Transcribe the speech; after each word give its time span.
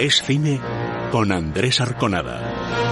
Es 0.00 0.22
cine 0.22 0.58
con 1.12 1.30
Andrés 1.30 1.78
Arconada. 1.82 2.89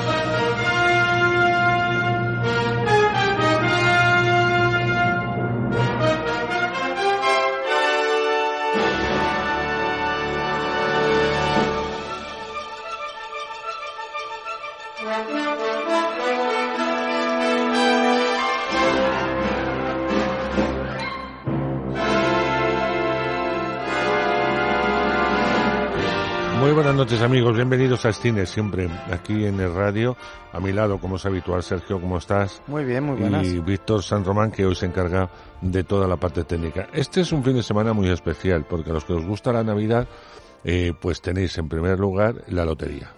Noches 26.95 27.20
amigos, 27.20 27.55
bienvenidos 27.55 28.07
a 28.07 28.12
Cine, 28.12 28.46
siempre 28.46 28.88
aquí 29.12 29.45
en 29.45 29.60
el 29.60 29.74
radio. 29.74 30.16
A 30.52 30.60
mi 30.60 30.73
lado, 30.73 30.98
como 30.98 31.16
es 31.16 31.27
habitual, 31.27 31.62
Sergio, 31.62 32.01
¿cómo 32.01 32.19
estás? 32.19 32.62
Muy 32.66 32.84
bien, 32.84 33.05
muy 33.05 33.16
buenas. 33.16 33.46
Y 33.46 33.59
Víctor 33.59 34.02
San 34.02 34.24
Román, 34.24 34.51
que 34.51 34.65
hoy 34.65 34.74
se 34.74 34.87
encarga 34.87 35.29
de 35.60 35.84
toda 35.84 36.06
la 36.09 36.16
parte 36.16 36.45
técnica. 36.45 36.88
Este 36.93 37.20
es 37.20 37.32
un 37.32 37.45
fin 37.45 37.55
de 37.55 37.62
semana 37.62 37.93
muy 37.93 38.09
especial, 38.09 38.65
porque 38.65 38.91
a 38.91 38.95
los 38.95 39.05
que 39.05 39.12
os 39.12 39.27
gusta 39.27 39.52
la 39.52 39.62
Navidad, 39.62 40.09
eh, 40.65 40.93
pues 40.98 41.20
tenéis 41.20 41.59
en 41.59 41.69
primer 41.69 41.98
lugar 41.98 42.45
la 42.48 42.65
lotería, 42.65 43.12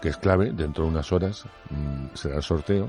que 0.00 0.08
es 0.08 0.16
clave, 0.16 0.52
dentro 0.52 0.84
de 0.84 0.90
unas 0.90 1.12
horas 1.12 1.44
mm, 1.70 2.14
será 2.14 2.36
el 2.36 2.42
sorteo. 2.42 2.88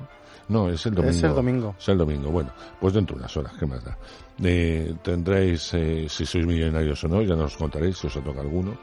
No, 0.49 0.70
es 0.70 0.86
el 0.86 0.95
domingo. 0.95 1.16
Es 1.16 1.23
el 1.23 1.34
domingo. 1.34 1.75
Es 1.77 1.89
el 1.89 1.97
domingo. 1.97 2.31
Bueno, 2.31 2.52
pues 2.80 2.94
dentro 2.94 3.16
de 3.16 3.22
unas 3.22 3.38
horas, 3.38 3.53
¿qué 3.59 3.66
más 3.66 3.84
da? 3.84 3.97
Eh, 4.41 4.95
tendréis, 5.03 5.73
eh, 5.73 6.08
si 6.09 6.25
sois 6.25 6.45
millonarios 6.45 7.03
o 7.03 7.08
no, 7.08 7.22
ya 7.22 7.36
nos 7.36 7.58
contaréis 7.58 7.97
si 7.97 8.08
os 8.08 8.13
toca 8.13 8.39
alguno 8.41 8.77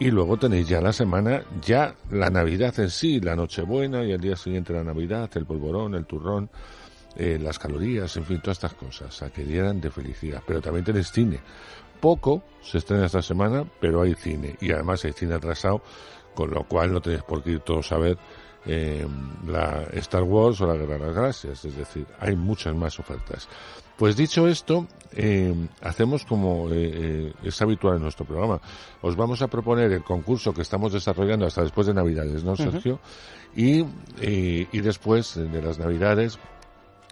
y 0.00 0.10
luego 0.10 0.36
tenéis 0.36 0.68
ya 0.68 0.80
la 0.80 0.92
semana, 0.92 1.42
ya 1.60 1.94
la 2.10 2.30
Navidad 2.30 2.78
en 2.78 2.90
sí, 2.90 3.20
la 3.20 3.34
Nochebuena 3.34 4.04
y 4.04 4.12
el 4.12 4.20
día 4.20 4.36
siguiente 4.36 4.72
la 4.72 4.84
Navidad, 4.84 5.28
el 5.34 5.44
polvorón, 5.44 5.94
el 5.94 6.06
turrón, 6.06 6.50
eh, 7.16 7.38
las 7.40 7.58
calorías, 7.58 8.16
en 8.16 8.24
fin, 8.24 8.40
todas 8.40 8.58
estas 8.58 8.74
cosas, 8.74 9.22
a 9.22 9.30
que 9.30 9.44
dieran 9.44 9.80
de 9.80 9.90
felicidad. 9.90 10.40
Pero 10.46 10.60
también 10.60 10.84
tenéis 10.84 11.10
cine. 11.10 11.40
Poco 12.00 12.44
se 12.62 12.78
estrena 12.78 13.06
esta 13.06 13.22
semana, 13.22 13.64
pero 13.80 14.02
hay 14.02 14.14
cine. 14.14 14.56
Y 14.60 14.70
además 14.70 15.04
hay 15.04 15.12
cine 15.12 15.34
atrasado, 15.34 15.82
con 16.34 16.50
lo 16.50 16.62
cual 16.64 16.92
no 16.92 17.00
tenéis 17.00 17.24
por 17.24 17.42
qué 17.42 17.50
ir 17.50 17.60
todos 17.60 17.90
a 17.90 17.98
ver 17.98 18.16
eh, 18.66 19.04
la 19.48 19.82
Star 19.94 20.22
Wars 20.22 20.60
o 20.60 20.66
la 20.68 20.74
Guerra 20.74 20.94
de 20.94 21.06
las 21.06 21.14
Galaxias. 21.14 21.64
Es 21.64 21.76
decir, 21.76 22.06
hay 22.20 22.36
muchas 22.36 22.72
más 22.72 23.00
ofertas. 23.00 23.48
Pues 23.98 24.16
dicho 24.16 24.46
esto, 24.46 24.86
eh, 25.12 25.52
hacemos 25.82 26.24
como 26.24 26.68
eh, 26.70 26.74
eh, 26.74 27.32
es 27.42 27.60
habitual 27.60 27.96
en 27.96 28.02
nuestro 28.02 28.24
programa. 28.24 28.60
Os 29.02 29.16
vamos 29.16 29.42
a 29.42 29.48
proponer 29.48 29.92
el 29.92 30.04
concurso 30.04 30.54
que 30.54 30.62
estamos 30.62 30.92
desarrollando 30.92 31.46
hasta 31.46 31.62
después 31.62 31.88
de 31.88 31.94
Navidades, 31.94 32.44
¿no, 32.44 32.54
Sergio? 32.56 33.00
y, 33.56 33.84
y 34.20 34.80
después 34.80 35.34
de 35.34 35.60
las 35.60 35.78
Navidades, 35.80 36.38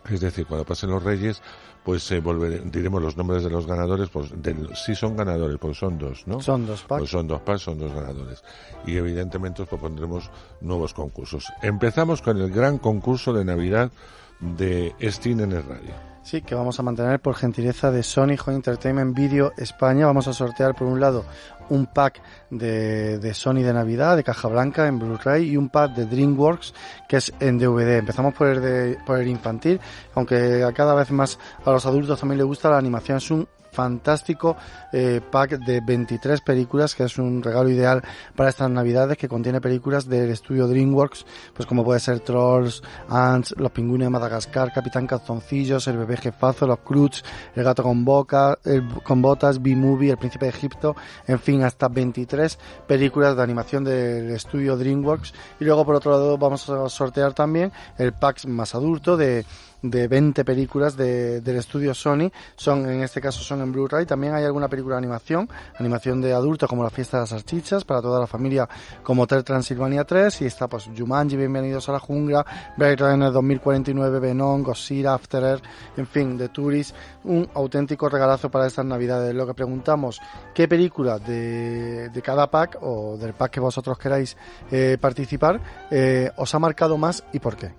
es 0.08 0.20
decir, 0.20 0.46
cuando 0.46 0.64
pasen 0.64 0.90
los 0.90 1.02
Reyes, 1.02 1.42
pues 1.86 2.10
eh, 2.10 2.20
diremos 2.64 3.00
los 3.00 3.16
nombres 3.16 3.44
de 3.44 3.50
los 3.50 3.64
ganadores, 3.64 4.08
pues 4.08 4.32
sí 4.74 4.96
son 4.96 5.16
ganadores, 5.16 5.56
pues 5.58 5.78
son 5.78 5.98
dos, 5.98 6.26
¿no? 6.26 6.40
Son 6.40 6.66
dos 6.66 6.82
packs. 6.82 6.98
Pues 6.98 7.10
son 7.10 7.28
dos 7.28 7.40
packs, 7.42 7.62
son 7.62 7.78
dos 7.78 7.92
ganadores. 7.92 8.42
Y 8.86 8.96
evidentemente 8.96 9.62
os 9.62 9.68
propondremos 9.68 10.28
nuevos 10.60 10.92
concursos. 10.94 11.52
Empezamos 11.62 12.22
con 12.22 12.40
el 12.40 12.50
gran 12.50 12.78
concurso 12.78 13.32
de 13.32 13.44
Navidad 13.44 13.92
de 14.40 14.94
Steam 15.00 15.40
en 15.40 15.52
el 15.52 15.62
radio. 15.62 16.15
Sí, 16.26 16.42
que 16.42 16.56
vamos 16.56 16.76
a 16.80 16.82
mantener 16.82 17.20
por 17.20 17.36
gentileza 17.36 17.92
de 17.92 18.02
Sony 18.02 18.34
Home 18.44 18.56
Entertainment 18.56 19.16
Video 19.16 19.52
España. 19.56 20.06
Vamos 20.06 20.26
a 20.26 20.32
sortear 20.32 20.74
por 20.74 20.88
un 20.88 20.98
lado 20.98 21.24
un 21.68 21.86
pack 21.86 22.20
de, 22.50 23.20
de 23.20 23.32
Sony 23.32 23.62
de 23.62 23.72
Navidad, 23.72 24.16
de 24.16 24.24
caja 24.24 24.48
blanca 24.48 24.88
en 24.88 24.98
Blu-ray 24.98 25.48
y 25.48 25.56
un 25.56 25.68
pack 25.68 25.94
de 25.94 26.04
DreamWorks 26.06 26.74
que 27.08 27.18
es 27.18 27.32
en 27.38 27.58
DVD. 27.58 27.98
Empezamos 27.98 28.34
por 28.34 28.48
el, 28.48 28.60
de, 28.60 28.98
por 29.06 29.20
el 29.20 29.28
infantil, 29.28 29.80
aunque 30.16 30.64
a 30.64 30.72
cada 30.72 30.96
vez 30.96 31.12
más 31.12 31.38
a 31.64 31.70
los 31.70 31.86
adultos 31.86 32.18
también 32.18 32.38
les 32.38 32.46
gusta 32.48 32.70
la 32.70 32.78
animación. 32.78 33.18
Es 33.18 33.30
un 33.30 33.46
fantástico 33.76 34.56
eh, 34.90 35.20
pack 35.30 35.58
de 35.58 35.82
23 35.82 36.40
películas, 36.40 36.94
que 36.94 37.04
es 37.04 37.18
un 37.18 37.42
regalo 37.42 37.68
ideal 37.68 38.02
para 38.34 38.48
estas 38.48 38.70
navidades, 38.70 39.18
que 39.18 39.28
contiene 39.28 39.60
películas 39.60 40.08
del 40.08 40.30
estudio 40.30 40.66
DreamWorks, 40.66 41.26
pues 41.54 41.66
como 41.66 41.84
puede 41.84 42.00
ser 42.00 42.20
Trolls, 42.20 42.82
Ants, 43.10 43.54
Los 43.58 43.72
pingüinos 43.72 44.06
de 44.06 44.10
Madagascar, 44.10 44.72
Capitán 44.72 45.06
Calzoncillos, 45.06 45.86
El 45.88 45.98
bebé 45.98 46.16
jefazo, 46.16 46.66
Los 46.66 46.78
Cruz, 46.78 47.22
El 47.54 47.64
gato 47.64 47.82
con, 47.82 48.02
boca, 48.02 48.58
con 49.02 49.20
botas, 49.20 49.60
B-Movie, 49.60 50.12
El 50.12 50.16
príncipe 50.16 50.46
de 50.46 50.52
Egipto, 50.52 50.96
en 51.26 51.38
fin, 51.38 51.62
hasta 51.62 51.88
23 51.88 52.58
películas 52.86 53.36
de 53.36 53.42
animación 53.42 53.84
del 53.84 54.30
estudio 54.30 54.78
DreamWorks. 54.78 55.34
Y 55.60 55.64
luego, 55.64 55.84
por 55.84 55.96
otro 55.96 56.12
lado, 56.12 56.38
vamos 56.38 56.66
a 56.70 56.88
sortear 56.88 57.34
también 57.34 57.72
el 57.98 58.14
pack 58.14 58.46
más 58.46 58.74
adulto 58.74 59.18
de 59.18 59.44
de 59.82 60.08
20 60.08 60.44
películas 60.44 60.96
de, 60.96 61.40
del 61.40 61.56
estudio 61.56 61.94
Sony. 61.94 62.30
Son, 62.56 62.88
en 62.88 63.02
este 63.02 63.20
caso, 63.20 63.42
son 63.42 63.62
en 63.62 63.72
Blu-ray. 63.72 64.06
También 64.06 64.34
hay 64.34 64.44
alguna 64.44 64.68
película 64.68 64.96
de 64.96 64.98
animación, 64.98 65.48
animación 65.78 66.20
de 66.20 66.32
adultos 66.32 66.68
como 66.68 66.82
La 66.82 66.90
fiesta 66.90 67.18
de 67.18 67.22
las 67.22 67.30
salchichas, 67.30 67.84
para 67.84 68.00
toda 68.00 68.20
la 68.20 68.26
familia 68.26 68.68
como 69.02 69.22
Hotel 69.22 69.44
Transilvania 69.44 70.04
3. 70.04 70.42
Y 70.42 70.46
está, 70.46 70.68
pues, 70.68 70.88
Jumanji, 70.96 71.36
Bienvenidos 71.36 71.88
a 71.88 71.92
la 71.92 71.98
Jungla, 71.98 72.44
Blade 72.76 72.96
Runner 72.96 73.32
2049, 73.32 74.20
Venom, 74.20 74.62
Godzilla, 74.62 75.14
After 75.14 75.42
Earth, 75.42 75.64
en 75.96 76.06
fin, 76.06 76.36
de 76.36 76.48
Tourist. 76.48 76.94
Un 77.24 77.48
auténtico 77.54 78.08
regalazo 78.08 78.50
para 78.50 78.66
estas 78.66 78.84
navidades. 78.84 79.34
Lo 79.34 79.46
que 79.46 79.54
preguntamos, 79.54 80.20
¿qué 80.54 80.68
película 80.68 81.18
de, 81.18 82.08
de 82.10 82.22
cada 82.22 82.50
pack 82.50 82.78
o 82.80 83.16
del 83.16 83.34
pack 83.34 83.52
que 83.52 83.60
vosotros 83.60 83.98
queráis 83.98 84.36
eh, 84.70 84.98
participar 85.00 85.60
eh, 85.90 86.30
os 86.36 86.54
ha 86.54 86.58
marcado 86.58 86.96
más 86.98 87.24
y 87.32 87.38
por 87.38 87.56
qué? 87.56 87.72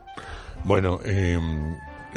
Bueno, 0.63 1.00
eh, 1.06 1.40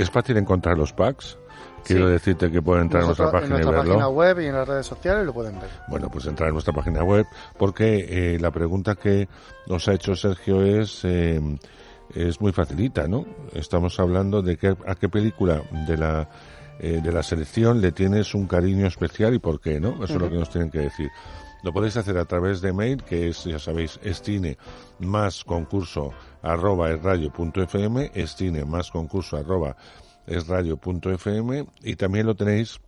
es 0.03 0.11
fácil 0.11 0.37
encontrar 0.37 0.78
los 0.78 0.93
packs. 0.93 1.38
Quiero 1.84 2.09
decirte 2.09 2.50
que 2.50 2.61
pueden 2.61 2.84
entrar 2.84 3.03
a 3.03 3.06
nuestra 3.06 3.31
página 3.31 3.56
en 3.56 3.62
nuestra 3.62 3.83
página 3.84 4.09
web 4.09 4.41
y 4.41 4.47
en 4.47 4.55
las 4.55 4.69
redes 4.69 4.87
sociales 4.87 5.25
lo 5.25 5.33
pueden 5.33 5.59
ver. 5.59 5.71
Bueno, 5.88 6.09
pues 6.11 6.27
entrar 6.27 6.49
en 6.49 6.55
nuestra 6.55 6.75
página 6.75 7.03
web 7.03 7.27
porque 7.59 8.34
eh, 8.34 8.38
la 8.38 8.50
pregunta 8.50 8.94
que 8.94 9.28
nos 9.66 9.88
ha 9.88 9.94
hecho 9.94 10.15
Sergio 10.15 10.62
es 10.62 11.00
eh, 11.05 11.41
es 12.15 12.41
muy 12.41 12.53
facilita, 12.53 13.09
¿no? 13.09 13.25
Estamos 13.55 13.99
hablando 14.00 14.43
de 14.43 14.56
que, 14.56 14.77
a 14.87 14.94
qué 14.94 15.09
película 15.09 15.62
de 15.87 15.97
la 15.97 16.28
eh, 16.78 17.00
de 17.03 17.12
la 17.12 17.22
selección 17.22 17.81
le 17.81 17.93
tienes 17.93 18.34
un 18.34 18.47
cariño 18.47 18.87
especial 18.87 19.34
y 19.34 19.38
por 19.38 19.61
qué, 19.61 19.81
¿no? 19.81 20.03
Eso 20.03 20.15
es 20.15 20.21
lo 20.21 20.31
que 20.31 20.37
nos 20.37 20.50
tienen 20.50 20.71
que 20.71 20.81
decir. 20.81 21.11
Lo 21.62 21.72
podéis 21.72 21.97
hacer 21.97 22.16
a 22.19 22.25
través 22.25 22.60
de 22.60 22.72
mail, 22.72 23.03
que 23.03 23.28
es, 23.28 23.44
ya 23.44 23.59
sabéis, 23.59 24.00
estine 24.03 24.56
más 24.98 25.44
concurso 25.44 26.12
arroba 26.43 26.91
esradio.fm, 26.91 28.12
estine 28.15 28.65
más 28.65 28.91
concurso 28.91 29.37
arroba 29.37 29.76
esradio.fm 30.26 31.66
y 31.82 31.97
también 31.97 32.26
lo 32.26 32.34
tenéis 32.34 32.81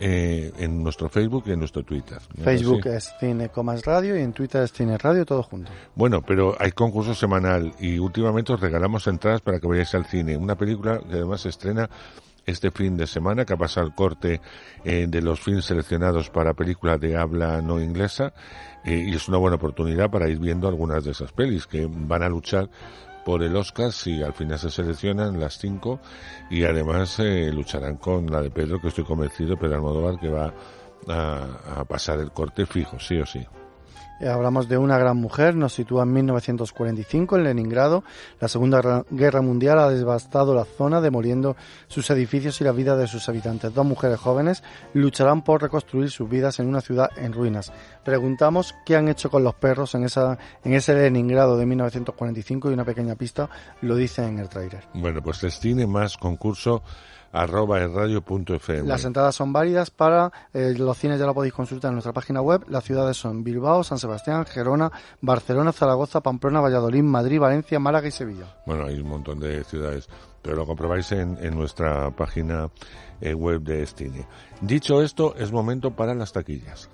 eh, 0.00 0.50
en 0.58 0.82
nuestro 0.82 1.10
Facebook 1.10 1.44
y 1.46 1.52
en 1.52 1.58
nuestro 1.58 1.82
Twitter. 1.82 2.18
Facebook 2.42 2.86
es 2.86 3.12
Cine 3.20 3.50
Comas 3.50 3.84
Radio 3.84 4.16
y 4.16 4.22
en 4.22 4.32
Twitter 4.32 4.62
es 4.62 4.72
Cine 4.72 4.96
Radio, 4.96 5.26
todo 5.26 5.42
junto. 5.42 5.70
Bueno, 5.94 6.22
pero 6.22 6.56
hay 6.58 6.72
concurso 6.72 7.14
semanal 7.14 7.74
y 7.78 7.98
últimamente 7.98 8.54
os 8.54 8.60
regalamos 8.60 9.06
entradas 9.08 9.42
para 9.42 9.60
que 9.60 9.66
vayáis 9.66 9.94
al 9.94 10.06
cine. 10.06 10.38
Una 10.38 10.56
película 10.56 11.00
que 11.00 11.16
además 11.16 11.42
se 11.42 11.50
estrena 11.50 11.90
este 12.46 12.70
fin 12.70 12.96
de 12.96 13.06
semana, 13.06 13.44
que 13.44 13.54
ha 13.54 13.56
pasado 13.56 13.86
el 13.86 13.94
corte 13.94 14.40
eh, 14.84 15.06
de 15.08 15.22
los 15.22 15.40
films 15.40 15.64
seleccionados 15.64 16.30
para 16.30 16.54
películas 16.54 17.00
de 17.00 17.16
habla 17.16 17.60
no 17.60 17.80
inglesa, 17.80 18.32
eh, 18.84 19.04
y 19.06 19.14
es 19.14 19.28
una 19.28 19.38
buena 19.38 19.56
oportunidad 19.56 20.10
para 20.10 20.28
ir 20.28 20.38
viendo 20.38 20.68
algunas 20.68 21.04
de 21.04 21.12
esas 21.12 21.32
pelis 21.32 21.66
que 21.66 21.88
van 21.88 22.22
a 22.22 22.28
luchar 22.28 22.68
por 23.24 23.42
el 23.42 23.56
Oscar 23.56 23.90
si 23.90 24.22
al 24.22 24.34
final 24.34 24.58
se 24.58 24.70
seleccionan 24.70 25.40
las 25.40 25.58
cinco 25.58 26.00
y 26.50 26.64
además 26.64 27.18
eh, 27.20 27.50
lucharán 27.50 27.96
con 27.96 28.26
la 28.26 28.42
de 28.42 28.50
Pedro 28.50 28.80
que 28.80 28.88
estoy 28.88 29.04
convencido 29.04 29.56
Pedro 29.56 29.76
Almodóvar 29.76 30.20
que 30.20 30.28
va 30.28 30.52
a 31.08 31.84
pasar 31.86 32.18
el 32.20 32.32
corte 32.32 32.66
fijo 32.66 32.98
sí 32.98 33.16
o 33.18 33.24
sí 33.24 33.46
hablamos 34.28 34.68
de 34.68 34.78
una 34.78 34.98
gran 34.98 35.16
mujer, 35.16 35.56
nos 35.56 35.74
sitúa 35.74 36.04
en 36.04 36.12
1945 36.12 37.36
en 37.36 37.44
Leningrado. 37.44 38.04
La 38.40 38.48
Segunda 38.48 39.04
Guerra 39.10 39.42
Mundial 39.42 39.78
ha 39.78 39.90
devastado 39.90 40.54
la 40.54 40.64
zona, 40.64 41.00
demoliendo 41.00 41.56
sus 41.88 42.10
edificios 42.10 42.60
y 42.60 42.64
la 42.64 42.72
vida 42.72 42.96
de 42.96 43.06
sus 43.06 43.28
habitantes. 43.28 43.74
Dos 43.74 43.86
mujeres 43.86 44.18
jóvenes 44.18 44.62
lucharán 44.92 45.42
por 45.42 45.62
reconstruir 45.62 46.10
sus 46.10 46.28
vidas 46.28 46.58
en 46.60 46.68
una 46.68 46.80
ciudad 46.80 47.10
en 47.16 47.32
ruinas. 47.32 47.72
Preguntamos 48.04 48.74
qué 48.84 48.96
han 48.96 49.08
hecho 49.08 49.30
con 49.30 49.44
los 49.44 49.54
perros 49.54 49.94
en, 49.94 50.04
esa, 50.04 50.38
en 50.64 50.74
ese 50.74 50.94
Leningrado 50.94 51.56
de 51.56 51.66
1945 51.66 52.70
y 52.70 52.74
una 52.74 52.84
pequeña 52.84 53.14
pista 53.14 53.48
lo 53.80 53.96
dice 53.96 54.26
en 54.26 54.38
el 54.38 54.48
trailer. 54.48 54.84
Bueno, 54.94 55.22
pues 55.22 55.40
destine 55.40 55.86
más 55.86 56.16
concurso 56.16 56.82
arroba. 57.34 57.80
Las 58.84 59.04
entradas 59.04 59.34
son 59.34 59.52
válidas 59.52 59.90
para 59.90 60.32
eh, 60.52 60.74
los 60.78 60.96
cines, 60.96 61.18
ya 61.18 61.26
lo 61.26 61.34
podéis 61.34 61.52
consultar 61.52 61.90
en 61.90 61.96
nuestra 61.96 62.12
página 62.12 62.40
web. 62.40 62.64
Las 62.68 62.84
ciudades 62.84 63.16
son 63.16 63.42
Bilbao, 63.42 63.82
San 63.82 63.98
Sebastián, 63.98 64.46
Gerona, 64.46 64.90
Barcelona, 65.20 65.72
Zaragoza, 65.72 66.20
Pamplona, 66.20 66.60
Valladolid, 66.60 67.02
Madrid, 67.02 67.40
Valencia, 67.40 67.80
Málaga 67.80 68.06
y 68.06 68.12
Sevilla. 68.12 68.56
Bueno, 68.66 68.86
hay 68.86 69.00
un 69.00 69.08
montón 69.08 69.40
de 69.40 69.64
ciudades, 69.64 70.08
pero 70.42 70.56
lo 70.56 70.66
comprobáis 70.66 71.10
en, 71.12 71.34
nuestra 71.54 72.10
página 72.12 72.70
eh, 73.20 73.34
web 73.34 73.62
de 73.62 73.82
Estine. 73.82 74.26
Dicho 74.60 75.02
esto, 75.02 75.34
es 75.36 75.50
momento 75.50 75.90
para 75.90 76.14
las 76.14 76.32
taquillas. 76.32 76.88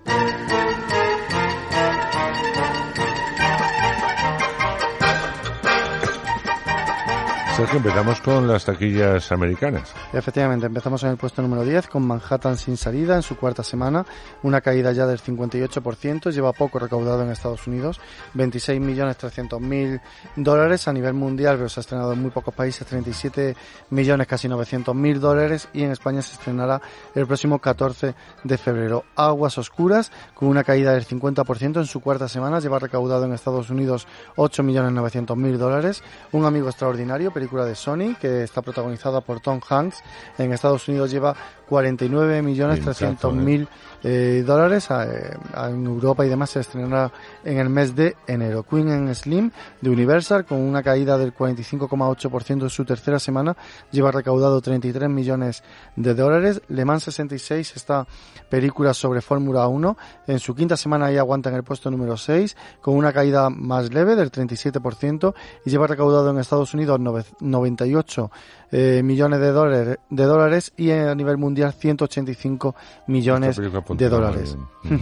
Sergio, 7.60 7.76
empezamos 7.76 8.22
con 8.22 8.48
las 8.48 8.64
taquillas 8.64 9.30
americanas. 9.32 9.92
Efectivamente, 10.14 10.64
empezamos 10.64 11.02
en 11.02 11.10
el 11.10 11.18
puesto 11.18 11.42
número 11.42 11.62
10 11.62 11.88
con 11.88 12.06
Manhattan 12.06 12.56
sin 12.56 12.78
salida 12.78 13.16
en 13.16 13.22
su 13.22 13.36
cuarta 13.36 13.62
semana, 13.62 14.06
una 14.42 14.62
caída 14.62 14.92
ya 14.92 15.06
del 15.06 15.20
58%, 15.20 16.30
lleva 16.32 16.54
poco 16.54 16.78
recaudado 16.78 17.22
en 17.22 17.30
Estados 17.30 17.66
Unidos, 17.66 18.00
26 18.32 18.80
millones 18.80 19.18
300 19.18 19.60
mil 19.60 20.00
dólares 20.36 20.88
a 20.88 20.94
nivel 20.94 21.12
mundial, 21.12 21.56
pero 21.56 21.68
se 21.68 21.80
ha 21.80 21.82
estrenado 21.82 22.14
en 22.14 22.22
muy 22.22 22.30
pocos 22.30 22.54
países, 22.54 22.86
37 22.86 23.54
millones 23.90 24.26
casi 24.26 24.48
900 24.48 24.94
mil 24.94 25.20
dólares 25.20 25.68
y 25.74 25.82
en 25.82 25.90
España 25.90 26.22
se 26.22 26.36
estrenará 26.36 26.80
el 27.14 27.26
próximo 27.26 27.58
14 27.58 28.14
de 28.42 28.56
febrero. 28.56 29.04
Aguas 29.16 29.58
Oscuras, 29.58 30.10
con 30.32 30.48
una 30.48 30.64
caída 30.64 30.94
del 30.94 31.06
50% 31.06 31.76
en 31.76 31.86
su 31.86 32.00
cuarta 32.00 32.26
semana, 32.26 32.58
lleva 32.58 32.78
recaudado 32.78 33.26
en 33.26 33.34
Estados 33.34 33.68
Unidos 33.68 34.06
8 34.36 34.62
millones 34.62 34.92
900 34.92 35.36
mil 35.36 35.58
dólares. 35.58 36.02
Un 36.32 36.46
amigo 36.46 36.70
extraordinario, 36.70 37.30
película 37.30 37.49
de 37.58 37.74
Sony, 37.74 38.14
que 38.20 38.44
está 38.44 38.62
protagonizada 38.62 39.20
por 39.20 39.40
Tom 39.40 39.60
Hanks. 39.68 40.02
En 40.38 40.52
Estados 40.52 40.88
Unidos 40.88 41.10
lleva 41.10 41.34
49 41.68 42.42
millones 42.42 42.80
300 42.80 43.34
mil 43.34 43.68
eh, 44.02 44.42
dólares. 44.46 44.88
Eh, 44.90 45.36
en 45.56 45.86
Europa 45.86 46.24
y 46.24 46.28
demás 46.28 46.50
se 46.50 46.60
estrenará 46.60 47.12
en 47.44 47.58
el 47.58 47.68
mes 47.68 47.94
de 47.94 48.16
enero. 48.26 48.62
Queen 48.62 48.90
and 48.90 49.14
Slim 49.14 49.50
de 49.80 49.90
Universal, 49.90 50.44
con 50.44 50.58
una 50.58 50.82
caída 50.82 51.18
del 51.18 51.34
45,8% 51.34 52.62
en 52.62 52.70
su 52.70 52.84
tercera 52.84 53.18
semana, 53.18 53.56
lleva 53.90 54.10
recaudado 54.10 54.60
33 54.60 55.08
millones 55.08 55.62
de 55.96 56.14
dólares. 56.14 56.62
Le 56.68 56.84
Mans 56.84 57.04
66, 57.04 57.76
esta 57.76 58.06
película 58.48 58.94
sobre 58.94 59.20
Fórmula 59.20 59.66
1, 59.68 59.96
en 60.26 60.38
su 60.38 60.54
quinta 60.54 60.76
semana 60.76 61.06
ahí 61.06 61.16
aguanta 61.16 61.50
en 61.50 61.56
el 61.56 61.62
puesto 61.62 61.90
número 61.90 62.16
6, 62.16 62.56
con 62.80 62.96
una 62.96 63.12
caída 63.12 63.50
más 63.50 63.92
leve 63.92 64.16
del 64.16 64.30
37% 64.30 65.34
y 65.64 65.70
lleva 65.70 65.86
recaudado 65.86 66.30
en 66.30 66.38
Estados 66.38 66.74
Unidos 66.74 66.98
98 67.40 68.30
eh, 68.72 69.02
millones 69.02 69.40
de 69.40 69.50
dólares, 69.50 69.98
de 70.08 70.24
dólares 70.24 70.72
y 70.76 70.90
a 70.90 71.14
nivel 71.14 71.38
mundial 71.38 71.72
185 71.72 72.74
millones 73.06 73.58
de 73.96 74.08
dólares. 74.08 74.56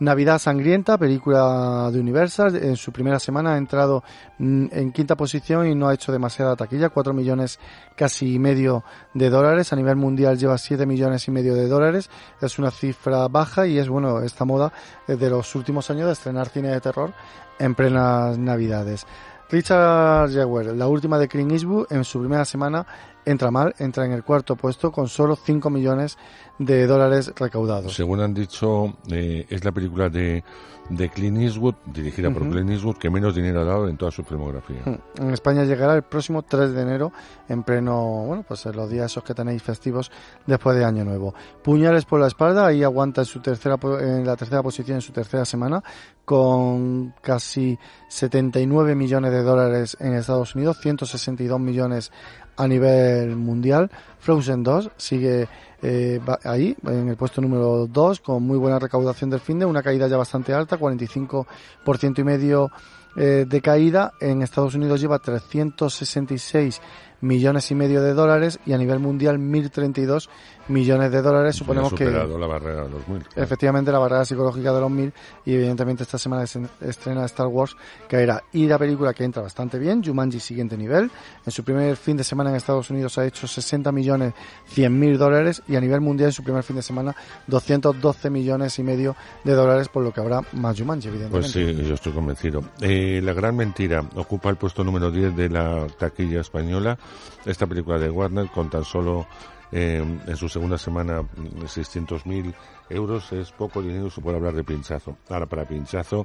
Navidad 0.00 0.40
Sangrienta, 0.40 0.98
película 0.98 1.88
de 1.92 2.00
Universal, 2.00 2.56
en 2.56 2.76
su 2.76 2.90
primera 2.90 3.20
semana 3.20 3.54
ha 3.54 3.58
entrado 3.58 4.02
mm, 4.38 4.66
en 4.72 4.92
quinta 4.92 5.16
posición 5.16 5.68
y 5.68 5.74
no 5.74 5.88
ha 5.88 5.94
hecho 5.94 6.10
demasiada 6.10 6.56
taquilla, 6.56 6.88
4 6.88 7.14
millones 7.14 7.60
casi 7.96 8.34
y 8.34 8.38
medio 8.40 8.82
de 9.14 9.30
dólares, 9.30 9.72
a 9.72 9.76
nivel 9.76 9.94
mundial 9.94 10.36
lleva 10.36 10.58
7 10.58 10.84
millones 10.84 11.28
y 11.28 11.30
medio 11.30 11.54
de 11.54 11.68
dólares, 11.68 12.10
es 12.40 12.58
una 12.58 12.72
cifra 12.72 13.28
baja 13.28 13.68
y 13.68 13.78
es 13.78 13.88
bueno 13.88 14.20
esta 14.20 14.44
moda 14.44 14.72
de 15.06 15.30
los 15.30 15.54
últimos 15.54 15.88
años 15.90 16.06
de 16.06 16.12
estrenar 16.12 16.48
cine 16.48 16.70
de 16.70 16.80
terror 16.80 17.12
en 17.60 17.74
plenas 17.76 18.36
navidades. 18.36 19.06
Richard 19.50 20.30
Jewell, 20.30 20.76
la 20.78 20.88
última 20.88 21.18
de 21.18 21.28
Clint 21.28 21.52
Eastwood, 21.52 21.86
en 21.90 22.04
su 22.04 22.20
primera 22.20 22.44
semana 22.44 22.86
entra 23.24 23.50
mal, 23.50 23.74
entra 23.78 24.04
en 24.04 24.12
el 24.12 24.22
cuarto 24.22 24.56
puesto 24.56 24.92
con 24.92 25.08
solo 25.08 25.36
5 25.36 25.70
millones 25.70 26.18
de 26.58 26.86
dólares 26.86 27.32
recaudados. 27.36 27.94
Según 27.94 28.20
han 28.20 28.34
dicho, 28.34 28.96
eh, 29.10 29.46
es 29.48 29.64
la 29.64 29.72
película 29.72 30.08
de, 30.08 30.44
de 30.88 31.08
Clint 31.08 31.38
Eastwood, 31.38 31.74
dirigida 31.86 32.30
por 32.30 32.48
Clint 32.48 32.70
Eastwood, 32.70 32.96
que 32.96 33.10
menos 33.10 33.34
dinero 33.34 33.62
ha 33.62 33.64
dado 33.64 33.88
en 33.88 33.96
toda 33.96 34.10
su 34.10 34.22
filmografía. 34.24 34.82
En 35.18 35.30
España 35.30 35.64
llegará 35.64 35.94
el 35.94 36.02
próximo 36.02 36.42
3 36.42 36.72
de 36.72 36.82
enero, 36.82 37.12
en 37.48 37.62
pleno, 37.62 38.24
bueno, 38.26 38.44
pues 38.46 38.66
en 38.66 38.76
los 38.76 38.90
días 38.90 39.06
esos 39.06 39.24
que 39.24 39.34
tenéis 39.34 39.62
festivos 39.62 40.10
después 40.46 40.76
de 40.76 40.84
Año 40.84 41.04
Nuevo. 41.04 41.34
Puñales 41.62 42.04
por 42.04 42.20
la 42.20 42.26
espalda, 42.26 42.66
ahí 42.66 42.82
aguanta 42.82 43.22
en, 43.22 43.26
su 43.26 43.40
tercera, 43.40 43.78
en 44.00 44.26
la 44.26 44.36
tercera 44.36 44.62
posición 44.62 44.96
en 44.96 45.02
su 45.02 45.12
tercera 45.12 45.44
semana, 45.44 45.82
con 46.24 47.14
casi 47.20 47.78
79 48.08 48.94
millones 48.94 49.32
de 49.32 49.42
dólares 49.42 49.96
en 50.00 50.14
Estados 50.14 50.54
Unidos, 50.54 50.78
162 50.80 51.60
millones 51.60 52.12
a 52.56 52.66
nivel 52.66 53.36
mundial. 53.36 53.90
Frozen 54.18 54.62
2 54.62 54.90
sigue 54.96 55.48
eh, 55.82 56.20
ahí, 56.44 56.76
en 56.86 57.08
el 57.08 57.16
puesto 57.16 57.40
número 57.40 57.86
2, 57.86 58.20
con 58.20 58.42
muy 58.42 58.56
buena 58.58 58.78
recaudación 58.78 59.30
del 59.30 59.40
fin 59.40 59.58
de, 59.58 59.66
una 59.66 59.82
caída 59.82 60.08
ya 60.08 60.16
bastante 60.16 60.54
alta, 60.54 60.78
45% 60.78 62.18
y 62.18 62.24
medio 62.24 62.70
eh, 63.16 63.44
de 63.46 63.60
caída. 63.60 64.12
En 64.20 64.42
Estados 64.42 64.74
Unidos 64.74 65.00
lleva 65.00 65.18
366 65.18 66.80
millones 67.20 67.70
y 67.70 67.74
medio 67.74 68.02
de 68.02 68.14
dólares 68.14 68.60
y 68.66 68.72
a 68.72 68.78
nivel 68.78 68.98
mundial 68.98 69.38
1.032 69.38 70.28
millones 70.68 71.10
de 71.10 71.22
dólares. 71.22 71.56
Suponemos 71.56 71.92
que. 71.92 72.04
la 72.04 72.46
barrera 72.46 72.84
de 72.84 72.90
los 72.90 73.06
mil. 73.08 73.24
Efectivamente, 73.34 73.92
la 73.92 73.98
barrera 73.98 74.24
psicológica 74.24 74.72
de 74.72 74.80
los 74.80 74.90
mil. 74.90 75.12
Y 75.44 75.54
evidentemente, 75.54 76.02
esta 76.02 76.18
semana 76.18 76.46
se 76.46 76.62
estrena 76.80 77.24
Star 77.26 77.46
Wars, 77.46 77.76
que 78.08 78.16
era 78.16 78.42
y 78.52 78.66
la 78.66 78.78
película 78.78 79.12
que 79.12 79.24
entra 79.24 79.42
bastante 79.42 79.78
bien. 79.78 80.02
Jumanji, 80.02 80.40
siguiente 80.40 80.76
nivel. 80.76 81.10
En 81.44 81.52
su 81.52 81.64
primer 81.64 81.96
fin 81.96 82.16
de 82.16 82.24
semana 82.24 82.50
en 82.50 82.56
Estados 82.56 82.90
Unidos 82.90 83.18
ha 83.18 83.26
hecho 83.26 83.46
60 83.46 83.90
millones 83.92 84.34
100 84.68 84.98
mil 84.98 85.18
dólares. 85.18 85.62
Y 85.68 85.76
a 85.76 85.80
nivel 85.80 86.00
mundial, 86.00 86.28
en 86.28 86.32
su 86.32 86.42
primer 86.42 86.62
fin 86.62 86.76
de 86.76 86.82
semana, 86.82 87.14
212 87.46 88.30
millones 88.30 88.78
y 88.78 88.82
medio 88.82 89.16
de 89.44 89.52
dólares, 89.52 89.88
por 89.88 90.02
lo 90.02 90.12
que 90.12 90.20
habrá 90.20 90.40
más 90.52 90.78
Jumanji, 90.78 91.08
evidentemente. 91.08 91.52
Pues 91.52 91.52
sí, 91.52 91.84
yo 91.88 91.94
estoy 91.94 92.12
convencido. 92.12 92.62
Eh, 92.80 93.20
la 93.22 93.32
gran 93.32 93.56
mentira 93.56 94.04
ocupa 94.14 94.50
el 94.50 94.56
puesto 94.56 94.84
número 94.84 95.10
10 95.10 95.36
de 95.36 95.48
la 95.48 95.86
taquilla 95.98 96.40
española. 96.40 96.98
Esta 97.44 97.66
película 97.66 97.98
de 97.98 98.10
Warner 98.10 98.48
con 98.48 98.70
tan 98.70 98.84
solo 98.84 99.26
eh, 99.76 100.04
en 100.26 100.36
su 100.36 100.48
segunda 100.48 100.78
semana 100.78 101.20
600.000 101.20 102.54
euros 102.90 103.32
es 103.32 103.50
poco 103.50 103.82
dinero, 103.82 104.08
se 104.08 104.20
puede 104.20 104.36
hablar 104.36 104.54
de 104.54 104.62
pinchazo. 104.62 105.16
Ahora, 105.28 105.46
para 105.46 105.66
pinchazo, 105.66 106.24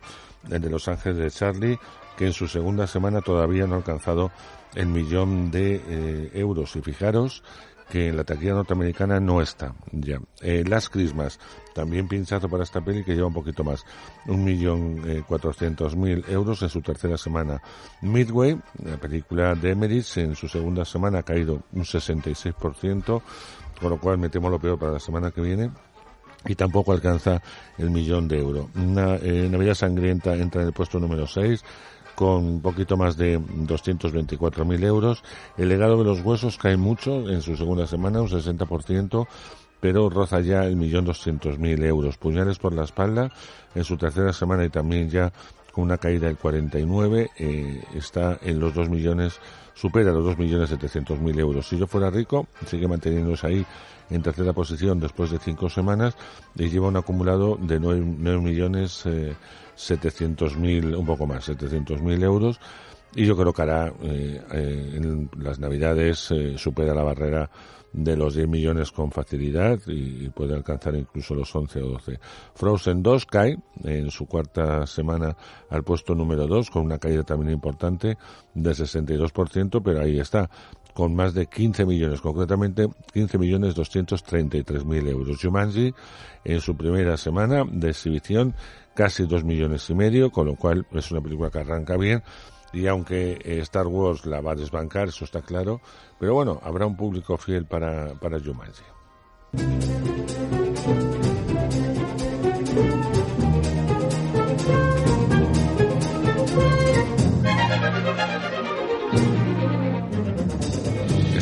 el 0.51 0.61
de 0.61 0.69
Los 0.69 0.87
Ángeles 0.87 1.17
de 1.17 1.31
Charlie, 1.31 1.79
que 2.15 2.27
en 2.27 2.33
su 2.33 2.47
segunda 2.47 2.85
semana 2.85 3.21
todavía 3.21 3.65
no 3.65 3.73
ha 3.73 3.77
alcanzado 3.77 4.29
el 4.75 4.85
millón 4.85 5.49
de 5.49 5.81
eh, 5.83 6.31
euros. 6.35 6.75
Y 6.75 6.81
fijaros 6.81 7.41
que 7.89 8.13
la 8.13 8.24
taquilla 8.24 8.53
norteamericana 8.53 9.19
no 9.19 9.41
está 9.41 9.74
ya. 9.91 10.19
Eh, 10.41 10.63
Las 10.68 10.89
Christmas, 10.89 11.39
también 11.74 12.07
pinchazo 12.07 12.47
para 12.47 12.63
esta 12.63 12.81
peli 12.81 13.03
que 13.03 13.15
lleva 13.15 13.27
un 13.27 13.33
poquito 13.33 13.63
más, 13.63 13.86
un 14.27 14.44
millón 14.44 15.01
eh, 15.07 15.24
cuatrocientos 15.27 15.95
mil 15.95 16.24
euros 16.30 16.62
en 16.62 16.69
su 16.69 16.81
tercera 16.81 17.18
semana. 17.18 17.62
Midway, 18.01 18.59
la 18.83 18.97
película 18.97 19.56
de 19.56 19.71
Emmerich, 19.71 20.18
en 20.18 20.36
su 20.36 20.47
segunda 20.47 20.86
semana 20.86 21.19
ha 21.19 21.24
caído 21.24 21.63
un 21.74 21.83
66%, 21.83 23.21
con 23.80 23.89
lo 23.89 24.00
cual 24.00 24.18
metemos 24.18 24.51
lo 24.51 24.59
peor 24.59 24.77
para 24.77 24.94
la 24.94 25.00
semana 25.00 25.31
que 25.31 25.42
viene 25.42 25.71
y 26.45 26.56
tampoco 26.56 26.94
alcanza 26.94 27.42
el 27.77 27.89
millón 27.89 28.27
de 28.27 28.39
euros. 28.39 28.68
Una 28.75 29.15
eh, 29.15 29.47
Navidad 29.50 29.74
Sangrienta 29.74 30.35
entra 30.35 30.62
en 30.62 30.68
el 30.68 30.74
puesto 30.74 31.00
número 31.00 31.27
6 31.27 31.63
con 32.19 32.44
un 32.44 32.61
poquito 32.61 32.97
más 32.97 33.16
de 33.16 33.40
224.000 33.40 34.83
euros. 34.83 35.23
El 35.57 35.69
legado 35.69 35.97
de 35.97 36.04
los 36.04 36.19
huesos 36.19 36.57
cae 36.57 36.76
mucho 36.76 37.30
en 37.30 37.42
su 37.42 37.56
segunda 37.56 37.88
semana, 37.88 38.21
un 38.21 38.28
60%, 38.28 39.26
pero 39.80 40.09
roza 40.09 40.42
ya 40.42 40.66
el 40.66 40.76
millón 40.76 41.06
doscientos 41.06 41.57
mil 41.57 41.81
euros. 41.81 42.18
Puñales 42.18 42.59
por 42.59 42.73
la 42.73 42.83
espalda 42.83 43.31
en 43.73 43.85
su 43.85 43.95
tercera 43.95 44.33
semana 44.33 44.66
y 44.66 44.69
también 44.69 45.09
ya 45.09 45.31
con 45.71 45.85
una 45.85 45.97
caída 45.97 46.28
del 46.28 46.35
49, 46.35 47.30
eh, 47.38 47.83
está 47.95 48.38
en 48.42 48.59
los 48.59 48.73
2 48.73 48.90
millones, 48.90 49.40
supera 49.73 50.11
los 50.11 50.26
2 50.26 50.40
millones 50.40 50.68
setecientos 50.68 51.21
mil 51.21 51.40
euros. 51.40 51.69
Si 51.69 51.78
yo 51.78 51.88
fuera 51.88 52.09
rico, 52.09 52.47
sigue 52.66 52.90
manteniéndose 52.90 53.47
ahí 53.47 53.66
en 54.09 54.21
tercera 54.21 54.52
posición 54.52 54.99
después 54.99 55.31
de 55.31 55.40
cinco 55.40 55.69
semanas 55.69 56.18
y 56.54 56.68
lleva 56.68 56.90
un 56.90 56.97
acumulado 56.97 57.57
de 57.61 57.80
9, 57.80 58.02
millones 58.40 59.04
eh, 59.06 59.35
700.000, 59.80 60.98
un 60.98 61.06
poco 61.06 61.26
más, 61.26 61.48
700.000 61.48 62.24
euros. 62.24 62.59
Y 63.16 63.26
yo 63.26 63.36
creo 63.36 63.54
que 63.54 63.62
hará 63.62 63.88
eh, 64.04 64.42
eh, 64.54 64.92
en 64.95 65.30
las 65.38 65.59
Navidades 65.59 66.30
eh, 66.31 66.57
supera 66.57 66.94
la 66.94 67.04
barrera 67.04 67.50
de 67.92 68.16
los 68.16 68.36
10 68.36 68.48
millones 68.48 68.92
con 68.92 69.12
facilidad 69.12 69.80
y, 69.88 70.30
puede 70.30 70.54
alcanzar 70.54 70.95
incluso 70.95 71.33
los 71.33 71.54
11 71.56 71.81
o 71.81 71.88
12. 71.94 72.19
Frozen 72.54 73.02
2 73.02 73.26
cae 73.26 73.57
en 73.83 74.12
su 74.12 74.28
cuarta 74.28 74.86
semana 74.86 75.36
al 75.69 75.83
puesto 75.83 76.14
número 76.14 76.45
2 76.45 76.69
con 76.69 76.83
una 76.83 77.00
caída 77.00 77.24
también 77.24 77.52
importante 77.52 78.18
de 78.54 78.71
62%, 78.71 79.81
pero 79.83 80.02
ahí 80.02 80.19
está 80.19 80.50
con 80.99 81.15
más 81.15 81.33
de 81.33 81.45
15 81.45 81.85
millones, 81.85 82.19
concretamente 82.19 82.89
15 83.13 83.37
millones 83.37 83.73
233 83.73 84.83
mil 84.83 85.07
euros. 85.07 85.41
Jumanji 85.41 85.94
en 86.44 86.59
su 86.59 86.75
primera 86.75 87.15
semana 87.15 87.63
de 87.63 87.91
exhibición 87.91 88.53
casi 88.95 89.25
dos 89.25 89.45
millones 89.45 89.89
y 89.89 89.95
medio, 89.95 90.29
con 90.29 90.47
lo 90.47 90.57
cual 90.57 90.85
es 90.91 91.09
una 91.09 91.21
película 91.21 91.49
que 91.49 91.59
arranca 91.59 91.95
bien. 91.95 92.21
Y 92.73 92.87
aunque 92.87 93.39
eh, 93.41 93.59
Star 93.59 93.87
Wars 93.87 94.25
la 94.25 94.41
va 94.41 94.51
a 94.51 94.56
desbancar, 94.56 95.07
eso 95.07 95.23
está 95.23 95.41
claro, 95.41 95.79
pero 96.19 96.33
bueno, 96.33 96.59
habrá 96.63 96.85
un 96.85 96.97
público 96.97 97.37
fiel 97.37 97.63
para, 97.63 98.13
para 98.15 98.37
Jumanji. 98.37 98.83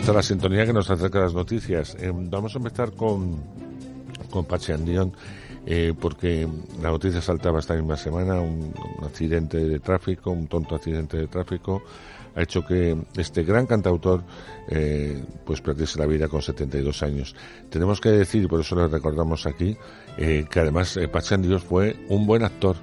Es 0.08 0.14
la 0.14 0.24
sintonía 0.24 0.66
que 0.66 0.72
nos 0.72 0.90
acerca 0.90 1.20
las 1.20 1.34
noticias. 1.34 1.98
Eh, 2.00 2.10
vamos 2.14 2.56
a 2.56 2.60
empezar 2.60 2.94
con, 2.94 3.44
con 4.32 4.46
Pachi 4.46 4.72
eh, 5.66 5.94
porque 6.00 6.48
la 6.82 6.92
noticia 6.92 7.20
saltaba 7.20 7.60
esta 7.60 7.74
misma 7.74 7.98
semana, 7.98 8.40
un, 8.40 8.74
accidente 9.04 9.58
de 9.58 9.80
tráfico, 9.82 10.32
un 10.32 10.48
tonto 10.48 10.76
accidente 10.76 11.18
de 11.18 11.28
tráfico, 11.28 11.84
ha 12.38 12.42
hecho 12.42 12.66
que 12.66 12.96
este 13.18 13.44
gran 13.44 13.66
cantautor 13.66 14.24
eh, 14.70 15.22
pues 15.44 15.60
perdiese 15.60 16.00
la 16.00 16.06
vida 16.06 16.30
con 16.30 16.42
72 16.42 17.04
años. 17.04 17.36
Tenemos 17.70 18.00
que 18.00 18.08
decir, 18.08 18.44
y 18.44 18.48
por 18.48 18.62
eso 18.62 18.76
lo 18.76 18.88
recordamos 18.88 19.46
aquí, 19.46 19.76
eh, 20.18 20.46
que 20.50 20.60
además 20.62 20.96
eh, 20.96 21.10
Pachan 21.10 21.42
Dios 21.42 21.64
fue 21.64 21.98
un 22.08 22.26
buen 22.26 22.46
actor 22.46 22.78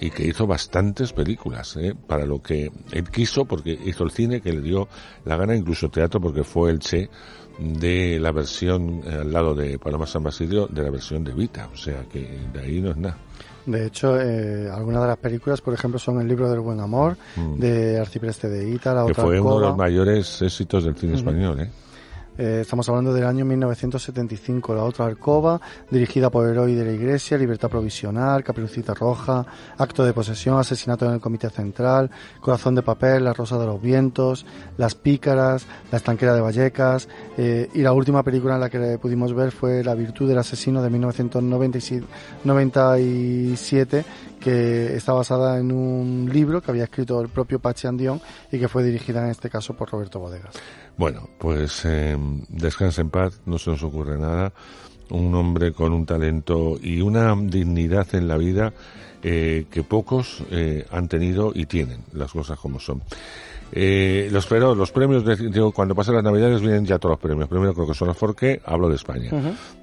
y 0.00 0.10
que 0.10 0.26
hizo 0.26 0.46
bastantes 0.46 1.12
películas 1.12 1.76
eh, 1.76 1.94
para 2.06 2.26
lo 2.26 2.42
que 2.42 2.70
él 2.92 3.10
quiso, 3.10 3.44
porque 3.44 3.78
hizo 3.84 4.04
el 4.04 4.10
cine 4.10 4.40
que 4.40 4.52
le 4.52 4.60
dio 4.60 4.88
la 5.24 5.36
gana, 5.36 5.54
incluso 5.54 5.88
teatro, 5.88 6.20
porque 6.20 6.44
fue 6.44 6.70
el 6.70 6.78
Che 6.80 7.08
de 7.58 8.18
la 8.18 8.32
versión 8.32 9.02
eh, 9.06 9.18
al 9.20 9.32
lado 9.32 9.54
de 9.54 9.78
Paloma 9.78 10.06
San 10.06 10.22
Basilio 10.24 10.66
de 10.66 10.82
la 10.82 10.90
versión 10.90 11.22
de 11.22 11.32
Vita, 11.32 11.68
o 11.72 11.76
sea 11.76 12.04
que 12.10 12.38
de 12.52 12.60
ahí 12.60 12.80
no 12.80 12.90
es 12.90 12.96
nada. 12.96 13.16
De 13.66 13.86
hecho, 13.86 14.20
eh, 14.20 14.68
algunas 14.70 15.00
de 15.02 15.08
las 15.08 15.16
películas, 15.16 15.60
por 15.62 15.72
ejemplo, 15.72 15.98
son 15.98 16.20
El 16.20 16.28
libro 16.28 16.50
del 16.50 16.60
buen 16.60 16.80
amor, 16.80 17.16
Mm. 17.36 17.58
de 17.58 17.98
Arcipreste 17.98 18.48
de 18.48 18.68
Ita, 18.68 18.92
la 18.92 19.06
que 19.06 19.12
otra 19.12 19.24
fue 19.24 19.40
uno 19.40 19.58
de 19.58 19.66
los 19.68 19.76
mayores 19.76 20.42
éxitos 20.42 20.84
del 20.84 20.96
cine 20.96 21.14
español, 21.14 21.60
¿eh? 21.60 21.70
Eh, 22.36 22.62
estamos 22.62 22.88
hablando 22.88 23.12
del 23.12 23.24
año 23.24 23.44
1975. 23.44 24.74
La 24.74 24.82
otra 24.82 25.06
Alcoba, 25.06 25.60
dirigida 25.88 26.30
por 26.30 26.48
Heroi 26.48 26.74
de 26.74 26.84
la 26.84 26.92
Iglesia, 26.92 27.38
Libertad 27.38 27.68
Provisional, 27.68 28.42
Caperucita 28.42 28.92
Roja, 28.92 29.46
Acto 29.78 30.04
de 30.04 30.12
Posesión, 30.12 30.58
Asesinato 30.58 31.06
en 31.06 31.12
el 31.12 31.20
Comité 31.20 31.48
Central, 31.50 32.10
Corazón 32.40 32.74
de 32.74 32.82
Papel, 32.82 33.22
La 33.24 33.32
Rosa 33.32 33.56
de 33.56 33.66
los 33.66 33.80
Vientos, 33.80 34.46
Las 34.76 34.96
Pícaras, 34.96 35.64
La 35.92 35.98
Estanquera 35.98 36.34
de 36.34 36.40
Vallecas, 36.40 37.08
eh, 37.38 37.68
y 37.72 37.82
la 37.82 37.92
última 37.92 38.24
película 38.24 38.54
en 38.54 38.60
la 38.60 38.70
que 38.70 38.98
pudimos 38.98 39.32
ver 39.32 39.52
fue 39.52 39.84
La 39.84 39.94
Virtud 39.94 40.28
del 40.28 40.38
Asesino 40.38 40.82
de 40.82 40.90
1997, 40.90 42.06
97, 42.42 44.04
que 44.44 44.94
está 44.94 45.14
basada 45.14 45.58
en 45.58 45.72
un 45.72 46.28
libro 46.30 46.60
que 46.60 46.70
había 46.70 46.84
escrito 46.84 47.18
el 47.22 47.30
propio 47.30 47.58
Pachi 47.58 47.86
Andión 47.86 48.20
y 48.52 48.58
que 48.58 48.68
fue 48.68 48.84
dirigida 48.84 49.24
en 49.24 49.30
este 49.30 49.48
caso 49.48 49.74
por 49.74 49.90
Roberto 49.90 50.20
Bodegas. 50.20 50.54
Bueno, 50.98 51.30
pues 51.38 51.82
eh, 51.86 52.14
descansa 52.50 53.00
en 53.00 53.08
paz, 53.08 53.40
no 53.46 53.58
se 53.58 53.70
nos 53.70 53.82
ocurre 53.82 54.18
nada. 54.18 54.52
Un 55.10 55.34
hombre 55.34 55.72
con 55.72 55.92
un 55.92 56.04
talento 56.04 56.76
y 56.80 57.00
una 57.00 57.34
dignidad 57.34 58.14
en 58.14 58.28
la 58.28 58.36
vida 58.36 58.74
eh, 59.22 59.64
que 59.70 59.82
pocos 59.82 60.44
eh, 60.50 60.84
han 60.90 61.08
tenido 61.08 61.52
y 61.54 61.64
tienen, 61.64 62.00
las 62.12 62.30
cosas 62.30 62.58
como 62.58 62.78
son. 62.78 63.02
Eh, 63.76 64.28
los, 64.30 64.46
pero 64.46 64.72
los 64.76 64.92
premios, 64.92 65.24
de- 65.24 65.48
digo, 65.50 65.72
cuando 65.72 65.96
pasan 65.96 66.14
las 66.14 66.22
navidades 66.22 66.60
vienen 66.60 66.86
ya 66.86 66.96
todos 67.00 67.14
los 67.14 67.18
premios. 67.20 67.48
Primero 67.48 67.74
creo 67.74 67.88
que 67.88 67.94
son 67.94 68.06
los 68.06 68.16
Forqué, 68.16 68.60
hablo 68.64 68.88
de 68.88 68.94
España. 68.94 69.30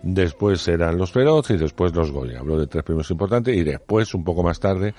Después 0.01 0.61
serán 0.61 0.97
los 0.97 1.11
Feroz 1.11 1.49
y 1.49 1.57
después 1.57 1.93
los 1.93 2.09
Goya. 2.09 2.39
Hablo 2.39 2.57
de 2.57 2.67
tres 2.67 2.83
premios 2.85 3.11
importantes 3.11 3.53
y 3.55 3.63
después, 3.63 4.13
un 4.13 4.23
poco 4.23 4.43
más 4.43 4.59
tarde, 4.61 4.93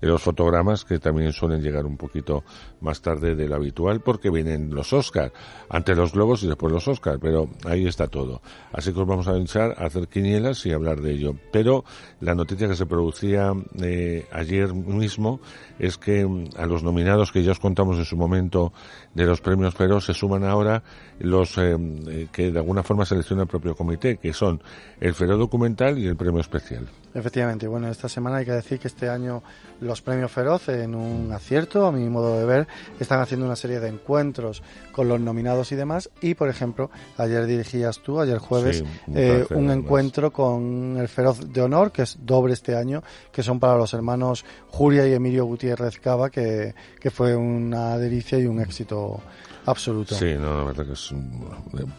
los 0.00 0.22
fotogramas 0.22 0.84
que 0.84 0.98
también 0.98 1.32
suelen 1.32 1.62
llegar 1.62 1.86
un 1.86 1.96
poquito 1.96 2.44
más 2.80 3.00
tarde 3.00 3.34
de 3.34 3.48
lo 3.48 3.56
habitual 3.56 4.00
porque 4.00 4.30
vienen 4.30 4.74
los 4.74 4.92
Oscar, 4.92 5.32
antes 5.68 5.96
los 5.96 6.12
Globos 6.12 6.42
y 6.42 6.48
después 6.48 6.72
los 6.72 6.86
Oscar, 6.88 7.18
pero 7.20 7.48
ahí 7.64 7.86
está 7.86 8.08
todo. 8.08 8.40
Así 8.72 8.92
que 8.92 9.00
os 9.00 9.06
vamos 9.06 9.28
a 9.28 9.36
echar 9.36 9.74
a 9.78 9.86
hacer 9.86 10.08
quinielas 10.08 10.64
y 10.66 10.72
hablar 10.72 11.00
de 11.00 11.12
ello. 11.12 11.34
Pero 11.52 11.84
la 12.20 12.34
noticia 12.34 12.68
que 12.68 12.76
se 12.76 12.86
producía 12.86 13.52
eh, 13.80 14.26
ayer 14.32 14.72
mismo 14.74 15.40
es 15.78 15.98
que 15.98 16.26
mm, 16.26 16.50
a 16.56 16.66
los 16.66 16.82
nominados 16.82 17.32
que 17.32 17.42
ya 17.42 17.52
os 17.52 17.60
contamos 17.60 17.98
en 17.98 18.04
su 18.04 18.16
momento 18.16 18.72
de 19.16 19.24
los 19.24 19.40
premios 19.40 19.74
Feroz 19.74 20.04
se 20.04 20.12
suman 20.12 20.44
ahora 20.44 20.82
los 21.18 21.56
eh, 21.56 21.74
eh, 22.08 22.28
que 22.30 22.52
de 22.52 22.58
alguna 22.58 22.82
forma 22.82 23.06
selecciona 23.06 23.42
el 23.42 23.48
propio 23.48 23.74
comité, 23.74 24.18
que 24.18 24.34
son 24.34 24.62
el 25.00 25.14
Feroz 25.14 25.38
documental 25.38 25.98
y 25.98 26.06
el 26.06 26.16
premio 26.16 26.42
especial. 26.42 26.86
Efectivamente, 27.14 27.66
bueno, 27.66 27.88
esta 27.88 28.10
semana 28.10 28.36
hay 28.36 28.44
que 28.44 28.52
decir 28.52 28.78
que 28.78 28.88
este 28.88 29.08
año 29.08 29.42
los 29.80 30.02
premios 30.02 30.30
Feroz, 30.30 30.68
en 30.68 30.94
un 30.94 31.32
acierto, 31.32 31.86
a 31.86 31.92
mi 31.92 32.06
modo 32.10 32.38
de 32.38 32.44
ver, 32.44 32.68
están 33.00 33.20
haciendo 33.20 33.46
una 33.46 33.56
serie 33.56 33.80
de 33.80 33.88
encuentros 33.88 34.62
con 34.92 35.08
los 35.08 35.18
nominados 35.18 35.72
y 35.72 35.76
demás. 35.76 36.10
Y, 36.20 36.34
por 36.34 36.50
ejemplo, 36.50 36.90
ayer 37.16 37.46
dirigías 37.46 38.00
tú, 38.00 38.20
ayer 38.20 38.36
jueves, 38.36 38.78
Sí, 38.78 38.84
un 39.06 39.16
eh, 39.16 39.46
un 39.50 39.70
encuentro 39.70 40.30
con 40.30 40.98
el 40.98 41.08
Feroz 41.08 41.50
de 41.50 41.62
Honor, 41.62 41.90
que 41.90 42.02
es 42.02 42.18
doble 42.20 42.52
este 42.52 42.76
año, 42.76 43.02
que 43.32 43.42
son 43.42 43.58
para 43.60 43.78
los 43.78 43.94
hermanos 43.94 44.44
Julia 44.68 45.08
y 45.08 45.14
Emilio 45.14 45.46
Gutiérrez 45.46 45.98
Cava, 45.98 46.28
que, 46.28 46.74
que 47.00 47.10
fue 47.10 47.34
una 47.34 47.96
delicia 47.96 48.38
y 48.38 48.44
un 48.44 48.60
éxito 48.60 49.05
Oh. 49.06 49.22
Absoluto. 49.66 50.14
Sí, 50.14 50.34
no, 50.38 50.58
la 50.58 50.64
verdad 50.64 50.86
que 50.86 50.92
es 50.92 51.10
un- 51.12 51.44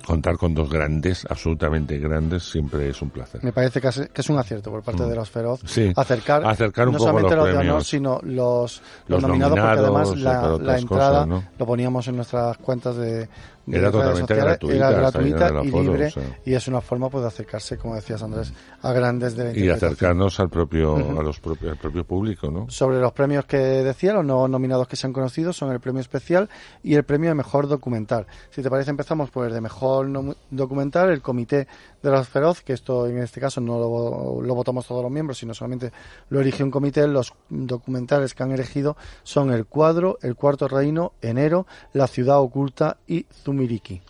contar 0.05 0.37
con 0.37 0.53
dos 0.53 0.69
grandes, 0.69 1.25
absolutamente 1.29 1.97
grandes, 1.99 2.43
siempre 2.43 2.89
es 2.89 3.01
un 3.01 3.09
placer. 3.09 3.43
Me 3.43 3.51
parece 3.51 3.79
que 3.81 3.87
es, 3.87 4.29
un 4.29 4.37
acierto 4.39 4.71
por 4.71 4.83
parte 4.83 5.03
Mm. 5.03 5.09
de 5.09 5.15
los 5.15 5.29
Feroz 5.29 5.61
Sí, 5.65 5.91
acercar, 5.95 6.45
acercar 6.45 6.87
un 6.87 6.93
no 6.93 6.97
poco 6.99 7.09
solamente 7.09 7.35
los 7.35 7.45
los, 7.45 7.45
de 7.47 7.51
honor, 7.59 7.65
premios. 7.65 7.87
sino 7.87 8.19
los, 8.23 8.81
Los 9.07 9.21
nominados, 9.21 9.59
porque 9.59 9.79
además 9.79 10.17
la, 10.17 10.57
la 10.57 10.77
entrada 10.77 11.09
cosas, 11.09 11.27
¿no? 11.27 11.43
lo 11.57 11.65
poníamos 11.65 12.07
en 12.07 12.15
nuestras 12.15 12.57
cuentas 12.57 12.95
de, 12.97 13.27
Era 13.69 13.91
totalmente 13.91 14.33
gratuita, 14.35 14.75
era 14.75 14.91
gratuita 14.91 15.49
y 15.63 15.67
aforo, 15.67 15.83
libre 15.83 16.05
o 16.07 16.11
sea. 16.11 16.23
y 16.45 16.53
es 16.53 16.67
una 16.69 16.79
forma 16.81 17.09
pues 17.09 17.21
de 17.23 17.27
acercarse, 17.27 17.77
como 17.77 17.95
decías 17.95 18.23
Andrés, 18.23 18.53
a 18.81 18.93
grandes 18.93 19.35
de 19.35 19.53
la 19.53 19.57
Y 19.59 19.69
acercarnos 19.69 20.39
al 20.39 20.49
propio, 20.49 20.95
a 20.95 21.23
los 21.23 21.39
propios, 21.41 21.71
al 21.73 21.77
propio 21.77 22.05
público, 22.05 22.49
¿no? 22.49 22.69
Sobre 22.69 22.99
los 22.99 23.11
premios 23.11 23.43
que 23.45 23.57
decía, 23.57 24.13
los 24.13 24.23
nuevos 24.25 24.49
nominados 24.49 24.87
que 24.87 24.95
se 24.95 25.05
han 25.07 25.11
conocido 25.13 25.51
son 25.51 25.71
el 25.73 25.79
premio 25.81 25.99
especial 26.01 26.49
y 26.81 26.95
el 26.95 27.03
premio 27.03 27.29
de 27.29 27.35
mejor 27.35 27.56
documental. 27.65 28.27
Si 28.51 28.61
te 28.61 28.69
parece, 28.69 28.91
empezamos 28.91 29.31
por 29.31 29.47
el 29.47 29.53
de 29.53 29.61
mejor 29.61 30.07
nom- 30.07 30.35
documental, 30.51 31.09
el 31.09 31.23
comité 31.23 31.67
de 32.03 32.11
los 32.11 32.27
feroz, 32.27 32.61
que 32.61 32.73
esto 32.73 33.07
en 33.07 33.17
este 33.17 33.41
caso 33.41 33.59
no 33.59 33.79
lo, 33.79 34.41
lo 34.43 34.53
votamos 34.53 34.85
todos 34.85 35.01
los 35.01 35.11
miembros, 35.11 35.39
sino 35.39 35.55
solamente 35.55 35.91
lo 36.29 36.39
elige 36.39 36.63
un 36.63 36.69
comité. 36.69 37.07
Los 37.07 37.33
documentales 37.49 38.35
que 38.35 38.43
han 38.43 38.51
elegido 38.51 38.95
son 39.23 39.51
El 39.51 39.65
Cuadro, 39.65 40.19
El 40.21 40.35
Cuarto 40.35 40.67
Reino, 40.67 41.13
Enero, 41.23 41.65
La 41.93 42.05
Ciudad 42.05 42.39
Oculta 42.39 42.97
y 43.07 43.25
Zumiriki. 43.43 44.01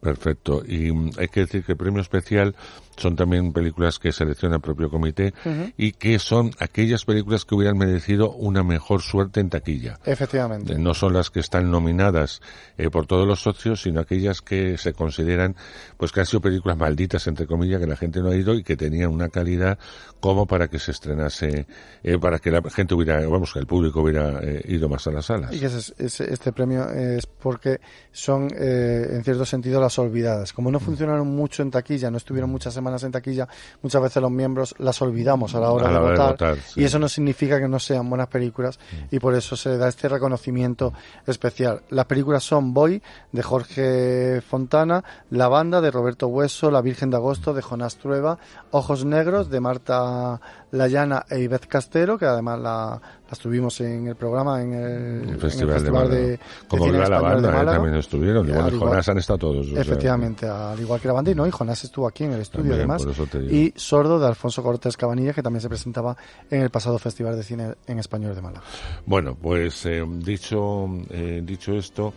Perfecto. 0.00 0.62
Y 0.66 0.92
mm, 0.92 1.10
hay 1.18 1.28
que 1.28 1.40
decir 1.40 1.64
que 1.64 1.72
el 1.72 1.78
premio 1.78 2.00
especial 2.02 2.54
son 2.96 3.16
también 3.16 3.52
películas 3.52 3.98
que 3.98 4.12
selecciona 4.12 4.56
el 4.56 4.60
propio 4.62 4.88
comité 4.90 5.32
y 5.76 5.92
que 5.92 6.18
son 6.18 6.50
aquellas 6.60 7.04
películas 7.04 7.44
que 7.44 7.54
hubieran 7.54 7.76
merecido 7.78 8.30
una 8.32 8.62
mejor 8.62 9.02
suerte 9.02 9.40
en 9.40 9.50
taquilla. 9.50 9.98
Efectivamente. 10.04 10.78
No 10.78 10.94
son 10.94 11.12
las 11.14 11.30
que 11.30 11.40
están 11.40 11.70
nominadas 11.70 12.40
eh, 12.78 12.90
por 12.90 13.06
todos 13.06 13.26
los 13.26 13.40
socios, 13.42 13.82
sino 13.82 14.00
aquellas 14.00 14.40
que 14.40 14.78
se 14.78 14.92
consideran, 14.92 15.56
pues 15.96 16.12
que 16.12 16.20
han 16.20 16.26
sido 16.26 16.40
películas 16.40 16.76
malditas, 16.76 17.26
entre 17.26 17.46
comillas, 17.46 17.80
que 17.80 17.86
la 17.86 17.96
gente 17.96 18.20
no 18.20 18.30
ha 18.30 18.36
ido 18.36 18.54
y 18.54 18.62
que 18.62 18.76
tenían 18.76 19.10
una 19.10 19.28
calidad 19.28 19.78
como 20.20 20.46
para 20.46 20.68
que 20.68 20.78
se 20.78 20.90
estrenase, 20.92 21.66
eh, 22.02 22.18
para 22.18 22.38
que 22.38 22.50
la 22.50 22.62
gente 22.70 22.94
hubiera, 22.94 23.26
vamos, 23.26 23.52
que 23.52 23.58
el 23.58 23.66
público 23.66 24.02
hubiera 24.02 24.40
eh, 24.42 24.62
ido 24.68 24.88
más 24.88 25.06
a 25.06 25.10
las 25.10 25.26
salas. 25.26 25.52
Y 25.52 25.64
ese- 25.64 25.92
ese- 25.98 26.32
este 26.32 26.52
premio 26.52 26.88
es 26.90 27.26
porque 27.26 27.80
son, 28.12 28.48
eh, 28.56 29.08
en 29.10 29.24
cierto 29.24 29.44
sentido, 29.44 29.80
las 29.80 29.98
olvidadas. 29.98 30.52
Como 30.52 30.70
no 30.70 30.80
funcionaron 30.80 31.26
mucho 31.34 31.62
en 31.62 31.70
taquilla, 31.70 32.10
no 32.10 32.16
estuvieron 32.16 32.50
muchas 32.50 32.72
semanas 32.72 32.83
en 32.86 33.12
taquilla, 33.12 33.48
muchas 33.82 34.02
veces 34.02 34.22
los 34.22 34.30
miembros 34.30 34.74
las 34.78 35.00
olvidamos 35.02 35.54
a 35.54 35.60
la 35.60 35.70
hora, 35.70 35.88
A 35.88 35.92
la 35.92 35.98
de, 35.98 36.04
hora 36.04 36.12
de 36.12 36.18
votar, 36.18 36.30
votar, 36.32 36.58
sí. 36.58 36.80
Y 36.80 36.84
eso 36.84 36.98
no 36.98 37.08
significa 37.08 37.58
que 37.58 37.68
no 37.68 37.78
sean 37.78 38.08
buenas 38.08 38.28
películas 38.28 38.78
y 39.10 39.18
por 39.18 39.34
eso 39.34 39.56
se 39.56 39.76
da 39.76 39.88
este 39.88 40.08
reconocimiento 40.08 40.92
especial. 41.26 41.82
Las 41.90 42.06
películas 42.06 42.44
son 42.44 42.74
Boy, 42.74 43.02
de 43.32 43.42
Jorge 43.42 44.40
Fontana, 44.40 45.02
La 45.30 45.48
Banda, 45.48 45.80
de 45.80 45.90
Roberto 45.90 46.28
Hueso, 46.28 46.70
La 46.70 46.80
Virgen 46.80 47.10
de 47.10 47.16
Agosto, 47.16 47.54
de 47.54 47.62
Jonás 47.62 47.96
Trueba, 47.96 48.38
Ojos 48.70 49.04
Negros, 49.04 49.50
de 49.50 49.60
Marta 49.60 50.40
Layana 50.74 51.24
e 51.30 51.40
Ivez 51.40 51.66
Castelo, 51.66 52.18
que 52.18 52.26
además 52.26 52.58
la, 52.60 53.00
las 53.28 53.38
tuvimos 53.38 53.80
en 53.80 54.08
el 54.08 54.16
programa, 54.16 54.60
en 54.60 54.74
el, 54.74 55.22
en 55.22 55.28
El 55.30 55.40
Festival, 55.40 55.68
de, 55.68 55.74
Festival 55.74 56.02
Málaga. 56.04 56.14
de, 56.14 56.26
de 56.28 56.40
Como 56.68 56.84
Viva 56.86 57.08
la 57.08 57.16
de 57.16 57.22
banda, 57.22 57.62
eh, 57.62 57.66
también 57.66 57.94
estuvieron. 57.94 58.48
Igual 58.48 58.78
Jonás 58.78 59.08
han 59.08 59.18
estado 59.18 59.38
todos. 59.38 59.66
o 59.68 59.70
sea, 59.70 59.80
Efectivamente, 59.80 60.46
al 60.46 60.78
igual 60.80 61.00
que 61.00 61.08
la 61.08 61.14
banda, 61.14 61.30
y 61.30 61.34
no, 61.34 61.46
y 61.46 61.50
Jonás 61.50 61.84
estuvo 61.84 62.08
aquí 62.08 62.24
en 62.24 62.32
el 62.32 62.40
estudio 62.40 62.76
También, 62.76 62.90
además. 62.90 63.50
Y 63.50 63.72
Sordo 63.76 64.18
de 64.18 64.26
Alfonso 64.26 64.62
Cortés 64.62 64.96
Cabanilla, 64.96 65.32
que 65.32 65.42
también 65.42 65.60
se 65.60 65.68
presentaba 65.68 66.16
en 66.50 66.62
el 66.62 66.70
pasado 66.70 66.98
Festival 66.98 67.36
de 67.36 67.42
Cine 67.42 67.74
en 67.86 67.98
Español 67.98 68.34
de 68.34 68.42
Málaga. 68.42 68.64
Bueno, 69.06 69.36
pues 69.40 69.86
eh, 69.86 70.04
dicho, 70.06 70.86
eh, 71.10 71.40
dicho 71.44 71.72
esto, 71.72 72.12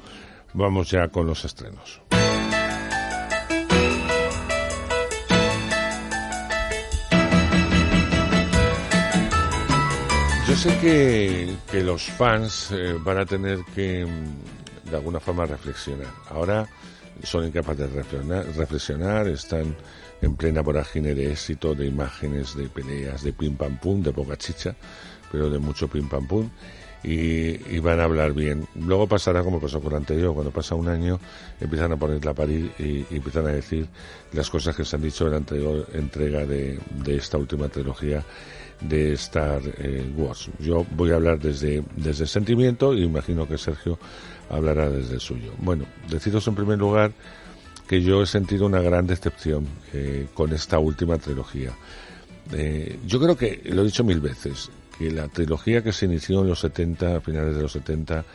vamos 0.54 0.90
ya 0.90 1.08
con 1.10 1.28
los 1.28 1.46
estrenos. 1.46 2.02
Sé 10.58 10.76
que, 10.80 11.56
que 11.70 11.84
los 11.84 12.04
fans 12.04 12.72
eh, 12.72 12.96
van 13.00 13.20
a 13.20 13.26
tener 13.26 13.60
que, 13.76 14.04
mm, 14.04 14.90
de 14.90 14.96
alguna 14.96 15.20
forma, 15.20 15.46
reflexionar. 15.46 16.12
Ahora 16.32 16.68
son 17.22 17.46
incapaces 17.46 17.78
de 17.78 17.88
reflexionar, 17.88 18.46
reflexionar, 18.56 19.28
están 19.28 19.76
en 20.20 20.36
plena 20.36 20.62
vorágine 20.62 21.14
de 21.14 21.32
éxito, 21.32 21.76
de 21.76 21.86
imágenes, 21.86 22.56
de 22.56 22.70
peleas, 22.70 23.22
de 23.22 23.34
pim 23.34 23.56
pam 23.56 23.78
pum, 23.78 24.02
de 24.02 24.12
poca 24.12 24.36
chicha, 24.36 24.76
pero 25.32 25.48
de 25.50 25.60
mucho 25.60 25.88
pim 25.88 26.10
pam 26.10 26.28
pum. 26.28 26.50
Y, 27.04 27.78
van 27.80 28.00
a 28.00 28.06
hablar 28.06 28.34
bien. 28.34 28.68
Luego 28.76 29.08
pasará 29.08 29.44
como 29.44 29.62
pasó 29.62 29.80
con 29.80 29.92
el 29.92 29.98
anterior, 29.98 30.34
cuando 30.34 30.52
pasa 30.52 30.74
un 30.74 30.90
año 30.90 31.20
empiezan 31.62 31.92
a 31.92 31.98
poner 31.98 32.26
la 32.26 32.34
parir 32.34 32.72
y, 32.80 33.06
empiezan 33.16 33.46
a 33.46 33.52
decir 33.52 33.88
las 34.34 34.50
cosas 34.50 34.76
que 34.76 34.84
se 34.84 34.96
han 34.96 35.04
dicho 35.04 35.26
en 35.26 35.32
la 35.32 35.38
anterior 35.38 35.88
entrega 35.94 36.46
de, 36.46 36.80
esta 37.06 37.38
última 37.38 37.70
trilogía 37.70 38.26
de 38.82 39.14
Star 39.14 39.62
eh, 39.78 40.06
Wars. 40.16 40.50
Yo 40.60 40.86
voy 40.92 41.12
a 41.12 41.16
hablar 41.16 41.40
desde, 41.40 41.84
desde 41.96 42.24
el 42.24 42.30
sentimiento 42.30 42.94
y 42.94 43.04
imagino 43.04 43.48
que 43.48 43.58
Sergio 43.58 43.98
hablará 44.50 44.90
desde 44.90 45.16
el 45.16 45.20
suyo. 45.20 45.54
Bueno, 45.60 45.86
deciros 46.10 46.48
en 46.48 46.56
primer 46.56 46.78
lugar 46.78 47.12
que 47.88 48.02
yo 48.02 48.22
he 48.22 48.26
sentido 48.26 48.66
una 48.66 48.82
gran 48.82 49.08
decepción 49.08 49.66
eh, 49.94 50.28
con 50.34 50.54
esta 50.54 50.78
última 50.78 51.18
trilogía. 51.18 51.72
Eh, 52.52 53.00
yo 53.06 53.20
creo 53.20 53.36
que, 53.36 53.62
lo 53.66 53.82
he 53.82 53.86
dicho 53.86 54.04
mil 54.04 54.20
veces, 54.20 54.70
que 54.98 55.12
la 55.12 55.28
trilogía 55.28 55.82
que 55.82 55.94
se 55.94 56.06
inició 56.06 56.42
en 56.42 56.50
los 56.50 56.60
70, 56.60 57.18
a 57.18 57.22
finales 57.22 57.56
de 57.56 57.62
los 57.62 57.72
70, 57.72 58.26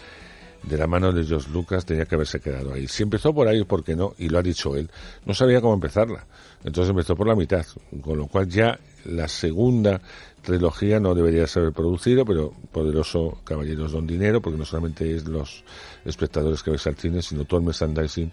de 0.63 0.79
la 0.79 0.87
mano 0.87 1.13
de 1.13 1.25
George 1.25 1.51
Lucas 1.51 1.85
tenía 1.85 2.05
que 2.07 2.15
haberse 2.15 2.41
quedado 2.41 2.73
ahí. 2.73 2.87
Si 2.87 3.03
empezó 3.03 3.35
por 3.35 3.49
ahí, 3.49 3.65
¿por 3.65 3.83
qué 3.83 3.97
no? 3.97 4.15
Y 4.19 4.29
lo 4.29 4.39
ha 4.39 4.43
dicho 4.43 4.77
él. 4.77 4.91
No 5.27 5.35
sabía 5.35 5.61
cómo 5.61 5.75
empezarla. 5.75 6.25
Entonces 6.65 6.91
empezó 6.91 7.17
por 7.17 7.27
la 7.27 7.35
mitad, 7.35 7.67
con 8.01 8.17
lo 8.17 8.27
cual 8.29 8.49
ya 8.49 8.79
la 9.05 9.27
segunda 9.27 10.01
trilogía 10.43 11.01
no 11.01 11.15
debería 11.15 11.47
ser 11.47 11.73
producido, 11.73 12.25
pero 12.25 12.53
Poderoso 12.73 13.41
Caballeros 13.45 13.93
Don 13.93 14.07
Dinero, 14.07 14.43
porque 14.43 14.59
no 14.59 14.65
solamente 14.65 15.15
es 15.15 15.27
los 15.27 15.65
espectadores 16.05 16.63
que 16.63 16.73
ves 16.73 16.87
al 16.87 16.97
cine, 16.97 17.23
sino 17.23 17.45
todo 17.45 17.61
el 17.61 17.67
merchandising 17.67 18.33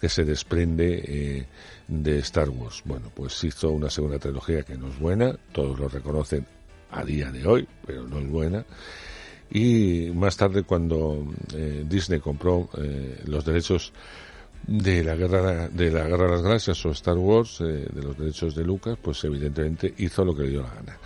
que 0.00 0.08
se 0.08 0.24
desprende 0.24 1.02
eh, 1.06 1.46
de 1.88 2.18
Star 2.18 2.50
Wars. 2.50 2.82
Bueno, 2.84 3.10
pues 3.14 3.42
hizo 3.44 3.70
una 3.70 3.90
segunda 3.90 4.18
trilogía 4.18 4.62
que 4.62 4.76
no 4.76 4.88
es 4.88 4.98
buena, 4.98 5.36
todos 5.52 5.78
lo 5.78 5.88
reconocen 5.88 6.46
a 6.90 7.02
día 7.04 7.32
de 7.32 7.46
hoy, 7.46 7.66
pero 7.86 8.06
no 8.06 8.18
es 8.18 8.28
buena. 8.28 8.64
Y 9.50 10.10
más 10.14 10.36
tarde, 10.36 10.64
cuando 10.64 11.24
eh, 11.54 11.84
Disney 11.88 12.20
compró 12.20 12.68
eh, 12.78 13.22
los 13.24 13.44
derechos 13.44 13.92
de 14.66 15.04
la 15.04 15.14
guerra 15.14 15.68
de 15.68 15.90
la 15.92 16.08
guerra 16.08 16.24
de 16.24 16.32
las 16.32 16.42
galaxias 16.42 16.84
o 16.84 16.90
Star 16.90 17.16
Wars, 17.16 17.58
de 17.60 18.02
los 18.02 18.18
derechos 18.18 18.54
de 18.56 18.64
Lucas, 18.64 18.98
pues 19.00 19.22
evidentemente 19.22 19.94
hizo 19.98 20.24
lo 20.24 20.34
que 20.34 20.42
le 20.42 20.50
dio 20.50 20.62
la 20.62 20.74
gana 20.74 20.98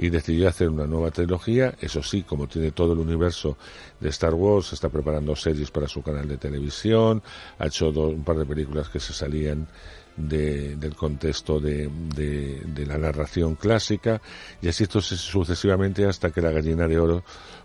y 0.00 0.08
decidió 0.08 0.48
hacer 0.48 0.70
una 0.70 0.86
nueva 0.86 1.10
trilogía. 1.10 1.74
Eso 1.78 2.02
sí, 2.02 2.22
como 2.22 2.48
tiene 2.48 2.72
todo 2.72 2.94
el 2.94 3.00
universo 3.00 3.58
de 4.00 4.08
Star 4.08 4.32
Wars, 4.32 4.72
está 4.72 4.88
preparando 4.88 5.36
series 5.36 5.70
para 5.70 5.86
su 5.88 6.02
canal 6.02 6.26
de 6.26 6.38
televisión, 6.38 7.22
ha 7.58 7.66
hecho 7.66 7.90
un 7.90 8.24
par 8.24 8.38
de 8.38 8.46
películas 8.46 8.88
que 8.88 8.98
se 8.98 9.12
salían 9.12 9.68
del 10.16 10.94
contexto 10.96 11.60
de, 11.60 11.90
de, 12.14 12.86
la 12.86 12.98
narración 12.98 13.54
clásica 13.54 14.20
y 14.60 14.68
así 14.68 14.84
esto 14.84 15.00
sucesivamente 15.00 16.04
hasta 16.04 16.30
que 16.30 16.42
la 16.42 16.50
gallina 16.50 16.88
de 16.88 16.98
oro 16.98 17.22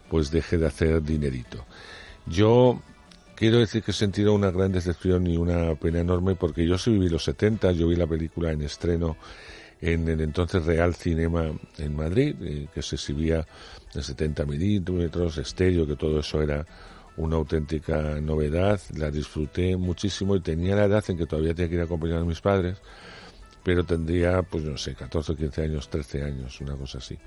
pues 0.10 0.30
deje 0.30 0.58
de 0.58 0.68
hacer 0.68 1.02
dinerito. 1.02 1.66
Yo 2.26 2.82
quiero 3.36 3.60
decir 3.60 3.82
que 3.82 3.92
he 3.92 3.94
sentido 3.94 4.34
una 4.34 4.52
gran 4.52 4.74
decepción 4.74 5.26
y 5.28 5.38
una 5.38 5.74
pena 5.76 6.00
enorme 6.00 6.36
porque 6.36 6.68
yo 6.68 6.78
sí 6.78 6.92
viví 6.92 7.08
los 7.08 7.24
70, 7.24 7.72
yo 7.72 7.88
vi 7.88 7.96
la 7.96 8.08
película 8.08 8.52
en 8.52 8.62
estreno 8.62 9.16
en 9.86 10.08
el 10.08 10.22
entonces 10.22 10.66
Real 10.66 10.96
Cinema 10.96 11.52
en 11.78 11.96
Madrid, 11.96 12.36
eh, 12.42 12.68
que 12.74 12.82
se 12.82 12.96
exhibía 12.96 13.46
en 13.94 14.04
70 14.04 14.46
milímetros, 14.46 15.38
estéreo, 15.38 15.86
que 15.86 15.96
todo 15.96 16.20
eso 16.20 16.42
era 16.42 16.66
una 17.18 17.36
auténtica 17.36 18.20
novedad. 18.20 18.80
La 18.98 19.12
disfruté 19.12 19.78
muchísimo 19.78 20.36
y 20.36 20.42
tenía 20.42 20.76
la 20.76 20.86
edad 20.86 21.04
en 21.08 21.18
que 21.18 21.26
todavía 21.26 21.54
tenía 21.54 21.70
que 21.70 21.76
ir 21.76 21.82
a 21.82 21.86
acompañar 21.86 22.20
a 22.20 22.26
mis 22.26 22.42
padres, 22.42 22.78
pero 23.64 23.84
tendría, 23.84 24.42
pues 24.42 24.64
no 24.64 24.78
sé, 24.78 24.96
14, 24.96 25.36
15 25.36 25.62
años, 25.62 25.90
13 25.90 26.24
años, 26.24 26.60
una 26.62 26.76
cosa 26.76 26.98
así. 26.98 27.18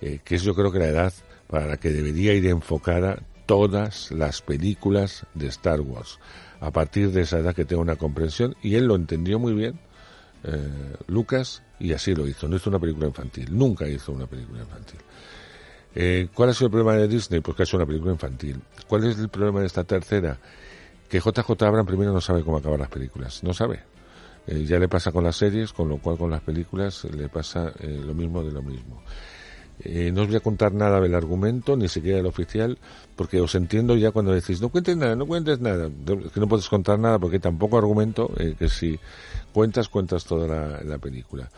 Eh, 0.00 0.20
que 0.24 0.34
es 0.34 0.42
yo 0.42 0.54
creo 0.54 0.72
que 0.72 0.80
la 0.80 0.88
edad 0.88 1.12
para 1.46 1.66
la 1.66 1.76
que 1.76 1.90
debería 1.90 2.34
ir 2.34 2.46
enfocada 2.46 3.22
todas 3.46 4.10
las 4.10 4.42
películas 4.42 5.24
de 5.34 5.46
Star 5.46 5.80
Wars. 5.80 6.18
A 6.60 6.70
partir 6.72 7.12
de 7.12 7.22
esa 7.22 7.38
edad 7.38 7.54
que 7.54 7.64
tengo 7.64 7.82
una 7.82 7.96
comprensión, 7.96 8.56
y 8.62 8.74
él 8.74 8.86
lo 8.86 8.96
entendió 8.96 9.38
muy 9.38 9.52
bien, 9.52 9.78
eh, 10.44 10.96
Lucas, 11.06 11.62
y 11.82 11.92
así 11.92 12.14
lo 12.14 12.26
hizo. 12.28 12.46
No 12.48 12.56
hizo 12.56 12.70
una 12.70 12.78
película 12.78 13.08
infantil, 13.08 13.48
nunca 13.50 13.88
hizo 13.88 14.12
una 14.12 14.26
película 14.26 14.60
infantil. 14.60 15.00
Eh, 15.94 16.28
¿Cuál 16.32 16.50
ha 16.50 16.54
sido 16.54 16.66
el 16.66 16.70
problema 16.70 16.94
de 16.96 17.08
Disney? 17.08 17.40
Pues 17.40 17.56
que 17.56 17.62
ha 17.62 17.64
hecho 17.64 17.76
una 17.76 17.86
película 17.86 18.12
infantil. 18.12 18.62
¿Cuál 18.86 19.04
es 19.04 19.18
el 19.18 19.28
problema 19.28 19.60
de 19.60 19.66
esta 19.66 19.82
tercera? 19.82 20.38
Que 21.08 21.18
JJ 21.18 21.50
Abrams 21.64 21.86
primero 21.86 22.12
no 22.12 22.20
sabe 22.20 22.44
cómo 22.44 22.58
acabar 22.58 22.78
las 22.78 22.88
películas, 22.88 23.42
no 23.42 23.52
sabe. 23.52 23.80
Eh, 24.46 24.64
ya 24.64 24.78
le 24.78 24.88
pasa 24.88 25.10
con 25.10 25.24
las 25.24 25.36
series, 25.36 25.72
con 25.72 25.88
lo 25.88 25.98
cual 25.98 26.16
con 26.16 26.30
las 26.30 26.40
películas 26.40 27.04
le 27.04 27.28
pasa 27.28 27.72
lo 27.80 28.14
mismo 28.14 28.44
de 28.44 28.52
lo 28.52 28.62
mismo. 28.62 29.02
Eh, 29.84 30.12
no 30.12 30.22
os 30.22 30.28
voy 30.28 30.36
a 30.36 30.40
contar 30.40 30.72
nada 30.72 31.00
del 31.00 31.14
argumento, 31.14 31.76
ni 31.76 31.88
siquiera 31.88 32.18
del 32.18 32.26
oficial, 32.26 32.78
porque 33.16 33.40
os 33.40 33.54
entiendo 33.56 33.96
ya 33.96 34.12
cuando 34.12 34.32
decís, 34.32 34.60
no 34.60 34.68
cuentes 34.68 34.96
nada, 34.96 35.16
no 35.16 35.26
cuentes 35.26 35.60
nada, 35.60 35.90
que 36.32 36.40
no 36.40 36.46
puedes 36.46 36.68
contar 36.68 36.98
nada 36.98 37.18
porque 37.18 37.40
tampoco 37.40 37.78
argumento, 37.78 38.30
eh, 38.38 38.54
que 38.56 38.68
si 38.68 38.98
cuentas, 39.52 39.88
cuentas 39.88 40.24
toda 40.24 40.82
la, 40.84 40.98
película. 40.98 41.50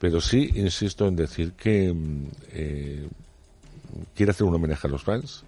Pero 0.00 0.20
sí 0.20 0.50
insisto 0.56 1.06
en 1.06 1.14
decir 1.14 1.52
que 1.52 1.92
mm, 1.92 2.26
eh, 2.52 3.08
quiere 4.14 4.30
hacer 4.30 4.46
un 4.46 4.54
homenaje 4.54 4.88
a 4.88 4.90
los 4.90 5.04
fans, 5.04 5.44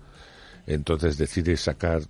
entonces 0.67 1.19
decide 1.19 1.57
sacar 1.57 2.03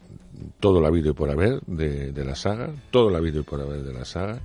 todo 0.59 0.83
la 0.83 0.91
vida 0.91 1.11
y 1.11 1.13
por 1.15 1.31
haber 1.31 1.61
de, 1.67 2.13
de 2.13 2.25
la 2.25 2.35
saga, 2.35 2.71
todo 2.91 3.09
la 3.09 3.21
vida 3.21 3.41
y 3.41 3.43
por 3.43 3.61
haber 3.61 3.83
de 3.83 3.93
la 3.95 4.05
saga, 4.05 4.39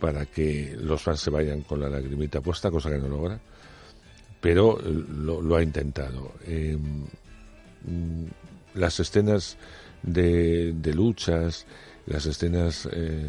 para 0.00 0.26
que 0.26 0.76
los 0.80 1.00
fans 1.00 1.20
se 1.20 1.30
vayan 1.30 1.62
con 1.62 1.80
la 1.80 1.88
lagrimita 1.88 2.40
puesta, 2.40 2.72
cosa 2.72 2.90
que 2.90 2.98
no 2.98 3.08
logra 3.08 3.38
pero 4.46 4.78
lo, 4.80 5.56
ha 5.56 5.62
intentado. 5.62 6.34
Em, 6.46 7.04
las 8.74 9.00
escenas 9.00 9.56
de, 10.04 10.72
luchas, 10.94 11.66
las 12.06 12.26
escenas 12.26 12.88
eh, 12.92 13.28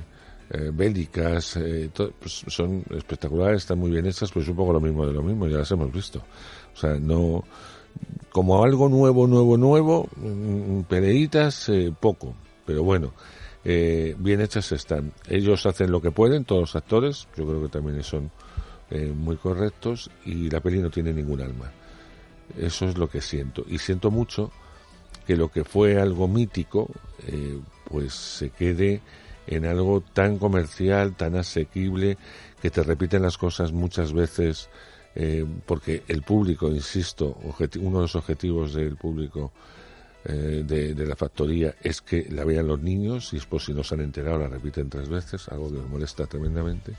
eh, 0.51 0.71
bélicas, 0.71 1.58
eh, 1.58 1.89
pues 1.95 2.43
son 2.45 2.84
espectaculares, 2.91 3.63
están 3.63 3.80
muy 3.80 3.89
bien 3.89 4.06
hechas, 4.06 4.32
pues 4.32 4.47
un 4.47 4.56
poco 4.56 4.73
lo 4.73 4.80
mismo 4.80 5.08
de 5.08 5.13
lo 5.13 5.23
mismo, 5.23 5.47
ya 5.47 5.58
las 5.58 5.71
hemos 5.71 5.91
visto. 5.91 6.21
O 6.75 6.77
sea, 6.77 6.99
no 6.99 7.43
como 8.32 8.63
algo 8.63 8.88
nuevo, 8.88 9.25
nuevo, 9.25 9.58
nuevo, 9.58 10.08
mm, 10.17 10.82
peleitas, 10.82 11.71
poco, 11.99 12.36
pero 12.63 12.84
bueno, 12.84 13.12
bien 13.63 14.41
hechas 14.41 14.71
están. 14.71 15.13
Ellos 15.27 15.65
hacen 15.65 15.89
lo 15.89 15.99
que 15.99 16.12
pueden, 16.12 16.45
todos 16.45 16.62
los 16.62 16.75
actores, 16.75 17.27
yo 17.36 17.47
creo 17.47 17.63
que 17.63 17.69
también 17.69 18.03
son 18.03 18.30
eh, 18.89 19.12
muy 19.13 19.36
correctos 19.36 20.10
y 20.23 20.50
la 20.50 20.62
peli 20.62 20.80
no 20.80 20.89
tiene 20.89 21.12
ningún 21.12 21.41
alma. 21.41 21.69
Eso 22.58 22.88
es 22.88 22.97
lo 22.97 23.10
que 23.10 23.19
siento. 23.19 23.65
Y 23.67 23.80
siento 23.80 24.12
mucho 24.12 24.50
que 25.26 25.36
lo 25.36 25.52
que 25.52 25.65
fue 25.65 26.00
algo 26.00 26.30
mítico, 26.30 26.89
eh, 27.28 27.60
pues 27.89 28.13
se 28.13 28.50
quede 28.52 29.02
en 29.45 29.65
algo 29.65 30.00
tan 30.13 30.38
comercial, 30.38 31.15
tan 31.17 31.36
asequible, 31.36 32.17
que 32.62 32.69
te 32.69 32.82
repiten 32.82 33.23
las 33.23 33.38
cosas 33.38 33.73
muchas 33.73 34.13
veces, 34.13 34.69
eh, 35.15 35.45
porque 35.65 36.04
el 36.08 36.21
público, 36.21 36.69
insisto, 36.69 37.38
uno 37.82 37.97
de 37.97 38.04
los 38.04 38.15
objetivos 38.15 38.73
del 38.73 38.95
público 38.95 39.52
de, 40.23 40.93
de, 40.93 41.06
la 41.06 41.15
factoría 41.15 41.76
es 41.82 42.02
que 42.02 42.28
la 42.30 42.43
vean 42.43 42.67
los 42.67 42.82
niños 42.82 43.32
y 43.32 43.38
después 43.38 43.63
si 43.63 43.73
no 43.73 43.82
se 43.82 43.95
han 43.95 44.02
enterado 44.02 44.39
la 44.39 44.50
repiten 44.50 44.89
tres 44.89 45.08
veces, 45.08 45.47
algo 45.47 45.69
que 45.69 45.78
me 45.78 45.88
molesta 45.88 46.26
tremendamente. 46.26 46.93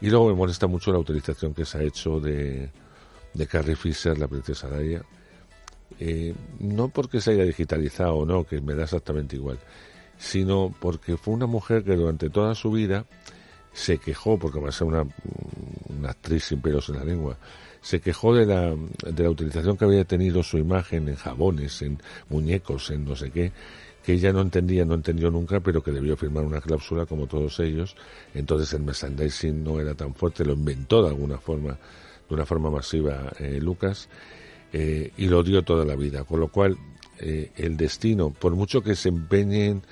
Y 0.00 0.08
luego 0.08 0.28
me 0.28 0.34
molesta 0.34 0.66
mucho 0.66 0.92
la 0.92 0.98
utilización 0.98 1.52
que 1.54 1.64
se 1.64 1.78
ha 1.78 1.82
hecho 1.82 2.20
de, 2.20 2.70
de 3.34 3.46
Carrie 3.46 3.76
Fisher, 3.76 4.18
la 4.18 4.28
princesa 4.28 4.68
Leia. 4.68 5.02
Eh, 5.98 6.34
no 6.60 6.88
porque 6.88 7.20
se 7.20 7.32
haya 7.32 7.44
digitalizado 7.44 8.14
o 8.14 8.26
no, 8.26 8.44
que 8.44 8.60
me 8.60 8.74
da 8.74 8.84
exactamente 8.84 9.36
igual, 9.36 9.58
sino 10.18 10.74
porque 10.80 11.16
fue 11.16 11.34
una 11.34 11.46
mujer 11.46 11.84
que 11.84 11.96
durante 11.96 12.30
toda 12.30 12.54
su 12.54 12.70
vida 12.70 13.04
se 13.72 13.98
quejó, 13.98 14.38
porque 14.38 14.60
va 14.60 14.70
a 14.70 14.72
ser 14.72 14.86
una, 14.86 15.04
una 15.88 16.10
actriz 16.10 16.44
sin 16.44 16.60
pelos 16.60 16.88
en 16.88 16.96
la 16.96 17.04
lengua, 17.04 17.36
se 17.82 18.00
quejó 18.00 18.34
de 18.34 18.46
la, 18.46 18.74
de 18.74 19.22
la 19.22 19.30
utilización 19.30 19.76
que 19.76 19.84
había 19.84 20.04
tenido 20.04 20.42
su 20.42 20.58
imagen 20.58 21.08
en 21.08 21.16
jabones, 21.16 21.82
en 21.82 21.98
muñecos, 22.28 22.90
en 22.90 23.04
no 23.04 23.16
sé 23.16 23.30
qué, 23.30 23.52
que 24.02 24.12
ella 24.14 24.32
no 24.32 24.40
entendía, 24.40 24.84
no 24.84 24.94
entendió 24.94 25.30
nunca, 25.30 25.60
pero 25.60 25.82
que 25.82 25.90
debió 25.90 26.16
firmar 26.16 26.44
una 26.44 26.60
cláusula 26.60 27.06
como 27.06 27.26
todos 27.26 27.60
ellos. 27.60 27.96
Entonces 28.34 28.72
el 28.72 28.82
merchandising 28.82 29.62
no 29.62 29.80
era 29.80 29.94
tan 29.94 30.14
fuerte, 30.14 30.44
lo 30.44 30.54
inventó 30.54 31.02
de 31.02 31.08
alguna 31.08 31.38
forma, 31.38 31.78
de 32.28 32.34
una 32.34 32.46
forma 32.46 32.70
masiva 32.70 33.32
eh, 33.38 33.58
Lucas, 33.60 34.08
eh, 34.72 35.12
y 35.16 35.26
lo 35.26 35.42
dio 35.42 35.62
toda 35.62 35.84
la 35.84 35.96
vida. 35.96 36.24
Con 36.24 36.40
lo 36.40 36.48
cual, 36.48 36.78
eh, 37.18 37.50
el 37.56 37.76
destino, 37.76 38.30
por 38.30 38.54
mucho 38.54 38.82
que 38.82 38.94
se 38.94 39.08
empeñen 39.08 39.82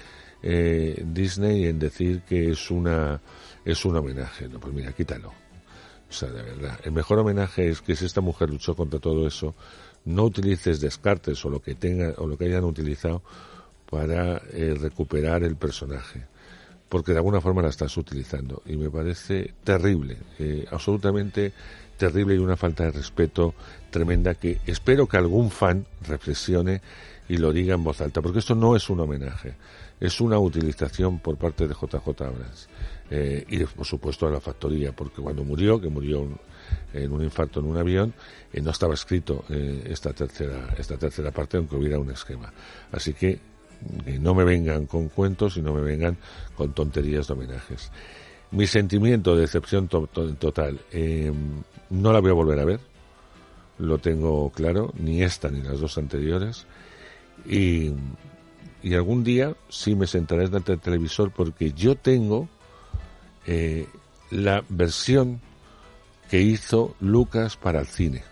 Disney 0.41 1.65
en 1.65 1.81
decir 1.81 2.23
que 2.23 2.53
es 2.53 2.71
una 2.71 3.21
es 3.65 3.85
un 3.85 3.97
homenaje, 3.97 4.49
no, 4.49 4.61
pues 4.61 4.73
mira, 4.73 4.93
quítalo. 4.93 5.33
O 6.09 6.13
sea, 6.13 6.31
de 6.31 6.43
verdad, 6.43 6.79
el 6.85 6.93
mejor 6.93 7.19
homenaje 7.19 7.69
es 7.69 7.83
que 7.83 7.95
si 7.97 8.07
esta 8.07 8.21
mujer 8.21 8.49
luchó 8.49 8.75
contra 8.75 8.99
todo 8.99 9.27
eso, 9.27 9.55
no 10.07 10.25
utilices 10.25 10.81
descartes 10.81 11.45
o 11.45 11.51
lo 11.51 11.61
que 11.61 11.75
tenga 11.75 12.15
o 12.17 12.27
lo 12.27 12.39
que 12.39 12.47
hayan 12.47 12.65
utilizado 12.65 13.23
para 13.91 14.43
eh, 14.53 14.77
recuperar 14.79 15.43
el 15.45 15.57
personaje. 15.57 16.27
porque 16.89 17.13
de 17.13 17.19
alguna 17.19 17.43
forma 17.43 17.61
la 17.61 17.69
estás 17.69 17.95
utilizando. 17.99 18.63
Y 18.65 18.79
me 18.79 18.89
parece 18.89 19.53
terrible, 19.63 20.17
eh, 20.39 20.65
absolutamente 20.71 21.53
terrible 21.99 22.35
y 22.35 22.39
una 22.39 22.57
falta 22.57 22.85
de 22.85 22.93
respeto 22.93 23.55
tremenda 23.91 24.35
que 24.35 24.61
espero 24.65 25.07
que 25.07 25.19
algún 25.19 25.51
fan 25.51 25.85
reflexione 26.07 26.81
y 27.29 27.37
lo 27.37 27.53
diga 27.53 27.75
en 27.75 27.85
voz 27.85 28.01
alta, 28.01 28.23
porque 28.23 28.39
esto 28.39 28.55
no 28.55 28.75
es 28.75 28.89
un 28.89 29.01
homenaje, 29.01 29.55
es 30.01 30.21
una 30.21 30.39
utilización 30.39 31.19
por 31.19 31.37
parte 31.37 31.69
de 31.69 31.75
JJ 31.75 32.09
Abrams. 32.23 32.69
Eh, 33.11 33.45
y 33.49 33.65
por 33.65 33.87
supuesto 33.87 34.27
a 34.27 34.31
la 34.31 34.41
factoría, 34.41 34.93
porque 34.93 35.23
cuando 35.23 35.45
murió, 35.45 35.81
que 35.81 35.89
murió 35.89 36.27
en 36.93 37.13
un 37.13 37.23
infarto 37.23 37.61
en 37.61 37.67
un 37.67 37.77
avión, 37.77 38.15
eh, 38.53 38.61
no 38.61 38.71
estaba 38.71 38.95
escrito 38.95 39.45
eh, 39.51 39.83
esta 39.87 40.13
tercera 40.13 40.75
esta 40.79 40.97
tercera 40.97 41.31
parte, 41.31 41.57
aunque 41.57 41.77
hubiera 41.77 41.99
un 41.99 42.11
esquema. 42.11 42.53
Así 42.93 43.13
que, 43.15 43.39
no 44.21 44.35
me 44.35 44.45
vengan 44.45 44.87
con 44.87 45.09
cuentos 45.09 45.57
y 45.57 45.63
no 45.63 45.73
me 45.73 45.81
vengan 45.81 46.17
con 46.57 46.73
tonterías 46.73 47.27
de 47.27 47.35
homenajes. 47.35 47.91
Mi 48.51 48.67
sentimiento 48.67 49.35
de 49.35 49.43
decepción 49.43 49.89
total, 49.89 50.81
no 51.91 52.13
la 52.13 52.21
voy 52.21 52.31
a 52.31 52.35
volver 52.35 52.59
a 52.59 52.65
ver, 52.65 52.81
lo 53.79 53.99
tengo 53.99 54.51
claro, 54.51 54.93
ni 54.99 55.23
esta 55.23 55.51
ni 55.51 55.63
las 55.63 55.81
dos 55.81 55.99
anteriores, 55.99 56.67
y, 57.47 57.93
y 58.83 58.95
algún 58.95 59.23
día 59.23 59.55
sí 59.69 59.95
me 59.95 60.07
sentaré 60.07 60.45
delante 60.45 60.73
del 60.73 60.81
televisor 60.81 61.31
porque 61.31 61.73
yo 61.73 61.95
tengo 61.95 62.49
eh, 63.47 63.87
la 64.31 64.65
versión 64.69 65.41
que 66.31 66.41
hizo 66.41 66.95
Lucas 67.01 67.57
para 67.57 67.81
el 67.81 67.87
cine, 67.87 68.23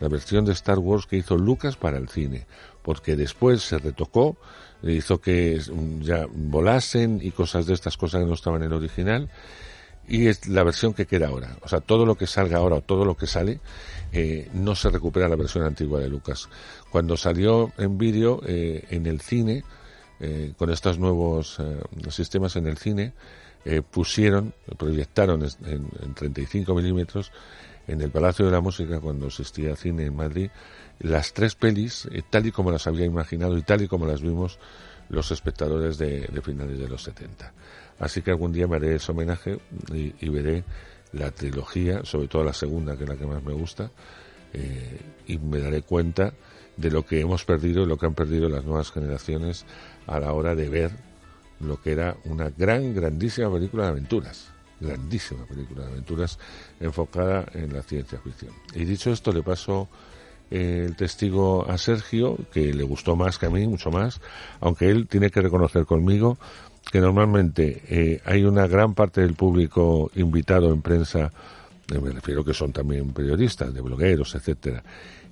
la 0.00 0.08
versión 0.08 0.44
de 0.44 0.52
Star 0.52 0.78
Wars 0.78 1.06
que 1.06 1.16
hizo 1.16 1.36
Lucas 1.36 1.76
para 1.76 1.96
el 1.96 2.08
cine, 2.08 2.46
porque 2.82 3.16
después 3.16 3.62
se 3.62 3.78
retocó, 3.78 4.36
hizo 4.82 5.20
que 5.20 5.60
ya 6.00 6.26
volasen 6.32 7.20
y 7.22 7.30
cosas 7.30 7.66
de 7.66 7.74
estas 7.74 7.96
cosas 7.96 8.22
que 8.22 8.26
no 8.26 8.34
estaban 8.34 8.62
en 8.62 8.68
el 8.68 8.74
original, 8.74 9.28
y 10.08 10.26
es 10.26 10.48
la 10.48 10.64
versión 10.64 10.94
que 10.94 11.06
queda 11.06 11.28
ahora. 11.28 11.56
O 11.62 11.68
sea, 11.68 11.80
todo 11.80 12.04
lo 12.04 12.16
que 12.16 12.26
salga 12.26 12.58
ahora 12.58 12.76
o 12.76 12.80
todo 12.80 13.04
lo 13.04 13.16
que 13.16 13.26
sale 13.26 13.60
eh, 14.12 14.48
no 14.52 14.74
se 14.74 14.90
recupera 14.90 15.28
la 15.28 15.36
versión 15.36 15.64
antigua 15.64 16.00
de 16.00 16.08
Lucas. 16.08 16.48
Cuando 16.90 17.16
salió 17.16 17.72
en 17.78 17.98
vídeo 17.98 18.40
eh, 18.46 18.84
en 18.90 19.06
el 19.06 19.20
cine, 19.20 19.64
con 20.56 20.70
estos 20.70 21.00
nuevos 21.00 21.60
sistemas 22.10 22.54
en 22.54 22.68
el 22.68 22.78
cine, 22.78 23.12
eh, 23.64 23.80
pusieron, 23.80 24.54
proyectaron 24.76 25.44
en, 25.64 25.88
en 26.02 26.14
35 26.14 26.74
milímetros 26.74 27.30
en 27.86 28.00
el 28.00 28.10
Palacio 28.10 28.46
de 28.46 28.50
la 28.50 28.60
Música, 28.60 29.00
cuando 29.00 29.26
existía 29.26 29.76
cine 29.76 30.06
en 30.06 30.16
Madrid, 30.16 30.50
las 31.00 31.32
tres 31.32 31.54
pelis, 31.54 32.08
eh, 32.12 32.22
tal 32.28 32.46
y 32.46 32.52
como 32.52 32.70
las 32.70 32.86
había 32.86 33.04
imaginado 33.04 33.56
y 33.58 33.62
tal 33.62 33.82
y 33.82 33.88
como 33.88 34.06
las 34.06 34.22
vimos 34.22 34.58
los 35.08 35.30
espectadores 35.30 35.98
de, 35.98 36.28
finales 36.42 36.78
de 36.78 36.88
los 36.88 37.02
70. 37.02 37.52
Así 37.98 38.22
que 38.22 38.30
algún 38.30 38.52
día 38.52 38.66
me 38.66 38.76
haré 38.76 38.94
ese 38.96 39.12
homenaje 39.12 39.58
y, 39.92 40.28
veré 40.30 40.64
la 41.12 41.30
trilogía, 41.30 42.04
sobre 42.04 42.28
todo 42.28 42.42
la 42.42 42.54
segunda, 42.54 42.96
que 42.96 43.04
es 43.04 43.10
la 43.10 43.16
que 43.16 43.26
más 43.26 43.42
me 43.42 43.52
gusta, 43.52 43.90
eh, 44.54 45.00
y 45.26 45.38
me 45.38 45.58
daré 45.60 45.82
cuenta 45.82 46.32
de 46.76 46.90
lo 46.90 47.04
que 47.04 47.20
hemos 47.20 47.44
perdido 47.44 47.82
y 47.82 47.86
lo 47.86 47.98
que 47.98 48.06
han 48.06 48.14
perdido 48.14 48.48
las 48.48 48.64
nuevas 48.64 48.90
generaciones 48.90 49.66
a 50.06 50.18
la 50.18 50.32
hora 50.32 50.54
de 50.54 50.68
ver 50.68 50.90
lo 51.60 51.80
que 51.80 51.92
era 51.92 52.16
una 52.24 52.50
gran, 52.50 52.94
grandísima 52.94 53.52
película 53.52 53.84
de 53.84 53.90
aventuras, 53.90 54.48
grandísima 54.80 55.44
película 55.46 55.84
de 55.84 55.92
aventuras 55.92 56.38
enfocada 56.80 57.46
en 57.52 57.72
la 57.72 57.82
ciencia 57.82 58.18
ficción. 58.18 58.52
Y 58.74 58.84
dicho 58.84 59.12
esto, 59.12 59.32
le 59.32 59.42
paso 59.42 59.88
eh, 60.52 60.84
el 60.86 60.96
testigo 60.96 61.66
a 61.66 61.78
Sergio, 61.78 62.36
que 62.52 62.74
le 62.74 62.84
gustó 62.84 63.16
más 63.16 63.38
que 63.38 63.46
a 63.46 63.50
mí, 63.50 63.66
mucho 63.66 63.90
más, 63.90 64.20
aunque 64.60 64.90
él 64.90 65.08
tiene 65.08 65.30
que 65.30 65.40
reconocer 65.40 65.86
conmigo 65.86 66.36
que 66.90 67.00
normalmente 67.00 67.82
eh, 67.88 68.20
hay 68.26 68.44
una 68.44 68.66
gran 68.66 68.92
parte 68.92 69.22
del 69.22 69.32
público 69.32 70.10
invitado 70.14 70.70
en 70.70 70.82
prensa, 70.82 71.32
eh, 71.90 71.98
me 71.98 72.10
refiero 72.10 72.44
que 72.44 72.52
son 72.52 72.70
también 72.70 73.14
periodistas, 73.14 73.72
de 73.72 73.80
blogueros, 73.80 74.34
etcétera, 74.34 74.82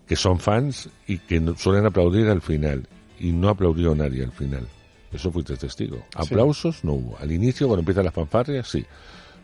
que 0.06 0.16
son 0.16 0.38
fans 0.38 0.88
y 1.06 1.18
que 1.18 1.54
suelen 1.59 1.85
aplaudir 1.85 2.28
al 2.28 2.40
final, 2.40 2.88
y 3.18 3.33
no 3.33 3.50
aplaudió 3.50 3.94
nadie 3.94 4.24
al 4.24 4.33
final. 4.33 4.66
Eso 5.12 5.30
fuiste 5.30 5.54
testigo. 5.56 6.02
Aplausos 6.14 6.83
no 6.83 6.94
hubo. 6.94 7.18
Al 7.18 7.30
inicio, 7.30 7.66
cuando 7.66 7.80
empiezan 7.80 8.04
las 8.04 8.14
fanfarrias, 8.14 8.68
sí. 8.68 8.87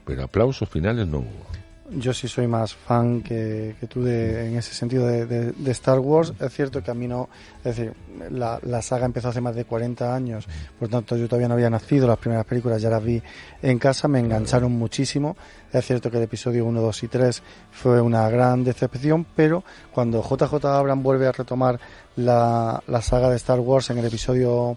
Pero 0.07 0.23
aplausos 0.23 0.69
finales 0.71 1.07
no 1.07 1.19
hubo. 1.19 1.66
Yo 1.91 2.13
sí 2.13 2.27
soy 2.27 2.49
más 2.49 2.75
fan 2.75 3.23
que, 3.23 3.77
que 3.79 3.87
tú 3.87 4.03
de, 4.03 4.49
en 4.49 4.57
ese 4.57 4.75
sentido 4.75 5.07
de, 5.07 5.27
de, 5.27 5.71
Star 5.71 6.01
Wars. 6.01 6.33
Es 6.41 6.53
cierto 6.53 6.83
que 6.83 6.91
a 6.91 6.95
mí 6.95 7.07
no. 7.07 7.29
Es 7.65 7.77
decir, 7.77 7.93
la, 8.31 8.59
la, 8.63 8.83
saga 8.83 9.07
empezó 9.07 9.29
hace 9.29 9.41
más 9.41 9.55
de 9.55 9.65
40 9.65 10.15
años. 10.15 10.49
Por 10.79 10.89
tanto, 10.89 11.17
yo 11.17 11.29
todavía 11.29 11.49
no 11.49 11.55
había 11.55 11.71
nacido. 11.71 12.09
Las 12.09 12.19
primeras 12.19 12.45
películas 12.45 12.83
ya 12.83 12.91
las 12.91 13.05
vi 13.05 13.23
en 13.63 13.79
casa. 13.79 14.09
Me 14.09 14.19
engancharon 14.19 14.73
muchísimo. 14.73 15.37
Es 15.73 15.87
cierto 15.87 16.11
que 16.11 16.17
el 16.17 16.25
episodio 16.25 16.65
1, 16.65 16.81
2 16.81 17.03
y 17.05 17.09
3 17.09 17.43
fue 17.71 18.01
una 18.01 18.29
gran 18.29 18.65
decepción. 18.65 19.25
Pero 19.37 19.63
cuando 19.93 20.23
JJ 20.23 20.65
Abrams 20.67 21.03
vuelve 21.03 21.29
a 21.29 21.33
retomar 21.33 21.79
la, 22.17 22.83
la 22.89 23.01
saga 23.01 23.31
de 23.31 23.37
Star 23.37 23.61
Wars 23.61 23.91
en 23.91 23.99
el 23.99 24.07
episodio 24.07 24.77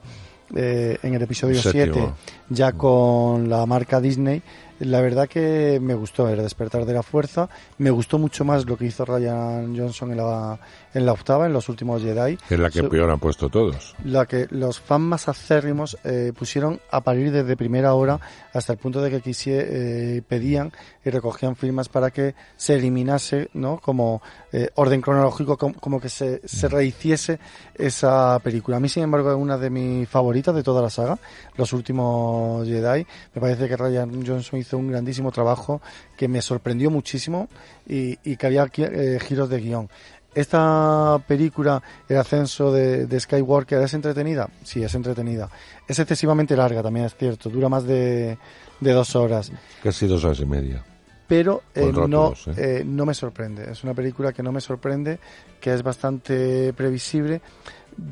eh, 0.56 0.98
en 1.04 1.14
el 1.14 1.22
episodio 1.22 1.62
7, 1.62 2.10
ya 2.50 2.72
con 2.72 3.48
la 3.50 3.68
marca 3.68 4.02
Disney, 4.02 4.42
la 4.80 5.02
verdad 5.02 5.28
que 5.28 5.80
me 5.82 5.94
gustó 5.94 6.28
el 6.30 6.38
despertar 6.38 6.86
de 6.86 6.94
la 6.94 7.04
fuerza. 7.04 7.50
Me 7.78 7.90
gustó 7.90 8.18
mucho 8.18 8.46
más 8.46 8.66
lo 8.66 8.78
que 8.78 8.86
hizo 8.86 9.06
Ryan 9.06 9.78
Johnson 9.78 10.12
en 10.12 10.18
la, 10.18 10.60
en 10.94 11.06
la 11.06 11.12
octava, 11.12 11.46
en 11.46 11.54
los 11.54 11.70
últimos 11.70 12.02
Jedi. 12.02 12.38
Es 12.50 12.60
la 12.60 12.70
que 12.70 12.84
peor 12.84 13.10
han 13.10 13.20
puesto 13.20 13.50
todos. 13.50 13.96
La 14.04 14.26
que 14.26 14.48
los 14.52 14.80
fans 14.80 15.04
más 15.04 15.28
acérrimos 15.28 15.98
eh, 16.04 16.34
pusieron 16.38 16.80
a 16.92 17.02
parir 17.02 17.32
desde 17.32 17.58
primera 17.58 17.94
hora 17.94 18.20
hasta 18.54 18.74
el 18.74 18.80
punto 18.80 19.02
de 19.02 19.12
que 19.12 19.22
quisie, 19.22 19.58
eh, 19.60 20.22
pedían 20.28 20.72
y 21.04 21.10
recogían 21.10 21.56
firmas 21.56 21.90
para 21.90 22.12
que 22.12 22.36
se 22.56 22.76
eliminase, 22.76 23.50
¿no? 23.54 23.80
Como 23.80 24.22
eh, 24.52 24.70
orden 24.76 25.02
cronológico, 25.02 25.58
como, 25.58 26.00
que 26.00 26.10
se, 26.10 26.42
se 26.48 26.68
mm. 26.68 26.72
rehiciese 26.72 27.40
esa 27.76 28.40
película. 28.40 28.78
A 28.78 28.80
mí, 28.80 28.90
sin 28.90 29.04
embargo, 29.04 29.32
es 29.32 29.38
una 29.38 29.58
de 29.58 29.70
mis 29.70 30.08
favoritas 30.08 30.56
de 30.56 30.64
toda 30.64 30.82
la 30.82 30.90
saga, 30.90 31.18
los 31.56 31.74
últimos 31.74 32.68
Jedi. 32.68 33.06
Me 33.34 33.42
parece 33.42 33.68
que 33.68 33.78
Ryan 33.78 34.26
Johnson 34.26 34.60
hizo 34.60 34.69
hizo 34.70 34.78
un 34.78 34.88
grandísimo 34.88 35.32
trabajo 35.32 35.82
que 36.16 36.28
me 36.28 36.42
sorprendió 36.42 36.92
muchísimo 36.92 37.50
y, 37.88 38.16
que 38.36 38.46
había 38.46 38.68
eh, 38.78 39.20
giros 39.20 39.50
de 39.50 39.60
guion. 39.60 39.90
¿Esta 40.36 41.20
película, 41.28 41.82
El 42.08 42.18
ascenso 42.18 42.72
de, 42.72 43.20
Skywalker, 43.20 43.82
es 43.82 43.94
entretenida? 43.96 44.48
Sí, 44.64 44.84
es 44.84 44.94
entretenida. 44.94 45.50
Es 45.88 45.98
excesivamente 45.98 46.56
larga, 46.56 46.84
también 46.84 47.08
es 47.08 47.16
cierto. 47.16 47.50
Dura 47.50 47.68
más 47.68 47.84
de, 47.84 48.38
dos 48.80 49.16
horas. 49.16 49.52
Casi 49.82 50.06
dos 50.06 50.24
horas 50.24 50.40
y 50.40 50.46
media. 50.46 50.86
Pero 51.28 51.64
eh, 51.74 51.92
no, 51.92 52.34
eh, 52.56 52.84
no 52.86 53.06
me 53.06 53.14
sorprende. 53.16 53.72
Es 53.72 53.84
una 53.84 53.96
película 53.96 54.32
que 54.32 54.44
no 54.44 54.52
me 54.52 54.62
sorprende, 54.62 55.20
que 55.60 55.74
es 55.74 55.82
bastante 55.82 56.74
previsible 56.74 57.42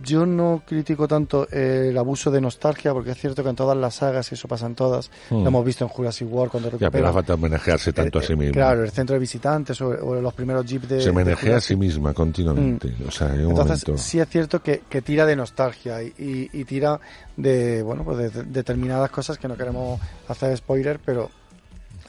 yo 0.03 0.25
no 0.25 0.63
critico 0.65 1.07
tanto 1.07 1.47
el 1.49 1.97
abuso 1.97 2.31
de 2.31 2.41
nostalgia, 2.41 2.93
porque 2.93 3.11
es 3.11 3.17
cierto 3.17 3.43
que 3.43 3.49
en 3.49 3.55
todas 3.55 3.77
las 3.77 3.95
sagas, 3.95 4.31
y 4.31 4.35
eso 4.35 4.47
pasa 4.47 4.65
en 4.65 4.75
todas, 4.75 5.11
hmm. 5.29 5.41
lo 5.41 5.47
hemos 5.47 5.65
visto 5.65 5.83
en 5.83 5.89
Jurassic 5.89 6.31
World 6.31 6.51
cuando 6.51 6.69
recupera... 6.69 6.89
Ya, 6.89 6.91
pero 6.91 7.13
falta 7.13 7.33
homenajearse 7.33 7.93
tanto 7.93 8.19
a 8.19 8.21
sí 8.21 8.35
mismo. 8.35 8.53
Claro, 8.53 8.83
el 8.83 8.91
centro 8.91 9.13
de 9.13 9.19
visitantes 9.19 9.79
o, 9.81 10.21
los 10.21 10.33
primeros 10.33 10.65
jeeps 10.65 10.89
de... 10.89 11.01
Se 11.01 11.09
homenajea 11.09 11.57
a 11.57 11.61
sí 11.61 11.75
misma 11.75 12.13
continuamente. 12.13 12.89
Hmm. 12.89 13.07
O 13.07 13.11
sea, 13.11 13.33
en 13.33 13.45
un 13.45 13.51
Entonces, 13.51 13.83
sí 14.01 14.19
es 14.19 14.29
cierto 14.29 14.61
que, 14.61 14.81
que 14.89 15.01
tira 15.01 15.25
de 15.25 15.35
nostalgia 15.35 16.01
y, 16.01 16.13
y, 16.51 16.65
tira 16.65 16.99
de, 17.35 17.81
bueno, 17.83 18.03
pues 18.03 18.33
de, 18.33 18.43
determinadas 18.43 19.09
cosas 19.09 19.37
que 19.37 19.47
no 19.47 19.55
queremos 19.55 19.99
hacer 20.27 20.55
spoiler, 20.57 20.99
pero 21.03 21.29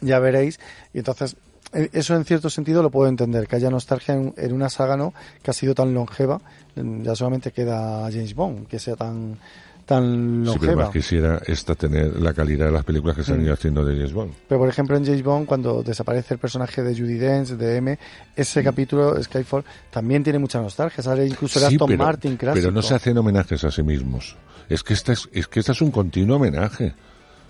ya 0.01 0.19
veréis. 0.19 0.59
Y 0.93 0.99
entonces 0.99 1.37
eso 1.73 2.15
en 2.15 2.25
cierto 2.25 2.51
sentido 2.51 2.83
lo 2.83 2.91
puedo 2.91 3.09
entender, 3.09 3.47
que 3.47 3.57
haya 3.57 3.71
nostalgia 3.71 4.15
en, 4.15 4.53
una 4.53 4.69
saga 4.69 4.97
no 4.97 5.13
que 5.43 5.51
ha 5.51 5.55
sido 5.55 5.75
tan 5.75 5.93
longeva, 5.95 6.41
ya 6.75 7.15
solamente 7.15 7.51
queda 7.53 8.11
James 8.11 8.35
Bond, 8.35 8.67
que 8.67 8.79
sea 8.79 8.97
tan 8.97 9.39
tan 9.85 10.45
longeva. 10.45 10.53
Sí, 10.53 10.59
pero 10.61 10.77
más 10.77 10.91
quisiera 10.91 11.41
esta 11.47 11.75
tener 11.75 12.21
la 12.21 12.35
calidad 12.35 12.67
de 12.67 12.73
las 12.73 12.85
películas 12.85 13.17
que 13.17 13.23
se 13.23 13.33
han 13.33 13.41
mm. 13.41 13.45
ido 13.45 13.55
haciendo 13.55 13.85
de 13.85 13.97
James 13.97 14.13
Bond. 14.13 14.35
Pero 14.47 14.61
por 14.61 14.69
ejemplo 14.69 14.97
en 14.97 15.05
James 15.05 15.23
Bond 15.23 15.47
cuando 15.47 15.83
desaparece 15.83 16.35
el 16.35 16.41
personaje 16.41 16.83
de 16.83 16.95
Judy 16.95 17.15
Dench, 17.15 17.49
de 17.49 17.77
M, 17.77 17.99
ese 18.37 18.61
mm. 18.61 18.65
capítulo 18.65 19.23
Skyfall 19.23 19.65
también 19.91 20.23
tiene 20.23 20.39
mucha 20.39 20.61
nostalgia, 20.61 21.03
sale 21.03 21.27
incluso 21.27 21.59
de 21.59 21.67
Aston 21.67 21.97
Martin 21.97 22.37
clásico. 22.37 22.63
Pero 22.63 22.71
no 22.71 22.83
se 22.83 22.95
hacen 22.95 23.17
homenajes 23.17 23.65
a 23.65 23.71
sí 23.71 23.83
mismos. 23.83 24.37
Es 24.69 24.83
que 24.83 24.93
esta 24.93 25.13
es, 25.13 25.29
es 25.33 25.49
que 25.49 25.61
esta 25.61 25.73
es 25.73 25.81
un 25.81 25.91
continuo 25.91 26.37
homenaje. 26.37 26.95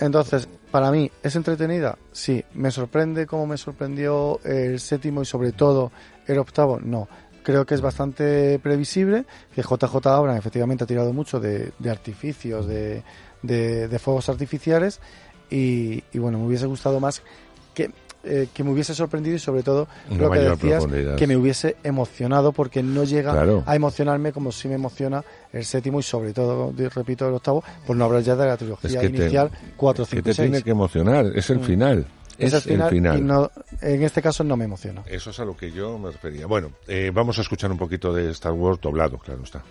Entonces, 0.01 0.49
para 0.71 0.91
mí, 0.91 1.11
¿es 1.23 1.35
entretenida? 1.37 1.99
Sí. 2.13 2.45
¿Me 2.55 2.71
sorprende 2.71 3.27
como 3.27 3.47
me 3.47 3.57
sorprendió 3.57 4.41
el 4.45 4.79
séptimo 4.81 5.23
y 5.23 5.25
sobre 5.25 5.53
todo 5.53 5.91
el 6.27 6.39
octavo? 6.39 6.79
No. 6.81 7.09
Creo 7.43 7.65
que 7.65 7.75
es 7.75 7.81
bastante 7.81 8.59
previsible, 8.59 9.25
que 9.55 9.63
JJ 9.63 10.07
Abrams 10.07 10.39
efectivamente 10.39 10.85
ha 10.85 10.87
tirado 10.87 11.13
mucho 11.13 11.41
de, 11.41 11.73
artificios, 11.89 12.67
de, 12.67 13.03
de, 13.43 13.99
fuegos 13.99 14.29
artificiales 14.29 15.01
y, 15.49 16.03
bueno, 16.19 16.39
me 16.39 16.47
hubiese 16.47 16.67
gustado 16.67 17.01
más 17.01 17.23
eh, 18.29 18.49
que 18.53 18.63
me 18.63 18.71
hubiese 18.73 18.95
sorprendido 18.95 19.37
y 19.37 19.39
sobre 19.39 19.63
todo 19.63 19.89
Una 20.11 20.23
lo 20.25 20.31
que 20.31 20.39
decías, 20.41 20.87
que 21.17 21.27
me 21.27 21.37
hubiese 21.37 21.77
emocionado 21.83 22.53
porque 22.53 22.83
no 22.83 23.05
llega 23.05 23.33
Claro. 23.33 23.63
a 23.67 23.75
emocionarme 23.75 24.33
como 24.33 24.53
si 24.53 24.69
me 24.69 24.75
emociona 24.75 25.25
el 25.53 25.65
séptimo 25.65 25.99
y 26.01 26.03
sobre 26.03 26.33
todo, 26.33 26.73
repito, 26.95 27.27
el 27.27 27.35
octavo, 27.35 27.65
por 27.87 27.97
no 27.97 28.05
hablar 28.05 28.23
ya 28.23 28.37
de 28.37 28.47
la 28.47 28.57
trilogía 28.57 28.91
Es 28.91 28.97
que 28.97 29.09
te- 29.11 29.17
inicial 29.23 29.51
4, 29.77 30.05
que 30.05 30.11
5 30.11 30.23
te 30.25 30.31
y 30.31 30.35
6. 30.35 30.51
tiene 30.51 30.63
que 30.63 30.71
emocionar, 30.71 31.27
es 31.35 31.49
el 31.51 31.59
Mm. 31.59 31.63
final. 31.65 32.07
Es, 32.39 32.53
Es 32.53 32.67
el 32.67 32.73
final, 32.73 32.87
el 32.89 32.95
final. 32.95 33.19
y 33.19 33.21
no, 33.23 33.51
en 33.81 34.03
este 34.05 34.23
caso 34.23 34.45
no 34.45 34.57
me 34.57 34.65
emociona. 34.67 35.03
Eso 35.07 35.31
es 35.31 35.41
a 35.41 35.45
lo 35.45 35.57
que 35.57 35.73
yo 35.73 35.99
me 35.99 36.13
refería. 36.13 36.47
Bueno, 36.47 36.71
eh, 36.87 37.11
vamos 37.13 37.37
a 37.39 37.41
escuchar 37.41 37.73
un 37.73 37.79
poquito 37.79 38.13
de 38.13 38.31
Star 38.31 38.53
Wars 38.53 38.79
doblado, 38.81 39.19
claro 39.19 39.43
está. 39.43 39.65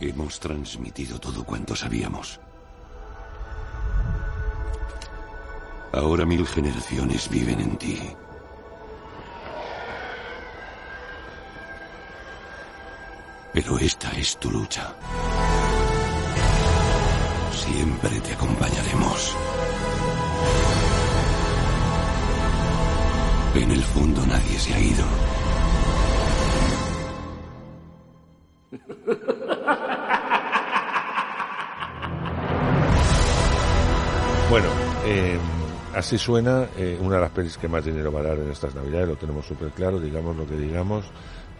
Hemos 0.00 0.38
transmitido 0.38 1.18
todo 1.18 1.42
cuanto 1.42 1.74
sabíamos. 1.74 2.38
Ahora 5.92 6.24
mil 6.26 6.46
generaciones 6.46 7.28
viven 7.30 7.60
en 7.60 7.76
ti. 7.76 7.98
Pero 13.54 13.78
esta 13.78 14.10
es 14.12 14.36
tu 14.36 14.50
lucha. 14.50 14.94
Siempre 17.52 18.20
te 18.20 18.32
acompañaremos. 18.34 19.36
En 23.54 23.70
el 23.70 23.82
fondo 23.82 24.26
nadie 24.26 24.58
se 24.58 24.74
ha 24.74 24.80
ido. 24.80 25.04
Bueno, 34.50 34.68
eh, 35.04 35.38
así 35.98 36.16
suena 36.16 36.68
eh, 36.76 36.96
una 37.00 37.16
de 37.16 37.22
las 37.22 37.30
pelis 37.32 37.58
que 37.58 37.66
más 37.66 37.84
dinero 37.84 38.12
va 38.12 38.20
a 38.20 38.22
dar 38.22 38.38
en 38.38 38.50
estas 38.50 38.74
navidades, 38.74 39.08
lo 39.08 39.16
tenemos 39.16 39.44
súper 39.44 39.70
claro, 39.70 39.98
digamos 39.98 40.36
lo 40.36 40.46
que 40.46 40.56
digamos, 40.56 41.04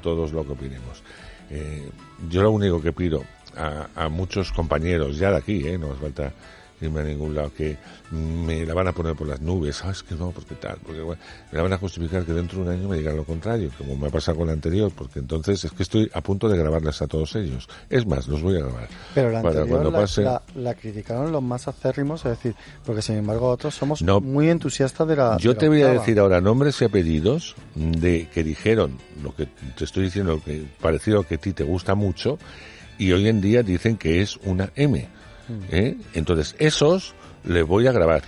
todos 0.01 0.33
lo 0.33 0.47
que 0.47 0.53
opinemos. 0.53 1.03
Eh, 1.51 1.91
yo 2.29 2.43
lo 2.43 2.53
único 2.53 2.81
que 2.81 2.93
pido 2.93 3.25
a, 3.57 3.89
a 3.97 4.09
muchos 4.09 4.53
compañeros, 4.53 5.19
ya 5.19 5.33
de 5.33 5.39
aquí, 5.39 5.67
eh, 5.67 5.77
no 5.77 5.91
hace 5.91 6.01
falta 6.01 6.33
irme 6.81 7.01
a 7.01 7.05
ningún 7.05 7.35
lado, 7.35 7.53
que 7.57 7.77
me 8.11 8.65
la 8.65 8.75
van 8.75 8.89
a 8.89 8.93
poner 8.93 9.15
por 9.15 9.27
las 9.27 9.41
nubes, 9.41 9.83
ah, 9.85 9.91
es 9.91 10.03
que 10.03 10.15
no, 10.15 10.31
porque 10.31 10.55
tal, 10.55 10.79
porque 10.85 11.01
bueno, 11.01 11.21
me 11.53 11.57
la 11.57 11.63
van 11.63 11.73
a 11.73 11.79
justificar 11.79 12.25
que 12.25 12.33
dentro 12.33 12.59
de 12.59 12.65
un 12.65 12.69
año 12.71 12.89
me 12.89 12.97
digan 12.99 13.17
lo 13.17 13.25
contrario, 13.25 13.71
como 13.77 13.97
me 13.97 14.07
ha 14.09 14.11
pasado 14.11 14.39
con 14.39 14.47
la 14.47 14.53
anterior, 14.53 14.93
porque 14.95 15.19
entonces 15.19 15.65
es 15.65 15.73
que 15.73 15.83
estoy 15.83 16.11
a 16.15 16.21
punto 16.21 16.49
de 16.49 16.57
grabarles 16.59 17.03
a 17.03 17.07
todos 17.07 17.35
ellos. 17.37 17.69
Es 17.91 18.07
más, 18.07 18.29
los 18.29 18.43
voy 18.43 18.57
a 18.57 18.61
grabar. 18.61 18.89
Pero 19.15 19.31
la 19.31 19.41
anterior 19.41 19.69
cuando 19.69 19.91
la, 19.91 19.99
pase... 19.99 20.23
la- 20.23 20.43
la 20.55 20.75
criticaron 20.75 21.33
los 21.33 21.43
más 21.43 21.69
acérrimos, 21.69 22.25
es 22.25 22.31
decir, 22.33 22.55
porque 22.85 23.03
sin 23.03 23.17
embargo 23.17 23.49
otros 23.49 23.75
somos 23.75 24.03
No. 24.03 24.21
muy 24.21 24.49
entusiastas 24.49 25.07
de 25.09 25.17
la 25.17 25.37
Yo 25.39 25.51
de 25.51 25.55
la 25.55 25.61
te 25.61 25.69
voy 25.69 25.83
a 25.83 25.89
decir 25.89 26.19
ahora 26.19 26.41
nombres 26.41 26.81
y 26.81 26.85
apellidos 26.85 27.57
de 27.75 28.29
que 28.33 28.43
dijeron 28.45 28.99
lo 29.23 29.35
que 29.35 29.47
te 29.47 29.85
estoy 29.85 30.05
diciendo, 30.05 30.41
que 30.45 30.65
parecido 30.81 31.23
que 31.25 31.35
a 31.35 31.39
ti 31.39 31.53
te 31.53 31.65
gusta 31.65 31.95
mucho, 31.95 32.39
y 32.99 33.13
hoy 33.13 33.29
en 33.29 33.41
día 33.41 33.63
dicen 33.63 33.97
que 33.97 34.23
es 34.23 34.37
una 34.45 34.71
M. 34.75 35.09
Mm. 35.49 35.63
¿eh? 35.71 35.97
Entonces, 36.15 36.55
esos 36.59 37.15
les 37.45 37.67
voy 37.67 37.87
a 37.87 37.93
grabar. 37.93 38.23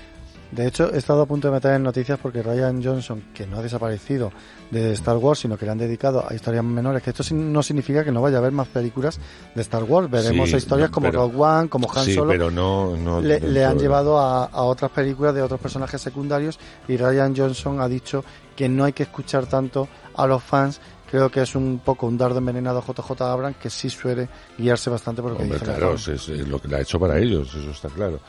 De 0.51 0.67
hecho, 0.67 0.93
he 0.93 0.99
estado 0.99 1.23
a 1.23 1.27
punto 1.27 1.47
de 1.47 1.55
meter 1.55 1.75
en 1.75 1.85
noticias 1.85 2.19
porque 2.21 2.43
Ryan 2.43 2.83
Johnson, 2.83 3.23
que 3.33 3.47
no 3.47 3.59
ha 3.59 3.63
desaparecido 3.63 4.33
de 4.73 4.93
Star 4.95 5.17
Wars, 5.17 5.39
sino 5.39 5.57
que 5.57 5.65
le 5.65 5.71
han 5.71 5.79
dedicado 5.79 6.25
a 6.29 6.35
historias 6.35 6.65
menores, 6.65 7.05
que 7.05 7.11
esto 7.11 7.23
no 7.37 7.63
significa 7.63 8.03
que 8.03 8.11
no 8.11 8.21
vaya 8.21 8.39
a 8.39 8.41
haber 8.41 8.51
más 8.51 8.67
películas 8.67 9.21
de 9.55 9.63
Star 9.63 9.85
Wars. 9.85 10.11
Veremos 10.11 10.51
Sí, 10.51 10.57
historias 10.57 10.91
como 10.91 11.07
pero- 11.07 11.21
Rogue 11.29 11.37
One, 11.39 11.69
como 11.69 11.89
Han 11.95 12.05
sí, 12.05 12.15
Solo. 12.15 12.33
pero 12.33 12.51
no... 12.51 12.97
no 12.97 13.21
le, 13.21 13.65
han 13.65 13.79
llevado 13.79 14.19
a, 14.19 14.47
a 14.47 14.63
otras 14.63 14.91
películas 14.91 15.37
de 15.37 15.43
otros 15.43 15.61
personajes 15.61 16.01
secundarios 16.01 16.59
y 16.89 16.97
Ryan 16.97 17.33
Johnson 17.37 17.81
ha 17.81 17.87
dicho 17.87 18.25
que 18.57 18.69
no 18.69 18.83
hay 18.85 18.93
que 18.93 19.05
escuchar 19.05 19.47
tanto 19.47 19.87
a 20.17 20.27
los 20.27 20.43
fans. 20.43 20.81
Creo 21.11 21.31
que 21.31 21.42
es 21.42 21.55
un 21.55 21.81
poco 21.85 22.07
un 22.07 22.16
dardo 22.16 22.38
envenenado 22.38 22.79
a 22.79 22.83
JJ 22.83 23.23
Abrams 23.23 23.57
que 23.57 23.68
sí 23.68 23.90
suele 23.90 24.29
guiarse 24.57 24.90
bastante 24.90 25.20
por 25.23 25.33
lo 25.33 25.37
que 25.37 25.42
Hombre, 25.42 25.59
dice 25.59 25.70
la 25.70 25.77
claro, 25.77 25.94
es, 25.94 26.09
es 26.09 26.49
lo 26.49 26.61
que 26.61 26.68
le 26.68 26.77
ha 26.77 26.81
hecho 26.81 27.01
para 27.01 27.18
ellos, 27.18 27.53
eso 27.55 27.70
está 27.70 27.88
claro. 27.88 28.20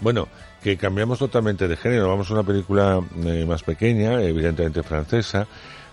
Bueno, 0.00 0.28
que 0.62 0.76
cambiamos 0.76 1.18
totalmente 1.18 1.68
de 1.68 1.76
género, 1.76 2.08
vamos 2.08 2.30
a 2.30 2.34
una 2.34 2.42
película 2.42 3.00
eh, 3.24 3.44
más 3.46 3.62
pequeña, 3.62 4.22
evidentemente 4.22 4.82
francesa. 4.82 5.46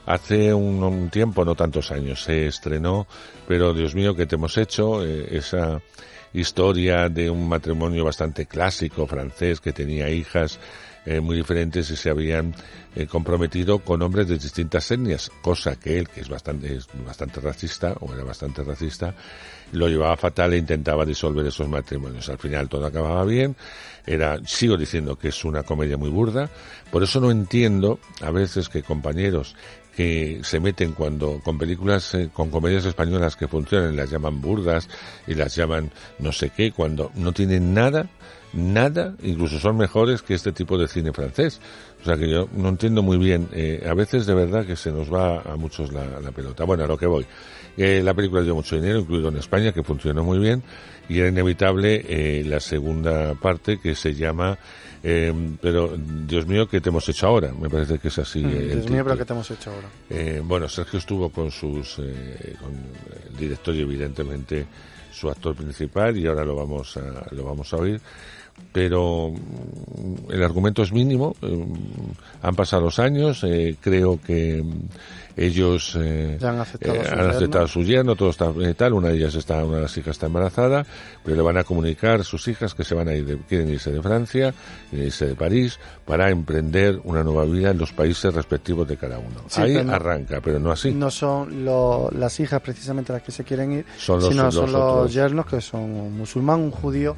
Hace 0.06 0.54
un, 0.54 0.82
un 0.82 1.10
tiempo, 1.10 1.44
no 1.44 1.54
tantos 1.54 1.92
años, 1.92 2.24
se 2.24 2.48
estrenó, 2.48 3.08
pero 3.46 3.74
Dios 3.74 3.94
mío, 3.94 4.16
¿qué 4.16 4.26
te 4.26 4.36
hemos 4.36 4.58
hecho? 4.58 5.06
Eh, 5.06 5.38
esa 5.38 5.82
historia 6.32 7.10
de 7.10 7.30
un 7.30 7.50
matrimonio 7.50 8.06
bastante 8.06 8.46
clásico 8.46 9.06
francés 9.08 9.60
que 9.60 9.74
tenía 9.74 10.10
hijas 10.10 10.60
eh, 11.10 11.22
muy 11.22 11.38
diferentes 11.38 11.90
y 11.90 11.96
se 11.96 12.10
habían 12.10 12.54
eh, 12.94 13.08
comprometido 13.08 13.80
con 13.80 14.02
hombres 14.02 14.28
de 14.28 14.38
distintas 14.38 14.92
etnias, 14.92 15.32
cosa 15.42 15.80
que 15.80 15.98
él, 15.98 16.10
que 16.10 16.20
es 16.20 16.28
bastante, 16.28 16.76
es 16.76 16.86
bastante 17.06 17.40
racista, 17.40 17.94
o 18.02 18.14
era 18.14 18.26
bastante 18.26 18.62
racista, 18.62 19.16
lo 19.72 19.88
llevaba 19.88 20.18
fatal 20.18 20.54
e 20.54 20.58
intentaba 20.58 21.06
disolver 21.06 21.48
esos 21.48 21.70
matrimonios. 21.70 22.28
Al 22.28 22.38
final 22.38 22.68
todo 22.68 22.86
acababa 22.86 23.24
bien, 23.24 23.56
era, 24.06 24.38
sigo 24.46 24.76
diciendo 24.76 25.18
que 25.18 25.30
es 25.30 25.46
una 25.46 25.64
comedia 25.64 25.96
muy 25.96 26.10
burda, 26.10 26.50
por 26.92 27.04
eso 27.04 27.22
no 27.22 27.32
entiendo 27.32 28.00
a 28.20 28.32
veces 28.32 28.68
que 28.68 28.84
compañeros 28.84 29.56
que 29.96 30.42
se 30.44 30.60
meten 30.60 30.92
cuando 30.92 31.40
con 31.40 31.58
películas 31.58 32.16
eh, 32.16 32.30
con 32.34 32.52
comedias 32.52 32.84
españolas 32.84 33.38
que 33.38 33.48
funcionan 33.48 33.96
las 33.96 34.12
llaman 34.12 34.42
burdas 34.42 34.90
y 35.26 35.36
las 35.36 35.56
llaman 35.56 35.90
no 36.20 36.32
sé 36.34 36.52
qué 36.52 36.72
cuando 36.72 37.12
no 37.16 37.32
tienen 37.32 37.74
nada 37.74 38.08
nada 38.58 39.14
incluso 39.22 39.60
son 39.60 39.78
mejores 39.78 40.24
que 40.24 40.34
este 40.34 40.52
tipo 40.52 40.78
de 40.78 40.88
cine 40.88 41.14
francés 41.14 41.62
o 42.02 42.06
sea 42.06 42.18
que 42.18 42.28
yo 42.28 42.50
no 42.54 42.70
entiendo 42.70 43.04
muy 43.04 43.18
bien 43.18 43.48
eh, 43.54 43.86
a 43.88 43.94
veces 43.94 44.26
de 44.26 44.34
verdad 44.34 44.66
que 44.66 44.76
se 44.76 44.92
nos 44.92 45.14
va 45.14 45.42
a 45.42 45.56
muchos 45.56 45.94
la, 45.94 46.20
la 46.20 46.32
pelota 46.32 46.64
bueno 46.64 46.84
a 46.84 46.88
lo 46.88 46.98
que 46.98 47.06
voy 47.06 47.26
Eh, 47.78 48.02
la 48.04 48.16
película 48.16 48.42
dio 48.42 48.56
mucho 48.56 48.76
dinero 48.76 48.98
incluido 49.02 49.30
en 49.30 49.38
España 49.38 49.72
que 49.72 49.84
funcionó 49.84 50.24
muy 50.24 50.40
bien 50.40 50.64
y 51.08 51.20
era 51.20 51.30
inevitable 51.30 52.04
eh, 52.10 52.44
la 52.44 52.60
segunda 52.60 53.36
parte 53.36 53.78
que 53.80 53.94
se 53.94 54.16
llama 54.16 54.58
eh, 55.04 55.32
pero 55.62 55.96
Dios 55.96 56.48
mío 56.48 56.68
¿qué 56.68 56.82
te 56.82 56.90
hemos 56.90 57.08
hecho 57.08 57.28
ahora? 57.28 57.54
me 57.54 57.70
parece 57.70 58.00
que 58.00 58.08
es 58.08 58.18
así 58.18 58.42
Mm, 58.42 58.50
eh, 58.50 58.72
el 58.72 58.80
Dios 58.82 58.90
mío, 58.90 59.04
pero 59.04 59.18
¿qué 59.18 59.26
te 59.26 59.34
hemos 59.34 59.52
hecho 59.52 59.70
ahora? 59.70 59.90
Bueno, 60.44 60.68
Sergio 60.68 60.98
estuvo 60.98 61.30
con 61.30 61.52
sus, 61.52 61.98
con 61.98 62.74
el 63.30 63.38
director 63.38 63.76
y 63.76 63.82
evidentemente 63.82 64.66
su 65.12 65.30
actor 65.30 65.56
principal 65.56 66.18
y 66.18 66.26
ahora 66.28 66.44
lo 66.44 66.56
vamos 66.56 66.98
a, 66.98 67.34
lo 67.36 67.44
vamos 67.44 67.72
a 67.74 67.78
oír. 67.78 68.02
Pero 68.74 69.32
mm, 69.32 70.32
el 70.32 70.44
argumento 70.44 70.84
es 70.84 70.92
mínimo, 70.92 71.36
eh, 71.42 71.66
han 72.42 72.56
pasado 72.56 72.84
los 72.84 73.00
años, 73.00 73.44
eh, 73.44 73.76
creo 73.82 74.20
que 74.22 74.62
mm, 74.64 74.82
ellos 75.40 75.96
eh, 76.00 76.38
han 76.42 76.60
aceptado 76.60 76.96
eh, 76.96 77.08
han 77.12 77.30
aceptado 77.30 77.66
a 77.66 77.68
su 77.68 77.84
yerno, 77.84 78.16
todo 78.16 78.30
está 78.30 78.52
tal, 78.76 78.94
una 78.94 79.10
de 79.10 79.18
ellas 79.18 79.36
está, 79.36 79.64
una 79.64 79.78
de 79.78 79.82
las 79.84 79.98
hijas 79.98 80.12
está 80.12 80.26
embarazada, 80.28 80.86
pero 81.24 81.38
le 81.38 81.44
van 81.44 81.58
a 81.58 81.64
comunicar 81.64 82.22
a 82.22 82.24
sus 82.24 82.48
hijas 82.48 82.74
que 82.76 82.84
se 82.84 82.94
van 82.96 83.08
a 83.08 83.14
ir, 83.16 83.26
de- 83.26 83.38
quieren 83.40 83.70
irse 83.70 83.92
de 83.92 84.02
Francia, 84.02 84.54
quieren 84.90 85.08
irse 85.08 85.28
de 85.28 85.36
París, 85.36 85.80
para 86.06 86.30
emprender 86.30 87.00
una 87.04 87.24
nueva 87.24 87.46
vida 87.46 87.72
en 87.72 87.78
los 87.78 87.92
países 87.94 88.34
respectivos 88.34 88.88
de 88.88 88.98
cada 88.98 89.18
uno. 89.20 89.42
Sí, 89.48 89.62
Ahí 89.62 89.74
pero 89.76 89.92
arranca, 89.92 90.42
pero 90.42 90.60
no 90.60 90.72
así. 90.72 90.92
No 90.92 91.10
son 91.12 91.64
lo- 91.66 92.10
las 92.12 92.40
hijas 92.40 92.62
precisamente 92.62 93.12
las 93.14 93.22
que 93.24 93.32
se 93.32 93.44
quieren 93.44 93.72
ir, 93.74 93.86
Son 93.98 94.20
los- 94.20 94.30
sino 94.30 94.44
los 94.46 94.54
son 94.56 94.72
los 94.72 94.82
otros. 94.82 95.14
yernos 95.14 95.46
que 95.46 95.62
son 95.62 95.82
un 95.82 96.18
musulmán, 96.18 96.60
un 96.60 96.72
judío, 96.72 97.16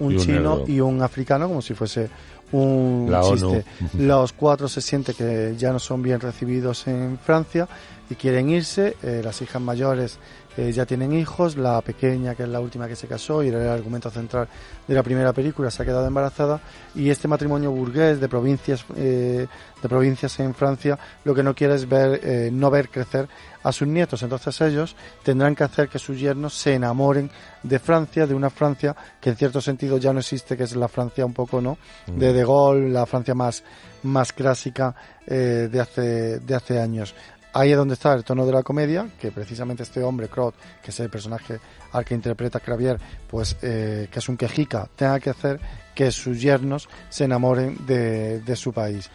un 0.00 0.12
Y 0.12 0.16
un 0.16 0.20
chino 0.22 0.56
negro. 0.58 0.64
y 0.66 0.80
un 0.80 1.02
africano, 1.02 1.46
como 1.48 1.62
si 1.62 1.74
fuese 1.74 2.10
un 2.52 3.06
La 3.08 3.22
chiste. 3.22 3.46
ONU. 3.46 3.62
Los 3.98 4.32
cuatro 4.32 4.68
se 4.68 4.80
sienten 4.80 5.14
que 5.14 5.54
ya 5.56 5.72
no 5.72 5.78
son 5.78 6.02
bien 6.02 6.18
recibidos 6.20 6.86
en 6.88 7.18
Francia 7.24 7.68
y 8.10 8.14
quieren 8.16 8.50
irse. 8.50 8.96
Eh, 9.02 9.20
las 9.22 9.40
hijas 9.40 9.62
mayores 9.62 10.18
eh, 10.60 10.72
ya 10.72 10.84
tienen 10.84 11.14
hijos, 11.14 11.56
la 11.56 11.80
pequeña, 11.80 12.34
que 12.34 12.42
es 12.42 12.48
la 12.50 12.60
última 12.60 12.86
que 12.86 12.94
se 12.94 13.06
casó 13.06 13.42
y 13.42 13.48
era 13.48 13.62
el 13.62 13.68
argumento 13.68 14.10
central 14.10 14.46
de 14.86 14.94
la 14.94 15.02
primera 15.02 15.32
película, 15.32 15.70
se 15.70 15.82
ha 15.82 15.86
quedado 15.86 16.06
embarazada 16.06 16.60
y 16.94 17.08
este 17.08 17.28
matrimonio 17.28 17.70
burgués 17.70 18.20
de 18.20 18.28
provincias 18.28 18.84
eh, 18.94 19.46
de 19.82 19.88
provincias 19.88 20.38
en 20.40 20.54
Francia 20.54 20.98
lo 21.24 21.34
que 21.34 21.42
no 21.42 21.54
quiere 21.54 21.76
es 21.76 21.88
ver 21.88 22.20
eh, 22.22 22.50
no 22.52 22.70
ver 22.70 22.90
crecer 22.90 23.26
a 23.62 23.72
sus 23.72 23.88
nietos, 23.88 24.22
entonces 24.22 24.60
ellos 24.60 24.96
tendrán 25.22 25.54
que 25.54 25.64
hacer 25.64 25.88
que 25.88 25.98
sus 25.98 26.20
yernos 26.20 26.54
se 26.54 26.74
enamoren 26.74 27.30
de 27.62 27.78
Francia, 27.78 28.26
de 28.26 28.34
una 28.34 28.50
Francia 28.50 28.94
que 29.18 29.30
en 29.30 29.36
cierto 29.36 29.62
sentido 29.62 29.96
ya 29.96 30.12
no 30.12 30.20
existe, 30.20 30.58
que 30.58 30.64
es 30.64 30.76
la 30.76 30.88
Francia 30.88 31.24
un 31.24 31.34
poco, 31.34 31.60
¿no? 31.60 31.78
De 32.06 32.32
De 32.32 32.44
Gaulle, 32.44 32.88
la 32.88 33.06
Francia 33.06 33.34
más, 33.34 33.62
más 34.02 34.32
clásica 34.32 34.94
eh, 35.26 35.68
de, 35.70 35.80
hace, 35.80 36.40
de 36.40 36.54
hace 36.54 36.80
años. 36.80 37.14
Ahí 37.52 37.72
es 37.72 37.76
donde 37.76 37.94
está 37.94 38.14
el 38.14 38.22
tono 38.22 38.46
de 38.46 38.52
la 38.52 38.62
comedia, 38.62 39.08
que 39.20 39.32
precisamente 39.32 39.82
este 39.82 40.02
hombre, 40.02 40.28
Crot, 40.28 40.54
que 40.82 40.90
es 40.90 41.00
el 41.00 41.10
personaje 41.10 41.58
al 41.92 42.04
que 42.04 42.14
interpreta 42.14 42.60
Cravier, 42.60 43.00
pues 43.28 43.56
eh, 43.62 44.08
que 44.10 44.18
es 44.20 44.28
un 44.28 44.36
quejica, 44.36 44.88
tenga 44.94 45.18
que 45.18 45.30
hacer 45.30 45.60
que 45.94 46.12
sus 46.12 46.40
yernos 46.40 46.88
se 47.08 47.24
enamoren 47.24 47.84
de, 47.86 48.40
de 48.40 48.56
su 48.56 48.72
país. 48.72 49.10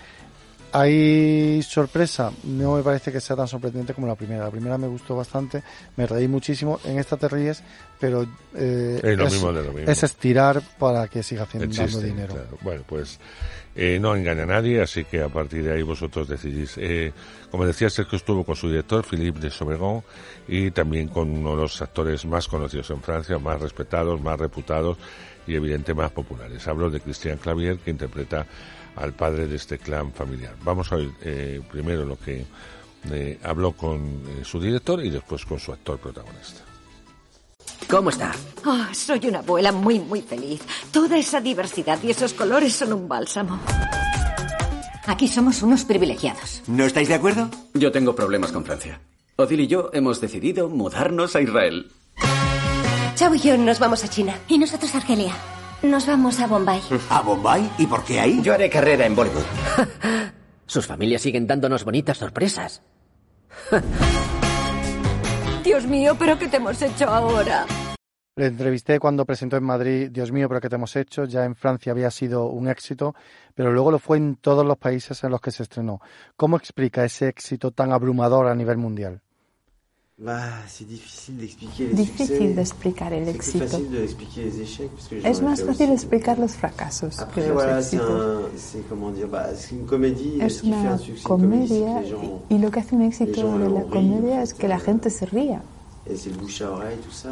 ¿Hay 0.78 1.62
sorpresa? 1.63 2.34
No 2.43 2.76
me 2.76 2.84
parece 2.84 3.10
que 3.10 3.21
sea 3.21 3.38
tan 3.38 3.48
sorprendente 3.48 3.93
como 3.93 4.08
la 4.08 4.15
primera. 4.15 4.43
La 4.43 4.52
primera 4.52 4.78
me 4.78 4.88
gustó 4.88 5.15
bastante, 5.15 5.63
me 5.95 6.06
reí 6.06 6.28
muchísimo. 6.28 6.82
En 6.84 7.00
esta 7.00 7.15
te 7.15 7.30
ríes, 7.30 7.63
pero 7.99 8.23
eh, 8.53 8.99
Es 9.03 9.17
lo 9.17 9.27
es, 9.27 9.34
mismo 9.34 9.53
de 9.53 9.63
lo 9.63 9.73
mismo. 9.73 9.91
es 9.91 10.03
estirar 10.03 10.62
para 10.77 11.08
que 11.08 11.23
siga 11.23 11.43
haciendo 11.43 11.75
dando 11.75 12.01
dinero. 12.01 12.34
claro. 12.34 12.58
Bueno, 12.62 12.84
pues 12.88 13.19
eh, 13.75 13.97
no 13.99 14.15
engaña 14.15 14.43
a 14.43 14.47
nadie, 14.47 14.81
así 14.81 15.03
que 15.03 15.21
a 15.21 15.29
partir 15.29 15.63
de 15.63 15.73
ahí 15.73 15.81
vosotros 15.84 16.27
decidís. 16.27 16.77
Eh, 16.77 17.13
como 17.51 17.65
decía, 17.65 17.89
Sergio 17.89 18.17
estuvo 18.17 18.43
con 18.43 18.55
su 18.55 18.69
director, 18.69 19.05
Philippe 19.05 19.39
de 19.39 19.49
Sobregón, 19.49 20.03
y 20.47 20.71
también 20.71 21.08
con 21.08 21.29
uno 21.29 21.51
de 21.51 21.63
los 21.63 21.81
actores 21.81 22.25
más 22.25 22.47
conocidos 22.47 22.89
en 22.89 23.01
Francia, 23.01 23.38
más 23.39 23.62
respetados, 23.62 24.21
más 24.21 24.39
reputados 24.39 24.97
y 25.47 25.55
evidente 25.55 25.93
más 25.93 26.12
populares. 26.12 26.67
Hablo 26.67 26.89
de 26.89 26.99
Christian 26.99 27.38
Clavier, 27.38 27.77
que 27.77 27.91
interpreta 27.91 28.45
al 28.95 29.13
padre 29.13 29.47
de 29.47 29.55
este 29.55 29.77
clan 29.77 30.12
familiar. 30.12 30.55
Vamos 30.63 30.91
a 30.91 30.95
oír 30.95 31.12
eh, 31.21 31.62
primero 31.69 32.05
lo 32.05 32.17
que 32.17 32.45
eh, 33.12 33.39
habló 33.43 33.73
con 33.73 34.23
eh, 34.27 34.43
su 34.43 34.60
director 34.60 35.03
y 35.03 35.10
después 35.10 35.45
con 35.45 35.60
su 35.60 35.71
actor 35.71 35.99
protagonista. 35.99 36.62
¿Cómo 37.90 38.10
está? 38.10 38.32
Oh, 38.66 38.84
soy 38.94 39.28
una 39.28 39.40
abuela 39.40 39.72
muy, 39.72 40.00
muy 40.00 40.22
feliz. 40.22 40.62
Toda 40.92 41.18
esa 41.18 41.40
diversidad 41.40 42.00
y 42.04 42.12
esos 42.12 42.34
colores 42.34 42.74
son 42.74 42.94
un 42.94 43.08
bálsamo. 43.08 43.60
Aquí 45.08 45.28
somos 45.28 45.62
unos 45.62 45.86
privilegiados. 45.86 46.64
¿No 46.68 46.86
estáis 46.86 47.08
de 47.10 47.14
acuerdo? 47.14 47.50
Yo 47.74 47.92
tengo 47.92 48.16
problemas 48.16 48.52
con 48.52 48.66
Francia. 48.66 49.00
Odile 49.36 49.64
y 49.64 49.68
yo 49.68 49.92
hemos 49.94 50.20
decidido 50.20 50.70
mudarnos 50.70 51.36
a 51.36 51.42
Israel. 51.42 51.92
Chao 53.16 53.34
y 53.36 53.40
yo 53.40 53.58
nos 53.58 53.80
vamos 53.80 54.04
a 54.04 54.08
China. 54.08 54.34
Y 54.48 54.58
nosotros 54.58 54.94
a 54.96 54.98
Argelia. 54.98 55.34
Nos 55.84 56.08
vamos 56.08 56.40
a 56.40 56.48
Bombay. 56.48 56.82
¿A 57.10 57.22
Bombay? 57.22 57.70
¿Y 57.78 57.86
por 57.86 58.04
qué 58.04 58.20
ahí? 58.20 58.42
Yo 58.42 58.54
haré 58.54 58.70
carrera 58.70 59.06
en 59.06 59.16
Bollywood. 59.16 59.44
Sus 60.66 60.88
familias 60.88 61.22
siguen 61.22 61.46
dándonos 61.46 61.84
bonitas 61.84 62.18
sorpresas. 62.18 62.82
Dios 65.65 65.88
mío, 65.88 66.15
¿pero 66.17 66.38
qué 66.38 66.47
te 66.47 66.58
hemos 66.58 66.80
hecho 66.80 67.10
ahora? 67.10 67.65
Le 68.36 68.45
entrevisté 68.45 68.99
cuando 68.99 69.25
presentó 69.25 69.58
en 69.58 69.63
Madrid, 69.63 70.12
Dios 70.12 70.32
mío, 70.32 70.47
pero 70.47 70.62
¿qué 70.62 70.69
te 70.69 70.75
hemos 70.75 70.95
hecho? 70.95 71.25
Ya 71.25 71.43
en 71.43 71.56
Francia 71.56 71.91
había 71.91 72.12
sido 72.12 72.49
un 72.49 72.67
éxito, 72.67 73.15
pero 73.56 73.71
luego 73.71 73.89
lo 73.89 73.97
fue 73.97 74.17
en 74.17 74.36
todos 74.36 74.63
los 74.63 74.78
países 74.78 75.23
en 75.23 75.32
los 75.32 75.41
que 75.41 75.49
se 75.49 75.63
estrenó. 75.63 76.01
¿Cómo 76.36 76.56
explica 76.56 77.04
ese 77.04 77.30
éxito 77.30 77.71
tan 77.71 77.91
abrumador 77.91 78.45
a 78.45 78.54
nivel 78.54 78.78
mundial? 78.78 79.23
Difícil 80.17 81.38
de 82.56 82.62
explicar 82.62 83.12
el 83.12 83.28
éxito. 83.28 83.82
Es 85.12 85.41
más 85.41 85.62
fácil 85.62 85.91
explicar 85.91 86.39
los 86.39 86.54
fracasos 86.54 87.17
que 87.36 87.45
los 87.45 87.62
éxitos. 87.65 88.49
Es 90.39 90.63
una 90.63 90.97
comedia 91.21 92.01
y 92.47 92.58
lo 92.60 92.71
que 92.71 92.80
hace 92.80 92.95
un 92.95 93.01
éxito 93.01 93.58
de 93.58 93.69
la 93.69 93.84
comedia 93.84 94.41
es 94.41 94.54
que 94.54 94.69
la 94.69 94.80
gente 94.80 95.10
se 95.10 95.25
ría. 95.25 95.62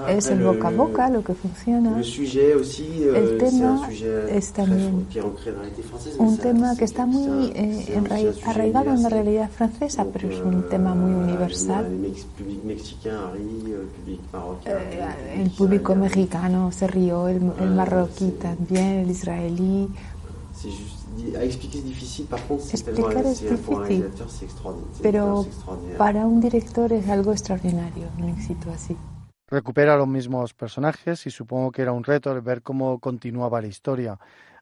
Es 0.09 0.27
el 0.27 0.43
boca 0.43 0.67
a 0.67 0.71
boca 0.71 1.09
lo 1.09 1.23
que 1.23 1.33
funciona. 1.35 1.99
El 3.15 3.37
tema 3.37 3.87
es 4.29 4.51
también 4.51 5.05
un 6.17 6.37
tema 6.37 6.75
que 6.75 6.85
está 6.85 7.05
muy 7.05 7.51
eh, 7.55 8.01
arraigado 8.45 8.91
en 8.91 9.03
la 9.03 9.09
realidad 9.09 9.49
francesa, 9.51 10.05
pero 10.11 10.27
es 10.29 10.39
un 10.39 10.67
tema 10.69 10.95
muy 10.95 11.13
universal. 11.13 11.85
Eh, 14.65 15.41
El 15.43 15.51
público 15.51 15.93
mexicano 15.95 16.71
se 16.71 16.87
rió, 16.87 17.27
el, 17.27 17.51
el 17.59 17.69
marroquí 17.75 18.31
también, 18.31 18.99
el 19.01 19.11
israelí. 19.11 19.87
Explicar 22.71 23.25
es 23.25 23.41
difícil, 23.41 24.09
pero 25.01 25.45
para 25.97 26.25
un 26.25 26.39
director 26.41 26.91
es 26.93 27.07
algo 27.09 27.31
extraordinario, 27.31 28.07
un 28.17 28.29
éxito 28.29 28.71
así. 28.71 28.97
Recupera 29.47 29.97
los 29.97 30.07
mismos 30.07 30.53
personajes 30.53 31.25
y 31.27 31.29
supongo 31.29 31.71
que 31.71 31.81
era 31.81 31.91
un 31.91 32.03
reto 32.03 32.31
el 32.31 32.41
ver 32.41 32.61
cómo 32.61 32.99
continuaba 32.99 33.61
la 33.61 33.67
historia. 33.67 34.19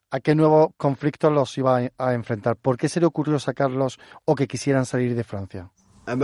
¿A 0.10 0.20
qué 0.20 0.36
nuevos 0.36 0.72
conflictos 0.76 1.32
los 1.32 1.58
iba 1.58 1.90
a 1.98 2.14
enfrentar? 2.14 2.58
¿Por 2.58 2.76
qué 2.76 2.90
se 2.90 3.00
le 3.00 3.06
ocurrió 3.06 3.40
sacarlos 3.40 4.00
o 4.26 4.36
que 4.36 4.48
quisieran 4.48 4.86
salir 4.86 5.16
de 5.16 5.24
Francia? 5.24 5.70
A 6.08 6.16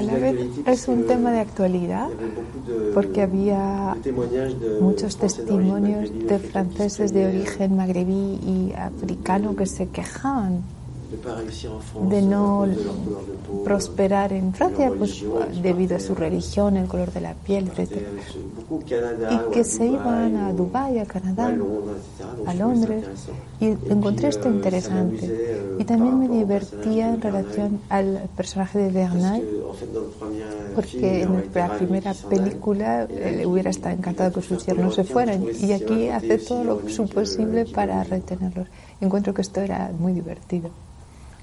la 0.00 0.14
vez 0.14 0.36
es 0.66 0.88
un 0.88 1.06
tema 1.06 1.32
de 1.32 1.40
actualidad 1.40 2.08
porque 2.94 3.22
había 3.22 3.96
muchos 4.80 5.16
testimonios 5.16 6.10
de 6.12 6.38
franceses 6.38 7.12
de 7.12 7.26
origen 7.26 7.76
magrebí 7.76 8.38
y 8.46 8.72
africano 8.76 9.56
que 9.56 9.66
se 9.66 9.88
quejaban 9.88 10.62
de 12.08 12.22
no 12.22 12.66
prosperar 13.64 14.32
en 14.32 14.52
Francia 14.52 14.92
pues, 14.96 15.24
debido 15.62 15.96
a 15.96 16.00
su 16.00 16.14
religión, 16.14 16.76
el 16.76 16.86
color 16.86 17.12
de 17.12 17.20
la 17.20 17.34
piel, 17.34 17.70
etc. 17.76 18.02
Y 19.30 19.52
que 19.52 19.64
se 19.64 19.86
iban 19.86 20.36
a 20.36 20.52
Dubái, 20.52 20.98
a 20.98 21.06
Canadá, 21.06 21.54
a 22.46 22.54
Londres. 22.54 23.04
Y 23.60 23.66
encontré 23.66 24.28
esto 24.28 24.48
interesante. 24.48 25.76
Y 25.78 25.84
también 25.84 26.18
me 26.18 26.28
divertía 26.28 27.08
en 27.08 27.20
relación 27.20 27.80
al 27.88 28.28
personaje 28.36 28.78
de 28.78 28.90
Bernal, 28.90 29.42
porque 30.74 31.22
en 31.22 31.50
la 31.54 31.76
primera 31.76 32.14
película 32.14 33.04
él 33.04 33.46
hubiera 33.46 33.70
estado 33.70 33.96
encantado 33.96 34.32
que 34.32 34.42
sus 34.42 34.64
yernos 34.66 34.94
se 34.94 35.04
fueran. 35.04 35.44
Y 35.60 35.72
aquí 35.72 36.08
hace 36.08 36.38
todo 36.38 36.64
lo 36.64 36.88
su 36.88 37.08
posible 37.08 37.64
para 37.66 38.04
retenerlos. 38.04 38.68
Encuentro 39.00 39.34
que 39.34 39.42
esto 39.42 39.60
era 39.60 39.90
muy 39.98 40.12
divertido. 40.12 40.70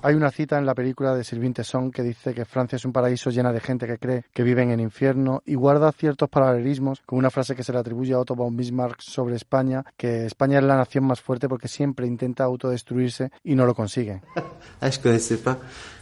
Hay 0.03 0.15
una 0.15 0.31
cita 0.31 0.57
en 0.57 0.65
la 0.65 0.73
película 0.73 1.13
de 1.13 1.23
Sylvain 1.23 1.53
Tesson 1.53 1.91
que 1.91 2.01
dice 2.01 2.33
que 2.33 2.43
Francia 2.43 2.75
es 2.75 2.85
un 2.85 2.91
paraíso 2.91 3.29
llena 3.29 3.53
de 3.53 3.59
gente 3.59 3.85
que 3.85 3.99
cree 3.99 4.25
que 4.33 4.41
viven 4.41 4.71
en 4.71 4.79
infierno 4.79 5.43
y 5.45 5.53
guarda 5.53 5.91
ciertos 5.91 6.27
paralelismos 6.27 7.01
con 7.05 7.19
una 7.19 7.29
frase 7.29 7.55
que 7.55 7.63
se 7.63 7.71
le 7.71 7.77
atribuye 7.77 8.13
a 8.13 8.19
Otto 8.19 8.33
von 8.33 8.57
Bismarck 8.57 8.99
sobre 8.99 9.35
España, 9.35 9.85
que 9.97 10.25
España 10.25 10.57
es 10.57 10.63
la 10.63 10.75
nación 10.75 11.03
más 11.03 11.21
fuerte 11.21 11.47
porque 11.47 11.67
siempre 11.67 12.07
intenta 12.07 12.43
autodestruirse 12.45 13.31
y 13.43 13.53
no 13.53 13.67
lo 13.67 13.75
consigue. 13.75 14.23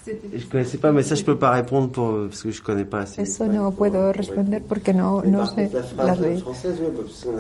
Je 0.10 0.16
connaissais 0.16 0.30
pas. 0.30 0.38
Je 0.40 0.46
connaissais 0.46 0.78
pas, 0.78 0.92
mais 0.92 1.04
ça 1.04 1.16
je 1.16 1.24
peux 1.24 1.38
pas 1.38 1.52
répondre 1.52 1.90
pour, 1.90 2.28
parce 2.28 2.44
que 2.44 2.52
je 2.52 2.62
connais 2.62 2.86
pas 2.86 3.02
assez. 3.02 3.22
Eso 3.22 3.46
no 3.46 3.72
puedo 3.72 4.12
responder 4.12 4.60
porque 4.60 4.94
no, 4.94 5.22
no 5.24 5.46
sé 5.46 5.70
las 5.98 6.20
leyes. 6.20 6.44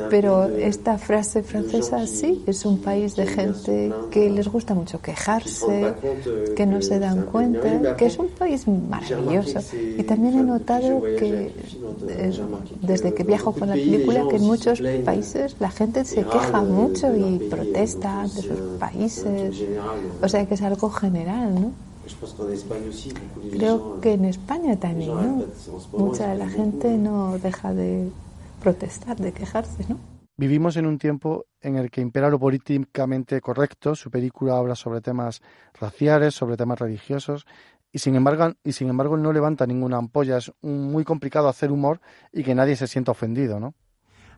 Pero 0.09 0.45
esta 0.45 0.97
frase 0.97 1.43
francesa 1.43 2.05
sí, 2.07 2.43
es 2.45 2.65
un 2.65 2.79
país 2.79 3.15
de 3.15 3.25
gente 3.25 3.91
que 4.11 4.29
les 4.29 4.47
gusta 4.47 4.73
mucho 4.73 5.01
quejarse, 5.01 5.93
que 6.55 6.65
no 6.65 6.81
se 6.81 6.99
dan 6.99 7.23
cuenta, 7.23 7.95
que 7.95 8.05
es 8.05 8.17
un 8.17 8.29
país 8.29 8.67
maravilloso. 8.67 9.59
Y 9.97 10.03
también 10.03 10.39
he 10.39 10.43
notado 10.43 11.01
que 11.01 11.51
eh, 12.07 12.31
desde 12.81 13.13
que 13.13 13.23
viajo 13.23 13.51
con 13.51 13.69
la 13.69 13.75
película 13.75 14.25
que 14.29 14.37
en 14.37 14.43
muchos 14.43 14.81
países 15.05 15.55
la 15.59 15.69
gente 15.71 16.05
se 16.05 16.23
queja 16.23 16.61
mucho 16.61 17.15
y 17.15 17.39
protesta 17.49 18.21
ante 18.21 18.41
sus 18.41 18.59
países. 18.79 19.63
O 20.21 20.27
sea 20.27 20.45
que 20.45 20.53
es 20.53 20.61
algo 20.61 20.89
general, 20.89 21.53
¿no? 21.55 21.88
Creo 23.51 24.01
que 24.01 24.13
en 24.13 24.25
España 24.25 24.75
también, 24.79 25.39
¿no? 25.39 25.43
Mucha 25.97 26.29
de 26.29 26.37
la 26.37 26.47
gente 26.49 26.97
no 26.97 27.37
deja 27.39 27.73
de 27.73 28.09
protestar, 28.61 29.17
de 29.17 29.31
quejarse, 29.31 29.85
¿no? 29.87 29.97
Vivimos 30.37 30.77
en 30.77 30.85
un 30.85 30.97
tiempo 30.97 31.45
en 31.61 31.75
el 31.75 31.91
que 31.91 31.99
impera 31.99 32.29
lo 32.29 32.39
políticamente 32.39 33.41
correcto. 33.41 33.95
Su 33.95 34.09
película 34.09 34.57
habla 34.57 34.75
sobre 34.75 35.01
temas 35.01 35.41
raciales, 35.79 36.33
sobre 36.33 36.55
temas 36.55 36.79
religiosos, 36.79 37.45
y 37.91 37.99
sin 37.99 38.15
embargo, 38.15 38.53
y 38.63 38.71
sin 38.71 38.87
embargo 38.89 39.17
no 39.17 39.33
levanta 39.33 39.65
ninguna 39.65 39.97
ampolla. 39.97 40.37
Es 40.37 40.51
un- 40.61 40.91
muy 40.91 41.03
complicado 41.03 41.49
hacer 41.49 41.71
humor 41.71 41.99
y 42.31 42.43
que 42.43 42.55
nadie 42.55 42.75
se 42.77 42.87
sienta 42.87 43.11
ofendido, 43.11 43.59
¿no? 43.59 43.73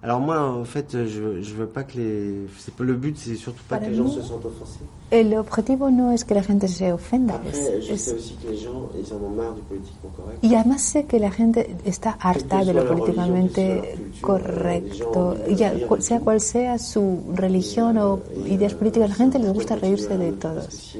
Alors 0.04 0.20
moi, 0.20 0.40
en 0.42 0.66
fait, 0.66 0.88
je, 1.06 1.42
je 1.42 1.54
veux 1.54 1.68
pas 1.68 1.84
que 1.84 1.98
les... 1.98 2.48
C'est 2.58 2.74
pas 2.74 2.84
le 2.84 2.96
but, 2.96 3.16
c'est 3.20 3.36
surtout 3.36 3.62
pas 3.70 3.76
Para 3.78 3.86
que 3.86 3.92
les 3.92 3.98
gens 3.98 4.06
mí- 4.06 4.16
se 4.16 4.22
sentent 4.24 4.46
offensés. 4.46 4.80
El 5.12 5.36
objetivo 5.36 5.92
no 5.92 6.12
es 6.12 6.24
que 6.24 6.34
la 6.34 6.42
gente 6.42 6.68
se 6.68 6.92
ofenda, 6.92 7.36
es- 7.46 7.50
Après, 7.68 7.82
je 7.82 7.94
es- 7.94 7.98
sais 7.98 8.14
aussi 8.16 8.36
que 8.42 8.50
les 8.50 8.58
gens, 8.58 8.90
ils 8.98 9.14
en 9.14 9.18
ont 9.18 9.30
marre 9.36 9.54
du 9.54 9.62
politiquement 9.62 10.10
correct. 10.18 10.40
y 10.44 10.56
además 10.56 10.82
sé 10.82 11.06
que 11.06 11.20
la 11.20 11.30
gente 11.30 11.76
está 11.86 12.18
harta 12.20 12.64
de 12.66 12.74
lo 12.74 12.88
políticamente 12.88 13.96
cultura, 14.22 14.22
correcto, 14.22 15.36
gens 15.48 15.58
ya, 15.60 15.74
sea 16.00 16.20
cual 16.22 16.40
sea 16.42 16.78
su 16.80 17.20
religión 17.36 17.98
o 17.98 18.22
ideas 18.48 18.74
políticas, 18.74 19.10
la 19.10 19.16
gente 19.16 19.38
les 19.38 19.54
gusta 19.54 19.76
reírse 19.76 20.18
de 20.18 20.32
todos. 20.32 20.96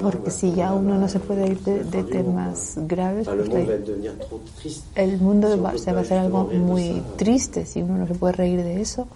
Porque 0.00 0.30
si 0.30 0.52
ya 0.54 0.72
uno 0.74 0.98
no 0.98 1.08
se 1.08 1.18
puede 1.18 1.46
ir 1.46 1.60
de, 1.60 1.84
de 1.84 2.02
temas 2.04 2.74
graves, 2.86 3.26
pues 3.48 3.68
el 4.94 5.18
mundo 5.18 5.60
va- 5.62 5.76
se 5.78 5.92
va 5.92 5.98
a 6.00 6.02
hacer 6.02 6.18
algo 6.18 6.44
muy 6.44 7.02
triste 7.16 7.64
si 7.64 7.80
uno 7.82 7.96
no 7.98 8.06
se 8.06 8.14
puede 8.14 8.34
reír 8.34 8.62
de 8.62 8.80
eso. 8.82 9.06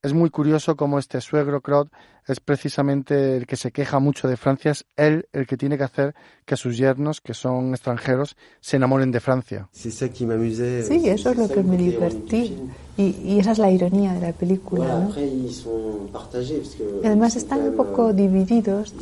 Es 0.00 0.14
muy 0.14 0.30
curioso 0.30 0.76
cómo 0.76 1.00
este 1.00 1.20
suegro 1.20 1.60
Claude 1.60 1.90
es 2.28 2.38
precisamente 2.38 3.36
el 3.36 3.48
que 3.48 3.56
se 3.56 3.72
queja 3.72 3.98
mucho 3.98 4.28
de 4.28 4.36
Francia, 4.36 4.70
es 4.70 4.84
él 4.96 5.26
el 5.32 5.44
que 5.48 5.56
tiene 5.56 5.76
que 5.76 5.82
hacer 5.82 6.14
que 6.44 6.56
sus 6.56 6.76
yernos, 6.76 7.20
que 7.20 7.34
son 7.34 7.70
extranjeros, 7.70 8.36
se 8.60 8.76
enamoren 8.76 9.10
de 9.10 9.18
Francia. 9.18 9.68
Sí, 9.72 11.08
eso 11.08 11.30
es 11.30 11.36
lo 11.36 11.48
que 11.48 11.64
me 11.64 11.76
divertí. 11.76 12.56
Y, 12.96 13.02
y 13.24 13.40
esa 13.40 13.52
es 13.52 13.58
la 13.58 13.72
ironía 13.72 14.12
de 14.12 14.20
la 14.20 14.32
película. 14.32 15.00
¿no? 15.00 15.18
Y 15.18 17.06
además 17.06 17.34
están 17.34 17.62
un 17.62 17.74
poco 17.74 18.12
divididos 18.12 18.94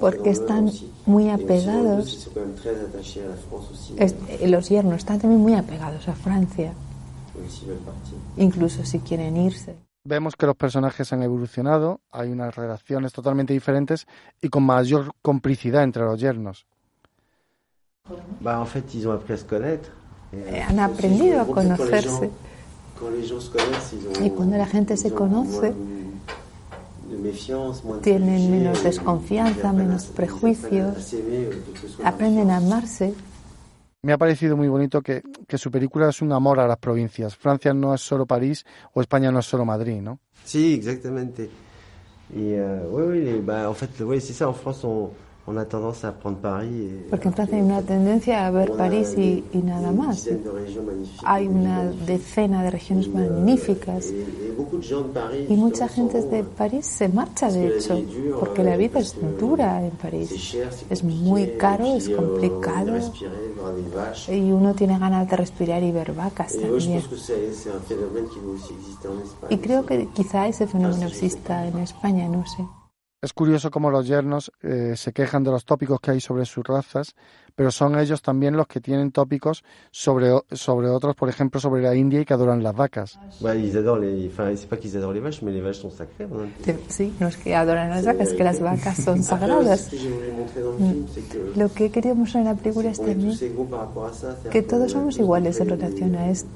porque 0.00 0.30
están 0.30 0.68
muy 1.06 1.30
apegados. 1.30 2.28
Los 4.44 4.68
yernos 4.68 4.96
están 4.96 5.20
también 5.20 5.40
muy 5.42 5.54
apegados 5.54 6.08
a 6.08 6.14
Francia, 6.14 6.72
incluso 8.36 8.84
si 8.84 9.00
quieren 9.00 9.36
irse. 9.36 9.76
Vemos 10.02 10.34
que 10.34 10.46
los 10.46 10.56
personajes 10.56 11.12
han 11.12 11.22
evolucionado, 11.22 12.00
hay 12.10 12.30
unas 12.30 12.54
relaciones 12.54 13.12
totalmente 13.12 13.52
diferentes 13.52 14.06
y 14.40 14.48
con 14.48 14.62
mayor 14.62 15.12
complicidad 15.20 15.82
entre 15.82 16.04
los 16.04 16.18
yernos. 16.18 16.66
Eh, 20.32 20.64
Han 20.68 20.78
aprendido 20.78 21.40
a 21.42 21.46
conocerse. 21.46 22.30
Y 24.22 24.30
cuando 24.30 24.56
la 24.56 24.66
gente 24.66 24.96
se 24.96 25.12
conoce, 25.12 25.74
tienen 28.02 28.50
menos 28.50 28.82
desconfianza, 28.82 29.72
menos 29.72 30.06
prejuicios, 30.06 31.14
aprenden 32.04 32.50
a 32.50 32.58
amarse. 32.58 33.14
Me 34.02 34.12
ha 34.14 34.18
parecido 34.18 34.56
muy 34.56 34.68
bonito 34.68 35.02
que, 35.02 35.22
que 35.46 35.58
su 35.58 35.70
película 35.70 36.08
es 36.08 36.22
un 36.22 36.32
amor 36.32 36.58
a 36.58 36.66
las 36.66 36.78
provincias. 36.78 37.36
Francia 37.36 37.74
no 37.74 37.92
es 37.94 38.00
solo 38.00 38.24
París 38.24 38.64
o 38.94 39.02
España 39.02 39.30
no 39.30 39.40
es 39.40 39.46
solo 39.46 39.66
Madrid, 39.66 40.00
¿no? 40.00 40.20
Si, 40.42 40.72
exactamente. 40.72 41.50
Et 42.32 42.54
euh, 42.58 42.86
oui, 42.88 43.02
oui, 43.08 43.42
en 43.48 43.74
fait. 43.74 43.90
En 44.00 44.84
on, 44.84 45.10
on 45.50 45.56
a 45.56 45.64
tendance 45.64 46.04
à 46.04 46.12
prendre 46.12 46.38
Paris. 46.38 46.68
Et, 46.70 47.10
Porque 47.10 47.28
en 47.28 47.32
Francia 47.32 47.56
hay 47.56 47.62
una 47.62 47.82
tendencia 47.82 48.46
a 48.46 48.50
ver 48.50 48.70
París 48.72 49.14
y, 49.16 49.44
y 49.52 49.58
nada 49.58 49.90
más. 49.90 50.28
Hay 51.24 51.48
una 51.48 51.90
decena 52.06 52.62
de 52.62 52.70
regiones 52.70 53.08
magníficas 53.08 54.10
de 54.10 55.04
Paris. 55.12 55.46
y 55.50 55.54
mucha 55.54 55.88
gente 55.88 56.22
de 56.22 56.44
París 56.44 56.86
se 56.86 57.08
marcha, 57.08 57.50
de 57.50 57.66
hecho, 57.68 58.00
porque 58.38 58.62
euh, 58.62 58.64
la 58.64 58.76
vida 58.76 59.00
es 59.00 59.16
dura 59.38 59.84
en 59.84 59.92
París. 59.92 60.56
Es 60.88 61.02
muy 61.02 61.56
caro, 61.58 61.84
puis, 61.84 61.96
es 61.96 62.08
euh, 62.08 62.16
complicado 62.16 62.92
y 64.28 64.52
uno 64.52 64.74
tiene 64.74 64.98
ganas 64.98 65.28
de 65.28 65.36
respirar 65.36 65.82
y 65.82 65.90
ver 65.90 66.12
vacas 66.12 66.56
también. 66.56 67.02
Y 69.48 69.58
creo 69.58 69.84
que 69.84 70.08
quizá 70.14 70.46
ese 70.46 70.66
fenómeno 70.66 71.06
exista 71.06 71.66
en 71.66 71.78
España, 71.78 72.28
no 72.28 72.44
sé. 72.46 72.79
Es 73.22 73.34
curioso 73.34 73.70
cómo 73.70 73.90
los 73.90 74.06
yernos 74.06 74.50
eh, 74.62 74.94
se 74.96 75.12
quejan 75.12 75.44
de 75.44 75.50
los 75.50 75.66
tópicos 75.66 76.00
que 76.00 76.12
hay 76.12 76.20
sobre 76.20 76.46
sus 76.46 76.64
razas, 76.64 77.14
pero 77.54 77.70
son 77.70 77.98
ellos 77.98 78.22
también 78.22 78.56
los 78.56 78.66
que 78.66 78.80
tienen 78.80 79.12
tópicos 79.12 79.62
sobre, 79.90 80.30
sobre 80.52 80.88
otros, 80.88 81.14
por 81.16 81.28
ejemplo, 81.28 81.60
sobre 81.60 81.82
la 81.82 81.94
India 81.94 82.22
y 82.22 82.24
que 82.24 82.32
adoran 82.32 82.62
las 82.62 82.74
vacas. 82.74 83.18
Sí, 86.88 87.12
no 87.20 87.28
es 87.28 87.36
que 87.36 87.54
adoran 87.54 87.90
las 87.90 88.06
vacas, 88.06 88.28
es 88.28 88.34
que 88.34 88.44
las 88.44 88.58
vacas 88.58 88.96
son 88.96 89.22
sagradas. 89.22 89.90
Lo 91.56 91.70
que 91.74 91.86
he 91.86 91.90
querido 91.90 92.14
mostrar 92.14 92.44
en 92.44 92.48
la 92.48 92.54
película 92.54 92.88
es 92.88 93.04
también 93.04 93.36
que 94.50 94.62
todos 94.62 94.92
somos 94.92 95.18
iguales 95.18 95.60
en 95.60 95.68
relación 95.68 96.14
a 96.14 96.30
esto, 96.30 96.48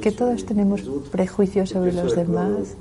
que 0.00 0.10
todos 0.10 0.46
tenemos 0.46 0.80
prejuicios 1.12 1.68
sobre 1.68 1.92
los 1.92 2.16
demás, 2.16 2.76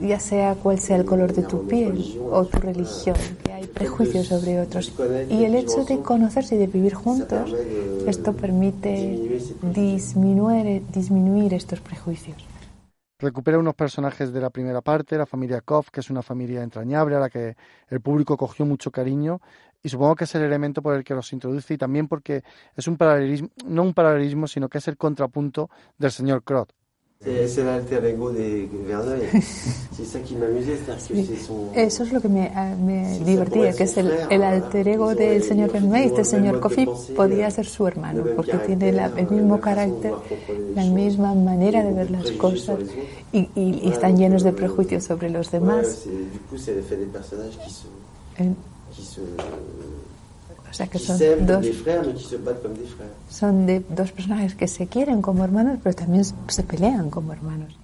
ya 0.00 0.20
sea 0.20 0.54
cual 0.54 0.78
sea 0.78 0.96
el 0.96 1.04
color 1.04 1.32
de 1.32 1.42
tu 1.42 1.66
piel 1.66 2.18
o 2.30 2.44
tu 2.44 2.58
religión, 2.58 3.16
que 3.44 3.52
hay 3.52 3.66
prejuicios 3.66 4.26
sobre 4.26 4.60
otros. 4.60 4.92
Y 5.28 5.44
el 5.44 5.54
hecho 5.54 5.84
de 5.84 6.00
conocerse 6.00 6.56
y 6.56 6.58
de 6.58 6.66
vivir 6.66 6.94
juntos, 6.94 7.54
esto 8.06 8.32
permite 8.32 9.40
disminuir, 9.62 10.82
disminuir 10.92 11.54
estos 11.54 11.80
prejuicios. 11.80 12.36
Recupera 13.20 13.58
unos 13.58 13.74
personajes 13.74 14.32
de 14.32 14.40
la 14.40 14.50
primera 14.50 14.80
parte, 14.80 15.18
la 15.18 15.26
familia 15.26 15.60
Koff, 15.60 15.90
que 15.90 15.98
es 15.98 16.08
una 16.08 16.22
familia 16.22 16.62
entrañable 16.62 17.16
a 17.16 17.18
la 17.18 17.28
que 17.28 17.56
el 17.88 18.00
público 18.00 18.36
cogió 18.36 18.64
mucho 18.64 18.92
cariño, 18.92 19.40
y 19.82 19.88
supongo 19.88 20.14
que 20.16 20.24
es 20.24 20.34
el 20.34 20.42
elemento 20.42 20.82
por 20.82 20.94
el 20.94 21.02
que 21.04 21.14
los 21.14 21.32
introduce 21.32 21.74
y 21.74 21.78
también 21.78 22.08
porque 22.08 22.42
es 22.76 22.86
un 22.86 22.96
paralelismo, 22.96 23.48
no 23.66 23.82
un 23.82 23.94
paralelismo, 23.94 24.46
sino 24.46 24.68
que 24.68 24.78
es 24.78 24.88
el 24.88 24.96
contrapunto 24.96 25.68
del 25.98 26.12
señor 26.12 26.42
Crot. 26.44 26.72
C'est 27.24 27.64
l'alter 27.64 27.98
ego 28.04 28.30
des 28.30 28.68
Verneuil. 28.86 29.22
c'est 29.32 30.04
ça 30.04 30.20
qui 30.20 30.36
m'amusait, 30.36 30.76
c'est-à-dire 30.86 31.26
que 31.26 31.34
c'est 31.34 31.42
son. 31.44 31.72
Eso 31.74 32.04
es 32.04 32.12
lo 32.12 32.20
que 32.20 32.28
me, 32.28 32.48
ah, 32.54 32.76
me 32.76 33.18
divertía, 33.24 33.72
que 33.72 33.82
es 33.82 33.96
el, 33.96 34.12
el 34.30 34.42
alter 34.44 34.86
ego 34.86 35.14
del 35.16 35.42
señor 35.42 35.72
Benoit. 35.72 36.06
Este 36.06 36.22
señor 36.22 36.60
Coffey 36.60 36.86
podría 37.16 37.50
ser 37.50 37.66
su 37.66 37.88
hermano, 37.88 38.22
porque 38.36 38.56
tiene 38.58 38.92
la- 38.92 39.10
el 39.16 39.28
mismo 39.28 39.60
carácter, 39.60 40.12
la 40.76 40.84
misma 40.84 41.34
manera 41.34 41.82
de 41.82 41.92
ver 41.92 42.10
las 42.12 42.30
cosas 42.32 42.78
y, 43.32 43.40
y- 43.56 43.80
y 43.82 43.88
están 43.90 44.16
llenos 44.16 44.44
de 44.44 44.52
prejuicios 44.52 45.02
sobre 45.02 45.28
los 45.28 45.48
Ouais, 45.52 45.58
demás. 45.58 45.86
c'est- 46.04 46.10
du 46.10 46.38
coup, 46.48 46.56
c'est 46.56 46.74
l'effet 46.76 46.96
des 46.98 47.06
personnages 47.06 47.58
qui 47.58 47.70
se. 47.72 47.86
Eh, 48.38 48.44
qui 48.94 49.02
se. 49.04 49.20
O 50.70 50.74
sea 50.74 50.86
que 50.86 50.98
son 50.98 51.18
dos, 51.46 51.66
son 53.30 53.66
de 53.66 53.80
dos 53.80 54.12
personajes 54.12 54.54
que 54.54 54.68
se 54.68 54.86
quieren 54.86 55.22
como 55.22 55.44
hermanos, 55.44 55.78
pero 55.82 55.94
también 55.94 56.24
se 56.24 56.62
pelean 56.62 57.10
como 57.10 57.32
hermanos. 57.32 57.78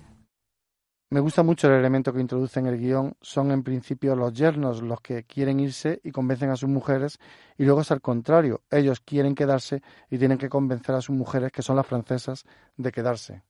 Me 1.10 1.20
gusta 1.20 1.44
mucho 1.44 1.68
el 1.68 1.74
elemento 1.74 2.12
que 2.12 2.20
introduce 2.20 2.58
en 2.58 2.66
el 2.66 2.76
guion. 2.76 3.14
Son 3.20 3.52
en 3.52 3.62
principio 3.62 4.16
los 4.16 4.32
yernos 4.32 4.82
los 4.82 5.00
que 5.00 5.22
quieren 5.22 5.60
irse 5.60 6.00
y 6.02 6.10
convencen 6.10 6.50
a 6.50 6.56
sus 6.56 6.68
mujeres, 6.68 7.20
y 7.56 7.64
luego 7.64 7.82
es 7.82 7.90
al 7.92 8.00
contrario. 8.00 8.62
Ellos 8.70 8.98
quieren 8.98 9.36
quedarse 9.36 9.80
y 10.10 10.18
tienen 10.18 10.38
que 10.38 10.48
convencer 10.48 10.94
a 10.94 11.00
sus 11.00 11.14
mujeres, 11.14 11.52
que 11.52 11.62
son 11.62 11.76
las 11.76 11.86
francesas, 11.86 12.44
de 12.76 12.90
quedarse. 12.90 13.42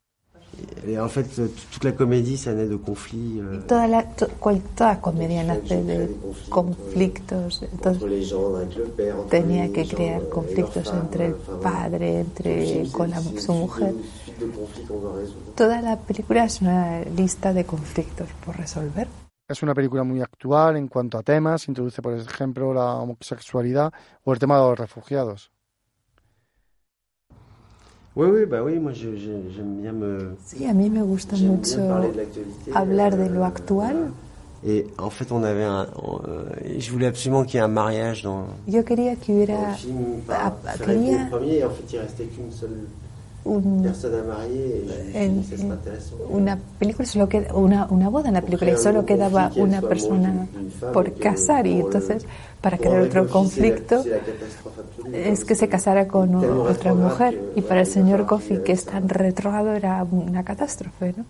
Et 0.86 0.98
en 0.98 1.08
fait, 1.08 1.26
euh, 1.38 1.48
toute 1.72 1.82
la 1.84 1.92
comédie, 1.92 2.36
ça 2.36 2.52
naît 2.52 2.66
de 2.68 2.76
conflits. 2.76 3.40
euh, 3.40 3.60
Toda, 3.66 3.86
la, 3.88 4.02
to- 4.02 4.28
cual- 4.38 4.60
toda 4.76 4.96
comedia 5.00 5.42
nace 5.42 5.82
de 5.82 6.08
conflictos. 6.50 7.62
Entonces, 7.72 8.32
tenía 9.30 9.72
que 9.72 9.86
crear 9.86 10.20
euh, 10.22 10.28
conflictos 10.30 10.92
entre 10.92 11.26
el 11.28 11.34
padre, 11.62 12.20
entre 12.20 12.86
con 12.92 13.10
la- 13.10 13.20
su 13.22 13.52
mujer. 13.52 13.94
Toda 15.56 15.80
la 15.80 15.96
película 15.98 16.44
es 16.44 16.60
una 16.60 17.00
lista 17.16 17.52
de 17.52 17.64
conflictos 17.64 18.28
por 18.44 18.56
resolver. 18.56 19.08
Es 19.48 19.62
una 19.62 19.74
película 19.74 20.04
muy 20.04 20.20
actual 20.22 20.76
en 20.76 20.88
cuanto 20.88 21.18
a 21.18 21.22
temas. 21.22 21.68
Introduce, 21.68 22.00
por 22.02 22.14
ejemplo, 22.14 22.72
la 22.72 22.94
homosexualidad 22.96 23.92
o 24.24 24.32
el 24.32 24.38
tema 24.38 24.56
de 24.58 24.68
los 24.68 24.78
refugiados. 24.78 25.50
Oui, 28.16 28.28
oui, 28.30 28.46
bah 28.46 28.62
oui, 28.62 28.78
moi 28.78 28.92
j'aime 28.92 29.80
bien 29.80 29.92
me. 29.92 30.36
Sí, 30.44 30.64
a 30.66 30.72
mí 30.72 30.88
me 30.88 31.02
gusta 31.02 31.36
mucho 31.36 31.80
de 31.80 32.72
hablar 32.72 33.10
de 33.10 33.22
euh, 33.24 33.28
lo 33.28 33.42
actual. 33.42 33.96
Et 34.66 34.86
en 34.98 35.10
fait, 35.10 35.32
on 35.32 35.42
avait 35.42 35.64
un. 35.64 35.88
on, 36.00 36.20
euh, 36.28 36.44
je 36.78 36.90
voulais 36.92 37.06
absolument 37.06 37.44
qu'il 37.44 37.54
y 37.56 37.58
ait 37.58 37.64
un 37.64 37.68
mariage 37.68 38.22
dans, 38.22 38.46
Yo 38.68 38.82
quería 38.84 39.16
que 39.16 39.26
dans 39.26 39.32
le 39.32 39.42
hubiera 39.42 39.72
film. 39.74 39.96
Enfin, 40.28 40.54
ça 40.64 40.84
quería- 40.84 41.24
le 41.24 41.30
premier, 41.30 41.56
et 41.58 41.64
en 41.64 41.70
fait, 41.70 41.92
il 41.92 41.98
restait 41.98 42.24
qu'une 42.24 42.50
seule 42.52 42.86
un- 43.44 43.92
en- 45.14 45.44
una 46.30 46.58
película 46.78 47.06
solo 47.06 47.28
queda 47.28 47.54
una, 47.54 47.86
una 47.90 48.08
boda 48.08 48.28
en 48.28 48.34
la 48.34 48.42
película 48.42 48.70
y 48.72 48.76
solo 48.76 49.04
quedaba 49.06 49.52
una 49.56 49.80
persona 49.82 50.46
por 50.92 51.12
casar 51.14 51.66
y 51.66 51.80
entonces 51.80 52.26
para 52.60 52.78
crear 52.78 53.00
otro 53.02 53.26
conflicto 53.28 54.04
es 55.12 55.44
que 55.44 55.54
se 55.54 55.68
casara 55.68 56.08
con 56.08 56.34
otra 56.34 56.94
mujer 56.94 57.38
y 57.56 57.60
para 57.62 57.80
el 57.80 57.86
señor 57.86 58.26
Coffey 58.26 58.58
que 58.58 58.72
es 58.72 58.84
tan 58.84 59.08
retrógrado 59.08 59.72
era 59.72 60.02
una 60.04 60.44
catástrofe, 60.44 61.14
¿no? 61.16 61.24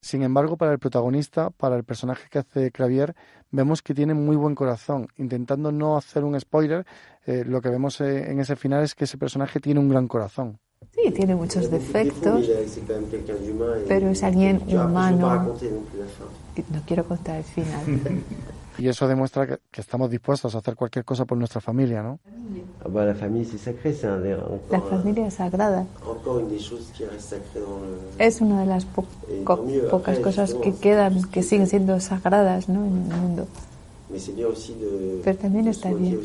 Sin 0.00 0.22
embargo, 0.22 0.56
para 0.56 0.72
el 0.72 0.78
protagonista, 0.78 1.50
para 1.50 1.76
el 1.76 1.82
personaje 1.82 2.28
que 2.30 2.38
hace 2.38 2.70
Clavier, 2.70 3.16
vemos 3.50 3.82
que 3.82 3.94
tiene 3.94 4.14
muy 4.14 4.36
buen 4.36 4.54
corazón. 4.54 5.08
Intentando 5.16 5.72
no 5.72 5.96
hacer 5.96 6.22
un 6.22 6.38
spoiler, 6.40 6.86
eh, 7.26 7.44
lo 7.44 7.60
que 7.60 7.68
vemos 7.68 8.00
eh, 8.00 8.30
en 8.30 8.38
ese 8.38 8.54
final 8.54 8.84
es 8.84 8.94
que 8.94 9.04
ese 9.04 9.18
personaje 9.18 9.58
tiene 9.58 9.80
un 9.80 9.88
gran 9.88 10.06
corazón. 10.06 10.60
Sí, 11.04 11.10
tiene 11.12 11.34
muchos 11.34 11.70
defectos, 11.70 12.46
pero 13.86 14.08
es 14.08 14.22
alguien 14.22 14.60
humano. 14.68 15.54
no 16.70 16.80
quiero 16.86 17.04
contar 17.04 17.36
el 17.36 17.44
final. 17.44 17.84
Y 18.78 18.86
eso 18.86 19.08
demuestra 19.08 19.44
que, 19.44 19.58
que 19.72 19.80
estamos 19.80 20.08
dispuestos 20.08 20.54
a 20.54 20.58
hacer 20.58 20.76
cualquier 20.76 21.04
cosa 21.04 21.24
por 21.24 21.36
nuestra 21.36 21.60
familia, 21.60 22.00
¿no? 22.00 22.20
La 24.70 24.80
familia 24.80 25.26
es 25.26 25.34
sagrada. 25.34 25.84
Es 28.18 28.40
una 28.40 28.60
de 28.60 28.66
las 28.66 28.84
po- 28.84 29.04
co- 29.42 29.64
pocas 29.90 30.18
cosas 30.20 30.54
que 30.62 30.74
quedan, 30.76 31.22
que 31.24 31.42
siguen 31.42 31.66
siendo 31.66 31.98
sagradas 31.98 32.68
¿no? 32.68 32.84
en 32.84 33.10
el 33.10 33.16
mundo. 33.18 33.48
Pero 35.24 35.38
también 35.38 35.68
está 35.68 35.92
bien 35.92 36.20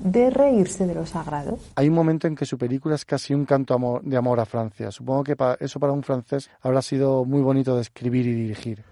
de 0.00 0.30
reírse 0.30 0.86
de 0.86 0.94
lo 0.94 1.06
sagrado. 1.06 1.58
Hay 1.76 1.88
un 1.88 1.94
momento 1.94 2.26
en 2.26 2.34
que 2.34 2.44
su 2.44 2.58
película 2.58 2.94
es 2.94 3.04
casi 3.04 3.34
un 3.34 3.44
canto 3.44 3.74
amor- 3.74 4.02
de 4.02 4.16
amor 4.16 4.40
a 4.40 4.46
Francia. 4.46 4.90
Supongo 4.90 5.24
que 5.24 5.36
eso 5.60 5.80
para 5.80 5.92
un 5.92 6.02
francés 6.02 6.50
habrá 6.60 6.82
sido 6.82 7.24
muy 7.24 7.40
bonito 7.40 7.76
de 7.76 7.82
escribir 7.82 8.26
y 8.26 8.32
dirigir. 8.32 8.82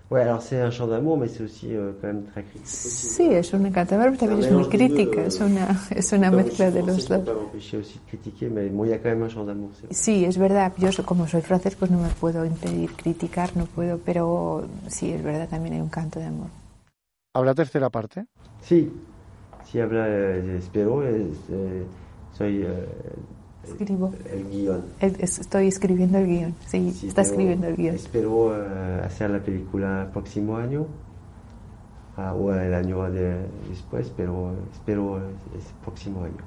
Un 2.61 2.62
euh. 2.62 2.64
Sí, 2.64 3.24
es 3.24 3.52
un 3.52 3.66
encantador, 3.66 4.11
pero 4.11 4.18
también 4.20 4.38
es 4.46 4.52
muy 4.52 4.64
crítica. 4.68 5.26
Es 5.26 5.40
una, 5.40 5.84
es 5.90 6.12
una 6.12 6.30
mezcla 6.44 6.70
de 6.70 6.80
los 6.86 7.09
dos. 7.09 7.26
de. 7.26 7.32
Sí, 9.90 10.24
es 10.24 10.38
verdad. 10.38 10.72
Yo 10.78 10.90
como 11.04 11.26
soy 11.26 11.42
francés, 11.42 11.74
pues 11.74 11.90
no 11.90 11.98
me 11.98 12.11
puedo 12.11 12.44
impedir 12.44 12.92
criticar, 12.92 13.57
no 13.57 13.66
puedo, 13.66 13.98
pero 13.98 14.64
sí, 14.86 15.11
es 15.11 15.24
verdad, 15.24 15.48
también 15.48 15.74
hay 15.74 15.80
un 15.80 15.88
canto 15.88 16.20
de 16.20 16.26
amor. 16.26 16.50
¿Habrá 17.37 17.55
tercera 17.55 17.91
parte? 17.91 18.24
Si, 18.62 18.91
si 19.66 19.78
habla, 19.78 20.07
eh, 20.09 20.57
espero, 20.59 21.03
eh, 21.07 21.26
soy 22.32 22.62
eh, 22.62 22.89
Escribo. 23.62 24.11
el 24.32 24.49
guion. 24.49 24.82
Es- 25.01 25.20
es- 25.20 25.39
Estoy 25.41 25.66
escribiendo 25.68 26.16
el 26.16 26.26
guion. 26.28 26.55
Sí, 26.66 26.93
Sí, 26.93 27.09
está 27.09 27.20
pero 27.20 27.32
escribiendo 27.34 27.66
el 27.66 27.76
guion. 27.76 27.95
Espero 27.95 28.57
eh, 28.57 29.03
hacer 29.05 29.28
la 29.28 29.41
película 29.41 30.05
el 30.05 30.09
próximo 30.12 30.57
año 30.57 30.87
ah, 32.16 32.32
o 32.32 32.55
el 32.55 32.72
año 32.72 33.03
de- 33.11 33.47
después, 33.68 34.11
pero 34.16 34.55
espero 34.72 35.18
el 35.18 35.34
próximo 35.84 36.24
año. 36.24 36.43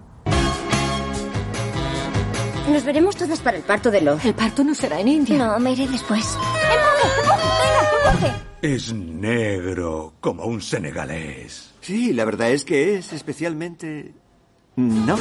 Nos 2.72 2.84
veremos 2.86 3.16
todas 3.16 3.40
para 3.40 3.58
el 3.58 3.64
parto 3.64 3.90
de 3.90 4.02
Love. 4.02 4.26
El 4.26 4.36
parto 4.36 4.64
no 4.64 4.76
será 4.76 5.00
en 5.00 5.08
India. 5.08 5.38
No, 5.38 5.60
me 5.60 5.72
iré 5.72 5.88
después. 5.88 6.38
Es 8.62 8.94
negro, 8.94 10.14
como 10.20 10.46
un 10.46 10.62
senegalés. 10.62 11.72
Sí, 11.82 12.14
la 12.14 12.26
verdad 12.26 12.52
es 12.52 12.64
que 12.66 12.98
es 12.98 13.12
especialmente... 13.14 14.14
No. 14.76 15.18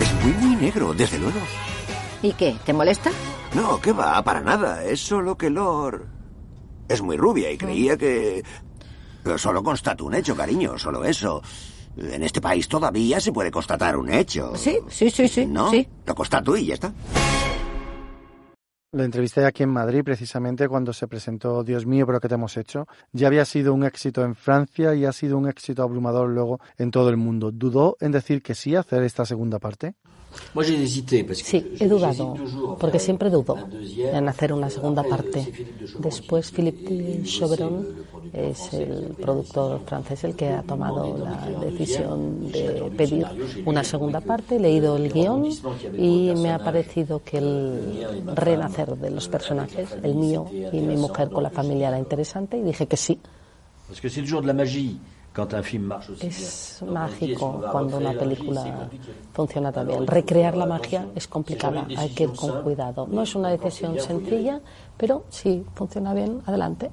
Es 0.00 0.14
muy, 0.24 0.32
muy 0.32 0.56
negro, 0.56 0.94
desde 0.94 1.18
luego. 1.18 1.38
¿Y 2.22 2.32
qué? 2.32 2.56
¿Te 2.64 2.72
molesta? 2.72 3.10
No, 3.54 3.80
que 3.80 3.92
va, 3.92 4.22
para 4.22 4.40
nada. 4.40 4.84
Es 4.84 5.00
solo 5.00 5.36
que 5.36 5.48
Lor... 5.48 6.08
Es 6.88 7.02
muy 7.02 7.16
rubia 7.16 7.50
y 7.50 7.58
creía 7.58 7.96
que... 7.96 8.44
Pero 9.22 9.38
solo 9.38 9.62
constato 9.62 10.04
un 10.04 10.14
hecho, 10.14 10.36
cariño, 10.36 10.78
solo 10.78 11.04
eso. 11.04 11.42
En 11.96 12.22
este 12.22 12.40
país 12.40 12.68
todavía 12.68 13.20
se 13.20 13.32
puede 13.32 13.50
constatar 13.50 13.96
un 13.96 14.10
hecho. 14.10 14.54
Sí, 14.56 14.78
sí, 14.88 15.10
sí, 15.10 15.28
sí. 15.28 15.46
¿No? 15.46 15.70
Sí. 15.70 15.86
Lo 16.04 16.14
constato 16.14 16.56
y 16.56 16.66
ya 16.66 16.74
está. 16.74 16.92
La 18.92 19.04
entrevisté 19.04 19.44
aquí 19.44 19.62
en 19.62 19.70
Madrid 19.70 20.02
precisamente 20.04 20.68
cuando 20.68 20.92
se 20.92 21.06
presentó 21.06 21.62
Dios 21.64 21.84
mío, 21.84 22.06
pero 22.06 22.20
¿qué 22.20 22.28
te 22.28 22.34
hemos 22.34 22.56
hecho? 22.56 22.86
Ya 23.12 23.26
había 23.26 23.44
sido 23.44 23.74
un 23.74 23.84
éxito 23.84 24.24
en 24.24 24.34
Francia 24.34 24.94
y 24.94 25.04
ha 25.04 25.12
sido 25.12 25.36
un 25.36 25.48
éxito 25.48 25.82
abrumador 25.82 26.30
luego 26.30 26.60
en 26.78 26.90
todo 26.90 27.10
el 27.10 27.16
mundo. 27.16 27.50
¿Dudó 27.50 27.96
en 28.00 28.12
decir 28.12 28.42
que 28.42 28.54
sí 28.54 28.74
a 28.74 28.80
hacer 28.80 29.02
esta 29.02 29.26
segunda 29.26 29.58
parte? 29.58 29.96
Sí, 31.34 31.76
he 31.78 31.86
dudado, 31.86 32.34
porque 32.78 32.98
siempre 32.98 33.30
dudo 33.30 33.56
en 33.98 34.28
hacer 34.28 34.52
una 34.52 34.70
segunda 34.70 35.02
parte. 35.02 35.66
Después, 35.98 36.50
Philippe 36.50 37.22
Chauveron 37.24 37.86
es 38.32 38.72
el 38.72 39.14
productor 39.20 39.80
francés 39.86 40.24
el 40.24 40.34
que 40.34 40.48
ha 40.48 40.62
tomado 40.62 41.16
la 41.18 41.60
decisión 41.60 42.50
de 42.50 42.90
pedir 42.96 43.26
una 43.64 43.84
segunda 43.84 44.20
parte. 44.20 44.56
He 44.56 44.60
leído 44.60 44.96
el 44.96 45.12
guion 45.12 45.48
y 45.96 46.32
me 46.36 46.52
ha 46.52 46.58
parecido 46.58 47.22
que 47.22 47.38
el 47.38 48.06
renacer 48.34 48.96
de 48.96 49.10
los 49.10 49.28
personajes, 49.28 49.88
el 50.02 50.14
mío 50.14 50.46
y 50.50 50.80
mi 50.80 50.96
mujer 50.96 51.30
con 51.30 51.42
la 51.42 51.50
familia, 51.50 51.88
era 51.88 51.98
interesante 51.98 52.56
y 52.56 52.62
dije 52.62 52.86
que 52.86 52.96
sí. 52.96 53.18
Parce 53.88 54.00
que 54.00 54.08
c'est 54.08 54.22
toujours 54.22 54.42
de 54.42 54.48
la 54.48 54.52
magie 54.52 54.96
quand 55.36 55.52
un 55.52 55.62
film 55.62 55.84
marche 55.84 56.10
aussi 56.12 56.26
Es 56.26 56.78
bien. 56.80 56.94
mágico 56.94 57.62
cuando 57.70 57.98
una 57.98 58.14
película 58.14 58.88
funciona 59.34 59.70
tan 59.70 59.86
bien. 59.86 60.06
Recrear 60.06 60.56
la 60.56 60.64
magia 60.64 61.06
es 61.14 61.28
complicada, 61.28 61.86
hay 61.96 62.10
que 62.14 62.24
ir 62.24 62.32
con 62.32 62.62
cuidado. 62.62 63.06
No 63.06 63.22
es 63.22 63.34
una 63.34 63.50
decisión 63.50 64.00
sencilla, 64.00 64.60
pero 64.96 65.24
si 65.28 65.62
funciona 65.74 66.14
bien, 66.14 66.40
adelante. 66.46 66.90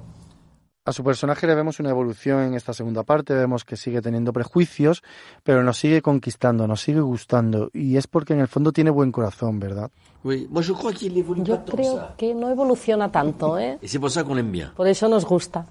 A 0.86 0.92
su 0.92 1.02
personaje 1.02 1.46
le 1.46 1.54
vemos 1.54 1.80
una 1.80 1.88
evolución 1.88 2.42
en 2.42 2.52
esta 2.52 2.74
segunda 2.74 3.04
parte, 3.04 3.32
vemos 3.32 3.64
que 3.64 3.74
sigue 3.74 4.02
teniendo 4.02 4.34
prejuicios, 4.34 5.02
pero 5.42 5.62
nos 5.62 5.78
sigue 5.78 6.02
conquistando, 6.02 6.66
nos 6.66 6.82
sigue 6.82 7.00
gustando, 7.00 7.70
y 7.72 7.96
es 7.96 8.06
porque 8.06 8.34
en 8.34 8.40
el 8.40 8.48
fondo 8.48 8.70
tiene 8.70 8.90
buen 8.90 9.10
corazón, 9.10 9.58
¿verdad? 9.58 9.90
Yo 10.22 11.64
creo 11.64 12.08
que 12.18 12.34
no 12.34 12.50
evoluciona 12.50 13.10
tanto, 13.10 13.58
¿eh? 13.58 13.78
Por 14.76 14.86
eso 14.86 15.08
nos 15.08 15.24
gusta. 15.24 15.64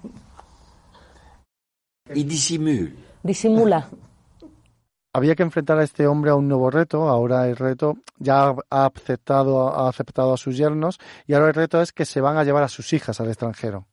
Il 2.12 2.26
dissimule. 2.26 2.92
Disimula. 3.22 3.88
Había 5.14 5.36
que 5.36 5.44
enfrentar 5.44 5.78
a 5.78 5.84
este 5.84 6.06
hombre 6.08 6.32
a 6.32 6.34
un 6.34 6.48
nuevo 6.48 6.70
reto, 6.70 7.08
ahora 7.08 7.48
el 7.48 7.56
reto 7.56 7.98
ya 8.18 8.52
ha 8.68 8.86
aceptado, 8.86 9.68
ha 9.72 9.88
aceptado 9.88 10.34
a 10.34 10.36
sus 10.36 10.56
yernos, 10.56 10.98
y 11.28 11.34
ahora 11.34 11.48
el 11.48 11.54
reto 11.54 11.80
es 11.80 11.92
que 11.92 12.04
se 12.04 12.20
van 12.20 12.36
a 12.36 12.42
llevar 12.42 12.64
a 12.64 12.68
sus 12.68 12.92
hijas 12.92 13.20
al 13.20 13.28
extranjero. 13.28 13.86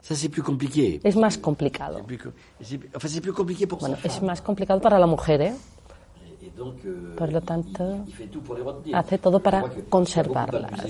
Ça 0.00 0.14
c'est 0.14 0.28
plus 0.28 0.44
compliqué. 0.44 1.00
Es 1.02 1.16
más 1.16 1.38
complicado. 1.38 2.06
Bueno, 3.80 3.96
es 4.04 4.22
más 4.22 4.42
complicado 4.42 4.80
para 4.80 4.98
la 4.98 5.06
mujer, 5.06 5.40
¿eh? 5.40 5.54
Et 6.42 6.54
donc, 6.56 6.84
euh, 6.84 7.16
Por 7.16 7.32
lo 7.32 7.40
tanto, 7.40 8.04
hace 8.94 9.18
todo 9.18 9.40
para 9.40 9.64
conservarlas. 9.88 10.86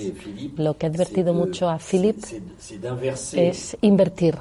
Lo 0.57 0.77
que 0.77 0.85
ha 0.85 0.89
advertido 0.89 1.33
mucho 1.33 1.69
a 1.69 1.77
d'inverser 1.77 3.39
es 3.39 3.77
invertir 3.81 4.39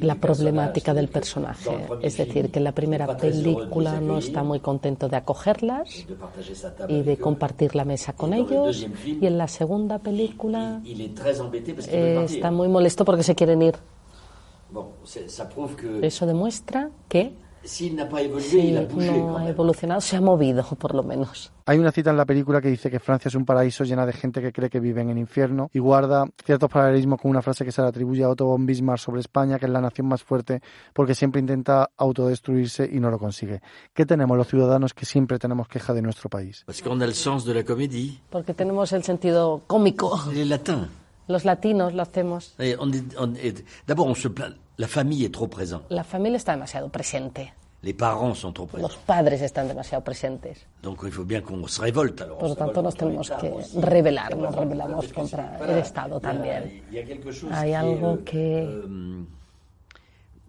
la- 0.00 0.14
problemática 0.16 0.94
del 0.94 1.08
personaje. 1.08 1.86
Es 2.02 2.16
decir, 2.16 2.50
que 2.50 2.58
en 2.58 2.64
la 2.64 2.72
primera 2.72 3.06
película 3.16 4.00
no 4.00 4.18
está 4.18 4.42
muy 4.42 4.60
contento 4.60 5.08
de 5.08 5.16
acogerlas 5.16 6.06
y 6.88 7.02
de 7.02 7.16
compartir 7.18 7.74
la 7.74 7.84
mesa 7.84 8.12
con 8.14 8.32
ellos. 8.34 8.86
Y 9.04 9.26
en 9.26 9.38
la 9.38 9.48
segunda 9.48 9.98
película 9.98 10.80
eh, 11.88 12.22
está 12.24 12.50
muy 12.50 12.68
molesto 12.68 13.04
porque 13.04 13.22
se 13.22 13.34
quieren 13.34 13.62
ir. 13.62 13.74
Eso 16.02 16.26
demuestra 16.26 16.90
que 17.08 17.32
bougé 18.28 18.72
no 18.72 19.38
ha 19.38 19.48
evolucionado, 19.48 20.00
se 20.00 20.16
ha 20.16 20.20
movido, 20.20 20.62
por 20.78 20.94
lo 20.94 21.02
menos. 21.02 21.52
Hay 21.66 21.78
una 21.78 21.92
cita 21.92 22.10
en 22.10 22.16
la 22.16 22.26
película 22.26 22.60
que 22.60 22.68
dice 22.68 22.90
que 22.90 23.00
Francia 23.00 23.28
es 23.28 23.34
un 23.34 23.44
paraíso 23.44 23.84
llena 23.84 24.04
de 24.04 24.12
gente 24.12 24.42
que 24.42 24.52
cree 24.52 24.68
que 24.68 24.80
vive 24.80 25.00
en 25.00 25.10
el 25.10 25.18
infierno 25.18 25.70
y 25.72 25.78
guarda 25.78 26.26
ciertos 26.44 26.70
paralelismos 26.70 27.20
con 27.20 27.30
una 27.30 27.40
frase 27.40 27.64
que 27.64 27.72
se 27.72 27.80
le 27.80 27.88
atribuye 27.88 28.22
a 28.22 28.28
Otto 28.28 28.44
von 28.44 28.66
Bismarck 28.66 29.00
sobre 29.00 29.20
España, 29.20 29.58
que 29.58 29.66
es 29.66 29.72
la 29.72 29.80
nación 29.80 30.06
más 30.06 30.22
fuerte 30.22 30.60
porque 30.92 31.14
siempre 31.14 31.40
intenta 31.40 31.90
autodestruirse 31.96 32.88
y 32.92 33.00
no 33.00 33.10
lo 33.10 33.18
consigue. 33.18 33.62
¿Qué 33.94 34.04
tenemos 34.04 34.36
los 34.36 34.46
ciudadanos 34.46 34.92
que 34.92 35.06
siempre 35.06 35.38
tenemos 35.38 35.68
queja 35.68 35.94
de 35.94 36.02
nuestro 36.02 36.28
país? 36.28 36.64
Comédie. 37.94 38.20
Porque 38.30 38.54
tenemos 38.54 38.92
el 38.92 39.02
sentido 39.02 39.62
cómico. 39.66 40.20
Los 41.26 41.44
latinos 41.44 41.94
lo 41.94 42.02
hacemos. 42.02 42.54
Et 42.58 42.78
on 42.78 42.90
D'abord, 43.86 44.16
se 44.16 44.28
plaint. 44.28 44.63
La 44.76 44.88
trop 45.90 46.04
familia 46.04 46.36
está 46.36 46.52
demasiado 46.52 46.88
presente. 46.88 47.52
Les 47.82 47.92
parents 47.92 48.34
sont 48.34 48.52
trop 48.54 48.66
présents. 48.66 48.88
Los 48.88 48.96
padres 48.96 49.42
están 49.42 49.68
demasiado 49.68 50.02
presentes. 50.02 50.66
Donc 50.82 51.02
il 51.04 51.12
faut 51.12 51.24
bien 51.26 51.42
qu'on 51.42 51.68
se 51.68 51.80
révolte. 51.82 52.22
Alors, 52.22 52.38
on 52.38 52.40
Por 52.40 52.48
lo 52.48 52.54
tanto, 52.56 52.82
nos 52.82 52.94
tenemos 52.94 53.30
que 53.30 53.52
rebelar, 53.78 54.34
nos 54.36 54.54
rebelamos 54.56 55.12
contra 55.12 55.58
el 55.68 55.78
Estado 55.78 56.18
también. 56.18 56.82
Hay 57.52 57.74
algo 57.74 58.14
est, 58.14 58.24
que- 58.24 58.82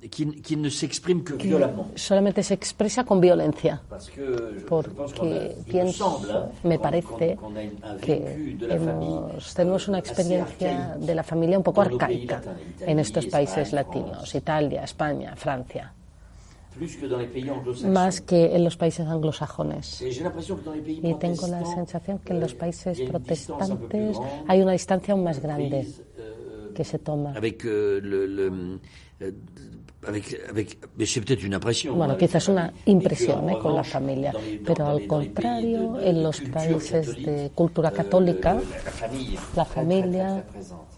euh, 0.06 0.10
qui, 0.10 0.42
qui 0.42 0.58
ne 0.58 0.70
s'exprime 0.70 1.24
que 1.24 1.34
violemment. 1.34 1.88
Solamente 1.96 2.44
se 2.44 2.54
expresa 2.54 3.04
con 3.04 3.20
violencia. 3.20 3.82
Porque 4.68 5.56
pienso, 5.68 6.22
me 6.64 6.80
parece 6.80 7.38
que 8.02 8.58
hemos, 8.70 9.54
tenemos 9.54 9.88
una 9.88 10.00
experiencia 10.00 10.96
de 11.00 11.16
la 11.16 11.24
familia 11.24 11.58
un 11.58 11.64
poco 11.64 11.82
arcaica 11.82 12.42
en 12.80 13.00
estos 13.00 13.26
países 13.28 13.74
latinos, 13.74 14.26
France, 14.26 14.38
Italia, 14.38 14.84
España, 14.84 15.36
Francia, 15.36 15.94
más 17.86 18.22
que 18.22 18.56
en 18.56 18.64
los 18.64 18.76
países 18.76 19.08
anglosajones. 19.08 20.02
Y 20.02 21.14
tengo 21.16 21.48
la 21.48 21.66
sensación 21.66 22.20
que 22.20 22.34
en 22.34 22.40
los 22.40 22.54
países 22.54 23.00
peu 23.00 23.20
plus 23.20 23.46
protestantes 23.48 24.18
hay 24.48 24.62
una 24.62 24.74
distancia 24.74 25.14
aún 25.14 25.24
más 25.24 25.40
grande 25.40 25.88
euh, 26.18 26.74
que 26.76 26.84
se 26.84 27.00
toma. 27.00 27.34
Euh, 30.08 30.52
euh. 30.58 31.92
Bueno, 31.94 32.18
quizás 32.18 32.48
una 32.48 32.72
impresión 32.86 33.50
eh, 33.50 33.58
con 33.60 33.76
la 33.76 33.84
familia, 33.84 34.34
pero 34.66 34.88
al 34.88 35.08
contrario, 35.08 36.00
en 36.00 36.24
los 36.24 36.42
países 36.42 37.16
de 37.26 37.52
cultura 37.54 37.90
euh, 37.90 37.96
católica, 37.96 38.58
la 39.56 39.66
familia 39.66 40.44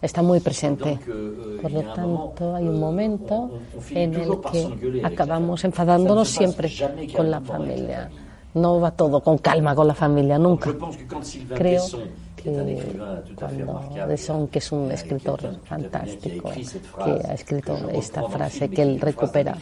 está 0.02 0.22
muy 0.22 0.40
presente. 0.40 1.00
Euh, 1.08 1.60
Por 1.62 1.72
lo 1.72 1.82
tanto, 1.94 2.56
hay 2.56 2.68
un 2.68 2.80
momento 2.80 3.36
on 3.36 3.82
finit 3.82 4.18
en 4.18 4.22
el 4.22 4.42
que 4.52 5.02
acabamos 5.04 5.64
enfadándonos 5.64 6.28
siempre 6.30 6.72
con 7.16 7.30
la 7.32 7.42
familia. 7.42 8.10
No 8.54 8.80
va 8.80 8.92
todo 8.92 9.22
con 9.22 9.38
calma 9.38 9.76
con 9.76 9.88
la 9.88 9.94
familia, 9.94 10.38
nunca. 10.40 10.74
Pense 11.58 11.98
que 12.38 13.36
cuando 13.36 14.08
de 14.08 14.18
Son, 14.18 14.48
que 14.48 14.60
es 14.60 14.72
un 14.72 14.92
escritor 14.92 15.60
fantástico, 15.64 16.50
que 17.04 17.12
ha 17.28 17.34
escrito 17.34 17.90
esta 17.90 18.24
frase 18.30 18.70
que 18.70 18.84
él 18.84 19.02
recupera 19.02 19.58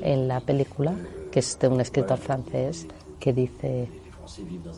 en 0.00 0.28
la 0.28 0.40
película, 0.40 0.94
que 1.30 1.40
es 1.40 1.58
de 1.58 1.68
un 1.68 1.80
escritor 1.80 2.18
francés, 2.18 2.86
que 3.18 3.32
dice 3.32 3.88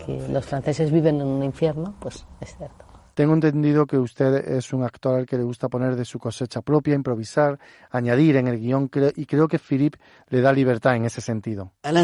que 0.05 0.29
los 0.29 0.45
franceses 0.45 0.91
viven 0.91 1.21
en 1.21 1.27
un 1.27 1.45
infierno, 1.45 1.95
pues 2.01 2.25
es 2.41 2.57
cierto. 2.57 2.84
Tengo 3.15 3.33
entendido 3.33 3.87
que 3.87 3.97
usted 3.97 4.49
es 4.57 4.73
un 4.73 4.83
actor 4.83 5.15
al 5.15 5.27
que 5.27 5.37
le 5.37 5.45
gusta 5.45 5.69
poner 5.69 5.95
de 5.95 6.05
su 6.05 6.19
cosecha 6.19 6.63
propia, 6.63 6.95
improvisar, 6.95 7.61
añadir 7.91 8.37
en 8.37 8.49
el 8.49 8.59
guion, 8.59 8.91
y 9.15 9.27
creo 9.27 9.47
que 9.47 9.61
Philippe 9.61 9.99
le 10.31 10.41
da 10.41 10.53
libertad 10.53 10.97
en 10.97 11.05
ese 11.05 11.21
sentido. 11.21 11.73
En 11.85 11.97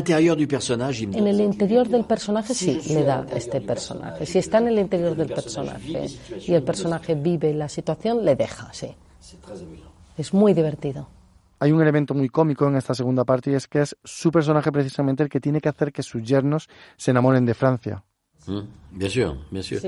el 1.27 1.41
interior 1.41 1.89
del 1.89 2.05
personaje 2.05 2.55
sí 2.55 2.81
le 2.95 3.03
da 3.03 3.27
este 3.35 3.61
personaje. 3.61 4.25
Si 4.25 4.39
está 4.39 4.59
en 4.59 4.69
el 4.69 4.79
interior 4.79 5.17
del 5.17 5.29
personaje 5.29 6.07
y 6.47 6.55
el 6.55 6.63
personaje 6.63 7.17
vive 7.17 7.53
la 7.55 7.69
situación, 7.69 8.25
le 8.25 8.37
deja, 8.37 8.73
sí. 8.73 8.95
Es 10.17 10.33
muy 10.33 10.55
divertido. 10.55 11.09
Hay 11.59 11.73
un 11.73 11.83
elemento 11.83 12.15
muy 12.15 12.29
cómico 12.29 12.69
en 12.69 12.77
esta 12.77 12.95
segunda 12.95 13.25
parte 13.25 13.51
y 13.51 13.55
es 13.55 13.67
que 13.67 13.83
es 13.83 13.97
su 14.05 14.31
personaje 14.31 14.71
precisamente 14.71 15.23
el 15.25 15.29
que 15.29 15.41
tiene 15.41 15.61
que 15.61 15.69
hacer 15.69 15.93
que 15.93 16.03
sus 16.03 16.23
yernos 16.23 16.69
se 16.97 17.11
enamoren 17.11 17.45
de 17.45 17.55
Francia. 17.55 18.05
Bien 18.91 19.11
sûr, 19.11 19.37
bien 19.51 19.63
sûr. 19.63 19.81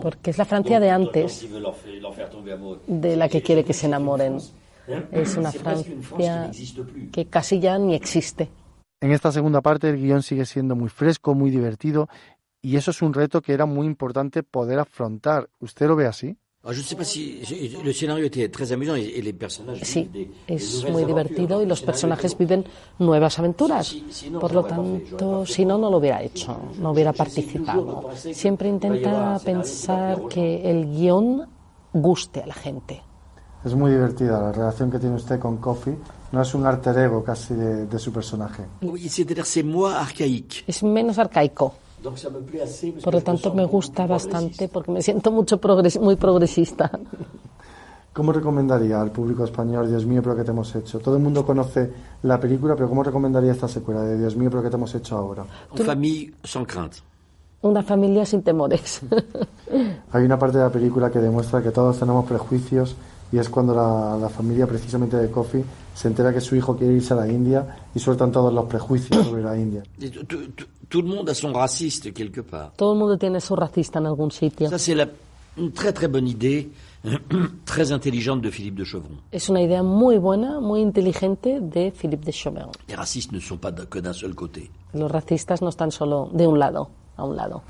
Porque 0.00 0.30
es 0.30 0.38
la 0.38 0.44
Francia 0.44 0.80
de 0.80 0.90
antes 0.90 1.46
de 2.86 3.16
la 3.16 3.28
que 3.28 3.42
quiere 3.42 3.64
que 3.64 3.72
se 3.72 3.86
enamoren. 3.86 4.38
Es 5.10 5.36
una 5.36 5.50
Francia 5.52 6.50
que 7.12 7.26
casi 7.26 7.58
ya 7.58 7.78
ni 7.78 7.94
existe. 7.94 8.50
En 9.00 9.12
esta 9.12 9.32
segunda 9.32 9.60
parte 9.60 9.90
el 9.90 9.96
guion 9.96 10.22
sigue 10.22 10.46
siendo 10.46 10.76
muy 10.76 10.88
fresco, 10.88 11.34
muy 11.34 11.50
divertido 11.50 12.08
y 12.62 12.76
eso 12.76 12.90
es 12.90 13.02
un 13.02 13.12
reto 13.12 13.42
que 13.42 13.52
era 13.52 13.66
muy 13.66 13.86
importante 13.86 14.42
poder 14.42 14.78
afrontar. 14.78 15.50
¿Usted 15.60 15.86
lo 15.86 15.96
ve 15.96 16.06
así? 16.06 16.38
Sí, 19.82 20.32
es 20.46 20.88
muy 20.90 21.04
divertido 21.04 21.60
y 21.60 21.66
los 21.66 21.82
personajes 21.82 22.38
viven 22.38 22.64
nuevas 22.98 23.38
aventuras. 23.38 23.94
Por 24.40 24.54
lo 24.54 24.64
tanto, 24.64 25.44
si 25.44 25.66
no, 25.66 25.76
no 25.76 25.90
lo 25.90 25.98
hubiera 25.98 26.22
hecho, 26.22 26.58
no 26.78 26.92
hubiera 26.92 27.12
participado. 27.12 28.10
Siempre 28.14 28.70
intenta 28.70 29.38
pensar 29.44 30.22
que 30.28 30.70
el 30.70 30.86
guion 30.86 31.46
guste 31.92 32.40
a 32.40 32.46
la 32.46 32.54
gente. 32.54 33.02
Es 33.62 33.74
muy 33.74 33.90
divertida 33.90 34.40
la 34.40 34.52
relación 34.52 34.90
que 34.90 34.98
tiene 34.98 35.16
usted 35.16 35.38
con 35.38 35.58
Coffee. 35.58 35.96
No 36.32 36.40
es 36.40 36.54
un 36.54 36.64
alter 36.64 36.96
ego 36.96 37.22
casi 37.22 37.52
de, 37.52 37.86
de 37.86 37.98
su 37.98 38.10
personaje. 38.10 38.62
Es 40.66 40.82
menos 40.82 41.18
arcaico. 41.18 41.74
Por 43.02 43.14
lo 43.14 43.20
tanto, 43.22 43.54
me 43.54 43.64
gusta 43.64 44.06
bastante 44.06 44.68
porque 44.68 44.92
me 44.92 45.02
siento 45.02 45.32
mucho 45.32 45.58
muy 46.00 46.16
progresista. 46.16 46.90
¿Cómo 48.12 48.32
recomendaría 48.32 49.00
al 49.00 49.10
público 49.10 49.42
español, 49.42 49.88
Dios 49.88 50.06
mío, 50.06 50.22
pero 50.22 50.36
que 50.36 50.44
te 50.44 50.52
hemos 50.52 50.72
hecho? 50.76 51.00
Todo 51.00 51.16
el 51.16 51.22
mundo 51.22 51.44
conoce 51.44 51.90
la 52.22 52.38
película, 52.38 52.76
pero 52.76 52.88
¿cómo 52.88 53.02
recomendaría 53.02 53.50
esta 53.50 53.66
secuela 53.66 54.02
de 54.02 54.16
Dios 54.16 54.36
mío, 54.36 54.50
pero 54.50 54.62
que 54.62 54.70
te 54.70 54.76
hemos 54.76 54.94
hecho 54.94 55.16
ahora? 55.16 55.44
Una 55.72 55.84
familia 55.84 56.32
sin 56.44 56.64
crainte. 56.64 56.98
Una 57.62 57.82
familia 57.82 58.24
sin 58.24 58.42
temores. 58.42 59.00
Hay 60.12 60.24
una 60.24 60.38
parte 60.38 60.58
de 60.58 60.64
la 60.64 60.70
película 60.70 61.10
que 61.10 61.18
demuestra 61.18 61.60
que 61.60 61.70
todos 61.70 61.98
tenemos 61.98 62.24
prejuicios 62.26 62.94
y 63.32 63.38
es 63.38 63.48
cuando 63.48 63.74
la, 63.74 64.28
familia 64.28 64.66
precisamente 64.66 65.16
de 65.16 65.28
Coffee 65.28 65.64
se 65.94 66.08
entera 66.08 66.32
que 66.32 66.40
su 66.40 66.56
hijo 66.56 66.76
quiere 66.76 66.94
irse 66.94 67.14
a 67.14 67.16
la 67.16 67.28
India 67.28 67.76
y 67.94 67.98
sueltan 67.98 68.32
todos 68.32 68.52
los 68.52 68.66
prejuicios 68.66 69.26
sobre 69.26 69.42
la 69.42 69.56
India. 69.56 69.82
Tout 70.88 71.02
le 71.02 71.08
monde 71.08 71.30
a 71.30 71.34
son 71.34 71.54
raciste 71.54 72.12
quelque 72.12 72.42
part. 72.42 72.76
Todo 72.76 72.92
el 72.92 72.98
mundo 72.98 73.16
tiene 73.16 73.40
su 73.40 73.56
racista 73.56 73.98
en 74.00 74.06
algún 74.06 74.30
sitio. 74.30 74.68
Ça 74.68 74.78
c'est 74.78 74.94
une 75.56 75.72
très 75.72 75.92
très 75.92 76.08
bonne 76.08 76.28
idée, 76.28 76.70
très 77.64 77.92
intelligente 77.92 78.42
de 78.42 78.50
Philippe 78.50 78.76
de 78.76 78.84
Chauvron. 78.84 79.20
Es 79.30 79.48
una 79.48 79.62
idea 79.62 79.82
muy 79.82 80.18
buena, 80.18 80.60
muy 80.60 80.80
inteligente 80.80 81.60
de 81.60 81.92
Philippe 81.92 82.24
de 82.24 82.32
Chauvron. 82.32 82.70
Les 82.88 82.96
racistes 82.96 83.32
ne 83.32 83.40
sont 83.40 83.58
pas 83.58 83.72
que 83.72 84.00
d'un 84.00 84.14
seul 84.14 84.34
côté. 84.34 84.70
Los 84.92 85.10
racistas 85.10 85.62
no 85.62 85.68
están 85.68 85.90
solo 85.90 86.28
de 86.32 86.46
un 86.46 86.58
lado, 86.58 86.90
a 87.16 87.24
un 87.24 87.36
lado. 87.36 87.62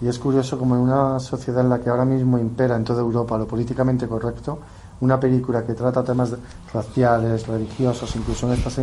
Y 0.00 0.06
es 0.06 0.18
curioso 0.18 0.58
como 0.58 0.76
en 0.76 0.82
una 0.82 1.18
sociedad 1.18 1.62
en 1.62 1.70
la 1.70 1.80
que 1.80 1.90
ahora 1.90 2.04
mismo 2.04 2.38
impera 2.38 2.76
en 2.76 2.84
toda 2.84 3.00
Europa 3.00 3.36
lo 3.36 3.46
políticamente 3.46 4.06
correcto, 4.06 4.60
una 5.00 5.18
película 5.18 5.64
que 5.64 5.74
trata 5.74 6.02
temas 6.02 6.34
raciales, 6.72 7.46
religiosos, 7.46 8.14
incluso 8.16 8.46
en 8.46 8.54
estas 8.54 8.78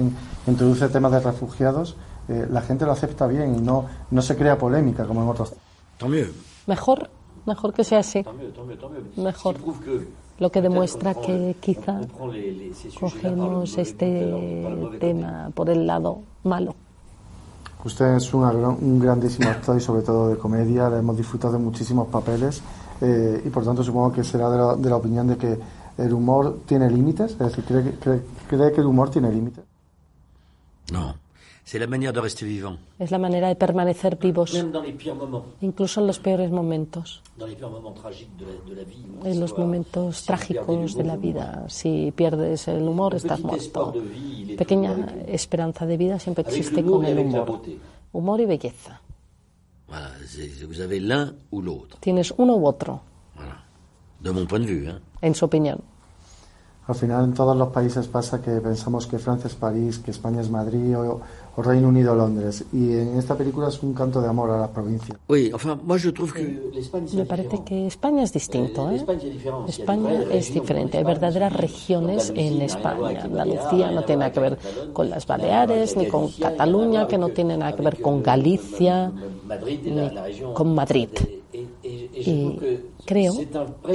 introduce 0.48 0.88
temas 0.90 1.12
de 1.12 1.20
refugiados, 1.20 1.96
eh, 2.28 2.48
la 2.50 2.62
gente 2.62 2.86
lo 2.86 2.92
acepta 2.92 3.28
bien 3.28 3.56
y 3.56 3.62
no, 3.62 3.86
no 4.12 4.22
se 4.22 4.36
crea 4.36 4.58
polémica 4.58 5.06
como 5.06 5.22
en 5.22 5.30
otros. 5.30 5.54
Mejor, 6.68 7.10
mejor 7.46 7.74
que 7.74 7.84
sea 7.84 8.00
así. 8.00 8.26
Mejor. 9.16 9.56
Lo 10.38 10.52
que 10.52 10.62
demuestra 10.62 11.14
que 11.14 11.56
quizá 11.62 12.02
cogemos 13.00 13.78
este 13.78 14.34
tema 15.00 15.50
por 15.54 15.70
el 15.70 15.88
lado 15.88 16.20
malo. 16.44 16.76
Usted 17.86 18.16
es 18.16 18.34
un 18.34 19.00
grandísimo 19.00 19.48
actor 19.48 19.78
y 19.78 19.80
sobre 19.80 20.02
todo 20.02 20.30
de 20.30 20.38
comedia, 20.38 20.90
le 20.90 20.98
hemos 20.98 21.16
disfrutado 21.16 21.54
de 21.54 21.60
muchísimos 21.60 22.08
papeles 22.08 22.62
eh, 23.00 23.44
y 23.46 23.50
por 23.50 23.64
tanto 23.64 23.84
supongo 23.84 24.12
que 24.12 24.24
será 24.24 24.50
de 24.50 24.58
la, 24.58 24.76
de 24.76 24.90
la 24.90 24.96
opinión 24.96 25.28
de 25.28 25.38
que 25.38 25.60
el 25.98 26.14
humor 26.14 26.62
tiene 26.66 26.90
límites, 26.90 27.32
es 27.32 27.40
decir, 27.40 27.64
¿cree, 27.64 27.92
cree, 28.00 28.22
cree 28.48 28.72
que 28.72 28.82
el 28.82 28.88
humor 28.88 29.10
tiene 29.10 29.32
límites? 29.32 29.64
No. 30.92 31.16
C'est 31.66 31.80
la 31.80 31.88
manière 31.88 32.14
de 32.14 32.20
rester 32.20 32.46
vivant. 32.46 32.78
Es 33.00 33.10
la 33.10 33.18
manera 33.18 33.48
de 33.50 33.56
permanecer 33.56 34.18
vivos. 34.18 34.54
Même 34.54 34.72
dans 34.72 34.84
les 34.84 34.94
pires 34.94 35.16
moments. 35.16 35.46
Incluso 35.62 36.00
en 36.00 36.06
los 36.06 36.20
peores 36.20 36.52
momentos. 36.52 37.24
Dans 37.40 37.48
les 37.48 37.56
pires 37.56 37.72
moments 37.72 37.96
tragiques 37.96 38.38
de 38.38 38.46
la, 38.46 38.52
de 38.70 38.76
la 38.76 38.84
vie. 38.84 39.04
En 39.24 39.40
los 39.40 39.58
momentos 39.58 40.18
si 40.18 40.28
trágicos 40.28 40.94
de 40.94 41.04
la 41.04 41.16
vida. 41.18 41.66
Si 41.68 42.14
pierdes 42.16 42.68
el 42.68 42.88
humor, 42.88 43.16
estás 43.16 43.40
muerto. 43.40 43.94
Vie, 43.94 44.56
Pequeña 44.56 44.96
esperanza 45.26 45.88
de 45.88 45.98
vida 45.98 46.20
siempre 46.20 46.44
existe 46.44 46.84
con 46.84 47.04
el 47.04 47.18
humor. 47.18 47.62
Humor 48.14 48.42
y 48.42 48.46
belleza. 48.46 49.02
Voilà, 49.88 50.12
vous 50.68 50.82
avez 50.82 51.00
l'un 51.00 51.34
ou 51.52 51.62
l'autre. 51.62 51.98
Tienes 52.00 52.32
uno 52.38 52.58
u 52.58 52.66
otro. 52.68 53.02
De 54.26 54.32
mon 54.32 54.48
point 54.48 54.66
de 54.66 54.74
vue. 54.74 54.90
Hein. 54.90 55.00
En 55.22 55.36
su 55.36 55.46
opinión. 55.46 55.78
Al 56.88 56.96
final 56.96 57.26
en 57.26 57.34
todos 57.34 57.56
los 57.58 57.70
países 57.70 58.08
pasa 58.08 58.42
que 58.42 58.62
pensamos 58.62 59.06
que 59.06 59.18
Francia 59.18 59.48
es 59.48 59.56
París, 59.56 60.00
que 60.00 60.12
España 60.12 60.42
es 60.42 60.50
Madrid 60.50 60.98
o, 60.98 61.20
o 61.56 61.62
Reino 61.62 61.90
Unido 61.90 62.16
Londres. 62.16 62.66
Y 62.74 62.94
en 62.94 63.18
esta 63.18 63.36
película 63.36 63.70
es 63.70 63.82
un 63.84 63.94
canto 63.94 64.22
de 64.22 64.28
amor 64.28 64.50
a 64.50 64.60
la 64.60 64.72
provincia. 64.72 65.16
Oui, 65.30 65.52
enfin, 65.54 65.78
moi 65.84 65.98
je 65.98 66.12
trouve 66.12 66.34
que 66.34 66.46
Me 67.14 67.26
parece 67.26 67.64
que 67.66 67.86
España 67.86 68.22
es 68.24 68.34
distinto. 68.34 68.90
¿eh? 68.90 69.06
España 69.68 70.14
es 70.32 70.54
diferente. 70.54 70.98
Hay 70.98 71.04
verdaderas 71.04 71.54
regiones 71.54 72.32
en 72.36 72.62
España. 72.62 73.22
Andalucía 73.22 73.92
no 73.92 74.04
tiene 74.06 74.20
nada 74.22 74.32
que 74.32 74.40
ver 74.40 74.58
con 74.94 75.10
las 75.10 75.26
Baleares, 75.26 75.98
ni 75.98 76.08
con 76.08 76.32
Cataluña, 76.32 77.08
que 77.08 77.18
no 77.18 77.30
tiene 77.30 77.58
nada 77.58 77.76
que 77.76 77.82
ver 77.82 78.02
con 78.02 78.22
Galicia, 78.22 79.12
ni 79.86 80.10
con 80.54 80.74
Madrid. 80.74 81.10
Y 82.26 82.60
creo 83.06 83.34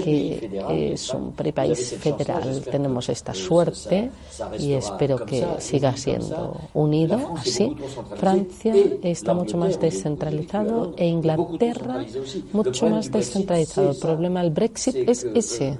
que 0.02 0.92
es 0.92 1.12
un 1.12 1.32
país 1.32 1.96
federal. 1.98 2.62
Tenemos 2.70 3.08
esta 3.08 3.34
suerte 3.34 4.10
y 4.58 4.72
espero 4.72 5.24
que 5.26 5.46
siga 5.58 5.96
siendo 5.96 6.60
unido 6.74 7.34
así. 7.36 7.74
Francia 8.16 8.74
está 9.02 9.34
mucho 9.34 9.56
más 9.56 9.80
descentralizado 9.80 10.94
e 10.96 11.06
Inglaterra 11.06 12.04
mucho 12.52 12.88
más 12.88 13.10
descentralizado. 13.10 13.90
El 13.90 13.98
problema 13.98 14.42
del 14.42 14.52
Brexit 14.52 14.96
es 15.08 15.24
ese, 15.34 15.78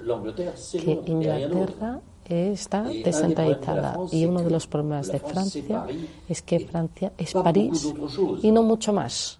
que 0.71 0.99
Inglaterra 1.05 2.01
está 2.29 2.83
descentralizada 2.83 3.97
y 4.11 4.25
uno 4.25 4.41
de 4.41 4.49
los 4.49 4.67
problemas 4.67 5.11
de 5.11 5.19
Francia 5.19 5.85
es 6.27 6.41
que 6.41 6.59
Francia 6.59 7.11
es 7.17 7.33
París 7.33 7.93
y 8.41 8.51
no 8.51 8.63
mucho 8.63 8.93
más. 8.93 9.39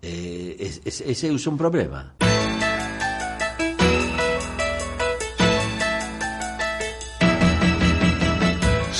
Eh, 0.00 0.56
ese 0.84 1.28
es 1.28 1.46
un 1.46 1.56
problema. 1.56 2.14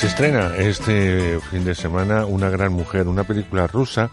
Se 0.03 0.07
estrena 0.07 0.57
este 0.57 1.39
fin 1.49 1.63
de 1.63 1.73
semana 1.73 2.25
Una 2.25 2.49
gran 2.49 2.73
mujer, 2.73 3.07
una 3.07 3.23
película 3.23 3.67
rusa 3.67 4.11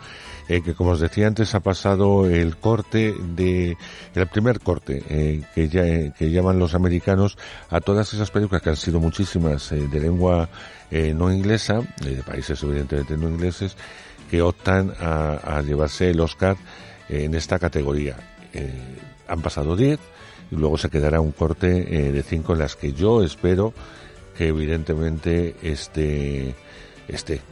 eh, 0.48 0.62
que, 0.62 0.72
como 0.72 0.90
os 0.90 1.00
decía 1.00 1.26
antes, 1.26 1.52
ha 1.56 1.58
pasado 1.58 2.26
el 2.26 2.58
corte 2.58 3.12
de 3.12 3.76
el 4.14 4.26
primer 4.28 4.60
corte 4.60 5.02
eh, 5.08 5.42
que, 5.52 5.68
ya, 5.68 5.82
que 6.12 6.30
llaman 6.30 6.60
los 6.60 6.76
americanos 6.76 7.36
a 7.70 7.80
todas 7.80 8.14
esas 8.14 8.30
películas 8.30 8.62
que 8.62 8.70
han 8.70 8.76
sido 8.76 9.00
muchísimas 9.00 9.72
eh, 9.72 9.88
de 9.88 9.98
lengua 9.98 10.48
no 10.92 11.32
inglesa, 11.32 11.80
de 12.00 12.22
países 12.22 12.62
evidentemente 12.62 13.16
no 13.16 13.28
ingleses, 13.28 13.76
que 14.30 14.42
optan 14.42 14.94
a, 15.00 15.56
a 15.56 15.60
llevarse 15.60 16.10
el 16.10 16.20
Oscar 16.20 16.56
en 17.08 17.34
esta 17.34 17.58
categoría. 17.58 18.16
han 19.26 19.42
pasado 19.42 19.74
10 19.74 19.98
y 20.52 20.54
luego 20.54 20.78
se 20.78 20.88
quedará 20.88 21.20
un 21.20 21.32
corte 21.32 21.66
de 22.12 22.22
5 22.22 22.52
en 22.52 22.58
las 22.60 22.76
que 22.76 22.92
yo 22.92 23.24
espero 23.24 23.74
que 24.40 24.48
evidentemente 24.48 25.54
este 25.60 26.54
este 27.06 27.42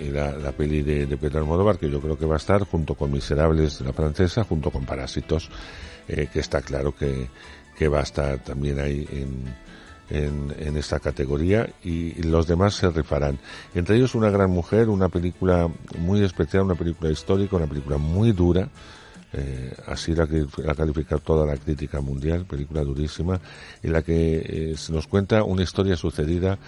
eh, 0.00 0.10
la, 0.12 0.50
peli 0.50 0.82
de, 0.82 1.16
Pedro 1.16 1.38
Almodóvar 1.38 1.78
que 1.78 1.88
yo 1.88 2.00
creo 2.00 2.18
que 2.18 2.26
va 2.26 2.34
a 2.34 2.38
estar 2.38 2.64
junto 2.64 2.96
con 2.96 3.12
Miserables 3.12 3.78
de 3.78 3.84
la 3.84 3.92
francesa 3.92 4.42
junto 4.42 4.72
con 4.72 4.84
Parásitos 4.84 5.48
eh, 6.08 6.26
que 6.32 6.40
está 6.40 6.60
claro 6.60 6.96
que, 6.96 7.28
que 7.78 7.86
va 7.86 8.00
a 8.00 8.02
estar 8.02 8.40
también 8.40 8.80
ahí 8.80 9.06
en, 10.10 10.52
en, 10.58 10.76
esta 10.76 10.98
categoría 10.98 11.70
y 11.84 12.20
los 12.22 12.48
demás 12.48 12.74
se 12.74 12.90
rifarán. 12.90 13.38
Entre 13.72 13.94
ellos 13.94 14.16
Una 14.16 14.28
gran 14.28 14.50
mujer, 14.50 14.88
una 14.88 15.08
película 15.08 15.70
muy 15.96 16.24
especial, 16.24 16.64
una 16.64 16.74
película 16.74 17.08
histórica, 17.12 17.54
una 17.54 17.68
película 17.68 17.98
muy 17.98 18.32
dura, 18.32 18.68
eh, 19.32 19.72
así 19.86 20.14
la, 20.14 20.28
la 20.58 20.74
calificar 20.74 21.20
toda 21.20 21.46
la 21.46 21.56
crítica 21.56 22.00
mundial, 22.00 22.44
película 22.44 22.82
durísima, 22.82 23.40
en 23.82 23.92
la 23.92 24.02
que 24.02 24.72
eh, 24.72 24.76
se 24.76 24.92
nos 24.92 25.06
cuenta 25.06 25.42
una 25.44 25.62
historia 25.62 25.96
sucedida 25.96 26.58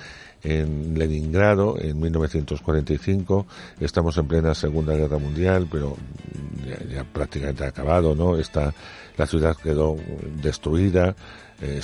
en 0.42 0.98
Leningrado 0.98 1.76
en 1.78 1.98
1945. 2.00 3.46
Estamos 3.80 4.16
en 4.18 4.28
plena 4.28 4.54
Segunda 4.54 4.94
Guerra 4.94 5.18
Mundial, 5.18 5.66
pero 5.70 5.96
ya, 6.66 6.86
ya 6.86 7.04
prácticamente 7.04 7.64
acabado, 7.64 8.14
¿no? 8.14 8.36
Está, 8.36 8.74
la 9.16 9.26
ciudad 9.26 9.56
quedó 9.56 9.96
destruida, 10.42 11.14
eh, 11.60 11.80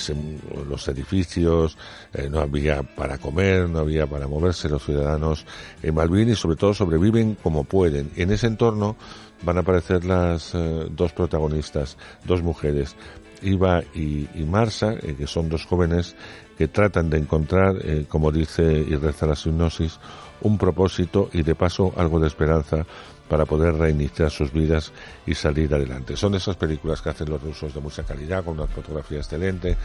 los 0.67 0.87
edificios, 0.89 1.77
eh, 2.13 2.29
no 2.29 2.39
había 2.39 2.83
para 2.83 3.17
comer, 3.17 3.69
no 3.69 3.79
había 3.79 4.05
para 4.05 4.27
moverse 4.27 4.69
los 4.69 4.83
ciudadanos 4.83 5.45
en 5.81 5.95
Malvin 5.95 6.29
y 6.29 6.35
sobre 6.35 6.57
todo 6.57 6.73
sobreviven 6.73 7.35
como 7.41 7.63
pueden. 7.63 8.11
En 8.15 8.31
ese 8.31 8.47
entorno 8.47 8.97
van 9.43 9.57
a 9.57 9.61
aparecer 9.61 10.05
las 10.05 10.53
eh, 10.53 10.87
dos 10.89 11.13
protagonistas, 11.13 11.97
dos 12.25 12.41
mujeres, 12.41 12.95
Iva 13.41 13.81
y, 13.93 14.29
y 14.35 14.45
Marsa, 14.45 14.93
eh, 15.01 15.15
que 15.17 15.27
son 15.27 15.49
dos 15.49 15.65
jóvenes 15.65 16.15
que 16.57 16.67
tratan 16.67 17.09
de 17.09 17.17
encontrar, 17.17 17.75
eh, 17.83 18.05
como 18.07 18.31
dice 18.31 18.63
y 18.63 18.95
reza 18.95 19.25
la 19.25 19.33
hipnosis, 19.33 19.99
un 20.41 20.57
propósito 20.57 21.29
y 21.33 21.41
de 21.41 21.55
paso 21.55 21.93
algo 21.97 22.19
de 22.19 22.27
esperanza 22.27 22.85
para 23.27 23.45
poder 23.45 23.75
reiniciar 23.75 24.29
sus 24.29 24.51
vidas 24.51 24.91
y 25.25 25.33
salir 25.33 25.73
adelante. 25.73 26.15
Son 26.17 26.35
esas 26.35 26.55
películas 26.57 27.01
que 27.01 27.09
hacen 27.09 27.29
los 27.29 27.41
rusos 27.41 27.73
de 27.73 27.79
mucha 27.79 28.03
calidad, 28.03 28.43
con 28.43 28.55
una 28.55 28.67
fotografía 28.67 29.19
excelente. 29.19 29.77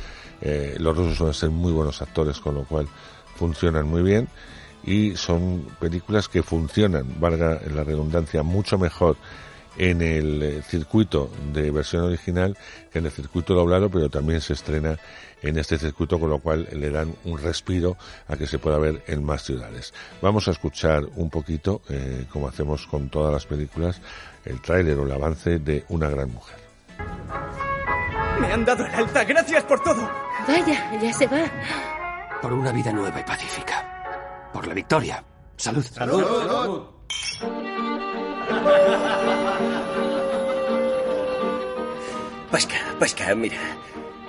Los 0.78 0.96
rusos 0.96 1.16
suelen 1.16 1.34
ser 1.34 1.50
muy 1.50 1.70
buenos 1.70 2.02
actores, 2.02 2.40
con 2.40 2.56
lo 2.56 2.64
cual 2.64 2.88
funcionan 3.36 3.86
muy 3.86 4.02
bien. 4.02 4.28
Y 4.82 5.14
son 5.14 5.64
películas 5.78 6.28
que 6.28 6.42
funcionan, 6.42 7.20
valga 7.20 7.60
la 7.72 7.84
redundancia, 7.84 8.42
mucho 8.42 8.78
mejor 8.78 9.16
en 9.78 10.02
el 10.02 10.42
eh, 10.42 10.62
circuito 10.62 11.30
de 11.52 11.70
versión 11.70 12.04
original 12.04 12.56
que 12.92 12.98
en 12.98 13.06
el 13.06 13.12
circuito 13.12 13.54
doblado, 13.54 13.90
pero 13.90 14.08
también 14.08 14.40
se 14.40 14.54
estrena 14.54 14.96
en 15.42 15.58
este 15.58 15.78
circuito, 15.78 16.18
con 16.18 16.30
lo 16.30 16.38
cual 16.38 16.68
le 16.72 16.90
dan 16.90 17.14
un 17.24 17.38
respiro 17.38 17.96
a 18.28 18.36
que 18.36 18.46
se 18.46 18.58
pueda 18.58 18.78
ver 18.78 19.02
en 19.06 19.24
más 19.24 19.42
ciudades. 19.42 19.92
Vamos 20.22 20.48
a 20.48 20.52
escuchar 20.52 21.04
un 21.16 21.30
poquito, 21.30 21.82
eh, 21.88 22.26
como 22.30 22.48
hacemos 22.48 22.86
con 22.86 23.08
todas 23.08 23.32
las 23.32 23.46
películas, 23.46 24.00
el 24.44 24.60
tráiler 24.60 24.98
o 24.98 25.04
el 25.04 25.12
avance 25.12 25.58
de 25.58 25.84
Una 25.88 26.08
gran 26.08 26.30
mujer. 26.30 26.56
Me 28.40 28.52
han 28.52 28.64
dado 28.64 28.84
el 28.84 28.94
alta, 28.94 29.24
gracias 29.24 29.64
por 29.64 29.82
todo. 29.82 30.10
Vaya, 30.46 30.98
ya 31.00 31.12
se 31.12 31.26
va. 31.26 31.50
Por 32.40 32.52
una 32.52 32.72
vida 32.72 32.92
nueva 32.92 33.20
y 33.20 33.24
pacífica. 33.24 34.50
Por 34.52 34.66
la 34.66 34.74
victoria. 34.74 35.24
Salud. 35.56 35.82
Salud. 35.82 36.24
Salud. 37.38 37.95
Pasca, 42.50 42.76
Pasca, 42.98 43.34
mira. 43.34 43.58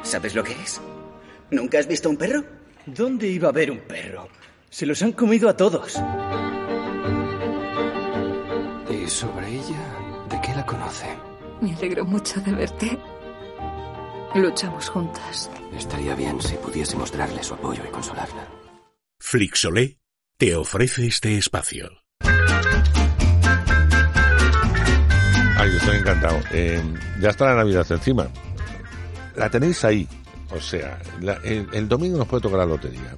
¿Sabes 0.04 0.36
lo 0.36 0.44
que 0.44 0.54
es? 0.54 0.82
¿Nunca 1.52 1.80
has 1.80 1.88
visto 1.88 2.10
un 2.10 2.18
perro? 2.18 2.44
¿Dónde 2.86 3.28
iba 3.28 3.48
a 3.48 3.52
haber 3.52 3.72
un 3.72 3.80
perro? 3.80 4.28
Se 4.70 4.86
los 4.86 5.02
han 5.02 5.14
comido 5.14 5.50
a 5.50 5.56
todos. 5.56 5.96
¿Y 8.90 9.08
sobre 9.08 9.48
ella? 9.48 10.26
¿De 10.30 10.42
qué 10.42 10.54
la 10.56 10.66
conoce? 10.66 11.08
Me 11.62 11.74
alegro 11.74 12.06
mucho 12.06 12.40
de 12.42 12.54
verte. 12.54 13.00
Luchamos 14.36 14.90
juntas. 14.90 15.50
Estaría 15.76 16.16
bien 16.16 16.42
si 16.42 16.56
pudiésemos 16.56 17.12
darle 17.12 17.44
su 17.44 17.54
apoyo 17.54 17.84
y 17.86 17.92
consolarla. 17.92 18.48
Flixolé 19.20 20.00
te 20.38 20.56
ofrece 20.56 21.08
este 21.08 21.38
espacio. 21.38 22.07
Estoy 25.76 25.98
encantado. 25.98 26.40
Eh, 26.52 26.82
ya 27.20 27.30
está 27.30 27.46
la 27.46 27.56
Navidad 27.56 27.86
encima. 27.90 28.28
La 29.36 29.50
tenéis 29.50 29.84
ahí. 29.84 30.08
O 30.52 30.62
sea, 30.62 30.98
el, 31.44 31.68
el, 31.74 31.88
domingo 31.90 32.18
nos 32.18 32.28
puede 32.28 32.42
tocar 32.42 32.60
la 32.60 32.66
lotería. 32.66 33.16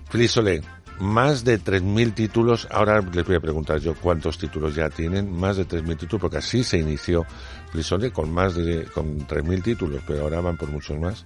Flisole, 0.09 0.61
más 0.99 1.43
de 1.43 1.59
3.000 1.59 2.13
títulos, 2.13 2.67
ahora 2.71 3.01
les 3.01 3.25
voy 3.25 3.35
a 3.35 3.39
preguntar 3.39 3.79
yo 3.79 3.95
cuántos 3.95 4.37
títulos 4.37 4.75
ya 4.75 4.89
tienen, 4.89 5.31
más 5.31 5.57
de 5.57 5.67
3.000 5.67 5.97
títulos, 5.97 6.21
porque 6.21 6.37
así 6.37 6.63
se 6.63 6.77
inició 6.77 7.25
Flisole 7.71 8.11
con 8.11 8.31
más 8.31 8.55
de, 8.55 8.85
con 8.93 9.27
3.000 9.27 9.63
títulos, 9.63 10.01
pero 10.07 10.23
ahora 10.23 10.41
van 10.41 10.57
por 10.57 10.69
muchos 10.69 10.97
más. 10.99 11.25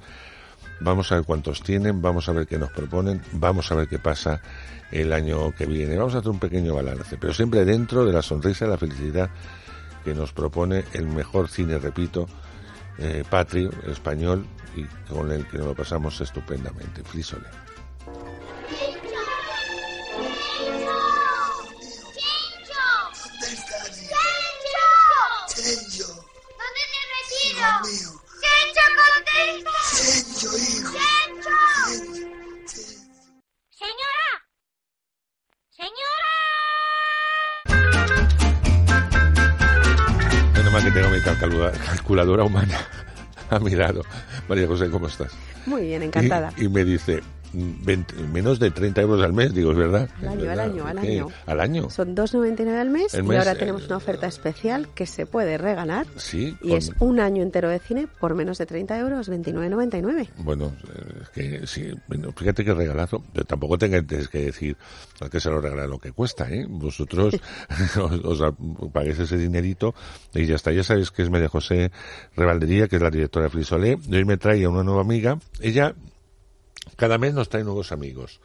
Vamos 0.81 1.11
a 1.11 1.15
ver 1.15 1.25
cuántos 1.25 1.61
tienen, 1.61 2.01
vamos 2.01 2.29
a 2.29 2.31
ver 2.31 2.47
qué 2.47 2.57
nos 2.57 2.71
proponen, 2.71 3.21
vamos 3.33 3.69
a 3.71 3.75
ver 3.75 3.87
qué 3.87 3.99
pasa 3.99 4.41
el 4.91 5.11
año 5.11 5.51
que 5.51 5.65
viene. 5.65 5.97
Vamos 5.97 6.15
a 6.15 6.19
hacer 6.19 6.31
un 6.31 6.39
pequeño 6.39 6.73
balance, 6.73 7.17
pero 7.17 7.33
siempre 7.33 7.65
dentro 7.65 8.05
de 8.05 8.13
la 8.13 8.21
sonrisa 8.21 8.65
y 8.65 8.69
la 8.69 8.77
felicidad 8.77 9.29
que 10.03 10.13
nos 10.13 10.33
propone 10.33 10.85
el 10.93 11.05
mejor 11.07 11.49
cine, 11.49 11.77
repito, 11.77 12.27
eh, 12.97 13.23
patrio, 13.29 13.71
español, 13.87 14.45
y 14.75 14.83
con 15.11 15.31
el 15.31 15.47
que 15.47 15.57
nos 15.57 15.67
lo 15.67 15.75
pasamos 15.75 16.19
estupendamente. 16.21 17.03
Flisole. 17.03 17.47
¿Dónde 25.59 26.81
te 26.91 26.99
Menos 40.69 40.83
que 40.83 40.91
tengo 40.91 41.09
mi 41.09 41.19
calculadora, 41.19 41.71
calculadora 41.71 42.43
humana 42.43 42.77
a 43.49 43.59
mi 43.59 43.71
lado. 43.71 44.03
María 44.47 44.67
José, 44.67 44.87
¿cómo 44.91 45.07
estás? 45.07 45.31
Muy 45.65 45.81
bien, 45.81 46.03
encantada. 46.03 46.53
Y, 46.57 46.65
y 46.65 46.69
me 46.69 46.83
dice, 46.85 47.21
20, 47.53 48.15
menos 48.31 48.59
de 48.59 48.71
30 48.71 49.01
euros 49.01 49.21
al 49.23 49.33
mes, 49.33 49.53
digo, 49.53 49.71
es 49.71 49.77
verdad. 49.77 50.09
Al 50.21 50.27
año, 50.29 50.41
¿verdad? 50.41 50.63
al 50.65 50.71
año, 50.71 50.85
al 50.87 50.97
año. 50.99 51.27
¿Al 51.45 51.59
año? 51.59 51.89
Son 51.89 52.15
2,99 52.15 52.75
al 52.79 52.89
mes, 52.89 53.13
y 53.13 53.17
ahora 53.17 53.51
eh, 53.51 53.55
tenemos 53.55 53.85
una 53.87 53.97
oferta 53.97 54.27
especial 54.27 54.87
que 54.93 55.05
se 55.05 55.25
puede 55.25 55.57
regalar 55.57 56.05
Sí. 56.17 56.55
y 56.61 56.69
con- 56.69 56.77
es 56.77 56.91
un 56.99 57.19
año 57.19 57.41
entero 57.43 57.69
de 57.69 57.79
cine 57.79 58.07
por 58.19 58.35
menos 58.35 58.57
de 58.57 58.65
30 58.65 58.97
euros, 58.99 59.29
29,99. 59.29 60.29
Bueno, 60.37 60.73
eh, 60.95 61.19
es 61.23 61.29
que 61.29 61.67
sí, 61.67 61.91
bueno, 62.07 62.31
fíjate 62.31 62.63
que 62.63 62.73
regalazo. 62.73 63.23
Tampoco 63.47 63.77
tengáis 63.77 64.05
que 64.29 64.45
decir 64.45 64.77
al 65.19 65.29
que 65.29 65.39
se 65.39 65.49
lo 65.49 65.59
regala 65.61 65.87
lo 65.87 65.99
que 65.99 66.11
cuesta, 66.11 66.49
¿eh? 66.51 66.65
Vosotros 66.69 67.35
os, 67.99 68.25
os 68.25 68.41
a- 68.41 68.53
paguéis 68.93 69.19
ese 69.19 69.37
dinerito 69.37 69.93
y 70.33 70.45
ya 70.45 70.55
está. 70.55 70.71
Ya 70.71 70.83
sabéis 70.83 71.11
que 71.11 71.23
es 71.23 71.29
María 71.29 71.49
José 71.49 71.91
Revaldería, 72.35 72.87
que 72.87 72.97
es 72.97 73.01
la 73.01 73.09
directora 73.09 73.45
de 73.45 73.49
Frisolé. 73.49 73.97
Y 74.07 74.15
hoy 74.15 74.25
me 74.25 74.37
trae 74.37 74.63
a 74.63 74.69
una 74.69 74.83
nueva 74.83 75.01
amiga. 75.01 75.39
Ella 75.61 75.93
cada 76.95 77.17
mes 77.17 77.33
nos 77.33 77.49
trae 77.49 77.63
nuevos 77.63 77.91
amigos. 77.91 78.39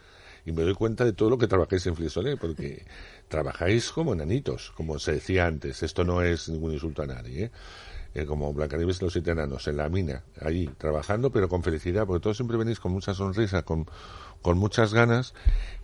Y 0.46 0.52
me 0.52 0.62
doy 0.62 0.74
cuenta 0.74 1.04
de 1.04 1.14
todo 1.14 1.30
lo 1.30 1.38
que 1.38 1.46
trabajáis 1.46 1.86
en 1.86 1.96
Frisolé, 1.96 2.36
porque 2.36 2.84
trabajáis 3.28 3.90
como 3.90 4.12
enanitos, 4.12 4.72
como 4.76 4.98
se 4.98 5.12
decía 5.12 5.46
antes. 5.46 5.82
Esto 5.82 6.04
no 6.04 6.22
es 6.22 6.48
ningún 6.50 6.72
insulto 6.72 7.02
a 7.02 7.06
nadie, 7.06 7.44
¿eh? 7.44 7.50
Eh, 8.14 8.26
como 8.26 8.52
Blancanieves 8.52 9.00
y 9.00 9.04
los 9.04 9.12
siete 9.12 9.32
enanos, 9.32 9.66
en 9.66 9.76
la 9.76 9.88
mina, 9.88 10.22
allí, 10.40 10.70
trabajando, 10.78 11.30
pero 11.30 11.48
con 11.48 11.64
felicidad, 11.64 12.06
porque 12.06 12.22
todos 12.22 12.36
siempre 12.36 12.56
venís 12.56 12.78
con 12.78 12.92
mucha 12.92 13.12
sonrisa, 13.12 13.62
con, 13.62 13.86
con 14.40 14.56
muchas 14.56 14.94
ganas. 14.94 15.34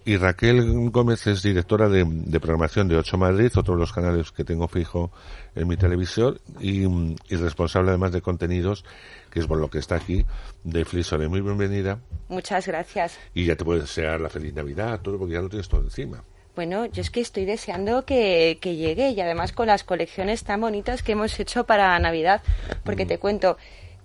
Y 0.04 0.16
Raquel 0.16 0.90
Gómez 0.90 1.26
es 1.26 1.42
directora 1.42 1.88
de, 1.88 2.04
programación 2.38 2.86
de 2.86 2.96
Ocho 2.96 3.18
Madrid, 3.18 3.50
otro 3.56 3.74
de 3.74 3.80
los 3.80 3.92
canales 3.92 4.30
que 4.30 4.44
tengo 4.44 4.68
fijo 4.68 5.10
en 5.56 5.66
mi 5.66 5.76
televisión, 5.76 6.38
y, 6.60 6.84
y 6.84 7.36
responsable 7.36 7.90
además 7.90 8.12
de 8.12 8.22
contenidos, 8.22 8.84
que 9.30 9.40
es 9.40 9.46
por 9.46 9.58
lo 9.58 9.70
que 9.70 9.78
está 9.78 9.96
aquí, 9.96 10.24
de 10.64 10.84
Flisore. 10.84 11.28
Muy 11.28 11.40
bienvenida. 11.40 12.00
Muchas 12.28 12.66
gracias. 12.66 13.18
Y 13.34 13.46
ya 13.46 13.56
te 13.56 13.64
puedes 13.64 13.82
desear 13.82 14.20
la 14.20 14.28
feliz 14.28 14.54
Navidad, 14.54 15.00
todo, 15.00 15.18
porque 15.18 15.34
ya 15.34 15.40
lo 15.40 15.48
tienes 15.48 15.68
todo 15.68 15.82
encima. 15.82 16.22
Bueno, 16.56 16.86
yo 16.86 17.00
es 17.00 17.10
que 17.10 17.20
estoy 17.20 17.44
deseando 17.44 18.04
que, 18.04 18.58
que, 18.60 18.74
llegue 18.76 19.10
y 19.10 19.20
además 19.20 19.52
con 19.52 19.68
las 19.68 19.84
colecciones 19.84 20.42
tan 20.42 20.60
bonitas 20.60 21.02
que 21.02 21.12
hemos 21.12 21.38
hecho 21.38 21.64
para 21.64 21.98
Navidad, 21.98 22.42
porque 22.84 23.06
te 23.06 23.18
cuento, 23.18 23.56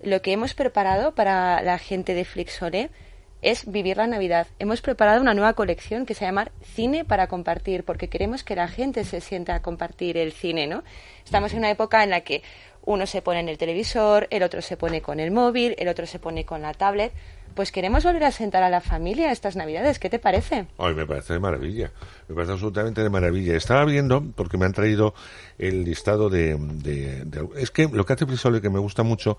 lo 0.02 0.22
que 0.22 0.32
hemos 0.32 0.54
preparado 0.54 1.14
para 1.14 1.60
la 1.62 1.78
gente 1.78 2.14
de 2.14 2.24
Flixore 2.24 2.90
es 3.42 3.70
vivir 3.70 3.96
la 3.98 4.06
Navidad. 4.06 4.46
Hemos 4.58 4.80
preparado 4.80 5.20
una 5.20 5.34
nueva 5.34 5.52
colección 5.52 6.06
que 6.06 6.14
se 6.14 6.24
llama 6.24 6.50
Cine 6.62 7.04
para 7.04 7.26
compartir, 7.26 7.84
porque 7.84 8.08
queremos 8.08 8.42
que 8.42 8.56
la 8.56 8.68
gente 8.68 9.04
se 9.04 9.20
sienta 9.20 9.54
a 9.54 9.62
compartir 9.62 10.16
el 10.16 10.32
cine, 10.32 10.66
¿no? 10.66 10.82
Estamos 11.24 11.52
en 11.52 11.58
una 11.58 11.70
época 11.70 12.02
en 12.02 12.10
la 12.10 12.22
que 12.22 12.42
uno 12.86 13.06
se 13.06 13.20
pone 13.20 13.40
en 13.40 13.50
el 13.50 13.58
televisor, 13.58 14.26
el 14.30 14.42
otro 14.42 14.62
se 14.62 14.78
pone 14.78 15.02
con 15.02 15.20
el 15.20 15.30
móvil, 15.30 15.74
el 15.78 15.88
otro 15.88 16.06
se 16.06 16.18
pone 16.18 16.44
con 16.44 16.62
la 16.62 16.72
tablet 16.72 17.12
pues 17.56 17.72
queremos 17.72 18.04
volver 18.04 18.24
a 18.24 18.30
sentar 18.30 18.62
a 18.62 18.68
la 18.68 18.82
familia 18.82 19.32
estas 19.32 19.56
Navidades. 19.56 19.98
¿Qué 19.98 20.10
te 20.10 20.18
parece? 20.18 20.66
Ay, 20.76 20.94
me 20.94 21.06
parece 21.06 21.32
de 21.32 21.40
maravilla. 21.40 21.90
Me 22.28 22.34
parece 22.34 22.52
absolutamente 22.52 23.02
de 23.02 23.08
maravilla. 23.08 23.56
Estaba 23.56 23.86
viendo, 23.86 24.22
porque 24.36 24.58
me 24.58 24.66
han 24.66 24.74
traído 24.74 25.14
el 25.58 25.82
listado 25.82 26.28
de... 26.28 26.54
es 27.56 27.70
que 27.70 27.88
lo 27.88 28.04
que 28.04 28.12
hace 28.12 28.26
Frisole 28.26 28.60
que 28.60 28.68
me 28.68 28.78
gusta 28.78 29.02
mucho 29.02 29.38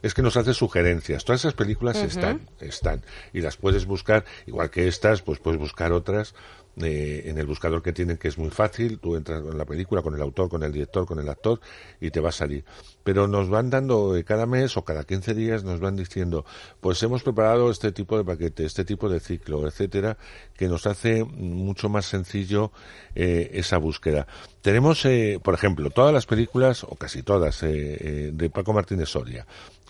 es 0.00 0.14
que 0.14 0.22
nos 0.22 0.36
hace 0.36 0.54
sugerencias. 0.54 1.24
Todas 1.24 1.40
esas 1.40 1.54
películas 1.54 1.96
están, 1.96 2.48
están. 2.60 3.02
Y 3.32 3.40
las 3.40 3.56
puedes 3.56 3.84
buscar, 3.84 4.24
igual 4.46 4.70
que 4.70 4.86
estas, 4.86 5.22
pues 5.22 5.40
puedes 5.40 5.58
buscar 5.58 5.90
otras 5.90 6.36
eh, 6.82 7.22
en 7.26 7.38
el 7.38 7.46
buscador 7.46 7.82
que 7.82 7.92
tienen, 7.92 8.18
que 8.18 8.28
es 8.28 8.36
muy 8.36 8.50
fácil. 8.50 8.98
Tú 8.98 9.16
entras 9.16 9.42
en 9.42 9.56
la 9.56 9.64
película 9.64 10.02
con 10.02 10.14
el 10.14 10.20
autor, 10.20 10.48
con 10.50 10.62
el 10.62 10.72
director, 10.72 11.06
con 11.06 11.18
el 11.18 11.28
actor 11.28 11.60
y 12.00 12.10
te 12.10 12.20
va 12.20 12.28
a 12.28 12.32
salir. 12.32 12.64
Pero 13.02 13.26
nos 13.26 13.48
van 13.48 13.70
dando 13.70 14.16
eh, 14.16 14.24
cada 14.24 14.44
mes 14.46 14.76
o 14.76 14.84
cada 14.84 15.04
15 15.04 15.34
días, 15.34 15.64
nos 15.64 15.80
van 15.80 15.96
diciendo, 15.96 16.44
pues 16.80 17.02
hemos 17.02 17.22
preparado 17.22 17.70
este 17.70 17.92
tipo 17.92 18.18
de 18.18 18.24
paquete, 18.24 18.64
este 18.64 18.84
tipo 18.84 19.08
de 19.08 19.20
ciclo, 19.20 19.66
etcétera, 19.66 20.18
que 20.54 20.68
nos 20.68 20.86
hace 20.86 21.24
mucho 21.24 21.88
más 21.88 22.06
sencillo 22.06 22.72
eh, 23.14 23.50
esa 23.54 23.78
búsqueda. 23.78 24.26
Tenemos, 24.60 25.06
por 25.42 25.54
ejemplo, 25.54 25.90
todas 25.90 26.12
las 26.12 26.26
películas, 26.26 26.82
o 26.84 26.96
casi 26.96 27.22
todas, 27.22 27.60
de 27.60 28.50
Paco 28.52 28.72
Martínez 28.72 29.10
Soria 29.10 29.46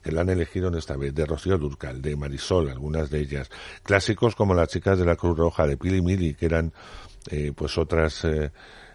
que 0.06 0.12
la 0.12 0.20
han 0.20 0.28
elegido 0.28 0.68
en 0.68 0.76
esta 0.76 0.96
vez, 0.96 1.12
de 1.12 1.26
Rocío 1.26 1.58
Durcal, 1.58 2.00
de 2.00 2.14
Marisol, 2.14 2.70
algunas 2.70 3.10
de 3.10 3.18
ellas. 3.18 3.50
Clásicos 3.82 4.36
como 4.36 4.54
Las 4.54 4.68
chicas 4.68 5.00
de 5.00 5.04
la 5.04 5.16
Cruz 5.16 5.36
Roja, 5.36 5.66
de 5.66 5.76
Pili 5.76 6.00
Mili, 6.00 6.34
que 6.34 6.46
eran 6.46 6.72
eh, 7.28 7.52
pues 7.54 7.76
otras... 7.76 8.24
Eh, 8.24 8.52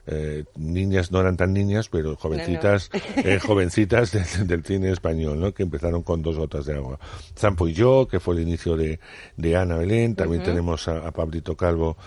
eh, 0.07 0.45
niñas 0.55 1.11
no 1.11 1.19
eran 1.19 1.37
tan 1.37 1.53
niñas, 1.53 1.87
pero 1.87 2.15
jovencitas, 2.15 2.89
jovencitas 3.45 4.11
del 4.47 4.63
cine 4.63 4.89
español, 4.89 5.39
¿no? 5.39 5.53
Que 5.53 5.61
empezaron 5.61 6.01
con 6.01 6.23
dos 6.23 6.37
gotas 6.37 6.65
de 6.65 6.73
agua. 6.73 6.97
Zampo 7.37 7.67
y 7.67 7.73
yo, 7.73 8.07
que 8.09 8.19
fue 8.19 8.33
el 8.35 8.41
inicio 8.41 8.75
de, 8.75 8.99
de 9.37 9.55
Ana 9.55 9.75
Belén. 9.75 10.15
También 10.15 10.41
tenemos 10.41 10.87
a, 10.87 11.07
a, 11.07 11.11
Pablito 11.11 11.55
Calvo 11.55 11.97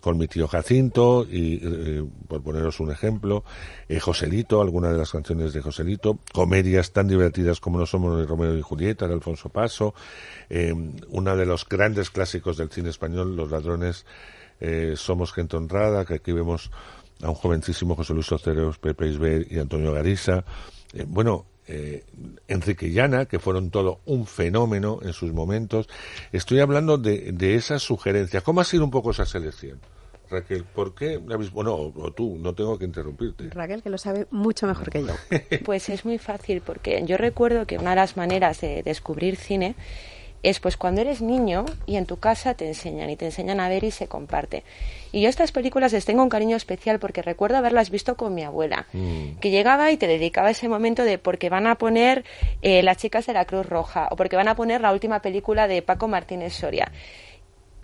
con 0.00 0.18
mi 0.18 0.26
tío 0.26 0.48
Jacinto 0.48 1.26
y 1.28 1.60
eh, 1.62 2.04
por 2.28 2.42
poneros 2.42 2.80
un 2.80 2.90
ejemplo 2.90 3.44
eh, 3.88 4.00
Joselito 4.00 4.60
algunas 4.60 4.92
de 4.92 4.98
las 4.98 5.10
canciones 5.10 5.52
de 5.52 5.60
Joselito 5.62 6.18
comedias 6.32 6.92
tan 6.92 7.08
divertidas 7.08 7.60
como 7.60 7.78
no 7.78 7.86
somos 7.86 8.18
de 8.18 8.26
Romeo 8.26 8.56
y 8.56 8.62
Julieta 8.62 9.06
de 9.06 9.14
Alfonso 9.14 9.48
Paso 9.48 9.94
eh, 10.48 10.74
una 11.08 11.36
de 11.36 11.46
los 11.46 11.68
grandes 11.68 12.10
clásicos 12.10 12.56
del 12.56 12.70
cine 12.70 12.90
español 12.90 13.36
Los 13.36 13.50
ladrones 13.50 14.06
eh, 14.60 14.92
somos 14.96 15.32
gente 15.32 15.56
honrada 15.56 16.04
que 16.04 16.14
aquí 16.14 16.32
vemos 16.32 16.70
a 17.22 17.28
un 17.28 17.34
jovencísimo 17.34 17.96
José 17.96 18.14
Luis 18.14 18.30
Oceros 18.30 18.78
Pepe 18.78 19.08
Isber 19.08 19.46
y 19.50 19.58
Antonio 19.58 19.92
Garisa. 19.92 20.44
Eh, 20.92 21.04
bueno 21.06 21.46
eh, 21.70 22.04
Enrique 22.48 22.90
Llana, 22.90 23.26
que 23.26 23.38
fueron 23.38 23.70
todo 23.70 24.00
un 24.04 24.26
fenómeno 24.26 24.98
en 25.02 25.12
sus 25.12 25.32
momentos. 25.32 25.88
Estoy 26.32 26.60
hablando 26.60 26.98
de, 26.98 27.32
de 27.32 27.54
esas 27.54 27.82
sugerencias. 27.82 28.42
¿Cómo 28.42 28.60
ha 28.60 28.64
sido 28.64 28.84
un 28.84 28.90
poco 28.90 29.12
esa 29.12 29.24
selección? 29.24 29.78
Raquel, 30.30 30.64
¿por 30.64 30.94
qué? 30.94 31.16
Bueno, 31.16 31.74
o, 31.74 32.12
tú, 32.12 32.36
no 32.38 32.54
tengo 32.54 32.78
que 32.78 32.84
interrumpirte. 32.84 33.50
Raquel, 33.50 33.82
que 33.82 33.90
lo 33.90 33.98
sabe 33.98 34.26
mucho 34.30 34.66
mejor 34.66 34.90
que 34.90 35.04
yo. 35.04 35.14
Pues 35.64 35.88
es 35.88 36.04
muy 36.04 36.18
fácil, 36.18 36.60
porque 36.60 37.04
yo 37.04 37.16
recuerdo 37.16 37.66
que 37.66 37.78
una 37.78 37.90
de 37.90 37.96
las 37.96 38.16
maneras 38.16 38.60
de 38.60 38.82
descubrir 38.82 39.36
cine 39.36 39.74
es 40.42 40.60
pues 40.60 40.76
cuando 40.76 41.00
eres 41.00 41.20
niño 41.20 41.64
y 41.86 41.96
en 41.96 42.06
tu 42.06 42.18
casa 42.18 42.54
te 42.54 42.66
enseñan 42.66 43.10
y 43.10 43.16
te 43.16 43.26
enseñan 43.26 43.60
a 43.60 43.68
ver 43.68 43.84
y 43.84 43.90
se 43.90 44.08
comparte. 44.08 44.64
Y 45.12 45.20
yo 45.20 45.28
estas 45.28 45.52
películas 45.52 45.92
les 45.92 46.04
tengo 46.04 46.22
un 46.22 46.28
cariño 46.28 46.56
especial 46.56 46.98
porque 46.98 47.22
recuerdo 47.22 47.56
haberlas 47.58 47.90
visto 47.90 48.16
con 48.16 48.34
mi 48.34 48.42
abuela, 48.44 48.86
Mm. 48.92 49.38
que 49.40 49.50
llegaba 49.50 49.90
y 49.90 49.96
te 49.96 50.06
dedicaba 50.06 50.50
ese 50.50 50.68
momento 50.68 51.04
de 51.04 51.18
porque 51.18 51.48
van 51.50 51.66
a 51.66 51.74
poner 51.76 52.24
eh, 52.62 52.82
Las 52.82 52.96
chicas 52.98 53.26
de 53.26 53.32
la 53.32 53.44
Cruz 53.44 53.66
Roja 53.66 54.08
o 54.10 54.16
porque 54.16 54.36
van 54.36 54.48
a 54.48 54.54
poner 54.56 54.80
la 54.80 54.92
última 54.92 55.20
película 55.20 55.68
de 55.68 55.82
Paco 55.82 56.08
Martínez 56.08 56.52
Soria. 56.54 56.90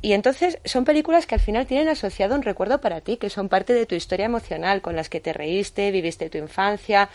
Y 0.06 0.12
entonces 0.12 0.60
son 0.64 0.84
películas 0.84 1.26
que 1.26 1.34
al 1.34 1.40
final 1.40 1.66
tienen 1.66 1.88
asociado 1.88 2.36
un 2.36 2.42
recuerdo 2.42 2.80
para 2.80 3.00
ti, 3.00 3.16
que 3.16 3.28
son 3.28 3.48
parte 3.48 3.72
de 3.72 3.86
tu 3.86 3.96
historia 3.96 4.26
emocional, 4.26 4.80
con 4.80 4.94
las 4.94 5.08
que 5.08 5.18
te 5.18 5.32
reíste, 5.32 5.90
viviste 5.90 6.30
tu 6.30 6.38
infancia, 6.38 7.08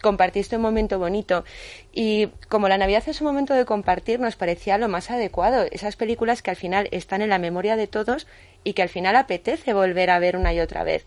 compartiste 0.00 0.56
un 0.56 0.62
momento 0.62 0.98
bonito. 0.98 1.44
Y 1.92 2.28
como 2.48 2.70
la 2.70 2.78
Navidad 2.78 3.02
es 3.06 3.20
un 3.20 3.26
momento 3.26 3.52
de 3.52 3.66
compartir, 3.66 4.18
nos 4.18 4.36
parecía 4.36 4.78
lo 4.78 4.88
más 4.88 5.10
adecuado. 5.10 5.66
Esas 5.70 5.96
películas 5.96 6.40
que 6.40 6.48
al 6.48 6.56
final 6.56 6.88
están 6.90 7.20
en 7.20 7.28
la 7.28 7.38
memoria 7.38 7.76
de 7.76 7.86
todos 7.86 8.26
y 8.64 8.72
que 8.72 8.80
al 8.80 8.88
final 8.88 9.16
apetece 9.16 9.74
volver 9.74 10.08
a 10.08 10.18
ver 10.18 10.34
una 10.34 10.54
y 10.54 10.60
otra 10.60 10.84
vez. 10.84 11.04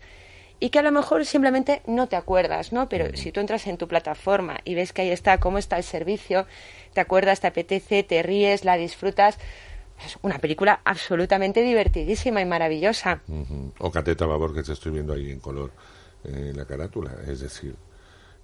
Y 0.60 0.70
que 0.70 0.78
a 0.78 0.82
lo 0.82 0.92
mejor 0.92 1.26
simplemente 1.26 1.82
no 1.88 2.06
te 2.06 2.14
acuerdas, 2.14 2.72
¿no? 2.72 2.88
Pero 2.88 3.16
si 3.16 3.32
tú 3.32 3.40
entras 3.40 3.66
en 3.66 3.78
tu 3.78 3.88
plataforma 3.88 4.60
y 4.64 4.76
ves 4.76 4.92
que 4.92 5.02
ahí 5.02 5.10
está, 5.10 5.38
cómo 5.38 5.58
está 5.58 5.76
el 5.76 5.82
servicio, 5.82 6.46
te 6.92 7.00
acuerdas, 7.00 7.40
te 7.40 7.48
apetece, 7.48 8.04
te 8.04 8.22
ríes, 8.22 8.64
la 8.64 8.76
disfrutas. 8.76 9.38
Es 10.04 10.18
una 10.22 10.38
película 10.38 10.80
absolutamente 10.84 11.62
divertidísima 11.62 12.40
y 12.40 12.44
maravillosa. 12.44 13.22
O 13.78 13.90
Cateta 13.90 14.26
Babor, 14.26 14.54
que 14.54 14.62
te 14.62 14.72
estoy 14.72 14.92
viendo 14.92 15.12
ahí 15.12 15.30
en 15.30 15.40
color 15.40 15.70
eh, 16.24 16.48
en 16.50 16.56
la 16.56 16.64
carátula. 16.64 17.12
Es 17.26 17.40
decir, 17.40 17.74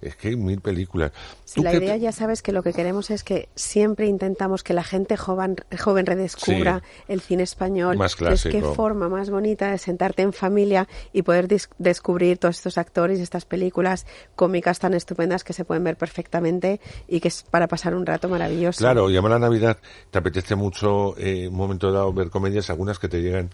es 0.01 0.15
que 0.15 0.29
hay 0.29 0.35
mil 0.35 0.61
películas. 0.61 1.11
Si 1.45 1.55
¿Tú 1.55 1.63
la 1.63 1.73
idea 1.73 1.93
te- 1.95 1.99
ya 2.01 2.11
sabes 2.11 2.41
que 2.41 2.51
lo 2.51 2.63
que 2.63 2.73
queremos 2.73 3.09
es 3.09 3.23
que 3.23 3.49
siempre 3.55 4.07
intentamos 4.07 4.63
que 4.63 4.73
la 4.73 4.83
gente 4.83 5.17
joven, 5.17 5.55
joven 5.79 6.05
redescubra 6.05 6.83
el 7.07 7.21
cine 7.21 7.43
español. 7.43 7.97
Más 7.97 8.13
Entonces, 8.19 8.43
qué 8.43 8.59
clásico. 8.59 8.75
forma 8.75 9.09
más 9.09 9.29
bonita 9.29 9.71
de 9.71 9.77
sentarte 9.77 10.21
en 10.21 10.33
familia 10.33 10.87
y 11.13 11.21
poder 11.21 11.47
descubrir 11.77 12.37
todos 12.37 12.57
estos 12.57 12.77
actores 12.77 13.19
y 13.19 13.21
estas 13.21 13.45
películas 13.45 14.05
cómicas 14.35 14.79
tan 14.79 14.93
estupendas 14.93 15.43
que 15.43 15.53
se 15.53 15.65
pueden 15.65 15.83
ver 15.83 15.97
perfectamente 15.97 16.79
y 17.07 17.19
que 17.19 17.29
es 17.29 17.43
para 17.43 17.67
pasar 17.67 17.95
un 17.95 18.05
rato 18.05 18.29
maravilloso. 18.29 18.79
Claro, 18.79 19.09
y 19.09 19.13
la 19.13 19.39
Navidad 19.39 19.77
te 20.11 20.17
apetece 20.19 20.55
mucho 20.55 21.17
eh, 21.17 21.43
en 21.45 21.49
un 21.49 21.55
momento 21.57 21.91
dado 21.91 22.11
ver 22.13 22.29
comedias, 22.29 22.69
algunas 22.69 22.97
que 22.99 23.07
te 23.07 23.21
llegan 23.21 23.49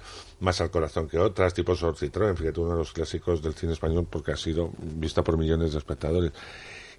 más 0.45 0.61
al 0.61 0.71
corazón 0.71 1.09
que 1.09 1.17
otras, 1.17 1.53
tipo 1.53 1.75
Sor 1.75 1.95
Citroën, 1.95 2.35
fíjate, 2.35 2.61
uno 2.61 2.71
de 2.71 2.77
los 2.77 2.93
clásicos 2.93 3.41
del 3.41 3.53
cine 3.53 3.73
español 3.73 4.07
porque 4.09 4.31
ha 4.31 4.37
sido 4.37 4.71
vista 4.79 5.23
por 5.23 5.37
millones 5.37 5.73
de 5.73 5.79
espectadores 5.79 6.31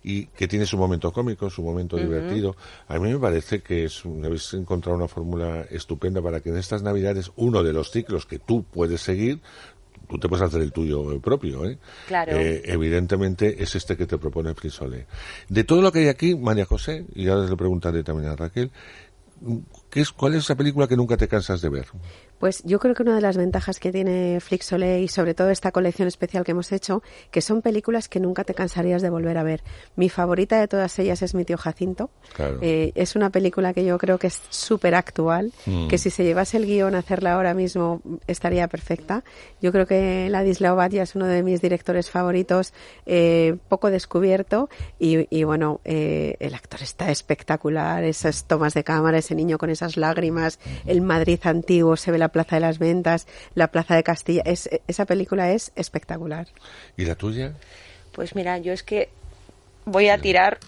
y 0.03 0.27
que 0.27 0.47
tiene 0.47 0.67
su 0.67 0.77
momento 0.77 1.13
cómico, 1.13 1.49
su 1.51 1.63
momento 1.63 1.97
divertido. 1.97 2.55
A 2.87 2.99
mí 2.99 3.11
me 3.13 3.19
parece 3.19 3.61
que 3.63 3.87
es, 3.87 4.05
habéis 4.05 4.55
encontrado 4.55 4.97
una 4.97 5.09
fórmula 5.09 5.63
estupenda 5.71 6.23
para 6.23 6.41
que 6.41 6.51
en 6.51 6.59
estas 6.59 6.83
Navidades 6.83 7.33
uno 7.37 7.63
de 7.65 7.73
los 7.73 7.91
ciclos 7.91 8.27
que 8.27 8.39
tú 8.39 8.65
puedes 8.65 9.01
seguir 9.01 9.41
Tú 10.09 10.19
te 10.19 10.29
puedes 10.29 10.47
hacer 10.47 10.63
el 10.63 10.73
tuyo 10.73 11.21
propio, 11.21 11.65
¿eh? 11.65 11.79
Claro. 12.07 12.33
Eh, 12.33 12.63
evidentemente 12.67 13.63
es 13.63 13.75
este 13.75 13.97
que 13.97 14.07
te 14.07 14.19
propone 14.19 14.55
Frisole. 14.55 15.07
De 15.49 15.65
todo 15.65 15.83
lo 15.83 15.91
que 15.91 16.01
hay 16.01 16.09
aquí, 16.09 16.37
María 16.37 16.65
José, 16.65 17.07
y 17.15 17.29
ahora 17.29 17.49
le 17.49 17.57
preguntaré 17.57 18.05
también 18.05 18.31
a 18.31 18.37
Raquel, 18.37 18.71
¿qué 19.91 20.01
es, 20.01 20.13
¿cuál 20.13 20.35
es 20.35 20.45
esa 20.45 20.55
película 20.55 20.87
que 20.87 20.97
nunca 20.97 21.17
te 21.17 21.27
cansas 21.27 21.61
de 21.61 21.69
ver? 21.71 21.87
Pues 22.39 22.63
yo 22.65 22.79
creo 22.79 22.95
que 22.95 23.03
una 23.03 23.15
de 23.15 23.21
las 23.21 23.37
ventajas 23.37 23.81
que 23.81 23.93
tiene 23.93 24.39
Flixolé 24.41 25.01
y 25.01 25.09
sobre 25.09 25.35
todo 25.35 25.51
esta 25.51 25.73
colección 25.73 26.09
especial 26.09 26.45
que 26.45 26.53
hemos 26.53 26.71
hecho, 26.73 27.03
que 27.31 27.41
son 27.41 27.63
películas 27.63 28.09
que 28.09 28.21
nunca 28.21 28.45
te 28.45 28.55
cansarías 28.55 29.03
de 29.03 29.11
volver 29.11 29.39
a 29.39 29.43
ver. 29.43 29.63
Mi 29.97 30.09
favorita 30.09 30.59
de 30.61 30.69
todas 30.69 30.99
ellas 30.99 31.23
es 31.23 31.35
Mi 31.35 31.45
tío 31.45 31.57
Jacinto. 31.57 32.11
Claro. 32.35 32.59
Eh, 32.61 32.93
es 32.95 33.17
una 33.17 33.31
película 33.31 33.73
que 33.73 33.85
yo 33.85 33.97
creo 33.99 34.19
que 34.19 34.27
es 34.29 34.41
súper 34.51 34.95
actual, 34.95 35.53
Mm. 35.67 35.89
que 35.89 35.99
si 35.99 36.11
se 36.11 36.25
llevase 36.25 36.57
el 36.57 36.67
guion 36.67 36.95
a 36.95 36.99
hacerla 36.99 37.35
ahora 37.35 37.55
mismo 37.55 38.01
estaría 38.27 38.69
perfecta. 38.69 39.25
Yo 39.61 39.73
creo 39.73 39.87
que 39.87 40.29
Ladislao 40.31 40.77
Batia 40.77 41.03
es 41.03 41.15
uno 41.15 41.27
de 41.27 41.43
mis 41.43 41.61
directores 41.63 42.11
favoritos, 42.11 42.73
eh, 43.07 43.57
poco 43.69 43.91
descubierto 43.91 44.69
y, 44.99 45.27
y 45.37 45.45
bueno, 45.45 45.81
eh, 45.85 46.37
el 46.41 46.55
actor 46.55 46.83
está 46.83 47.11
espectacular, 47.11 48.05
esas 48.05 48.45
tomas 48.45 48.75
de 48.75 48.85
cámara, 48.85 49.19
ese 49.19 49.35
niño 49.35 49.59
con 49.59 49.71
esas 49.71 49.97
lágrimas, 49.97 50.59
el 50.87 51.01
Madrid 51.01 51.41
antiguo, 51.45 51.97
se 51.97 52.11
ve 52.11 52.19
la 52.19 52.26
la 52.27 52.33
Plaza 52.33 52.57
de 52.57 52.61
las 52.61 52.79
Ventas, 52.79 53.27
la 53.55 53.69
Plaza 53.69 53.95
de 53.95 54.03
Castilla. 54.03 54.43
Es, 54.45 54.69
esa 54.89 55.07
película 55.07 55.53
es 55.53 55.73
espectacular. 55.77 56.49
¿Y 56.97 57.05
la 57.05 57.15
tuya? 57.15 57.53
Pues 58.13 58.35
mira, 58.35 58.59
yo 58.59 58.73
es 58.73 58.83
que 58.83 59.11
voy 59.85 60.09
a 60.09 60.19
tirar 60.19 60.59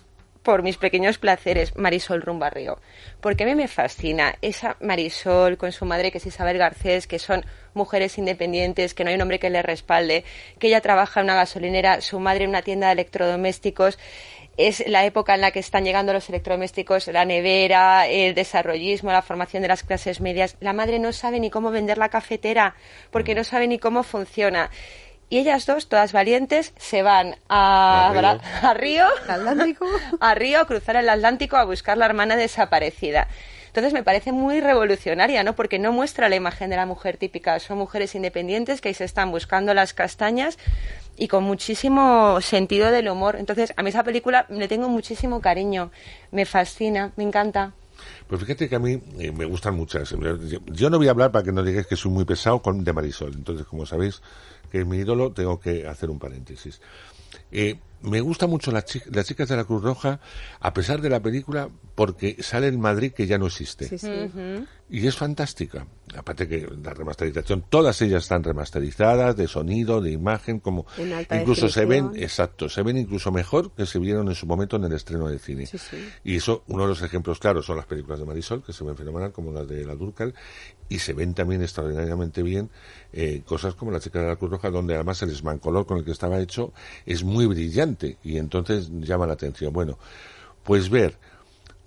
por 0.44 0.62
mis 0.62 0.78
pequeños 0.78 1.18
placeres 1.18 1.76
Marisol 1.76 2.22
Rumbarrío, 2.22 2.78
porque 3.20 3.42
a 3.42 3.46
mí 3.46 3.54
me 3.54 3.68
fascina 3.68 4.36
esa 4.40 4.76
Marisol 4.80 5.58
con 5.58 5.72
su 5.72 5.84
madre 5.84 6.10
que 6.10 6.18
es 6.18 6.26
Isabel 6.26 6.56
Garcés, 6.56 7.06
que 7.06 7.18
son 7.18 7.44
mujeres 7.74 8.16
independientes, 8.16 8.94
que 8.94 9.04
no 9.04 9.10
hay 9.10 9.16
un 9.16 9.22
hombre 9.22 9.40
que 9.40 9.50
le 9.50 9.62
respalde, 9.62 10.24
que 10.58 10.68
ella 10.68 10.80
trabaja 10.80 11.20
en 11.20 11.24
una 11.24 11.34
gasolinera, 11.34 12.00
su 12.00 12.20
madre 12.20 12.44
en 12.44 12.50
una 12.50 12.62
tienda 12.62 12.86
de 12.86 12.94
electrodomésticos. 12.94 13.98
Es 14.58 14.82
la 14.88 15.04
época 15.04 15.36
en 15.36 15.40
la 15.40 15.52
que 15.52 15.60
están 15.60 15.84
llegando 15.84 16.12
los 16.12 16.28
electrodomésticos, 16.28 17.06
la 17.06 17.24
nevera, 17.24 18.08
el 18.08 18.34
desarrollismo, 18.34 19.12
la 19.12 19.22
formación 19.22 19.62
de 19.62 19.68
las 19.68 19.84
clases 19.84 20.20
medias. 20.20 20.56
La 20.58 20.72
madre 20.72 20.98
no 20.98 21.12
sabe 21.12 21.38
ni 21.38 21.48
cómo 21.48 21.70
vender 21.70 21.96
la 21.96 22.08
cafetera 22.08 22.74
porque 23.12 23.36
no 23.36 23.44
sabe 23.44 23.68
ni 23.68 23.78
cómo 23.78 24.02
funciona. 24.02 24.70
Y 25.30 25.38
ellas 25.38 25.64
dos, 25.64 25.88
todas 25.88 26.12
valientes, 26.12 26.74
se 26.76 27.02
van 27.02 27.36
a, 27.48 28.08
a 28.08 28.74
Río, 28.74 29.06
a 30.20 30.34
Río, 30.34 30.60
a 30.60 30.66
cruzar 30.66 30.96
el 30.96 31.08
Atlántico 31.08 31.56
a 31.56 31.64
buscar 31.64 31.96
la 31.96 32.06
hermana 32.06 32.34
desaparecida. 32.34 33.28
Entonces 33.68 33.92
me 33.92 34.02
parece 34.02 34.32
muy 34.32 34.60
revolucionaria, 34.60 35.44
¿no? 35.44 35.54
Porque 35.54 35.78
no 35.78 35.92
muestra 35.92 36.28
la 36.28 36.36
imagen 36.36 36.70
de 36.70 36.76
la 36.76 36.86
mujer 36.86 37.16
típica. 37.16 37.58
Son 37.60 37.78
mujeres 37.78 38.14
independientes 38.14 38.80
que 38.80 38.88
ahí 38.88 38.94
se 38.94 39.04
están 39.04 39.30
buscando 39.30 39.72
las 39.74 39.94
castañas 39.94 40.58
y 41.16 41.28
con 41.28 41.44
muchísimo 41.44 42.40
sentido 42.40 42.90
del 42.90 43.08
humor. 43.08 43.36
Entonces, 43.36 43.72
a 43.76 43.82
mí 43.82 43.90
esa 43.90 44.04
película 44.04 44.46
le 44.48 44.68
tengo 44.68 44.88
muchísimo 44.88 45.40
cariño. 45.40 45.90
Me 46.30 46.44
fascina, 46.44 47.12
me 47.16 47.24
encanta. 47.24 47.72
Pues 48.26 48.40
fíjate 48.40 48.68
que 48.68 48.76
a 48.76 48.78
mí 48.78 49.00
eh, 49.18 49.32
me 49.32 49.44
gustan 49.44 49.74
muchas. 49.74 50.14
Yo 50.66 50.90
no 50.90 50.98
voy 50.98 51.08
a 51.08 51.10
hablar 51.10 51.32
para 51.32 51.44
que 51.44 51.52
no 51.52 51.62
digáis 51.62 51.86
que 51.86 51.96
soy 51.96 52.12
muy 52.12 52.24
pesado 52.24 52.62
con 52.62 52.84
de 52.84 52.92
Marisol. 52.92 53.34
Entonces, 53.34 53.66
como 53.66 53.86
sabéis, 53.86 54.22
que 54.70 54.80
es 54.80 54.86
mi 54.86 54.98
ídolo, 54.98 55.32
tengo 55.32 55.58
que 55.58 55.86
hacer 55.86 56.10
un 56.10 56.18
paréntesis. 56.18 56.80
Eh, 57.50 57.78
me 58.02 58.20
gusta 58.20 58.46
mucho 58.46 58.70
las, 58.70 58.84
chicas 58.84 59.48
de 59.48 59.56
la 59.56 59.64
Cruz 59.64 59.82
Roja, 59.82 60.20
a 60.60 60.72
pesar 60.72 61.00
de 61.00 61.10
la 61.10 61.20
película, 61.20 61.68
porque 61.94 62.36
sale 62.40 62.68
en 62.68 62.80
Madrid 62.80 63.12
que 63.12 63.26
ya 63.26 63.38
no 63.38 63.46
existe. 63.46 63.88
Y 64.88 65.06
es 65.06 65.16
fantástica. 65.16 65.86
Aparte 66.16 66.48
que 66.48 66.68
la 66.82 66.94
remasterización, 66.94 67.64
todas 67.68 68.00
ellas 68.02 68.22
están 68.22 68.42
remasterizadas, 68.42 69.36
de 69.36 69.48
sonido, 69.48 70.00
de 70.00 70.12
imagen, 70.12 70.60
como 70.60 70.86
incluso 71.30 71.68
se 71.68 71.84
ven, 71.84 72.12
exacto, 72.16 72.68
se 72.68 72.82
ven 72.82 72.96
incluso 72.96 73.30
mejor 73.30 73.72
que 73.72 73.86
se 73.86 73.98
vieron 73.98 74.28
en 74.28 74.34
su 74.34 74.46
momento 74.46 74.76
en 74.76 74.84
el 74.84 74.92
estreno 74.92 75.28
de 75.28 75.38
cine. 75.38 75.68
Y 76.24 76.36
eso, 76.36 76.64
uno 76.68 76.84
de 76.84 76.88
los 76.88 77.02
ejemplos 77.02 77.38
claros 77.38 77.66
son 77.66 77.76
las 77.76 77.86
películas 77.86 78.18
de 78.18 78.26
Marisol, 78.26 78.62
que 78.62 78.72
se 78.72 78.84
ven 78.84 78.96
fenomenal, 78.96 79.32
como 79.32 79.52
las 79.52 79.68
de 79.68 79.84
la 79.84 79.94
Durcal, 79.94 80.34
y 80.88 80.98
se 80.98 81.12
ven 81.12 81.34
también 81.34 81.62
extraordinariamente 81.62 82.42
bien 82.42 82.70
eh, 83.12 83.42
cosas 83.44 83.74
como 83.74 83.90
la 83.90 84.00
chica 84.00 84.20
de 84.20 84.28
la 84.28 84.36
Cruz 84.36 84.50
Roja, 84.50 84.70
donde 84.70 84.94
además 84.94 85.22
el 85.22 85.30
esmancolor 85.30 85.86
con 85.86 85.98
el 85.98 86.04
que 86.04 86.12
estaba 86.12 86.38
hecho 86.38 86.72
es 87.06 87.24
muy 87.24 87.46
brillante 87.46 88.18
y 88.22 88.38
entonces 88.38 88.88
llama 88.90 89.26
la 89.26 89.34
atención. 89.34 89.72
Bueno, 89.72 89.98
pues 90.62 90.90
ver 90.90 91.18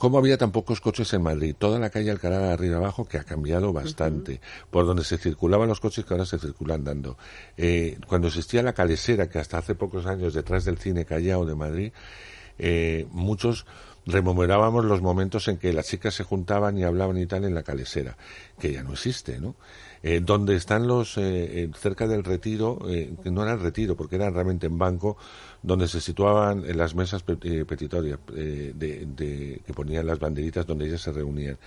cómo 0.01 0.17
había 0.17 0.35
tan 0.35 0.51
pocos 0.51 0.81
coches 0.81 1.13
en 1.13 1.21
Madrid, 1.21 1.53
toda 1.55 1.77
la 1.77 1.91
calle 1.91 2.09
Alcalá 2.09 2.39
de 2.39 2.49
arriba 2.49 2.77
abajo 2.77 3.05
que 3.05 3.19
ha 3.19 3.23
cambiado 3.23 3.71
bastante, 3.71 4.41
por 4.71 4.87
donde 4.87 5.03
se 5.03 5.19
circulaban 5.19 5.69
los 5.69 5.79
coches 5.79 6.03
que 6.05 6.15
ahora 6.15 6.25
se 6.25 6.39
circulan 6.39 6.83
dando. 6.83 7.19
Eh, 7.55 7.99
cuando 8.07 8.29
existía 8.29 8.63
la 8.63 8.73
calesera, 8.73 9.29
que 9.29 9.37
hasta 9.37 9.59
hace 9.59 9.75
pocos 9.75 10.07
años 10.07 10.33
detrás 10.33 10.65
del 10.65 10.79
cine 10.79 11.05
Callao 11.05 11.45
de 11.45 11.53
Madrid, 11.53 11.91
eh, 12.57 13.05
muchos 13.11 13.67
rememorábamos 14.07 14.85
los 14.85 15.03
momentos 15.03 15.47
en 15.47 15.57
que 15.57 15.71
las 15.71 15.85
chicas 15.85 16.15
se 16.15 16.23
juntaban 16.23 16.79
y 16.79 16.83
hablaban 16.83 17.19
y 17.19 17.27
tal 17.27 17.45
en 17.45 17.53
la 17.53 17.61
calesera, 17.61 18.17
que 18.59 18.71
ya 18.73 18.81
no 18.81 18.93
existe, 18.93 19.39
¿no? 19.39 19.55
Eh, 20.03 20.19
donde 20.19 20.55
están 20.55 20.87
los, 20.87 21.15
eh, 21.17 21.69
cerca 21.77 22.07
del 22.07 22.23
retiro, 22.23 22.79
eh, 22.89 23.13
que 23.21 23.29
no 23.29 23.43
era 23.43 23.53
el 23.53 23.59
retiro, 23.59 23.95
porque 23.95 24.15
era 24.15 24.31
realmente 24.31 24.65
en 24.65 24.77
banco, 24.79 25.15
donde 25.61 25.87
se 25.87 26.01
situaban 26.01 26.65
en 26.65 26.75
las 26.75 26.95
mesas 26.95 27.21
petitorias 27.21 28.19
de, 28.33 29.61
que 29.63 29.73
ponían 29.73 30.07
las 30.07 30.17
banderitas 30.17 30.65
donde 30.65 30.87
ellas 30.87 31.01
se 31.01 31.11
reunían. 31.11 31.57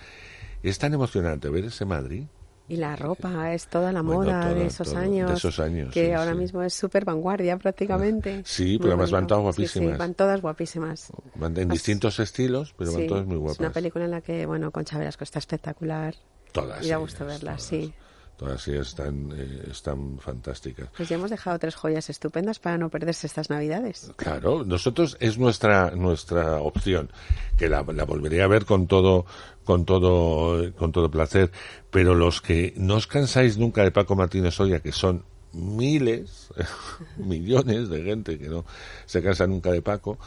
Es 0.61 0.77
tan 0.77 0.93
emocionante 0.93 1.49
ver 1.49 1.65
ese 1.65 1.85
Madrid. 1.85 2.23
Y 2.67 2.77
la 2.77 2.95
ropa 2.95 3.53
es 3.53 3.67
toda 3.67 3.91
la 3.91 4.01
moda 4.01 4.53
de, 4.53 4.65
esos 4.65 4.95
años, 4.95 5.29
de 5.29 5.37
esos 5.37 5.59
años. 5.59 5.93
Que 5.93 6.15
ahora 6.15 6.33
mismo 6.33 6.63
es 6.63 6.73
súper 6.73 7.05
vanguardia 7.05 7.57
prácticamente. 7.57 8.41
Sí, 8.43 8.77
pero 8.79 8.93
además 8.93 9.11
van 9.11 9.27
todas 9.27 9.43
guapísimas. 9.43 9.91
Sí, 9.91 9.97
van 9.97 10.13
todas 10.15 10.41
guapísimas. 10.41 11.11
Van 11.35 11.55
en 11.57 11.69
distintos 11.69 12.19
estilos, 12.19 12.73
pero 12.75 12.91
van 12.91 13.07
todas 13.07 13.25
muy 13.27 13.37
guapas. 13.37 13.57
Es 13.57 13.59
una 13.59 13.71
película 13.71 14.05
en 14.05 14.11
la 14.11 14.21
que, 14.21 14.45
bueno, 14.45 14.71
Concha 14.71 14.97
Velasco 14.97 15.23
está 15.23 15.39
espectacular. 15.39 16.15
Todas. 16.51 16.83
Y 16.83 16.89
da 16.89 16.97
gusto 16.97 17.25
verla, 17.25 17.59
sí. 17.59 17.93
Todas 18.37 18.67
ellas 18.67 18.87
están, 18.87 19.31
eh, 19.35 19.67
están 19.71 20.19
fantásticas. 20.19 20.89
Pues 20.95 21.07
ya 21.07 21.15
hemos 21.15 21.29
dejado 21.29 21.57
tres 21.57 21.75
joyas 21.75 22.09
estupendas 22.09 22.59
para 22.59 22.77
no 22.77 22.89
perderse 22.89 23.27
estas 23.27 23.49
navidades. 23.49 24.11
Claro, 24.17 24.65
nosotros 24.65 25.15
es 25.19 25.37
nuestra 25.37 25.91
nuestra 25.91 26.59
opción, 26.59 27.11
que 27.57 27.69
la, 27.69 27.83
la 27.83 28.03
volvería 28.03 28.43
a 28.43 28.47
ver 28.47 28.65
con 28.65 28.87
todo 28.87 29.25
con 29.63 29.85
todo 29.85 30.73
con 30.73 30.91
todo 30.91 31.09
placer, 31.09 31.51
pero 31.89 32.13
los 32.13 32.41
que 32.41 32.73
no 32.75 32.95
os 32.95 33.07
cansáis 33.07 33.57
nunca 33.57 33.83
de 33.83 33.91
Paco 33.91 34.15
Martínez 34.15 34.55
Soria, 34.55 34.81
que 34.81 34.91
son 34.91 35.23
miles, 35.53 36.49
millones 37.17 37.89
de 37.89 38.03
gente 38.03 38.37
que 38.37 38.49
no 38.49 38.65
se 39.05 39.23
cansa 39.23 39.47
nunca 39.47 39.71
de 39.71 39.81
Paco, 39.81 40.17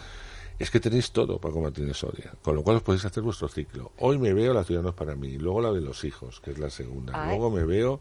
es 0.58 0.70
que 0.70 0.80
tenéis 0.80 1.12
todo 1.12 1.40
Paco 1.40 1.60
Martínez 1.60 1.96
Soria, 1.96 2.32
con 2.42 2.56
lo 2.56 2.62
cual 2.62 2.76
os 2.76 2.82
podéis 2.82 3.04
hacer 3.04 3.22
vuestro 3.22 3.48
ciclo. 3.48 3.92
Hoy 3.98 4.18
me 4.18 4.32
veo 4.34 4.52
La 4.52 4.64
ciudad 4.64 4.82
no 4.82 4.88
es 4.90 4.94
para 4.94 5.14
mí, 5.14 5.38
luego 5.38 5.60
la 5.60 5.72
de 5.72 5.80
los 5.80 6.04
hijos, 6.04 6.40
que 6.40 6.50
es 6.50 6.58
la 6.58 6.70
segunda, 6.70 7.26
luego 7.26 7.50
me 7.50 7.64
veo 7.64 8.00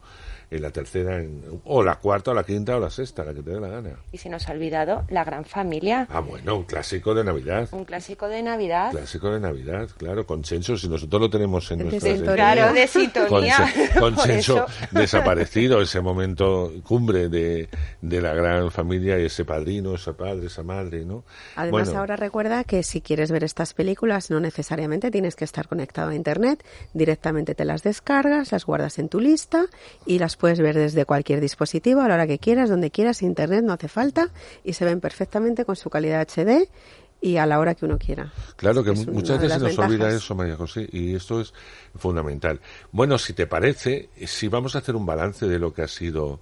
en 0.50 0.62
la 0.62 0.72
tercera, 0.72 1.22
o 1.66 1.84
la 1.84 1.96
cuarta, 1.96 2.32
o 2.32 2.34
la 2.34 2.44
quinta, 2.44 2.78
o 2.78 2.80
la 2.80 2.90
sexta, 2.90 3.26
la 3.26 3.34
que 3.34 3.42
te 3.42 3.52
dé 3.52 3.60
la 3.60 3.68
gana. 3.68 3.90
Y 4.12 4.18
se 4.18 4.30
nos 4.30 4.48
ha 4.48 4.54
olvidado 4.54 5.04
La 5.10 5.24
Gran 5.24 5.44
Familia. 5.44 6.08
Ah, 6.10 6.22
bueno, 6.22 6.56
un 6.56 6.64
clásico 6.64 7.14
de 7.14 7.24
Navidad. 7.24 7.68
Un 7.72 7.84
clásico 7.84 8.28
de 8.30 8.42
Navidad. 8.42 8.92
Clásico 8.92 9.32
de 9.32 9.40
Navidad, 9.40 9.90
claro, 9.98 10.26
con 10.26 10.44
Chencho, 10.44 10.78
si 10.78 10.88
nosotros 10.88 11.22
lo 11.22 11.30
tenemos 11.30 11.70
en 11.72 11.90
nuestra... 11.90 12.34
Claro, 12.34 12.74
de 12.74 12.88
sintonía. 12.88 13.74
Con, 14.00 14.16
Chencho 14.24 14.66
desaparecido, 14.92 15.82
ese 15.82 16.00
momento 16.02 16.72
cumbre 16.84 17.28
de, 17.28 17.68
de 18.02 18.22
la 18.22 18.34
gran 18.34 18.72
familia 18.72 19.20
y 19.20 19.26
ese 19.26 19.44
padrino, 19.44 19.96
ese 19.96 20.14
padre, 20.14 20.48
esa 20.48 20.64
madre, 20.64 21.04
¿no? 21.04 21.24
Además, 21.56 21.90
ahora 21.90 22.16
recuerda 22.16 22.64
que 22.64 22.84
si 22.84 23.02
quieres 23.02 23.32
ver 23.32 23.44
estas 23.44 23.74
películas, 23.74 24.30
no 24.30 24.40
necesariamente 24.40 25.12
tienes 25.12 25.36
que 25.36 25.44
estar 25.44 25.68
conectado 25.68 26.12
a 26.12 26.16
Internet, 26.16 26.64
directamente 26.94 27.56
te 27.56 27.66
las 27.66 27.84
descargas, 27.84 28.52
las 28.52 28.66
guardas 28.66 29.00
en 29.00 29.10
tu 29.10 29.20
lista 29.20 29.66
y 30.06 30.20
las 30.20 30.37
puedes 30.38 30.60
ver 30.60 30.76
desde 30.76 31.06
cualquier 31.06 31.42
dispositivo 31.42 32.02
a 32.02 32.08
la 32.08 32.16
hora 32.16 32.28
que 32.28 32.40
quieras, 32.40 32.70
donde 32.70 32.92
quieras, 32.92 33.22
internet 33.22 33.64
no 33.64 33.74
hace 33.74 33.88
falta 33.88 34.30
y 34.64 34.74
se 34.74 34.86
ven 34.86 35.00
perfectamente 35.00 35.66
con 35.66 35.76
su 35.76 35.90
calidad 35.90 36.28
HD 36.28 36.70
y 37.20 37.38
a 37.38 37.46
la 37.46 37.60
hora 37.60 37.76
que 37.76 37.86
uno 37.86 37.98
quiera. 37.98 38.32
Claro 38.56 38.84
que 38.84 38.92
muchas 38.92 39.42
veces 39.42 39.58
se 39.58 39.64
nos 39.64 39.80
olvida 39.80 40.10
eso, 40.10 40.36
María 40.36 40.56
José, 40.56 40.88
y 40.92 41.16
esto 41.16 41.42
es 41.42 41.54
fundamental. 41.96 42.62
Bueno, 42.92 43.18
si 43.18 43.34
te 43.34 43.48
parece, 43.48 44.10
si 44.26 44.48
vamos 44.48 44.76
a 44.76 44.80
hacer 44.80 44.96
un 44.96 45.06
balance 45.06 45.48
de 45.48 45.60
lo 45.60 45.74
que 45.74 45.82
ha 45.82 45.88
sido 45.88 46.40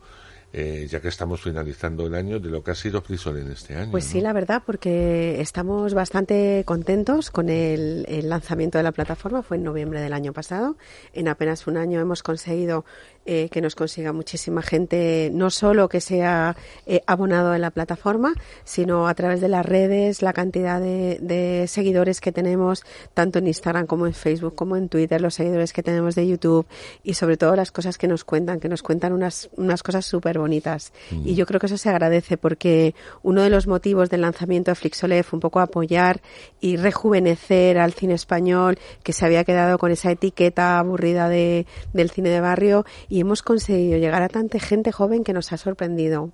eh, 0.58 0.88
ya 0.90 1.02
que 1.02 1.10
estamos 1.10 1.42
finalizando 1.42 2.08
el 2.08 2.16
año, 2.16 2.40
de 2.40 2.50
lo 2.50 2.64
que 2.64 2.72
ha 2.72 2.76
sido 2.76 3.02
Frisol 3.02 3.40
en 3.40 3.52
este 3.52 3.76
año. 3.76 3.92
Pues 3.92 4.06
sí, 4.06 4.22
la 4.22 4.32
verdad, 4.32 4.64
porque 4.66 5.42
estamos 5.42 5.94
bastante 5.94 6.64
contentos 6.66 7.30
con 7.30 7.50
el, 7.50 8.06
lanzamiento 8.30 8.78
de 8.78 8.86
la 8.86 8.94
plataforma. 8.94 9.44
Fue 9.44 9.58
en 9.58 9.64
noviembre 9.64 10.00
del 10.00 10.14
año 10.14 10.32
pasado. 10.32 10.78
En 11.12 11.28
apenas 11.28 11.68
un 11.68 11.76
año 11.76 12.00
hemos 12.00 12.24
conseguido 12.24 12.86
eh, 13.26 13.50
que 13.50 13.60
nos 13.62 13.74
consiga 13.74 14.14
muchísima 14.14 14.62
gente, 14.62 15.32
no 15.34 15.50
solo 15.50 15.90
que 15.90 16.00
sea 16.00 16.56
eh, 16.86 17.02
abonado 17.08 17.56
en 17.56 17.62
la 17.62 17.72
plataforma, 17.72 18.34
sino 18.64 19.08
a 19.08 19.16
través 19.16 19.42
de 19.42 19.50
las 19.50 19.66
redes, 19.66 20.22
la 20.22 20.32
cantidad 20.32 20.80
de, 20.80 21.18
de, 21.22 21.66
seguidores 21.68 22.22
que 22.22 22.32
tenemos, 22.32 22.84
tanto 23.16 23.40
en 23.40 23.48
Instagram 23.48 23.88
como 23.88 24.06
en 24.06 24.14
Facebook, 24.14 24.54
como 24.54 24.78
en 24.78 24.90
Twitter, 24.90 25.22
los 25.22 25.34
seguidores 25.34 25.74
que 25.74 25.82
tenemos 25.82 26.14
de 26.14 26.28
YouTube 26.28 26.68
y 27.04 27.16
sobre 27.16 27.36
todo 27.38 27.56
las 27.56 27.72
cosas 27.72 27.98
que 27.98 28.08
nos 28.08 28.24
cuentan, 28.24 28.60
que 28.60 28.70
nos 28.70 28.84
cuentan 28.84 29.12
unas, 29.12 29.50
unas 29.58 29.82
cosas 29.82 30.06
súper 30.06 30.38
bonitas. 30.38 30.94
Y 31.12 31.34
yo 31.36 31.46
creo 31.46 31.60
que 31.60 31.66
eso 31.66 31.78
se 31.78 31.90
agradece 31.90 32.38
porque 32.38 32.94
uno 33.24 33.42
de 33.42 33.50
los 33.50 33.66
motivos 33.66 34.10
del 34.10 34.22
lanzamiento 34.22 34.70
de 34.70 34.76
Flixolé 34.76 35.24
fue 35.24 35.38
un 35.38 35.42
poco 35.42 35.60
apoyar 35.60 36.22
y 36.62 36.78
rejuvenecer 36.78 37.80
al 37.80 37.94
cine 37.94 38.14
español 38.14 38.78
que 39.04 39.14
se 39.14 39.26
había 39.26 39.44
quedado 39.44 39.78
con 39.78 39.92
esa 39.92 40.12
etiqueta 40.12 40.78
aburrida 40.78 41.28
de, 41.30 41.66
del 41.94 42.12
cine 42.12 42.30
de 42.30 42.42
barrio 42.42 42.86
y 43.10 43.15
hemos 43.20 43.42
conseguido 43.42 43.98
llegar 43.98 44.22
a 44.22 44.30
tanta 44.30 44.60
gente 44.60 44.92
joven 44.92 45.24
que 45.24 45.34
nos 45.34 45.52
ha 45.52 45.58
sorprendido. 45.58 46.32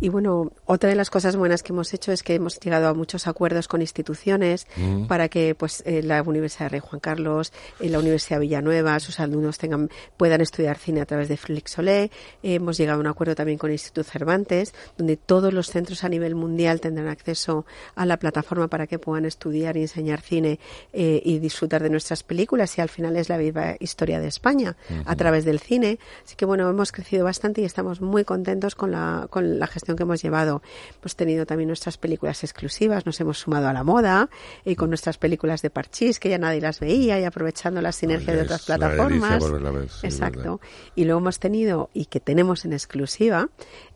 Y 0.00 0.08
bueno, 0.08 0.52
otra 0.66 0.88
de 0.88 0.96
las 0.96 1.10
cosas 1.10 1.36
buenas 1.36 1.62
que 1.62 1.72
hemos 1.72 1.92
hecho 1.94 2.12
es 2.12 2.22
que 2.22 2.34
hemos 2.34 2.58
llegado 2.58 2.88
a 2.88 2.94
muchos 2.94 3.26
acuerdos 3.26 3.68
con 3.68 3.80
instituciones 3.80 4.66
Mm. 4.76 5.06
para 5.06 5.28
que 5.28 5.54
pues 5.54 5.82
eh, 5.86 6.02
la 6.02 6.22
Universidad 6.22 6.70
Rey 6.70 6.80
Juan 6.80 7.00
Carlos, 7.00 7.52
eh, 7.80 7.88
la 7.88 7.98
Universidad 7.98 8.40
Villanueva, 8.40 8.98
sus 9.00 9.20
alumnos 9.20 9.58
tengan 9.58 9.90
puedan 10.16 10.40
estudiar 10.40 10.78
cine 10.78 11.00
a 11.00 11.06
través 11.06 11.28
de 11.28 11.36
Flixolé. 11.36 12.04
Eh, 12.42 12.54
hemos 12.54 12.76
llegado 12.76 12.98
a 12.98 13.00
un 13.00 13.06
acuerdo 13.06 13.34
también 13.34 13.58
con 13.58 13.70
el 13.70 13.74
Instituto 13.74 14.04
Cervantes, 14.04 14.74
donde 14.96 15.16
todos 15.16 15.52
los 15.52 15.68
centros 15.70 16.04
a 16.04 16.08
nivel 16.08 16.34
mundial 16.34 16.80
tendrán 16.80 17.08
acceso 17.08 17.66
a 17.94 18.06
la 18.06 18.18
plataforma 18.18 18.68
para 18.68 18.86
que 18.86 18.98
puedan 18.98 19.24
estudiar 19.24 19.76
y 19.76 19.82
enseñar 19.82 20.20
cine 20.20 20.58
eh, 20.92 21.20
y 21.24 21.38
disfrutar 21.38 21.82
de 21.82 21.90
nuestras 21.90 22.22
películas 22.22 22.76
y 22.78 22.80
al 22.80 22.88
final 22.88 23.16
es 23.16 23.28
la 23.28 23.38
viva 23.38 23.76
historia 23.80 24.20
de 24.20 24.28
España 24.28 24.76
a 25.04 25.16
través 25.16 25.44
del 25.44 25.60
cine. 25.60 25.98
Así 26.24 26.36
que 26.36 26.44
bueno, 26.44 26.68
hemos 26.68 26.92
crecido 26.92 27.24
bastante 27.24 27.60
y 27.60 27.64
estamos 27.64 28.00
muy 28.00 28.24
contentos 28.24 28.74
con 28.74 28.90
la, 28.90 29.26
con 29.30 29.58
la 29.58 29.66
gestión 29.66 29.89
que 29.96 30.02
hemos 30.02 30.22
llevado. 30.22 30.62
Hemos 31.00 31.16
tenido 31.16 31.46
también 31.46 31.68
nuestras 31.68 31.98
películas 31.98 32.42
exclusivas, 32.44 33.06
nos 33.06 33.20
hemos 33.20 33.38
sumado 33.38 33.68
a 33.68 33.72
la 33.72 33.84
moda 33.84 34.28
y 34.64 34.76
con 34.76 34.90
nuestras 34.90 35.18
películas 35.18 35.62
de 35.62 35.70
Parchís, 35.70 36.18
que 36.18 36.28
ya 36.28 36.38
nadie 36.38 36.60
las 36.60 36.80
veía 36.80 37.18
y 37.20 37.24
aprovechando 37.24 37.80
la 37.80 37.92
sinergia 37.92 38.34
de 38.34 38.42
otras 38.42 38.64
plataformas. 38.64 39.42
ver, 39.50 39.88
sí, 39.88 40.06
Exacto. 40.06 40.60
Y 40.94 41.04
luego 41.04 41.20
hemos 41.20 41.38
tenido, 41.38 41.90
y 41.92 42.06
que 42.06 42.20
tenemos 42.20 42.64
en 42.64 42.72
exclusiva, 42.72 43.48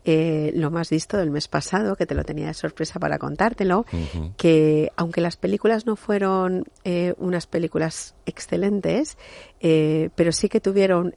eh, 0.04 0.52
lo 0.54 0.70
más 0.70 0.90
visto 0.90 1.16
del 1.16 1.30
mes 1.30 1.48
pasado, 1.48 1.96
que 1.96 2.06
te 2.06 2.14
lo 2.14 2.24
tenía 2.24 2.48
de 2.48 2.54
sorpresa 2.54 3.00
para 3.00 3.18
contártelo, 3.18 3.86
que 4.36 4.92
aunque 4.96 5.20
las 5.20 5.36
películas 5.36 5.86
no 5.86 5.96
fueron 5.96 6.64
eh, 6.84 7.14
unas 7.16 7.46
películas 7.46 8.14
excelentes, 8.26 9.16
eh, 9.60 10.10
pero 10.14 10.32
sí 10.32 10.48
que 10.48 10.60
tuvieron 10.60 11.14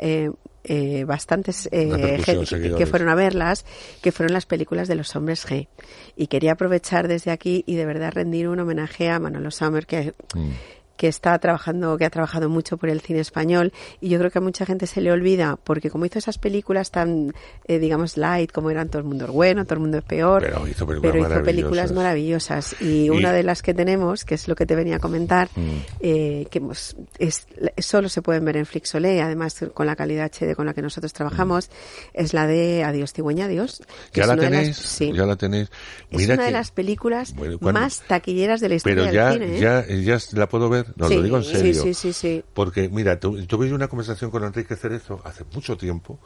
eh, 0.67 1.03
bastantes 1.05 1.67
eh, 1.71 2.19
gente 2.23 2.75
que- 2.77 2.85
fueron 2.85 3.09
a 3.09 3.15
verlas, 3.15 3.65
que 4.01 4.11
fueron 4.11 4.33
las 4.33 4.45
películas 4.45 4.87
de 4.87 4.95
los 4.95 5.15
hombres 5.15 5.45
G. 5.47 5.67
Y 6.15 6.27
quería 6.27 6.53
aprovechar 6.53 7.07
desde 7.07 7.31
aquí 7.31 7.63
y 7.65 7.75
de 7.75 7.85
verdad 7.85 8.11
rendir 8.13 8.47
un 8.47 8.59
homenaje 8.59 9.09
a 9.09 9.19
Manolo 9.19 9.51
Sommer, 9.51 9.85
que 9.85 10.13
Mm. 10.35 10.49
Que 10.97 11.07
está 11.07 11.37
trabajando, 11.39 11.97
que 11.97 12.05
ha 12.05 12.09
trabajado 12.09 12.49
mucho 12.49 12.75
por 12.77 12.89
el 12.89 12.99
cine 13.01 13.19
español 13.19 13.71
y 14.01 14.09
yo 14.09 14.17
creo 14.19 14.31
que 14.31 14.39
a 14.39 14.41
mucha 14.41 14.65
gente 14.65 14.87
se 14.87 14.99
le 14.99 15.11
olvida 15.11 15.57
porque 15.63 15.89
como 15.89 16.05
hizo 16.05 16.19
esas 16.19 16.37
películas 16.37 16.91
tan, 16.91 17.33
eh, 17.67 17.79
digamos, 17.79 18.17
light, 18.17 18.51
como 18.51 18.69
eran 18.71 18.89
Todo 18.89 18.99
el 18.99 19.03
mundo 19.07 19.25
es 19.25 19.31
bueno, 19.31 19.63
Todo 19.65 19.75
el 19.75 19.79
mundo 19.81 19.97
es 19.99 20.03
peor, 20.03 20.41
Pero 20.41 20.67
hizo 20.67 20.85
películas 20.87 21.01
pero 21.01 21.19
hizo 21.19 21.29
maravillosas. 21.29 21.45
películas 21.45 21.91
maravillosas 21.91 22.75
y, 22.81 23.05
Y- 23.05 23.09
una 23.11 23.31
de 23.31 23.43
las 23.43 23.61
que 23.61 23.73
tenemos, 23.73 24.25
que 24.25 24.35
es 24.35 24.47
lo 24.47 24.55
que 24.55 24.65
te 24.65 24.75
venía 24.75 24.95
a 24.95 24.99
comentar, 24.99 25.49
Mm. 25.55 25.69
eh, 26.01 26.47
que 26.49 26.57
hemos- 26.57 26.95
es, 27.19 27.45
solo 27.77 28.09
se 28.09 28.21
pueden 28.21 28.43
ver 28.45 28.57
en 28.57 28.65
Flixolé, 28.65 29.21
además 29.21 29.55
con 29.73 29.85
la 29.85 29.95
calidad 29.95 30.25
HD 30.33 30.55
con 30.55 30.65
la 30.65 30.73
que 30.73 30.81
nosotros 30.81 31.13
trabajamos, 31.13 31.69
es 32.13 32.33
la 32.33 32.47
de 32.47 32.83
Adiós 32.83 33.13
Cigüeña 33.13 33.45
Adiós. 33.45 33.81
que 34.11 34.21
¿Ya 34.21 34.27
la 34.27 34.35
las- 34.35 34.45
tenéis? 34.49 34.77
sí. 34.77 35.11
¿Ya 35.13 35.25
la 35.25 35.35
tenéis? 35.35 35.69
Es 36.09 36.25
una 36.27 36.43
de 36.45 36.51
las 36.51 36.71
películas 36.71 37.35
más 37.61 38.01
taquilleras 38.07 38.61
de 38.61 38.69
la 38.69 38.75
historia 38.75 39.03
Pero 39.03 39.13
ya, 39.13 39.29
del 39.29 39.41
cine. 39.43 39.57
¿eh? 39.57 39.59
ya, 39.59 39.85
ya 40.17 40.17
la 40.33 40.47
puedo 40.49 40.69
ver, 40.69 40.86
no 40.95 41.07
Sí, 41.07 41.15
lo 41.15 41.21
digo 41.23 41.37
en 41.37 41.43
serio. 41.43 41.83
sí, 41.83 41.93
sí, 41.93 42.13
sí. 42.13 42.43
Porque, 42.53 42.89
mira, 42.89 43.19
tu- 43.19 43.45
tuve 43.45 43.71
una 43.73 43.87
conversación 43.87 44.31
con 44.31 44.43
Enrique 44.43 44.75
Cerezo 44.75 45.21
hace 45.23 45.43
mucho 45.53 45.77
tiempo, 45.77 46.19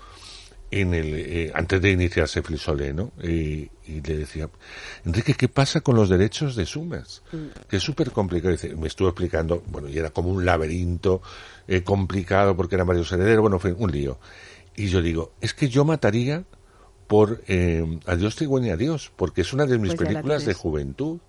en 0.69 0.93
el, 0.93 1.13
eh, 1.15 1.51
antes 1.53 1.81
de 1.81 1.91
iniciarse 1.91 2.41
Flisole, 2.41 2.93
¿no? 2.93 3.11
Y, 3.21 3.69
y 3.85 4.01
le 4.01 4.17
decía, 4.19 4.49
Enrique, 5.03 5.33
¿qué 5.33 5.49
pasa 5.49 5.81
con 5.81 5.95
los 5.97 6.07
derechos 6.07 6.55
de 6.55 6.65
Summers? 6.65 7.23
Que 7.67 7.75
es 7.77 7.83
súper 7.83 8.11
complicado. 8.11 8.53
Dice, 8.53 8.73
me 8.77 8.87
estuvo 8.87 9.09
explicando, 9.09 9.61
bueno, 9.67 9.89
y 9.89 9.97
era 9.97 10.11
como 10.11 10.29
un 10.29 10.45
laberinto 10.45 11.21
eh, 11.67 11.83
complicado 11.83 12.55
porque 12.55 12.75
eran 12.75 12.87
varios 12.87 13.11
herederos, 13.11 13.41
bueno, 13.41 13.59
fue 13.59 13.73
un 13.73 13.91
lío. 13.91 14.17
Y 14.73 14.87
yo 14.87 15.01
digo, 15.01 15.33
es 15.41 15.53
que 15.53 15.67
yo 15.67 15.83
mataría 15.83 16.45
por 17.07 17.41
eh, 17.47 17.99
Adiós 18.05 18.35
Cigüeña 18.37 18.75
Adiós, 18.75 19.11
porque 19.17 19.41
es 19.41 19.51
una 19.51 19.65
de 19.65 19.77
mis 19.77 19.93
Pues 19.95 20.07
películas 20.07 20.45
de 20.45 20.53
juventud. 20.53 21.19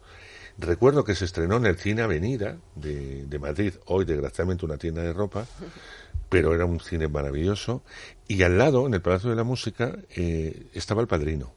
Recuerdo 0.58 1.04
que 1.04 1.14
se 1.14 1.24
estrenó 1.24 1.56
en 1.56 1.66
el 1.66 1.78
Cine 1.78 2.02
Avenida 2.02 2.58
de, 2.74 3.38
Madrid, 3.40 3.74
hoy 3.86 4.04
desgraciadamente 4.04 4.66
una 4.66 4.76
tienda 4.76 5.02
de 5.02 5.12
ropa, 5.12 5.46
pero 6.28 6.54
era 6.54 6.66
un 6.66 6.80
cine 6.80 7.08
maravilloso. 7.08 7.82
Y 8.28 8.42
al 8.42 8.58
lado, 8.58 8.86
en 8.86 8.94
el 8.94 9.02
Palacio 9.02 9.30
de 9.30 9.36
la 9.36 9.44
Música, 9.44 9.96
eh, 10.14 10.66
estaba 10.74 11.00
El 11.00 11.08
Padrino. 11.08 11.54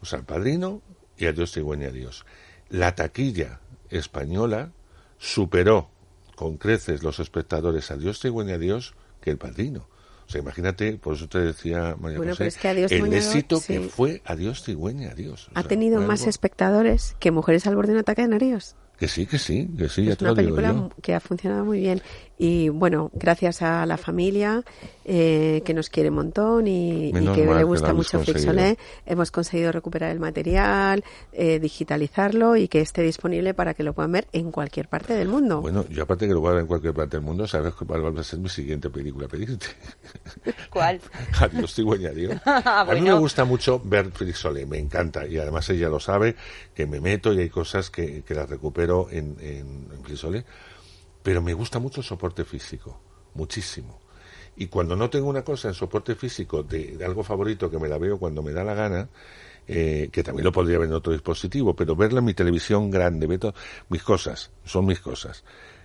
O 0.00 0.06
sea, 0.06 0.20
El 0.20 0.24
Padrino 0.24 0.82
y 1.16 1.26
Adiós 1.26 1.52
Cigüeña 1.52 1.88
Adiós. 1.88 2.24
La 2.68 2.94
taquilla 2.94 3.60
española 3.90 4.72
superó 5.18 5.90
con 6.34 6.58
creces 6.58 7.02
los 7.02 7.18
espectadores 7.18 7.90
Adiós 7.90 8.20
Cigüeña 8.20 8.54
Adiós 8.54 8.94
que 9.20 9.30
El 9.30 9.38
Padrino. 9.38 9.88
O 10.26 10.30
sea, 10.30 10.40
imagínate, 10.40 10.94
por 10.98 11.14
eso 11.14 11.28
te 11.28 11.38
decía 11.38 11.94
María 12.00 12.18
Bueno, 12.18 12.32
José, 12.32 12.38
pero 12.38 12.48
es 12.48 12.56
que 12.56 12.68
Adiós 12.68 12.90
el 12.92 13.12
éxito 13.12 13.56
sí. 13.60 13.74
que 13.74 13.80
fue 13.88 14.22
Adiós 14.24 14.64
Cigüeña 14.64 15.10
Adiós. 15.12 15.48
Ha 15.54 15.60
sea, 15.60 15.68
tenido 15.68 16.00
más 16.02 16.20
algo- 16.20 16.30
espectadores 16.30 17.16
que 17.20 17.30
Mujeres 17.30 17.66
al 17.66 17.76
borde 17.76 17.88
de 17.88 17.94
un 17.94 18.00
ataque 18.00 18.22
de 18.22 18.28
nervios. 18.28 18.74
Que 18.98 19.08
sí, 19.08 19.26
que 19.26 19.38
sí, 19.38 19.68
que 19.76 19.88
sí, 19.90 20.04
ya 20.06 20.12
es 20.12 20.18
te 20.18 20.24
una 20.24 20.30
lo 20.32 20.40
digo 20.40 20.56
película 20.56 20.72
yo. 20.88 21.02
que 21.02 21.14
ha 21.14 21.20
funcionado 21.20 21.64
muy 21.66 21.80
bien. 21.80 22.00
Y 22.38 22.68
bueno, 22.68 23.10
gracias 23.14 23.62
a 23.62 23.86
la 23.86 23.96
familia 23.96 24.62
eh, 25.04 25.62
que 25.64 25.72
nos 25.72 25.88
quiere 25.88 26.10
un 26.10 26.16
montón 26.16 26.66
y, 26.66 27.12
que 27.12 27.20
mal 27.20 27.34
le 27.34 27.34
que 27.34 27.64
gusta 27.64 27.90
habéis 27.90 28.12
mucho. 28.12 28.20
Flixolé, 28.20 28.76
hemos 29.06 29.30
conseguido 29.30 29.72
recuperar 29.72 30.10
el 30.10 30.20
material, 30.20 31.02
eh, 31.32 31.58
digitalizarlo 31.58 32.56
y 32.56 32.68
que 32.68 32.80
esté 32.80 33.02
disponible 33.02 33.54
para 33.54 33.72
que 33.72 33.82
lo 33.82 33.94
puedan 33.94 34.12
ver 34.12 34.26
en 34.32 34.50
cualquier 34.50 34.88
parte 34.88 35.14
del 35.14 35.28
mundo. 35.28 35.62
Bueno, 35.62 35.86
yo 35.88 36.02
aparte 36.02 36.26
que 36.26 36.34
lo 36.34 36.40
voy 36.40 36.50
a 36.50 36.52
ver 36.54 36.62
en 36.62 36.66
cualquier 36.66 36.92
parte 36.92 37.16
del 37.16 37.24
mundo, 37.24 37.46
sabes 37.46 37.72
cuál 37.74 38.04
va 38.04 38.20
a 38.20 38.24
ser 38.24 38.38
mi 38.38 38.48
siguiente 38.48 38.90
película 38.90 39.28
pedirte. 39.28 39.66
¿Cuál? 40.70 41.00
Adiós, 41.40 41.74
cigüeña, 41.74 42.10
adiós. 42.10 42.38
Ah, 42.44 42.80
A 42.88 42.94
mí 42.94 43.00
me 43.00 43.06
bueno. 43.06 43.20
gusta 43.20 43.44
mucho 43.44 43.80
ver 43.82 44.10
Frixole, 44.10 44.66
me 44.66 44.78
encanta. 44.78 45.26
Y 45.26 45.38
además 45.38 45.68
ella 45.70 45.88
lo 45.88 46.00
sabe, 46.00 46.36
que 46.74 46.86
me 46.86 47.00
meto 47.00 47.32
y 47.32 47.40
hay 47.40 47.48
cosas 47.48 47.90
que, 47.90 48.22
que 48.22 48.34
las 48.34 48.48
recupero 48.48 49.08
en, 49.10 49.36
en, 49.40 49.88
en 49.92 50.04
Frixole. 50.04 50.44
Pero 51.26 51.42
me 51.42 51.54
gusta 51.54 51.80
mucho 51.80 52.02
el 52.02 52.06
soporte 52.06 52.44
físico, 52.44 53.00
muchísimo. 53.34 53.98
Y 54.54 54.68
cuando 54.68 54.94
no 54.94 55.10
tengo 55.10 55.28
una 55.28 55.42
cosa 55.42 55.66
en 55.66 55.74
soporte 55.74 56.14
físico 56.14 56.62
de, 56.62 56.96
de 56.96 57.04
algo 57.04 57.24
favorito 57.24 57.68
que 57.68 57.80
me 57.80 57.88
la 57.88 57.98
veo 57.98 58.16
cuando 58.16 58.44
me 58.44 58.52
da 58.52 58.62
la 58.62 58.74
gana, 58.74 59.08
eh, 59.66 60.08
que 60.12 60.22
también 60.22 60.44
lo 60.44 60.52
podría 60.52 60.78
ver 60.78 60.86
en 60.86 60.94
otro 60.94 61.12
dispositivo, 61.12 61.74
pero 61.74 61.96
verla 61.96 62.20
en 62.20 62.26
mi 62.26 62.34
televisión 62.34 62.92
grande, 62.92 63.26
ver 63.26 63.52
mis 63.88 64.04
cosas, 64.04 64.52
son 64.64 64.86
mis 64.86 65.00
cosas. 65.00 65.42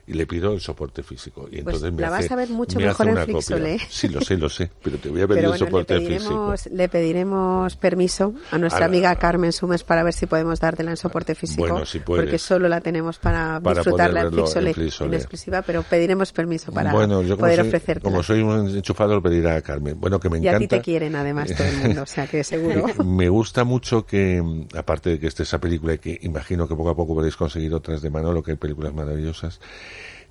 Y 0.07 0.13
le 0.13 0.25
pido 0.25 0.51
el 0.53 0.59
soporte 0.59 1.03
físico. 1.03 1.41
Y 1.47 1.61
Pues 1.61 1.75
entonces 1.75 1.93
me 1.93 2.01
la 2.01 2.09
vas 2.09 2.25
hace- 2.25 2.33
a 2.33 2.37
ver 2.37 2.49
mucho 2.49 2.79
me 2.79 2.87
mejor 2.87 3.07
en 3.07 3.13
copia. 3.15 3.25
Flixolé. 3.33 3.77
Sí, 3.89 4.07
lo 4.09 4.19
sé, 4.21 4.35
lo 4.37 4.49
sé, 4.49 4.71
pero 4.83 4.97
te 4.97 5.09
voy 5.09 5.21
a 5.21 5.27
pedir 5.27 5.41
Pero 5.43 5.53
el 5.53 5.59
bueno, 5.59 5.65
le 5.65 5.69
soporte 5.71 5.97
físico. 5.99 6.19
pediremos, 6.29 6.65
le 6.67 6.89
pediremos 6.89 7.75
permiso 7.77 8.33
a 8.51 8.57
nuestra 8.57 8.85
A 8.85 8.87
amiga 8.87 9.15
Carmen 9.15 9.51
Sumes 9.51 9.83
para 9.83 10.03
ver 10.03 10.13
si 10.13 10.25
podemos 10.25 10.59
dártela 10.59 10.91
en 10.91 10.97
soporte 10.97 11.35
físico. 11.35 11.61
Bueno, 11.61 11.85
si 11.85 11.99
puedes. 11.99 12.25
porque 12.25 12.37
solo 12.39 12.67
la 12.67 12.81
tenemos 12.81 13.19
para, 13.19 13.59
Para 13.59 13.75
disfrutarla 13.81 14.21
en 14.21 14.31
Flixolé, 14.31 14.71
en 14.71 15.13
exclusiva, 15.13 15.61
pero 15.61 15.83
pediremos 15.83 16.31
permiso 16.31 16.71
para 16.71 16.91
bueno, 16.91 17.21
yo 17.21 17.37
poder 17.37 17.59
soy, 17.59 17.67
ofrecértela. 17.67 18.03
como 18.11 18.23
soy 18.23 18.41
un 18.41 18.67
enchufado, 18.69 19.13
lo 19.15 19.21
pedirá 19.21 19.55
a 19.55 19.61
Carmen. 19.61 19.99
Bueno, 19.99 20.19
que 20.19 20.29
me 20.29 20.39
y 20.39 20.47
a 20.47 20.51
encanta. 20.51 20.59
ti 20.59 20.67
te 20.67 20.81
quieren 20.81 21.15
además 21.15 21.53
todo 21.55 21.67
el 21.67 21.77
mundo, 21.77 22.01
o 22.03 22.05
sea 22.07 22.27
que 22.27 22.43
seguro. 22.43 22.85
me 23.05 23.29
gusta 23.29 23.63
mucho 23.63 24.05
que, 24.05 24.41
aparte 24.75 25.11
de 25.11 25.19
que 25.19 25.27
esté 25.27 25.43
esa 25.43 25.59
película 25.59 25.93
y 25.93 25.97
que 25.99 26.19
imagino 26.23 26.67
que 26.67 26.75
poco 26.75 26.89
a 26.89 26.95
poco 26.95 27.13
podéis 27.15 27.35
conseguir 27.35 27.73
otras 27.73 28.01
de 28.01 28.09
Manolo, 28.09 28.41
que 28.43 28.51
hay 28.51 28.57
películas 28.57 28.93
maravillosas, 28.93 29.59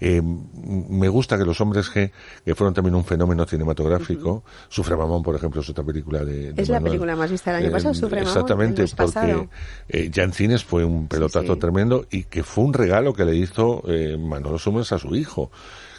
eh, 0.01 0.23
me 0.23 1.09
gusta 1.09 1.37
que 1.37 1.45
los 1.45 1.61
hombres 1.61 1.91
G, 1.93 2.11
que 2.45 2.55
fueron 2.55 2.73
también 2.75 2.95
un 2.95 3.05
fenómeno 3.05 3.45
cinematográfico, 3.45 4.45
Sufre 4.69 4.97
Mamón, 4.97 5.23
por 5.23 5.37
ejemplo, 5.37 5.61
es 5.61 5.69
otra 5.69 5.85
película 5.85 6.25
de, 6.25 6.53
de 6.53 6.63
Es 6.63 6.69
la 6.69 6.81
película 6.81 7.15
más 7.17 7.31
vista 7.31 7.53
del 7.53 7.61
año 7.61 7.69
Eh, 7.69 7.73
pasado, 7.73 7.95
Sufre 7.95 8.21
Mamón, 8.21 8.29
Exactamente, 8.29 8.85
porque 8.97 9.49
eh, 9.89 10.09
ya 10.11 10.23
en 10.23 10.33
cines 10.33 10.65
fue 10.65 10.85
un 10.85 11.07
pelotazo 11.09 11.55
sí. 11.55 11.61
tremendo 11.61 12.07
y 12.11 12.25
que 12.25 12.43
fue 12.43 12.65
un 12.65 12.73
regalo 12.73 13.13
que 13.13 13.25
le 13.25 13.37
hizo 13.37 13.83
eh, 13.87 14.17
Manolo 14.19 14.59
Summers 14.59 14.93
a 14.93 14.99
su 14.99 15.15
hijo, 15.15 15.51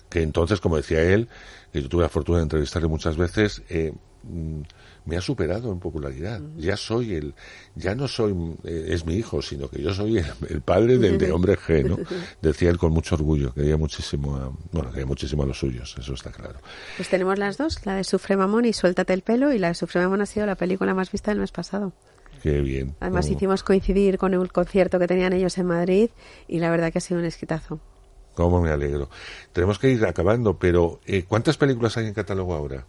que 0.10 0.22
entonces, 0.22 0.60
como 0.60 0.78
decía 0.78 1.02
él, 1.02 1.30
que 1.72 1.82
yo 1.82 1.88
tuve 1.89 2.04
la 2.04 2.10
fortuna 2.10 2.39
de 2.39 2.43
entrevistarle 2.43 2.88
muchas 2.88 3.18
veces, 3.18 3.62
eh, 3.70 3.93
mm, 4.24 4.62
me 5.06 5.18
ha 5.18 5.22
superado 5.22 5.72
en 5.72 5.80
popularidad. 5.80 6.41
Ya 6.58 6.78
soy 6.78 7.16
el, 7.16 7.34
ya 7.76 7.95
no 7.95 8.08
soy, 8.08 8.34
eh, 8.64 8.86
es 8.89 9.06
mi 9.06 9.16
hijo, 9.16 9.41
sino 9.41 9.70
que 9.70 9.82
yo 9.82 9.93
soy 9.93 10.20
el, 10.20 10.26
el 10.49 10.62
padre 10.62 10.97
del 10.97 11.18
de 11.18 11.32
hombre 11.32 11.58
G, 11.58 11.84
¿no? 11.88 11.97
Decía 12.41 12.70
él 12.70 12.78
con 12.78 12.91
mucho 12.93 13.16
orgullo, 13.16 13.54
quería 13.54 13.78
muchísimo 13.78 14.36
a, 14.36 14.52
bueno, 14.72 14.89
quería 14.91 15.06
muchísimo 15.06 15.43
a 15.43 15.45
los 15.47 15.58
suyos, 15.60 15.95
eso 15.99 16.14
está 16.14 16.32
claro. 16.32 16.60
Pues 16.97 17.10
tenemos 17.10 17.38
las 17.39 17.58
dos, 17.58 17.86
la 17.86 17.95
de 17.95 18.04
Sufre 18.04 18.38
Mamón 18.38 18.66
y 18.66 18.74
Suéltate 18.74 19.14
el 19.14 19.22
pelo, 19.24 19.52
y 19.54 19.60
la 19.60 19.70
de 19.70 19.74
Sufre 19.76 20.02
Mamón 20.02 20.22
ha 20.22 20.26
sido 20.26 20.45
la 20.45 20.56
película 20.56 20.93
más 20.93 21.12
vista 21.12 21.32
del 21.32 21.39
mes 21.39 21.52
pasado. 21.52 21.93
Qué 22.43 22.60
bien. 22.62 22.95
Además 22.99 23.26
Cómo- 23.26 23.36
hicimos 23.38 23.64
coincidir 23.64 24.18
con 24.18 24.34
el 24.34 24.52
concierto 24.52 24.97
que 24.99 25.08
tenían 25.08 25.34
ellos 25.34 25.58
en 25.60 25.68
Madrid 25.68 26.10
y 26.47 26.60
la 26.60 26.72
verdad 26.72 26.91
que 26.91 26.97
ha 26.97 27.02
sido 27.02 27.20
un 27.20 27.26
exquitazo. 27.26 27.80
Cómo 28.34 28.62
me 28.62 28.70
alegro. 28.72 29.10
Tenemos 29.52 29.78
que 29.78 29.89
ir 29.91 30.06
acabando, 30.06 30.58
pero 30.58 31.02
eh, 31.06 31.26
¿cuántas 31.28 31.58
películas 31.58 31.97
hay 31.97 32.08
en 32.08 32.14
catálogo 32.14 32.54
ahora? 32.56 32.86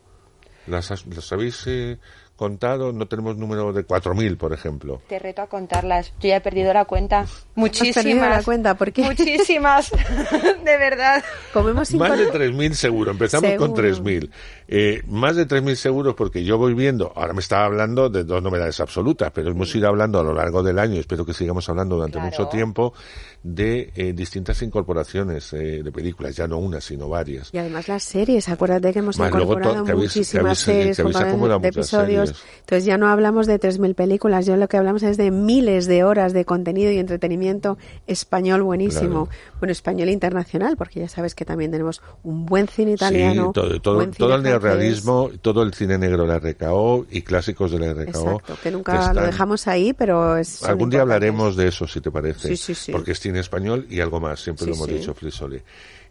¿Las, 0.66 0.90
has- 0.90 1.06
las 1.06 1.32
habéis 1.32 1.62
eh, 1.66 1.98
contado, 2.36 2.92
no 2.92 3.06
tenemos 3.06 3.36
número 3.36 3.72
de 3.72 3.86
4.000, 3.86 4.36
por 4.36 4.52
ejemplo. 4.52 5.00
Te 5.08 5.18
reto 5.18 5.42
a 5.42 5.46
contarlas. 5.48 6.12
Yo 6.20 6.28
ya 6.28 6.36
he 6.36 6.40
perdido 6.40 6.72
la 6.72 6.84
cuenta. 6.84 7.26
Muchísimas. 7.54 7.94
perdido 8.04 8.28
la 8.28 8.42
cuenta? 8.42 8.74
¿Por 8.76 8.92
qué? 8.92 9.02
Muchísimas. 9.02 9.90
de 10.64 10.76
verdad. 10.76 11.22
Comemos 11.52 11.92
Más 11.94 12.18
de 12.18 12.32
3.000 12.32 12.72
seguro. 12.72 13.10
Empezamos 13.12 13.50
con 13.54 13.76
Seguro. 13.76 14.02
3.000. 14.04 14.30
Eh, 14.74 15.02
más 15.06 15.36
de 15.36 15.46
3.000 15.46 15.74
seguros 15.74 16.14
porque 16.14 16.44
yo 16.44 16.56
voy 16.56 16.72
viendo, 16.72 17.12
ahora 17.14 17.34
me 17.34 17.40
estaba 17.40 17.66
hablando 17.66 18.08
de 18.08 18.24
dos 18.24 18.42
novedades 18.42 18.80
absolutas, 18.80 19.30
pero 19.30 19.50
hemos 19.50 19.74
ido 19.74 19.86
hablando 19.86 20.18
a 20.18 20.22
lo 20.22 20.32
largo 20.32 20.62
del 20.62 20.78
año, 20.78 20.98
espero 20.98 21.26
que 21.26 21.34
sigamos 21.34 21.68
hablando 21.68 21.96
durante 21.96 22.18
mucho 22.18 22.48
tiempo, 22.48 22.94
de 23.42 23.92
eh, 23.94 24.14
distintas 24.14 24.62
incorporaciones 24.62 25.52
eh, 25.52 25.82
de 25.82 25.92
películas, 25.92 26.34
ya 26.36 26.48
no 26.48 26.56
una, 26.56 26.80
sino 26.80 27.06
varias. 27.10 27.50
Y 27.52 27.58
además 27.58 27.86
las 27.86 28.02
series, 28.02 28.48
acuérdate 28.48 28.94
que 28.94 29.00
hemos 29.00 29.18
Más 29.18 29.28
incorporado 29.28 29.84
que 29.84 29.92
que 29.92 29.98
muchísimas 29.98 30.44
habéis- 30.44 30.58
series 30.64 30.96
que 30.96 31.68
episodios. 31.68 32.28
series. 32.30 32.44
Entonces 32.60 32.84
ya 32.86 32.96
no 32.96 33.08
hablamos 33.08 33.46
de 33.46 33.60
3.000 33.60 33.94
películas, 33.94 34.46
yo 34.46 34.56
lo 34.56 34.68
que 34.68 34.78
hablamos 34.78 35.02
es 35.02 35.18
de 35.18 35.30
miles 35.30 35.84
de 35.86 36.02
horas 36.02 36.32
de 36.32 36.46
contenido 36.46 36.90
y 36.92 36.98
entretenimiento 36.98 37.76
español 38.06 38.62
buenísimo. 38.62 39.28
Bueno, 39.60 39.72
español 39.72 40.08
internacional, 40.08 40.78
porque 40.78 41.01
ya 41.01 41.09
sabes 41.09 41.34
que 41.34 41.44
también 41.44 41.70
tenemos 41.70 42.01
un 42.22 42.47
buen 42.47 42.68
cine 42.68 42.92
italiano. 42.92 43.48
sí, 43.48 43.52
todo, 43.52 43.80
todo, 43.82 43.94
buen 43.97 44.12
todo 44.12 44.28
cine 44.28 44.36
el 44.36 44.42
francés. 44.62 45.05
neorrealismo, 45.05 45.30
todo 45.43 45.62
el 45.62 45.74
cine 45.74 45.98
negro 45.98 46.22
de 46.22 46.28
la 46.28 46.39
RKO 46.39 47.06
y 47.10 47.22
clásicos 47.22 47.70
de 47.72 47.78
la 47.80 47.93
RKO. 47.93 48.09
Exacto, 48.36 48.56
que 48.62 48.70
nunca 48.70 48.93
que 48.93 48.98
lo 48.98 49.05
están- 49.05 49.26
dejamos 49.26 49.66
ahí, 49.68 49.93
pero 49.93 50.36
es... 50.39 50.62
Algún 50.64 50.89
día 50.90 51.02
hablaremos 51.02 51.56
de 51.56 51.68
eso, 51.68 51.86
si 51.86 52.01
te 52.01 52.10
parece. 52.10 52.48
Sí, 52.48 52.56
sí, 52.56 52.74
sí. 52.74 52.93
Porque 52.93 53.12
es 53.12 53.20
cine 53.20 53.40
español 53.40 53.86
y 53.90 54.01
algo 54.01 54.20
más, 54.20 54.40
siempre 54.40 54.64
Sí, 54.64 54.70
lo 54.70 54.76
hemos 54.76 54.86
sí. 54.89 54.94
dicho, 54.94 55.12
Frisole. 55.14 55.62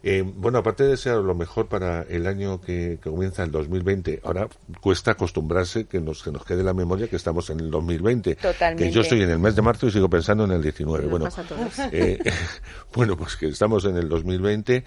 Eh, 0.04 0.24
bueno, 0.26 0.58
aparte 0.58 0.82
de 0.82 0.88
desear 0.90 1.18
lo 1.18 1.32
mejor 1.36 1.68
para 1.68 2.02
el 2.02 2.26
año 2.26 2.60
que, 2.60 2.98
que 3.00 3.08
comienza 3.08 3.44
el 3.44 3.52
2020, 3.52 4.20
ahora 4.24 4.48
cuesta 4.80 5.12
acostumbrarse 5.12 5.84
que 5.84 6.00
nos, 6.00 6.24
que 6.24 6.32
nos 6.32 6.44
quede 6.44 6.64
la 6.64 6.74
memoria 6.74 7.06
que 7.06 7.14
estamos 7.14 7.48
en 7.50 7.60
el 7.60 7.70
2020. 7.70 8.34
Totalmente. 8.34 8.82
Que 8.84 8.90
yo 8.90 9.02
estoy 9.02 9.22
en 9.22 9.30
el 9.30 9.38
mes 9.38 9.54
de 9.54 9.62
marzo 9.62 9.86
y 9.86 9.92
sigo 9.92 10.10
pensando 10.10 10.42
en 10.44 10.50
el 10.50 10.60
19. 10.60 11.02
Nos 11.04 11.10
bueno, 11.10 11.24
pasa 11.26 11.42
a 11.42 11.44
todos. 11.44 11.72
eh, 11.92 12.18
bueno, 12.94 13.16
pues 13.16 13.36
que 13.36 13.46
estamos 13.46 13.84
en 13.84 13.96
el 13.96 14.08
2020 14.08 14.82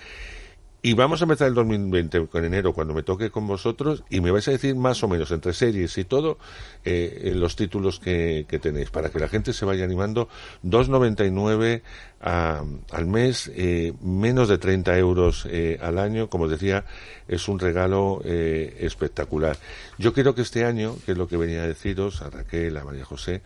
y 0.87 0.93
vamos 0.93 1.19
a 1.21 1.25
empezar 1.25 1.47
el 1.47 1.55
2020 1.55 2.27
con 2.27 2.45
enero 2.45 2.73
cuando 2.73 2.93
me 2.93 3.01
toque 3.01 3.31
con 3.31 3.47
vosotros 3.47 4.03
y 4.11 4.21
me 4.21 4.29
vais 4.29 4.47
a 4.47 4.51
decir 4.51 4.75
más 4.75 5.01
o 5.03 5.07
menos 5.07 5.31
entre 5.31 5.51
series 5.53 5.97
y 5.97 6.03
todo 6.03 6.37
eh, 6.83 7.31
los 7.35 7.55
títulos 7.55 7.99
que, 7.99 8.45
que 8.47 8.59
tenéis 8.59 8.91
para 8.91 9.09
que 9.09 9.17
la 9.19 9.27
gente 9.27 9.51
se 9.53 9.65
vaya 9.65 9.83
animando. 9.83 10.29
2,99 10.63 11.81
a- 12.21 12.63
al 12.91 13.05
mes 13.07 13.51
eh, 13.55 13.93
menos 14.01 14.47
de 14.47 14.59
30 14.59 14.95
euros 14.99 15.47
eh, 15.49 15.79
al 15.81 15.97
año. 15.97 16.29
Como 16.29 16.43
os 16.43 16.51
decía 16.51 16.85
es 17.27 17.47
un 17.47 17.57
regalo 17.57 18.21
espectacular. 18.23 19.57
Yo 19.97 20.13
quiero 20.13 20.35
que 20.35 20.43
este 20.43 20.65
año 20.65 20.95
que 21.05 21.13
es 21.13 21.17
lo 21.17 21.27
que 21.27 21.37
venía 21.37 21.63
a 21.63 21.67
deciros 21.67 22.21
a 22.21 22.29
Raquel 22.29 22.77
a 22.77 22.83
María 22.83 23.05
José 23.05 23.41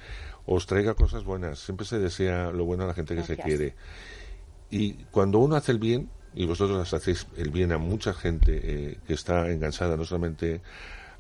os 0.46 0.66
traiga 0.66 0.94
cosas 0.94 1.24
buenas. 1.24 1.60
Siempre 1.60 1.86
se 1.86 2.00
desea 2.00 2.52
lo 2.52 2.66
bueno 2.66 2.84
a 2.84 2.88
la 2.88 2.94
gente 2.94 3.16
que 3.16 3.24
se 3.24 3.38
quiere. 3.38 3.76
Y 4.72 4.94
cuando 5.12 5.40
uno 5.40 5.56
hace 5.56 5.72
el 5.72 5.80
bien, 5.80 6.10
y 6.36 6.46
vosotros 6.46 6.94
hacéis 6.94 7.28
el 7.38 7.50
bien 7.50 7.72
a 7.72 7.78
mucha 7.78 8.14
gente 8.14 8.60
eh, 8.64 8.98
que 9.08 9.14
está 9.14 9.50
enganchada 9.50 9.96
no 9.98 10.06
solamente 10.06 10.62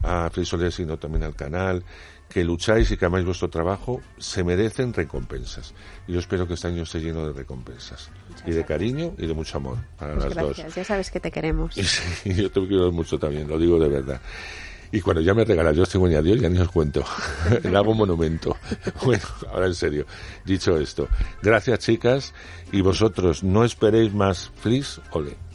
a 0.03 0.29
Frisoles, 0.29 0.75
sino 0.75 0.97
también 0.97 1.23
al 1.23 1.35
canal, 1.35 1.83
que 2.29 2.43
lucháis 2.43 2.89
y 2.91 2.95
que 2.97 3.05
amáis 3.05 3.25
vuestro 3.25 3.49
trabajo, 3.49 4.01
se 4.17 4.43
merecen 4.43 4.93
recompensas. 4.93 5.73
Y 6.07 6.13
yo 6.13 6.19
espero 6.19 6.47
que 6.47 6.53
este 6.53 6.67
año 6.67 6.83
esté 6.83 6.99
lleno 6.99 7.25
de 7.27 7.33
recompensas. 7.33 8.09
y 8.45 8.51
de 8.51 8.63
cariño 8.63 9.13
y 9.17 9.25
de 9.27 9.33
mucho 9.33 9.57
amor 9.57 9.77
para 9.97 10.13
Pues 10.13 10.25
las 10.25 10.33
gracias, 10.35 10.67
dos. 10.67 10.75
ya 10.75 10.83
sabes 10.85 11.09
que 11.11 11.19
te 11.19 11.31
queremos. 11.31 11.75
Y 11.77 11.83
sí, 11.83 12.33
yo 12.35 12.49
te 12.51 12.65
quiero 12.67 12.91
mucho 12.91 13.17
también, 13.19 13.47
lo 13.47 13.57
digo 13.57 13.79
de 13.79 13.89
verdad. 13.89 14.21
Y 14.91 15.01
cuando 15.01 15.21
ya 15.21 15.33
me 15.33 15.45
regalas 15.45 15.75
yo 15.75 15.83
este 15.83 15.97
a 15.97 16.21
Dios, 16.21 16.39
ya 16.39 16.49
ni 16.49 16.59
os 16.59 16.69
cuento. 16.69 17.03
Le 17.63 17.77
hago 17.77 17.91
un 17.91 17.97
monumento. 17.97 18.55
Bueno, 19.05 19.23
ahora 19.51 19.67
en 19.67 19.75
serio. 19.75 20.05
Dicho 20.45 20.77
esto, 20.77 21.07
gracias 21.41 21.79
chicas. 21.79 22.33
Y 22.71 22.81
vosotros 22.81 23.43
no 23.43 23.63
esperéis 23.63 24.13
más 24.13 24.51
fris, 24.61 24.99
ole. 25.11 25.48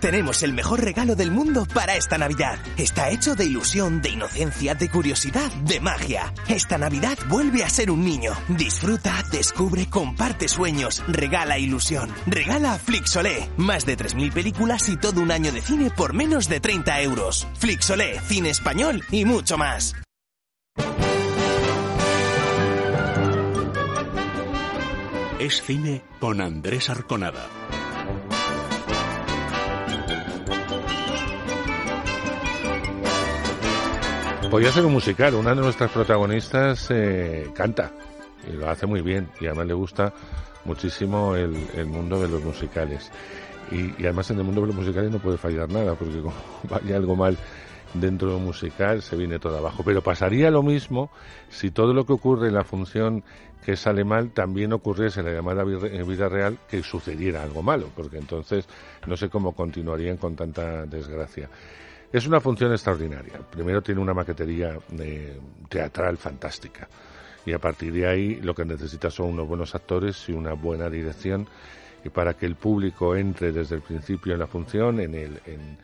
Tenemos 0.00 0.42
el 0.42 0.52
mejor 0.52 0.82
regalo 0.82 1.14
del 1.14 1.30
mundo 1.30 1.66
para 1.72 1.96
esta 1.96 2.18
Navidad. 2.18 2.58
Está 2.76 3.10
hecho 3.10 3.34
de 3.34 3.44
ilusión, 3.44 4.02
de 4.02 4.10
inocencia, 4.10 4.74
de 4.74 4.88
curiosidad, 4.88 5.50
de 5.64 5.80
magia. 5.80 6.32
Esta 6.48 6.78
Navidad 6.78 7.18
vuelve 7.28 7.64
a 7.64 7.70
ser 7.70 7.90
un 7.90 8.04
niño. 8.04 8.32
Disfruta, 8.48 9.22
descubre, 9.30 9.88
comparte 9.88 10.48
sueños, 10.48 11.02
regala 11.08 11.58
ilusión. 11.58 12.10
Regala 12.26 12.78
Flixolé. 12.78 13.48
Más 13.56 13.86
de 13.86 13.96
3.000 13.96 14.32
películas 14.32 14.88
y 14.88 14.96
todo 14.96 15.20
un 15.20 15.30
año 15.30 15.52
de 15.52 15.62
cine 15.62 15.90
por 15.90 16.14
menos 16.14 16.48
de 16.48 16.60
30 16.60 17.02
euros. 17.02 17.46
Flixolé, 17.58 18.20
cine 18.20 18.50
español 18.50 19.02
y 19.10 19.24
mucho 19.24 19.56
más. 19.56 19.94
Es 25.38 25.60
cine 25.62 26.02
con 26.20 26.40
Andrés 26.40 26.88
Arconada. 26.88 27.61
Podría 34.52 34.70
ser 34.70 34.84
un 34.84 34.92
musical. 34.92 35.34
Una 35.34 35.54
de 35.54 35.62
nuestras 35.62 35.90
protagonistas 35.90 36.90
eh, 36.90 37.50
canta 37.54 37.90
y 38.46 38.52
lo 38.52 38.68
hace 38.68 38.84
muy 38.84 39.00
bien. 39.00 39.30
Y 39.40 39.46
además 39.46 39.66
le 39.66 39.72
gusta 39.72 40.12
muchísimo 40.66 41.34
el, 41.34 41.86
mundo 41.86 42.20
de 42.20 42.28
los 42.28 42.44
musicales. 42.44 43.10
Y, 43.70 43.98
y 43.98 44.04
además 44.04 44.30
en 44.30 44.40
el 44.40 44.44
mundo 44.44 44.60
de 44.60 44.66
los 44.66 44.76
musicales 44.76 45.10
no 45.10 45.20
puede 45.20 45.38
fallar 45.38 45.70
nada, 45.70 45.94
porque 45.94 46.20
como 46.20 46.34
vaya 46.68 46.96
algo 46.96 47.16
mal 47.16 47.38
dentro 47.94 48.28
de 48.28 48.36
un 48.36 48.44
musical 48.44 49.00
se 49.00 49.16
viene 49.16 49.38
todo 49.38 49.56
abajo. 49.56 49.84
Pero 49.86 50.02
pasaría 50.02 50.50
lo 50.50 50.62
mismo 50.62 51.10
si 51.48 51.70
todo 51.70 51.94
lo 51.94 52.04
que 52.04 52.12
ocurre 52.12 52.48
en 52.48 52.54
la 52.54 52.64
función 52.64 53.24
que 53.64 53.74
sale 53.74 54.04
mal 54.04 54.32
también 54.32 54.74
ocurriese 54.74 55.20
en 55.20 55.26
la 55.26 55.32
llamada 55.32 55.62
en 55.62 56.06
vida 56.06 56.28
real 56.28 56.58
que 56.68 56.82
sucediera 56.82 57.42
algo 57.42 57.62
malo, 57.62 57.88
porque 57.96 58.18
entonces 58.18 58.68
no 59.06 59.16
sé 59.16 59.30
cómo 59.30 59.52
continuarían 59.52 60.18
con 60.18 60.36
tanta 60.36 60.84
desgracia. 60.84 61.48
Es 62.12 62.26
una 62.26 62.40
función 62.40 62.72
extraordinaria. 62.72 63.40
Primero 63.50 63.80
tiene 63.80 64.00
una 64.00 64.12
maquetería 64.12 64.78
eh, 64.98 65.40
teatral 65.68 66.18
fantástica. 66.18 66.86
Y 67.46 67.52
a 67.54 67.58
partir 67.58 67.92
de 67.92 68.06
ahí 68.06 68.36
lo 68.36 68.54
que 68.54 68.66
necesita 68.66 69.10
son 69.10 69.30
unos 69.30 69.48
buenos 69.48 69.74
actores 69.74 70.28
y 70.28 70.32
una 70.32 70.52
buena 70.52 70.90
dirección 70.90 71.48
y 72.04 72.10
para 72.10 72.34
que 72.34 72.46
el 72.46 72.56
público 72.56 73.16
entre 73.16 73.50
desde 73.52 73.76
el 73.76 73.80
principio 73.80 74.34
en 74.34 74.40
la 74.40 74.46
función, 74.46 75.00
en 75.00 75.14
el, 75.14 75.40
en, 75.46 75.78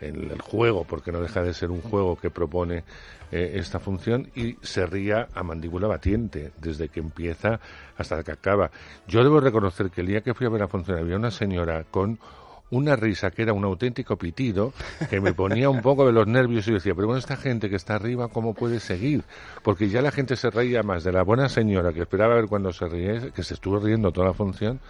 el 0.00 0.40
juego, 0.40 0.84
porque 0.84 1.10
no 1.12 1.20
deja 1.20 1.42
de 1.42 1.54
ser 1.54 1.70
un 1.70 1.80
juego 1.80 2.16
que 2.16 2.28
propone 2.28 2.84
eh, 3.32 3.52
esta 3.54 3.78
función 3.78 4.30
y 4.34 4.56
se 4.60 4.84
ría 4.84 5.28
a 5.34 5.42
mandíbula 5.42 5.86
batiente 5.86 6.52
desde 6.60 6.88
que 6.88 7.00
empieza 7.00 7.58
hasta 7.96 8.22
que 8.22 8.32
acaba. 8.32 8.70
Yo 9.08 9.22
debo 9.22 9.40
reconocer 9.40 9.90
que 9.90 10.02
el 10.02 10.08
día 10.08 10.20
que 10.20 10.34
fui 10.34 10.46
a 10.46 10.50
ver 10.50 10.60
la 10.60 10.68
función 10.68 10.98
había 10.98 11.16
una 11.16 11.30
señora 11.30 11.84
con 11.90 12.18
una 12.70 12.96
risa 12.96 13.30
que 13.30 13.42
era 13.42 13.52
un 13.52 13.64
auténtico 13.64 14.16
pitido 14.16 14.72
que 15.10 15.20
me 15.20 15.32
ponía 15.34 15.68
un 15.70 15.80
poco 15.82 16.06
de 16.06 16.12
los 16.12 16.26
nervios 16.26 16.66
y 16.68 16.72
decía, 16.72 16.94
pero 16.94 17.06
bueno, 17.06 17.18
esta 17.18 17.36
gente 17.36 17.68
que 17.70 17.76
está 17.76 17.94
arriba, 17.94 18.28
¿cómo 18.28 18.54
puede 18.54 18.80
seguir? 18.80 19.22
Porque 19.62 19.88
ya 19.88 20.02
la 20.02 20.10
gente 20.10 20.36
se 20.36 20.50
reía 20.50 20.82
más 20.82 21.04
de 21.04 21.12
la 21.12 21.22
buena 21.22 21.48
señora 21.48 21.92
que 21.92 22.00
esperaba 22.00 22.34
ver 22.34 22.46
cuando 22.46 22.72
se 22.72 22.86
ríe, 22.88 23.32
que 23.32 23.42
se 23.42 23.54
estuvo 23.54 23.78
riendo 23.78 24.12
toda 24.12 24.28
la 24.28 24.34
función 24.34 24.80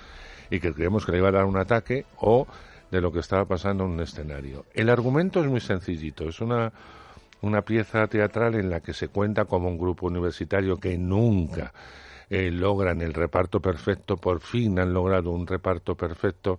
y 0.50 0.60
que 0.60 0.72
creíamos 0.72 1.04
que 1.04 1.12
le 1.12 1.18
iba 1.18 1.28
a 1.28 1.32
dar 1.32 1.44
un 1.44 1.56
ataque 1.56 2.06
o 2.18 2.46
de 2.90 3.00
lo 3.00 3.12
que 3.12 3.18
estaba 3.18 3.44
pasando 3.44 3.84
en 3.84 3.90
un 3.90 4.00
escenario. 4.00 4.66
El 4.72 4.88
argumento 4.88 5.40
es 5.40 5.46
muy 5.46 5.60
sencillito, 5.60 6.28
es 6.28 6.40
una, 6.40 6.72
una 7.42 7.62
pieza 7.62 8.06
teatral 8.06 8.54
en 8.54 8.70
la 8.70 8.80
que 8.80 8.92
se 8.92 9.08
cuenta 9.08 9.46
como 9.46 9.68
un 9.68 9.78
grupo 9.78 10.06
universitario 10.06 10.78
que 10.78 10.96
nunca 10.96 11.72
eh, 12.30 12.50
logran 12.50 13.00
el 13.00 13.12
reparto 13.12 13.60
perfecto, 13.60 14.16
por 14.16 14.40
fin 14.40 14.78
han 14.78 14.94
logrado 14.94 15.30
un 15.30 15.46
reparto 15.46 15.94
perfecto 15.94 16.58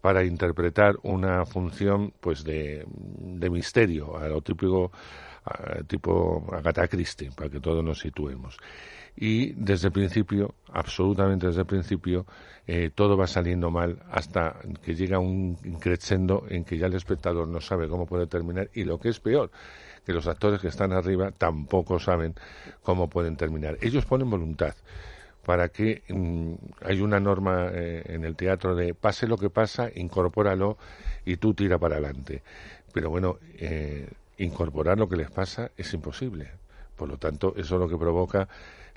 para 0.00 0.24
interpretar 0.24 0.96
una 1.02 1.44
función 1.46 2.12
pues 2.20 2.44
de, 2.44 2.84
de 2.88 3.50
misterio, 3.50 4.16
a 4.16 4.28
lo 4.28 4.40
típico 4.42 4.92
a- 5.44 5.82
tipo 5.84 6.44
Agatha 6.52 6.86
Christie, 6.88 7.30
para 7.32 7.50
que 7.50 7.60
todos 7.60 7.82
nos 7.84 7.98
situemos. 8.00 8.56
Y 9.20 9.52
desde 9.54 9.88
el 9.88 9.92
principio, 9.92 10.54
absolutamente 10.72 11.48
desde 11.48 11.62
el 11.62 11.66
principio, 11.66 12.24
eh, 12.66 12.90
todo 12.94 13.16
va 13.16 13.26
saliendo 13.26 13.70
mal 13.70 13.98
hasta 14.10 14.56
que 14.82 14.94
llega 14.94 15.18
un 15.18 15.56
crescendo 15.80 16.44
en 16.48 16.64
que 16.64 16.78
ya 16.78 16.86
el 16.86 16.94
espectador 16.94 17.48
no 17.48 17.60
sabe 17.60 17.88
cómo 17.88 18.06
puede 18.06 18.26
terminar 18.28 18.70
y 18.74 18.84
lo 18.84 19.00
que 19.00 19.08
es 19.08 19.18
peor, 19.18 19.50
que 20.06 20.12
los 20.12 20.28
actores 20.28 20.60
que 20.60 20.68
están 20.68 20.92
arriba 20.92 21.32
tampoco 21.32 21.98
saben 21.98 22.34
cómo 22.82 23.08
pueden 23.08 23.36
terminar. 23.36 23.76
Ellos 23.80 24.04
ponen 24.06 24.30
voluntad 24.30 24.74
para 25.48 25.70
que 25.70 26.02
mm, 26.10 26.52
hay 26.82 27.00
una 27.00 27.20
norma 27.20 27.70
eh, 27.72 28.02
en 28.04 28.26
el 28.26 28.36
teatro 28.36 28.76
de 28.76 28.92
pase 28.92 29.26
lo 29.26 29.38
que 29.38 29.48
pasa, 29.48 29.88
incorpóralo 29.94 30.76
y 31.24 31.38
tú 31.38 31.54
tira 31.54 31.78
para 31.78 31.94
adelante. 31.94 32.42
Pero 32.92 33.08
bueno, 33.08 33.38
eh, 33.56 34.10
incorporar 34.36 34.98
lo 34.98 35.08
que 35.08 35.16
les 35.16 35.30
pasa 35.30 35.70
es 35.78 35.94
imposible. 35.94 36.50
Por 36.96 37.08
lo 37.08 37.16
tanto, 37.16 37.54
eso 37.56 37.76
es 37.76 37.80
lo 37.80 37.88
que 37.88 37.96
provoca 37.96 38.46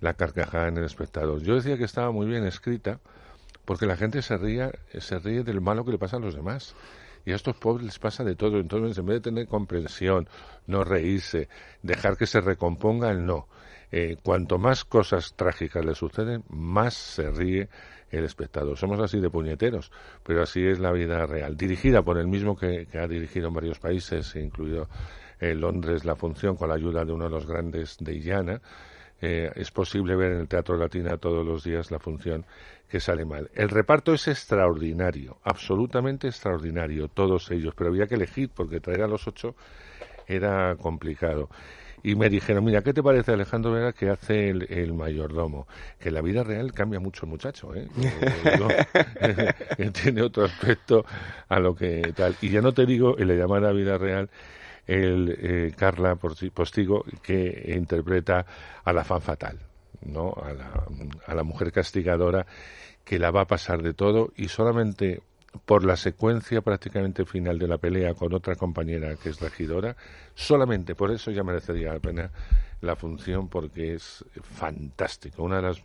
la 0.02 0.14
carcajada 0.16 0.68
en 0.68 0.76
el 0.76 0.84
espectador. 0.84 1.42
Yo 1.42 1.56
decía 1.56 1.78
que 1.78 1.86
estaba 1.86 2.12
muy 2.12 2.26
bien 2.26 2.46
escrita 2.46 3.00
porque 3.64 3.86
la 3.86 3.96
gente 3.96 4.22
se 4.22 4.36
ría, 4.36 4.74
se 5.00 5.20
ríe 5.20 5.44
del 5.44 5.62
malo 5.62 5.86
que 5.86 5.92
le 5.92 6.00
pasa 6.00 6.18
a 6.18 6.20
los 6.20 6.36
demás. 6.36 6.76
Y 7.24 7.32
a 7.32 7.36
estos 7.36 7.56
pobres 7.56 7.86
les 7.86 7.98
pasa 7.98 8.26
de 8.26 8.36
todo. 8.36 8.60
Entonces, 8.60 8.98
en 8.98 9.06
vez 9.06 9.22
de 9.22 9.32
tener 9.32 9.48
comprensión, 9.48 10.28
no 10.68 10.84
reírse, 10.84 11.48
dejar 11.82 12.18
que 12.18 12.28
se 12.28 12.42
recomponga 12.42 13.10
el 13.10 13.26
no. 13.26 13.48
Eh, 13.92 14.16
cuanto 14.24 14.58
más 14.58 14.86
cosas 14.86 15.34
trágicas 15.36 15.84
le 15.84 15.94
suceden, 15.96 16.44
más 16.50 16.94
se 16.94 17.30
ríe 17.30 17.70
el 18.10 18.24
espectador. 18.24 18.78
Somos 18.78 19.00
así 19.00 19.20
de 19.20 19.30
puñeteros, 19.30 19.92
pero 20.24 20.44
así 20.44 20.66
es 20.66 20.80
la 20.80 20.92
vida 20.92 21.26
real. 21.26 21.58
Dirigida 21.58 22.02
por 22.02 22.18
el 22.18 22.28
mismo 22.28 22.56
que, 22.56 22.88
ha 22.94 23.08
dirigido 23.08 23.50
en 23.50 23.54
varios 23.54 23.80
países, 23.80 24.36
incluido 24.36 24.88
en 25.40 25.60
Londres 25.60 26.06
la 26.06 26.16
función 26.16 26.56
con 26.56 26.70
la 26.70 26.76
ayuda 26.76 27.04
de 27.04 27.12
uno 27.12 27.26
de 27.26 27.32
los 27.32 27.46
grandes 27.46 27.98
de 28.00 28.14
Illana. 28.14 28.62
Eh, 29.22 29.52
es 29.56 29.72
posible 29.72 30.16
ver 30.16 30.32
en 30.32 30.40
el 30.40 30.48
Teatro 30.48 30.78
Latina 30.78 31.18
todos 31.18 31.46
los 31.46 31.64
días 31.64 31.92
la 31.92 32.00
función 32.00 32.46
que 32.90 33.00
sale 33.00 33.24
mal. 33.24 33.50
El 33.54 33.70
reparto 33.70 34.14
es 34.14 34.28
extraordinario, 34.28 35.38
absolutamente 35.44 36.28
extraordinario, 36.28 37.08
todos 37.08 37.52
ellos, 37.52 37.74
pero 37.76 37.90
había 37.90 38.08
que 38.08 38.16
elegir 38.16 38.50
porque 38.54 38.80
traer 38.80 39.04
a 39.04 39.08
los 39.08 39.28
ocho 39.28 39.56
era 40.28 40.76
complicado. 40.76 41.50
Y 42.04 42.16
me 42.16 42.30
dijeron, 42.30 42.64
mira, 42.64 42.82
¿qué 42.82 42.94
te 42.94 43.04
parece 43.04 43.34
Alejandro 43.34 43.72
Vera 43.72 43.94
que 43.94 44.10
hace 44.10 44.50
el, 44.50 44.94
mayordomo? 44.94 45.68
Que 46.00 46.10
en 46.10 46.16
la 46.16 46.22
vida 46.22 46.44
real 46.44 46.72
cambia 46.74 47.00
mucho 47.00 47.26
el 47.26 47.32
muchacho, 47.32 47.74
¿eh? 47.76 47.88
Tiene 49.92 50.22
otro 50.22 50.46
aspecto 50.46 51.06
a 51.48 51.60
lo 51.60 51.76
que 51.76 52.14
tal. 52.16 52.36
Y 52.42 52.50
ya 52.50 52.62
no 52.62 52.74
te 52.74 52.86
digo 52.86 53.18
en 53.20 53.28
la 53.28 53.36
llamada 53.36 53.72
vida 53.72 53.98
real 53.98 54.30
el 54.88 55.38
eh, 55.40 55.74
Carla 55.78 56.16
Postigo 56.16 57.06
que 57.22 57.74
interpreta 57.76 58.46
a 58.84 58.94
la 58.94 59.04
fan 59.04 59.22
fatal, 59.22 59.60
¿no? 60.04 60.34
A 60.44 60.54
la, 60.54 60.84
a 61.28 61.36
la 61.36 61.44
mujer 61.44 61.72
castigadora 61.72 62.46
que 63.04 63.20
la 63.20 63.32
va 63.32 63.42
a 63.42 63.48
pasar 63.48 63.84
de 63.84 63.94
todo 63.94 64.32
y 64.36 64.48
solamente 64.48 65.22
por 65.66 65.84
la 65.84 65.98
secuencia 65.98 66.62
prácticamente 66.62 67.26
final 67.26 67.60
de 67.60 67.68
la 67.68 67.78
pelea 67.78 68.14
con 68.14 68.34
otra 68.34 68.56
compañera 68.56 69.16
que 69.16 69.30
es 69.30 69.40
regidora, 69.40 69.96
solamente 70.34 70.96
por 70.96 71.12
eso 71.12 71.32
ya 71.32 71.44
merecería 71.44 71.94
la 71.94 72.00
pena 72.00 72.32
la 72.82 72.96
función 72.96 73.48
porque 73.48 73.94
es 73.94 74.26
fantástico, 74.42 75.44
una 75.44 75.58
de 75.58 75.62
las 75.62 75.84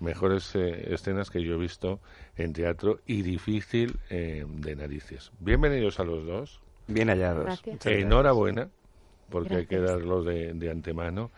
mejores 0.00 0.54
eh, 0.54 0.94
escenas 0.94 1.30
que 1.30 1.42
yo 1.42 1.54
he 1.54 1.58
visto 1.58 2.00
en 2.36 2.52
teatro 2.52 3.00
y 3.06 3.22
difícil 3.22 3.98
eh, 4.08 4.46
de 4.48 4.76
narices. 4.76 5.30
Bienvenidos 5.40 6.00
a 6.00 6.04
los 6.04 6.24
dos. 6.24 6.60
Bien 6.86 7.08
hallados. 7.08 7.62
Enhorabuena, 7.84 8.70
porque 9.28 9.56
hay 9.56 9.66
que 9.66 9.78
darlo 9.78 10.22
de, 10.22 10.54
de 10.54 10.70
antemano. 10.70 11.30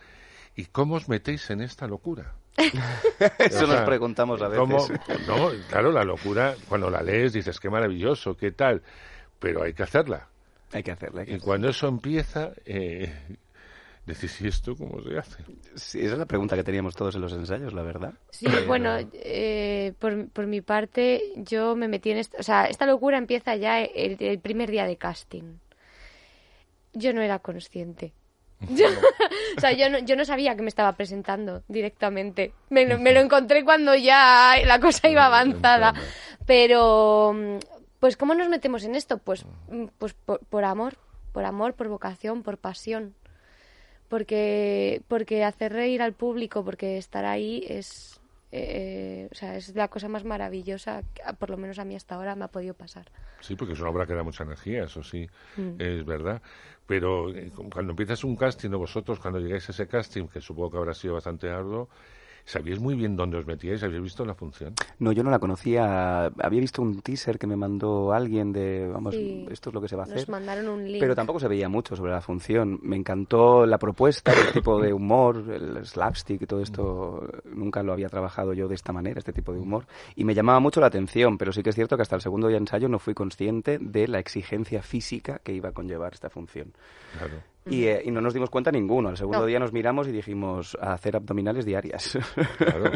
¿Y 0.55 0.65
cómo 0.65 0.95
os 0.95 1.09
metéis 1.09 1.49
en 1.49 1.61
esta 1.61 1.87
locura? 1.87 2.33
Eso 3.39 3.67
nos 3.67 3.81
preguntamos 3.81 4.41
a 4.41 4.47
veces. 4.47 4.91
No, 5.27 5.51
claro, 5.69 5.91
la 5.91 6.03
locura, 6.03 6.55
cuando 6.67 6.89
la 6.89 7.01
lees 7.01 7.33
dices, 7.33 7.59
qué 7.59 7.69
maravilloso, 7.69 8.35
qué 8.35 8.51
tal, 8.51 8.81
pero 9.39 9.63
hay 9.63 9.73
que 9.73 9.83
hacerla. 9.83 10.27
Hay 10.73 10.83
que 10.83 10.91
hacerla. 10.91 11.23
y 11.27 11.39
cuando 11.39 11.69
eso 11.69 11.87
empieza, 11.87 12.51
eh, 12.65 13.13
decís, 14.05 14.39
¿y 14.41 14.47
esto 14.47 14.75
cómo 14.75 15.01
se 15.01 15.17
hace? 15.17 15.43
Sí, 15.75 15.99
esa 15.99 16.13
es 16.13 16.19
la 16.19 16.25
pregunta 16.25 16.55
que 16.55 16.63
teníamos 16.63 16.95
todos 16.95 17.15
en 17.15 17.21
los 17.21 17.33
ensayos, 17.33 17.73
la 17.73 17.81
verdad. 17.81 18.13
Sí, 18.29 18.47
bueno, 18.67 18.97
eh, 19.13 19.93
por, 19.99 20.29
por, 20.29 20.47
mi 20.47 20.61
parte, 20.61 21.33
yo 21.35 21.75
me 21.75 21.87
metí 21.87 22.11
en 22.11 22.17
esto, 22.17 22.37
o 22.39 22.43
sea, 22.43 22.65
esta 22.65 22.85
locura 22.85 23.17
empieza 23.17 23.55
ya 23.55 23.81
el 23.81 24.39
primer 24.39 24.71
día 24.71 24.85
de 24.85 24.97
casting. 24.97 25.57
Yo 26.93 27.13
no 27.13 27.21
era 27.21 27.39
consciente 27.39 28.13
o 29.57 29.59
sea, 29.59 29.71
yo 29.71 29.89
no, 29.89 29.99
yo 29.99 30.15
no 30.15 30.25
sabía 30.25 30.55
que 30.55 30.61
me 30.61 30.69
estaba 30.69 30.93
presentando 30.93 31.63
directamente. 31.67 32.53
Me, 32.69 32.85
lo 32.85 33.19
encontré 33.19 33.63
cuando 33.63 33.95
ya 33.95 34.55
la 34.65 34.79
cosa 34.79 35.09
iba 35.09 35.25
avanzada. 35.25 35.93
Pero, 36.45 37.33
pues, 37.99 38.17
¿cómo 38.17 38.35
nos 38.35 38.49
metemos 38.49 38.83
en 38.83 38.95
esto? 38.95 39.17
Pues, 39.17 39.45
pues 39.97 40.13
por, 40.13 40.63
amor, 40.63 40.95
por 41.31 41.45
amor, 41.45 41.73
por 41.73 41.87
vocación, 41.87 42.43
por 42.43 42.57
pasión. 42.57 43.15
Porque, 44.09 45.01
porque 45.07 45.43
hacer 45.43 45.71
reír 45.71 46.01
al 46.01 46.13
público, 46.13 46.65
porque 46.65 46.97
estar 46.97 47.23
ahí 47.23 47.63
es, 47.69 48.19
eh, 48.51 49.29
o 49.31 49.35
sea, 49.35 49.55
es 49.55 49.73
la 49.73 49.87
cosa 49.87 50.09
más 50.09 50.25
maravillosa, 50.25 51.03
por 51.39 51.49
lo 51.49 51.55
menos 51.55 51.79
a 51.79 51.85
mí 51.85 51.95
hasta 51.95 52.15
ahora 52.15 52.35
me 52.35 52.43
ha 52.43 52.49
podido 52.49 52.73
pasar. 52.73 53.05
Sí, 53.39 53.55
porque 53.55 53.73
es 53.73 53.79
una 53.79 53.89
obra 53.89 54.05
que 54.05 54.13
da 54.13 54.23
mucha 54.23 54.43
energía, 54.43 54.83
eso 54.83 55.01
sí, 55.01 55.29
mm. 55.55 55.79
es 55.79 56.05
verdad. 56.05 56.41
Pero 56.91 57.29
eh, 57.33 57.51
cuando 57.73 57.91
empiezas 57.93 58.21
un 58.29 58.35
casting, 58.43 58.71
o 58.73 58.79
vosotros 58.85 59.19
cuando 59.21 59.39
llegáis 59.39 59.65
a 59.69 59.71
ese 59.75 59.87
casting, 59.87 60.25
que 60.31 60.41
supongo 60.47 60.71
que 60.71 60.77
habrá 60.79 60.93
sido 60.93 61.13
bastante 61.19 61.49
arduo, 61.49 61.83
¿Sabíais 62.45 62.79
muy 62.79 62.95
bien 62.95 63.15
dónde 63.15 63.37
os 63.37 63.45
metíais? 63.45 63.83
¿Habíais 63.83 64.03
visto 64.03 64.25
la 64.25 64.33
función? 64.33 64.73
No, 64.99 65.11
yo 65.11 65.23
no 65.23 65.31
la 65.31 65.39
conocía. 65.39 66.25
Había 66.25 66.59
visto 66.59 66.81
un 66.81 67.01
teaser 67.01 67.37
que 67.37 67.47
me 67.47 67.55
mandó 67.55 68.13
alguien 68.13 68.51
de, 68.51 68.87
vamos, 68.87 69.15
esto 69.15 69.69
es 69.69 69.73
lo 69.73 69.81
que 69.81 69.87
se 69.87 69.95
va 69.95 70.03
a 70.03 70.05
hacer. 70.05 70.17
Nos 70.17 70.29
mandaron 70.29 70.67
un 70.67 70.85
link. 70.85 70.99
Pero 70.99 71.15
tampoco 71.15 71.39
se 71.39 71.47
veía 71.47 71.69
mucho 71.69 71.95
sobre 71.95 72.11
la 72.11 72.21
función. 72.21 72.79
Me 72.83 72.95
encantó 72.95 73.65
la 73.65 73.77
propuesta, 73.77 74.33
el 74.33 74.51
tipo 74.53 74.81
de 74.81 74.93
humor, 74.93 75.43
el 75.49 75.85
slapstick 75.85 76.41
y 76.41 76.45
todo 76.45 76.61
esto. 76.61 77.27
Nunca 77.45 77.83
lo 77.83 77.93
había 77.93 78.09
trabajado 78.09 78.53
yo 78.53 78.67
de 78.67 78.75
esta 78.75 78.93
manera, 78.93 79.19
este 79.19 79.33
tipo 79.33 79.53
de 79.53 79.59
humor. 79.59 79.85
Y 80.15 80.23
me 80.23 80.33
llamaba 80.33 80.59
mucho 80.59 80.81
la 80.81 80.87
atención, 80.87 81.37
pero 81.37 81.51
sí 81.51 81.63
que 81.63 81.69
es 81.69 81.75
cierto 81.75 81.95
que 81.95 82.03
hasta 82.03 82.15
el 82.15 82.21
segundo 82.21 82.47
día 82.47 82.55
de 82.55 82.61
ensayo 82.61 82.89
no 82.89 82.99
fui 82.99 83.13
consciente 83.13 83.77
de 83.79 84.07
la 84.07 84.19
exigencia 84.19 84.81
física 84.81 85.39
que 85.43 85.53
iba 85.53 85.69
a 85.69 85.71
conllevar 85.71 86.13
esta 86.13 86.29
función. 86.29 86.73
Claro. 87.17 87.51
Eh, 87.65 88.01
y, 88.05 88.11
no 88.11 88.21
nos 88.21 88.33
dimos 88.33 88.49
cuenta 88.49 88.71
ninguno. 88.71 89.09
Al 89.09 89.17
segundo 89.17 89.45
día 89.45 89.59
nos 89.59 89.71
miramos 89.71 90.07
y 90.07 90.11
dijimos 90.11 90.77
a 90.81 90.93
hacer 90.93 91.15
abdominales 91.15 91.65
diarias. 91.65 92.17
Claro, 92.57 92.91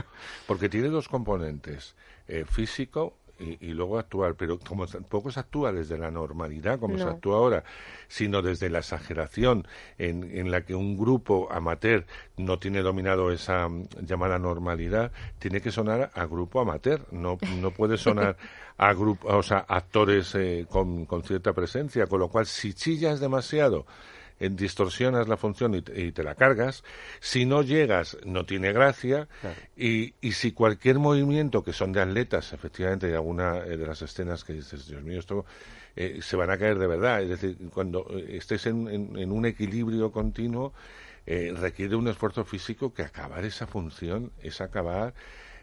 porque 0.48 0.70
tiene 0.70 0.90
dos 0.90 1.08
componentes, 1.08 1.96
eh, 2.28 2.46
físico 2.46 3.14
y, 3.38 3.74
luego 3.74 4.00
actual, 4.00 4.36
pero 4.36 4.58
como 4.60 4.88
tampoco 4.88 5.30
se 5.30 5.40
actúa 5.40 5.74
desde 5.74 5.98
la 5.98 6.10
normalidad, 6.10 6.80
como 6.80 6.98
se 6.98 7.04
actúa 7.04 7.38
ahora, 7.38 7.64
sino 8.08 8.42
desde 8.42 8.70
la 8.70 8.80
exageración 8.80 9.68
en, 9.98 10.38
en, 10.38 10.52
la 10.52 10.62
que 10.62 10.74
un 10.74 10.98
grupo 10.98 11.52
amateur 11.52 12.06
no 12.38 12.60
tiene 12.60 12.82
dominado 12.82 13.32
esa 13.32 13.68
mm, 13.68 13.88
llamada 14.04 14.40
normalidad, 14.40 15.12
tiene 15.38 15.60
que 15.60 15.72
sonar 15.72 16.12
a 16.14 16.26
grupo 16.26 16.62
amateur, 16.62 17.02
no, 17.12 17.38
no 17.60 17.72
puede 17.72 17.98
sonar 17.98 18.38
a 18.78 18.94
grupo, 18.94 19.28
o 19.28 19.44
sea, 19.44 19.66
actores 19.68 20.34
eh, 20.36 20.66
con, 20.70 21.06
con 21.06 21.22
cierta 21.24 21.52
presencia, 21.52 22.08
con 22.08 22.20
lo 22.20 22.30
cual 22.30 22.46
si 22.46 22.74
chillas 22.74 23.20
demasiado, 23.20 23.86
distorsionas 24.40 25.28
la 25.28 25.38
función 25.38 25.76
y 25.76 25.82
te, 25.82 26.24
la 26.24 26.36
cargas. 26.36 26.84
Si 27.20 27.46
no 27.46 27.62
llegas, 27.62 28.18
no 28.26 28.46
tiene 28.46 28.74
gracia. 28.74 29.28
Y, 29.76 30.14
y, 30.22 30.34
si 30.34 30.52
cualquier 30.52 31.00
movimiento 31.00 31.64
que 31.64 31.74
son 31.74 31.92
de 31.94 32.02
atletas, 32.02 32.54
efectivamente, 32.54 33.08
hay 33.08 33.14
alguna 33.14 33.58
eh, 33.60 33.78
de 33.78 33.88
las 33.88 34.02
escenas 34.02 34.44
que 34.44 34.54
dices, 34.54 34.88
Dios 34.88 35.04
mío, 35.04 35.20
esto 35.20 35.46
eh, 35.96 36.20
se 36.22 36.36
van 36.36 36.50
a 36.50 36.58
caer 36.58 36.78
de 36.78 36.88
verdad. 36.88 37.22
Es 37.22 37.30
decir, 37.30 37.58
cuando 37.74 38.06
eh, 38.10 38.38
estés 38.38 38.66
en, 38.66 38.88
en, 38.88 39.32
un 39.32 39.46
equilibrio 39.46 40.12
continuo, 40.12 40.74
requiere 41.26 41.96
un 41.96 42.08
esfuerzo 42.08 42.46
físico 42.46 42.94
que 42.94 43.02
acabar 43.02 43.44
esa 43.46 43.66
función 43.66 44.32
es 44.44 44.62
acabar 44.62 45.16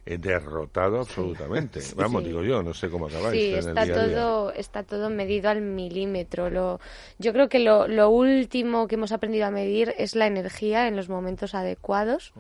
derrotado 0.05 1.01
absolutamente. 1.01 1.81
Vamos, 1.97 2.25
digo 2.25 2.43
yo, 2.43 2.63
no 2.63 2.75
sé 2.75 2.91
cómo 2.91 3.07
acabáis. 3.07 3.41
Sí, 3.41 3.55
está, 3.55 3.87
todo, 3.87 4.53
está 4.53 4.83
todo 4.83 5.11
medido 5.11 5.51
al 5.51 5.63
milímetro. 5.63 6.51
Lo, 6.51 6.81
yo 7.19 7.33
creo 7.33 7.49
que 7.49 7.61
lo, 7.61 7.89
lo 7.89 8.11
último 8.11 8.89
que 8.89 8.97
hemos 8.97 9.13
aprendido 9.13 9.47
a 9.47 9.51
medir 9.51 9.95
es 9.99 10.15
la 10.17 10.27
energía 10.27 10.89
en 10.89 10.97
los 10.97 11.09
momentos 11.09 11.55
adecuados 11.55 12.33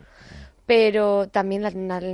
pero 0.64 1.28
también 1.28 1.62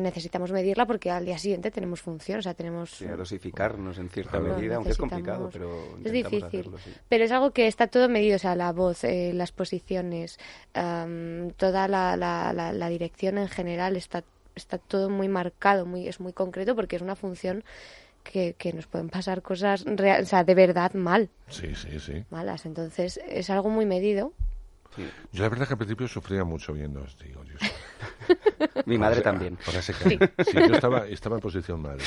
necesitamos 0.03 0.53
medirla 0.53 0.87
porque 0.87 1.11
al 1.11 1.27
día 1.27 1.39
siguiente 1.39 1.71
tenemos 1.71 2.01
función, 2.01 2.39
o 2.39 2.43
sea, 2.43 2.55
tenemos... 2.55 2.91
Sí, 2.91 3.05
dosificarnos 3.05 3.99
en 3.99 4.09
cierta 4.09 4.41
medida, 4.41 4.77
aunque 4.77 4.93
es 4.93 4.99
complicado, 4.99 5.51
pero... 5.53 5.99
Es 6.05 6.11
difícil, 6.11 6.71
pero 7.09 7.25
es 7.25 7.31
algo 7.31 7.51
que 7.51 7.67
está 7.67 7.89
todo 7.89 8.09
medido, 8.09 8.37
o 8.37 8.39
sea, 8.39 8.57
la 8.57 8.73
voz, 8.73 9.05
eh, 9.05 9.33
las 9.35 9.53
posiciones, 9.53 10.39
toda 10.73 11.89
la, 11.89 12.17
la, 12.17 12.53
la, 12.53 12.89
dirección 12.89 13.39
en 13.39 13.49
general 13.49 13.97
está 13.97 14.25
está 14.59 14.79
todo 14.79 15.09
muy 15.09 15.29
marcado, 15.29 15.87
muy, 15.87 16.07
es 16.07 16.21
muy 16.21 16.33
concreto 16.33 16.77
porque 16.77 16.97
es 16.97 17.03
una 17.03 17.17
función 17.17 17.65
que, 18.23 18.55
que 18.59 18.73
nos 18.73 18.87
pueden 18.87 19.09
pasar 19.09 19.43
cosas 19.43 19.85
real, 19.87 20.23
o 20.23 20.27
sea, 20.27 20.45
de 20.45 20.55
verdad 20.55 20.93
mal. 20.95 21.31
Sí, 21.49 21.75
sí, 21.75 21.99
sí. 21.99 22.25
Malas. 22.31 22.67
Entonces 22.67 23.21
es 23.27 23.49
algo 23.51 23.71
muy 23.71 23.87
medido. 23.87 24.33
Yo 25.33 25.43
la 25.43 25.49
verdad 25.49 25.67
que 25.67 25.75
al 25.75 25.79
principio 25.79 26.09
sufría 26.09 26.45
mucho 26.45 26.73
viendo 26.73 27.05
digo, 27.23 27.45
Dios. 27.45 27.61
Mi 28.87 28.99
madre 28.99 29.21
también. 29.21 29.57
sí. 29.81 30.19
yo 30.55 30.75
estaba, 30.75 31.07
estaba 31.07 31.37
en 31.37 31.43
posición 31.43 31.81
madre. 31.81 32.05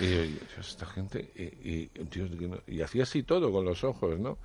Y 0.00 0.38
esta 0.58 0.86
gente, 0.86 1.30
y, 1.36 1.90
y 2.66 2.80
hacía 2.80 3.02
así 3.04 3.22
todo 3.22 3.52
con 3.52 3.64
los 3.64 3.84
ojos, 3.84 4.18
¿no? 4.18 4.38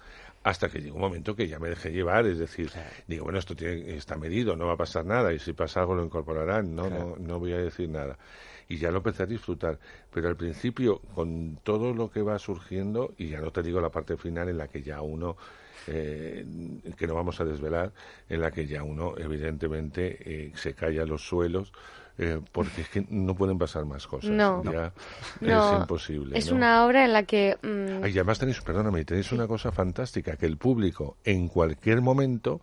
Hasta 0.43 0.69
que 0.69 0.79
llegó 0.79 0.95
un 0.95 1.01
momento 1.01 1.35
que 1.35 1.47
ya 1.47 1.57
me 1.57 1.69
dejé 1.69 1.91
llevar, 1.91 2.25
es 2.27 2.37
decir, 2.37 2.69
digo, 3.07 3.23
bueno, 3.23 3.39
esto 3.39 3.55
tiene, 3.55 3.95
está 3.95 4.17
medido, 4.17 4.55
no 4.55 4.67
va 4.67 4.73
a 4.73 4.77
pasar 4.77 5.05
nada, 5.05 5.33
y 5.33 5.39
si 5.39 5.53
pasa 5.53 5.79
algo 5.79 5.95
lo 5.95 6.03
incorporarán, 6.03 6.75
no, 6.75 6.89
no, 6.89 7.15
no 7.17 7.39
voy 7.39 7.53
a 7.53 7.57
decir 7.57 7.89
nada. 7.89 8.17
y 8.67 8.77
ya 8.77 8.91
lo 8.91 8.97
empecé 8.97 9.23
a 9.23 9.25
disfrutar. 9.25 9.79
Pero 10.11 10.29
al 10.29 10.35
principio, 10.35 10.99
con 11.15 11.57
todo 11.63 11.93
lo 11.93 12.11
que 12.11 12.21
va 12.21 12.37
surgiendo, 12.39 13.13
y 13.17 13.29
ya 13.29 13.39
no 13.39 13.51
te 13.51 13.63
digo 13.63 13.79
la 13.81 13.89
parte 13.89 14.17
final 14.17 14.49
en 14.49 14.57
la 14.57 14.67
que 14.67 14.81
ya 14.81 15.01
uno 15.01 15.37
eh, 15.87 16.45
que 16.97 17.07
no 17.07 17.15
vamos 17.15 17.39
a 17.41 17.45
desvelar, 17.45 17.91
en 18.29 18.41
la 18.41 18.51
que 18.51 18.65
ya 18.65 18.83
uno 18.83 19.15
evidentemente 19.17 20.17
eh, 20.19 20.51
se 20.55 20.73
cae 20.73 20.99
a 20.99 21.05
los 21.05 21.27
suelos. 21.27 21.71
Eh, 22.17 22.39
porque 22.51 22.81
es 22.81 22.89
que 22.89 23.05
no 23.09 23.33
pueden 23.33 23.57
pasar 23.57 23.85
más 23.85 24.05
cosas. 24.05 24.29
No, 24.29 24.63
ya 24.63 24.93
no. 25.41 25.73
es 25.73 25.79
imposible. 25.81 26.37
Es 26.37 26.49
¿no? 26.51 26.57
una 26.57 26.85
obra 26.85 27.05
en 27.05 27.13
la 27.13 27.23
que... 27.23 27.57
mm, 27.61 28.03
Ay, 28.03 28.11
y 28.11 28.17
además 28.17 28.37
tenéis, 28.37 28.61
perdóname, 28.61 29.03
tenéis 29.03 29.31
una 29.31 29.47
cosa 29.47 29.71
fantástica, 29.71 30.35
que 30.37 30.45
el 30.45 30.57
público 30.57 31.17
en 31.23 31.47
cualquier 31.47 32.01
momento 32.01 32.61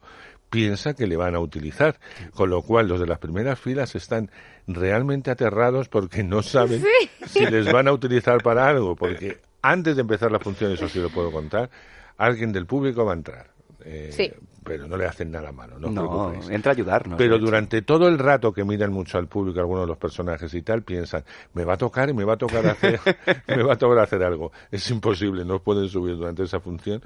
piensa 0.51 0.95
que 0.95 1.07
le 1.09 1.17
van 1.17 1.35
a 1.35 1.41
utilizar, 1.41 1.99
con 2.33 2.51
lo 2.51 2.63
cual 2.63 2.87
los 2.89 3.01
de 3.01 3.07
las 3.07 3.19
primeras 3.19 3.59
filas 3.59 3.95
están 3.97 4.31
realmente 4.69 5.31
aterrados 5.31 5.89
porque 5.89 6.23
no 6.23 6.43
saben 6.43 6.81
Sí. 6.83 7.11
si 7.27 7.47
les 7.47 7.73
van 7.73 7.89
a 7.89 7.93
utilizar 7.93 8.43
para 8.43 8.69
algo, 8.69 8.95
porque 8.97 9.41
antes 9.63 9.97
de 9.97 10.03
empezar 10.03 10.31
la 10.33 10.39
función, 10.41 10.73
eso 10.73 10.89
sí 10.89 11.01
lo 11.01 11.11
puedo 11.11 11.31
contar, 11.33 11.71
alguien 12.17 12.53
del 12.53 12.67
público 12.67 13.05
va 13.05 13.13
a 13.13 13.17
entrar. 13.17 13.51
eh, 13.85 14.11
Sí. 14.13 14.31
Pero 14.63 14.87
no 14.87 14.97
le 14.97 15.07
hacen 15.07 15.31
nada 15.31 15.53
malo, 15.53 15.79
no 15.79 15.89
os 15.89 15.95
No, 15.95 16.51
entra 16.51 16.73
a 16.73 16.75
ayudarnos. 16.75 17.17
Pero 17.17 17.39
durante 17.39 17.83
todo 17.83 18.09
el 18.09 18.19
rato 18.19 18.53
que 18.53 18.63
miran 18.65 18.93
mucho 18.93 19.17
al 19.17 19.27
público, 19.27 19.59
algunos 19.59 19.85
de 19.85 19.89
los 19.89 19.97
personajes 19.97 20.53
y 20.55 20.63
tal, 20.63 20.83
piensan, 20.83 21.25
me 21.55 21.65
va 21.65 21.75
a 21.75 21.77
tocar 21.79 22.11
y 22.11 22.13
me 22.13 22.25
va 22.25 22.35
a 22.35 22.37
tocar 22.37 22.67
hacer, 22.67 23.01
me 23.49 23.63
va 23.63 23.73
a 23.75 23.77
tocar 23.79 23.99
hacer 24.01 24.23
algo. 24.23 24.53
Es 24.71 24.91
imposible, 24.91 25.45
no 25.45 25.61
pueden 25.61 25.89
subir 25.89 26.17
durante 26.17 26.43
esa 26.43 26.61
función 26.61 27.03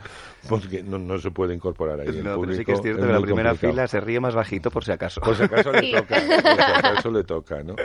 porque 0.48 0.82
no, 0.82 0.98
no 0.98 1.18
se 1.18 1.30
puede 1.30 1.54
incorporar 1.54 2.00
ahí. 2.00 2.08
El 2.08 2.24
No, 2.24 2.40
pero 2.40 2.52
sí 2.54 2.64
público 2.64 2.64
que 2.64 2.72
es 2.72 2.82
cierto 2.82 3.00
es 3.02 3.06
que 3.06 3.12
la 3.12 3.20
primera 3.20 3.50
complicado. 3.50 3.72
fila 3.72 3.86
se 3.88 4.00
ríe 4.00 4.20
más 4.20 4.34
bajito 4.34 4.70
por 4.70 4.84
si 4.84 4.92
acaso. 4.92 5.20
Por 5.20 5.36
si 5.36 5.44
acaso 5.44 5.70
le 5.72 5.92
toca, 5.92 6.16
por 6.16 6.42
si 6.42 6.48
acaso 6.62 7.10
le 7.10 7.24
toca, 7.24 7.62
¿no? 7.62 7.76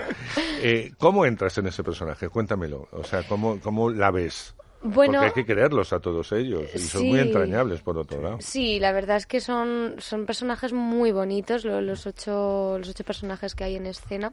Eh, 0.62 0.92
¿Cómo 0.98 1.26
entras 1.26 1.58
en 1.58 1.68
ese 1.68 1.84
personaje? 1.84 2.28
Cuéntamelo. 2.28 2.90
O 2.92 3.04
sea, 3.06 3.24
¿cómo, 3.24 3.60
cómo 3.62 3.90
la 3.90 4.12
ves? 4.12 4.54
Bueno- 4.82 5.14
Porque 5.20 5.26
hay 5.28 5.34
que 5.34 5.46
quererlos 5.46 5.92
a 5.92 6.00
todos 6.00 6.32
ellos 6.32 6.64
y 6.74 6.80
son 6.80 7.06
muy 7.08 7.20
entrañables, 7.20 7.82
por 7.82 7.98
otro 7.98 8.22
lado. 8.22 8.38
Sí, 8.40 8.80
la 8.80 8.92
verdad 8.94 9.18
es 9.18 9.26
que 9.28 9.42
son, 9.42 9.96
son 10.00 10.26
personajes 10.26 10.72
muy 10.74 11.12
bonitos, 11.12 11.66
lo- 11.66 11.82
los 11.82 12.06
ocho, 12.08 12.78
los 12.80 12.88
ocho 12.90 13.04
personajes 13.04 13.56
que 13.56 13.66
hay 13.66 13.76
en 13.76 13.86
escena. 13.88 14.32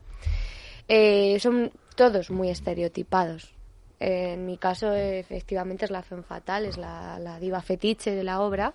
Eh, 0.89 1.39
son 1.41 1.73
todos 1.97 2.31
muy 2.31 2.49
estereotipados. 2.51 3.53
Eh, 3.99 4.35
en 4.35 4.47
mi 4.47 4.57
caso, 4.57 4.93
efectivamente, 4.95 5.85
es 5.87 5.91
la 5.91 6.03
femme 6.03 6.23
fatal, 6.23 6.65
es 6.67 6.77
la, 6.77 7.19
la 7.19 7.41
diva 7.41 7.61
fetiche 7.63 8.13
de 8.13 8.23
la 8.23 8.41
obra. 8.41 8.75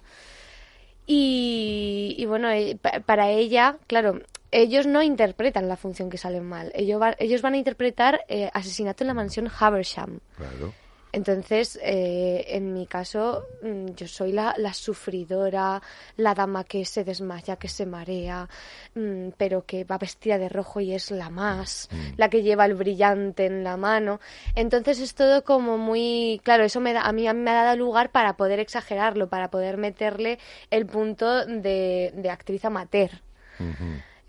Y, 1.08 2.16
y 2.18 2.26
bueno, 2.26 2.50
eh, 2.52 2.78
pa- 2.82 3.00
para 3.02 3.30
ella, 3.30 3.78
claro, 3.88 4.20
ellos 4.52 4.86
no 4.88 5.02
interpretan 5.02 5.68
la 5.68 5.78
función 5.78 6.10
que 6.10 6.18
salen 6.18 6.44
mal. 6.46 6.72
Ellos, 6.76 7.02
va- 7.02 7.16
ellos 7.20 7.42
van 7.42 7.54
a 7.54 7.58
interpretar 7.58 8.22
eh, 8.28 8.50
asesinato 8.54 9.04
en 9.04 9.08
la 9.10 9.14
mansión 9.14 9.50
Haversham. 9.60 10.20
Claro. 10.38 10.74
Entonces, 11.14 11.78
eh, 11.82 12.46
en 12.48 12.74
mi 12.74 12.88
caso, 12.88 13.46
mm, 13.62 13.88
yo 13.96 14.08
soy 14.08 14.32
la, 14.32 14.54
la 14.58 14.74
sufridora, 14.74 15.82
la 16.16 16.34
dama 16.34 16.64
que 16.64 16.86
se 16.86 17.04
desmaya, 17.04 17.58
que 17.58 17.68
se 17.68 17.86
marea, 17.86 18.48
mm, 18.96 19.30
pero 19.38 19.66
que 19.66 19.84
va 19.84 19.98
vestida 19.98 20.38
de 20.38 20.48
rojo 20.50 20.80
y 20.80 20.94
es 20.94 21.12
la 21.12 21.30
más, 21.30 21.90
la 22.18 22.30
que 22.30 22.44
lleva 22.44 22.66
el 22.66 22.76
brillante 22.76 23.46
en 23.46 23.64
la 23.64 23.78
mano. 23.78 24.20
Entonces 24.56 25.00
es 25.00 25.14
todo 25.14 25.44
como 25.44 25.78
muy, 25.78 26.40
claro, 26.44 26.64
eso 26.64 26.80
me 26.80 26.94
da, 26.94 27.02
a 27.02 27.12
mí 27.12 27.28
a 27.28 27.34
mí 27.34 27.42
me 27.42 27.52
ha 27.52 27.64
dado 27.64 27.78
lugar 27.78 28.12
para 28.12 28.38
poder 28.38 28.60
exagerarlo, 28.60 29.28
para 29.28 29.50
poder 29.50 29.78
meterle 29.78 30.40
el 30.70 30.86
punto 30.86 31.46
de, 31.46 32.14
de 32.16 32.30
actriz 32.30 32.64
amateur. 32.66 33.12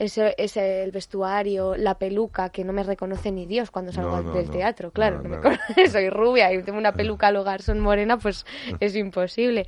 Ese, 0.02 0.34
ese, 0.36 0.82
el 0.82 0.90
vestuario, 0.90 1.76
la 1.76 1.96
peluca, 1.96 2.50
que 2.50 2.64
no 2.64 2.72
me 2.72 2.82
reconoce 2.82 3.30
ni 3.30 3.46
Dios 3.46 3.70
cuando 3.70 3.92
salgo 3.92 4.16
No, 4.16 4.22
no, 4.22 4.32
del 4.32 4.46
no. 4.46 4.50
teatro, 4.52 4.90
claro. 4.90 5.22
Me 5.22 5.88
soy 5.88 6.10
rubia 6.10 6.52
y 6.52 6.60
tengo 6.64 6.78
una 6.78 6.92
peluca 6.92 7.28
al 7.28 7.36
hogar, 7.36 7.62
son 7.62 7.78
morena, 7.78 8.18
pues 8.18 8.44
es 8.80 8.96
imposible. 8.96 9.64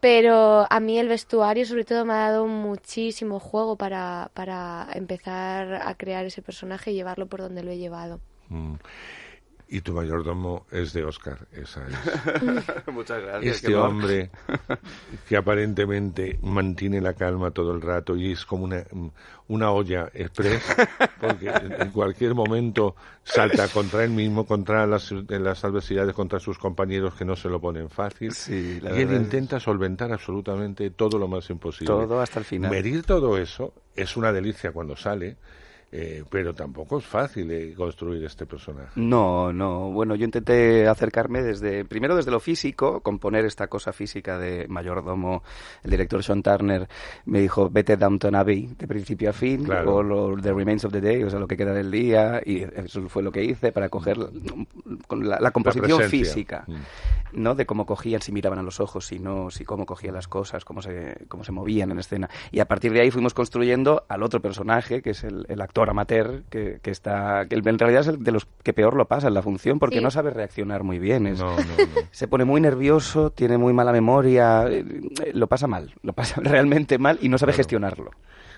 Pero 0.00 0.66
a 0.68 0.80
mí 0.80 0.98
el 0.98 1.08
vestuario 1.08 1.64
sobre 1.64 1.84
todo 1.84 2.04
me 2.04 2.14
ha 2.14 2.30
dado 2.30 2.46
muchísimo 2.46 3.38
juego 3.38 3.76
para, 3.76 4.30
para 4.34 4.88
empezar 4.94 5.74
a 5.76 5.94
crear 5.94 6.26
ese 6.26 6.42
personaje 6.42 6.90
y 6.90 6.94
llevarlo 6.94 7.26
por 7.26 7.40
donde 7.40 7.62
lo 7.62 7.70
he 7.70 7.78
llevado. 7.78 8.20
Mm. 8.48 8.74
Y 9.74 9.80
tu 9.80 9.92
mayordomo 9.92 10.66
es 10.70 10.92
de 10.92 11.02
Oscar, 11.02 11.48
esa 11.50 11.84
es. 11.84 12.86
Muchas 12.94 13.20
gracias. 13.20 13.56
Este 13.56 13.74
hombre 13.74 14.30
que 15.28 15.36
aparentemente 15.36 16.38
mantiene 16.42 17.00
la 17.00 17.14
calma 17.14 17.50
todo 17.50 17.72
el 17.72 17.82
rato 17.82 18.14
y 18.14 18.30
es 18.30 18.46
como 18.46 18.66
una, 18.66 18.84
una 19.48 19.72
olla 19.72 20.08
express, 20.14 20.62
porque 21.20 21.48
en 21.48 21.90
cualquier 21.90 22.36
momento 22.36 22.94
salta 23.24 23.66
contra 23.66 24.04
él 24.04 24.10
mismo, 24.10 24.46
contra 24.46 24.86
las, 24.86 25.10
las 25.10 25.64
adversidades, 25.64 26.14
contra 26.14 26.38
sus 26.38 26.56
compañeros 26.56 27.16
que 27.16 27.24
no 27.24 27.34
se 27.34 27.48
lo 27.48 27.60
ponen 27.60 27.90
fácil. 27.90 28.30
Sí, 28.30 28.80
y 28.80 28.86
él 28.86 29.12
intenta 29.12 29.58
solventar 29.58 30.12
absolutamente 30.12 30.90
todo 30.90 31.18
lo 31.18 31.26
más 31.26 31.50
imposible. 31.50 31.86
Todo 31.86 32.20
hasta 32.20 32.38
el 32.38 32.44
final. 32.44 32.70
Medir 32.70 33.02
todo 33.02 33.36
eso 33.38 33.74
es 33.96 34.16
una 34.16 34.30
delicia 34.30 34.70
cuando 34.70 34.94
sale. 34.94 35.36
Eh, 35.96 36.24
pero 36.28 36.52
tampoco 36.52 36.98
es 36.98 37.04
fácil 37.04 37.48
eh, 37.52 37.72
construir 37.72 38.24
este 38.24 38.46
personaje. 38.46 38.90
No, 38.96 39.52
no. 39.52 39.92
Bueno, 39.92 40.16
yo 40.16 40.24
intenté 40.24 40.88
acercarme 40.88 41.40
desde, 41.40 41.84
primero 41.84 42.16
desde 42.16 42.32
lo 42.32 42.40
físico, 42.40 42.98
componer 42.98 43.44
esta 43.44 43.68
cosa 43.68 43.92
física 43.92 44.36
de 44.36 44.66
mayordomo. 44.66 45.44
El 45.84 45.92
director 45.92 46.24
Sean 46.24 46.42
Turner 46.42 46.88
me 47.26 47.40
dijo, 47.40 47.70
vete 47.70 47.92
a 47.92 47.96
Downton 47.96 48.34
Abbey 48.34 48.74
de 48.76 48.88
principio 48.88 49.30
a 49.30 49.32
fin, 49.32 49.62
Claro. 49.62 49.94
o 49.94 50.02
lo, 50.02 50.36
The 50.36 50.52
Remains 50.52 50.84
of 50.84 50.92
the 50.92 51.00
Day, 51.00 51.22
o 51.22 51.30
sea, 51.30 51.38
lo 51.38 51.46
que 51.46 51.56
queda 51.56 51.72
del 51.72 51.92
día, 51.92 52.42
y 52.44 52.64
eso 52.64 53.08
fue 53.08 53.22
lo 53.22 53.30
que 53.30 53.44
hice 53.44 53.70
para 53.70 53.88
coger 53.88 54.18
la, 54.18 55.38
la 55.38 55.50
composición 55.52 56.02
física. 56.10 56.64
Mm. 56.66 56.74
¿no? 57.34 57.54
De 57.54 57.66
cómo 57.66 57.86
cogían, 57.86 58.20
si 58.20 58.32
miraban 58.32 58.58
a 58.58 58.62
los 58.62 58.80
ojos, 58.80 59.06
si 59.06 59.18
no, 59.18 59.50
si 59.50 59.64
cómo 59.64 59.86
cogían 59.86 60.14
las 60.14 60.28
cosas, 60.28 60.64
cómo 60.64 60.82
se, 60.82 61.24
cómo 61.28 61.44
se 61.44 61.52
movían 61.52 61.90
en 61.90 61.98
escena. 61.98 62.28
Y 62.50 62.60
a 62.60 62.66
partir 62.66 62.92
de 62.92 63.00
ahí 63.00 63.10
fuimos 63.10 63.34
construyendo 63.34 64.04
al 64.08 64.22
otro 64.22 64.40
personaje, 64.40 65.02
que 65.02 65.10
es 65.10 65.24
el, 65.24 65.46
el 65.48 65.60
actor 65.60 65.83
amateur, 65.90 66.42
que, 66.50 66.78
que 66.82 66.90
está, 66.90 67.46
que 67.48 67.56
en 67.56 67.78
realidad 67.78 68.00
es 68.02 68.08
el 68.08 68.22
de 68.24 68.32
los 68.32 68.46
que 68.62 68.72
peor 68.72 68.94
lo 68.96 69.06
pasa 69.06 69.28
en 69.28 69.34
la 69.34 69.42
función, 69.42 69.78
porque 69.78 69.98
Sí. 69.98 70.02
no 70.04 70.10
sabe 70.10 70.30
reaccionar 70.30 70.82
muy 70.82 70.98
bien. 70.98 71.26
Es- 71.26 71.38
No, 71.40 71.50
no, 71.50 71.56
no. 71.56 71.64
se 72.10 72.28
pone 72.28 72.44
muy 72.44 72.60
nervioso, 72.60 73.30
tiene 73.30 73.58
muy 73.58 73.72
mala 73.72 73.92
memoria, 73.92 74.66
eh, 74.68 74.84
lo 75.32 75.46
pasa 75.46 75.66
mal, 75.66 75.94
lo 76.02 76.12
pasa 76.12 76.40
realmente 76.44 76.98
mal 76.98 77.18
y 77.20 77.28
no 77.28 77.38
sabe 77.38 77.52
Claro. 77.52 77.56
gestionarlo. 77.58 78.10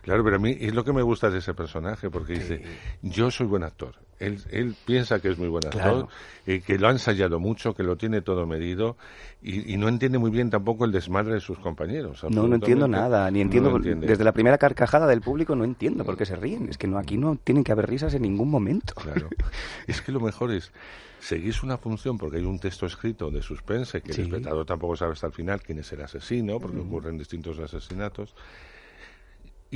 Claro, 0.06 0.22
pero 0.22 0.36
a 0.36 0.38
mí 0.38 0.56
es 0.60 0.72
lo 0.72 0.84
que 0.84 0.92
me 0.92 1.02
gusta 1.02 1.30
de 1.30 1.38
ese 1.38 1.52
personaje, 1.52 2.08
porque 2.10 2.34
dice, 2.34 2.62
yo 3.02 3.28
soy 3.32 3.46
buen 3.48 3.64
actor. 3.64 3.96
Él, 4.20 4.40
él 4.50 4.76
piensa 4.86 5.20
que 5.20 5.28
es 5.30 5.36
muy 5.36 5.48
buen 5.48 5.66
actor, 5.66 5.82
Claro. 5.82 6.08
eh, 6.46 6.62
que 6.64 6.78
lo 6.78 6.86
ha 6.86 6.92
ensayado 6.92 7.40
mucho, 7.40 7.74
que 7.74 7.82
lo 7.82 7.96
tiene 7.96 8.22
todo 8.22 8.46
medido, 8.46 8.96
y, 9.42 9.74
y 9.74 9.76
no 9.76 9.88
entiende 9.88 10.18
muy 10.18 10.30
bien 10.30 10.48
tampoco 10.48 10.84
el 10.84 10.92
desmadre 10.92 11.34
de 11.34 11.40
sus 11.40 11.58
compañeros. 11.58 12.22
No, 12.30 12.46
no 12.46 12.54
entiendo 12.54 12.86
nada, 12.86 13.28
ni 13.32 13.40
entiendo, 13.40 13.76
desde 13.80 14.22
la 14.24 14.32
primera 14.32 14.58
carcajada 14.58 15.08
del 15.08 15.22
público 15.22 15.56
no 15.56 15.64
entiendo 15.64 16.04
por 16.04 16.16
qué 16.16 16.24
se 16.24 16.36
ríen. 16.36 16.68
Es 16.70 16.78
que 16.78 16.86
no, 16.86 16.98
aquí 16.98 17.18
no 17.18 17.34
tienen 17.42 17.64
que 17.64 17.72
haber 17.72 17.88
risas 17.90 18.14
en 18.14 18.22
ningún 18.22 18.48
momento. 18.48 18.94
Claro. 18.94 19.28
Es 19.88 20.00
que 20.00 20.12
lo 20.12 20.20
mejor 20.20 20.50
es, 20.52 20.72
seguís 21.18 21.62
una 21.62 21.76
función 21.78 22.16
porque 22.16 22.38
hay 22.38 22.44
un 22.44 22.58
texto 22.60 22.86
escrito 22.86 23.30
de 23.30 23.42
suspense, 23.42 24.00
que 24.02 24.12
Sí. 24.12 24.22
el 24.22 24.28
espectador 24.28 24.64
tampoco 24.64 24.96
sabe 24.96 25.12
hasta 25.12 25.26
el 25.26 25.32
final 25.32 25.60
quién 25.62 25.78
es 25.80 25.92
el 25.92 26.00
asesino, 26.00 26.58
porque 26.60 26.78
Mm. 26.78 26.86
ocurren 26.86 27.18
distintos 27.18 27.58
asesinatos. 27.58 28.34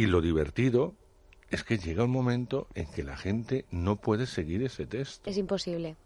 Y 0.00 0.06
lo 0.06 0.22
divertido 0.22 0.94
es 1.50 1.62
que 1.62 1.76
llega 1.76 2.04
un 2.04 2.10
momento 2.10 2.66
en 2.74 2.86
que 2.86 3.02
la 3.02 3.16
gente 3.18 3.66
no 3.70 3.96
puede 3.96 4.24
seguir 4.26 4.62
ese 4.62 4.86
texto. 4.86 5.28
Es 5.28 5.36
imposible. 5.36 5.96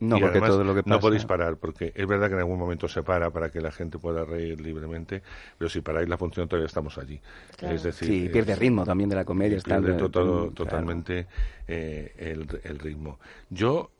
No, 0.00 0.16
Y 0.16 0.20
porque 0.20 0.38
además 0.38 0.50
todo 0.50 0.64
lo 0.64 0.74
que 0.74 0.82
pasa... 0.82 0.94
No 0.96 1.00
podéis 1.00 1.24
parar, 1.26 1.58
porque 1.58 1.92
es 1.94 2.06
verdad 2.08 2.26
que 2.28 2.32
en 2.34 2.40
algún 2.40 2.58
momento 2.58 2.88
se 2.88 3.02
para 3.04 3.30
para 3.30 3.50
que 3.50 3.60
la 3.60 3.70
gente 3.70 3.98
pueda 3.98 4.24
reír 4.24 4.60
libremente, 4.60 5.22
pero 5.58 5.68
si 5.68 5.80
paráis 5.80 6.08
la 6.08 6.16
función 6.18 6.48
todavía 6.48 6.66
estamos 6.66 6.98
allí. 6.98 7.20
Claro. 7.56 7.76
Es 7.76 7.84
decir, 7.84 8.08
Sí, 8.08 8.28
pierde 8.30 8.54
es- 8.54 8.58
ritmo 8.58 8.84
también 8.84 9.10
de 9.10 9.16
la 9.16 9.24
comedia, 9.24 9.54
y 9.54 9.58
está 9.58 9.78
pierde 9.80 10.08
todo- 10.08 10.38
claro. 10.38 10.50
totalmente 10.52 11.26
eh, 11.68 12.14
el, 12.18 12.48
el 12.64 12.78
ritmo. 12.80 13.20
Yo, 13.50 13.92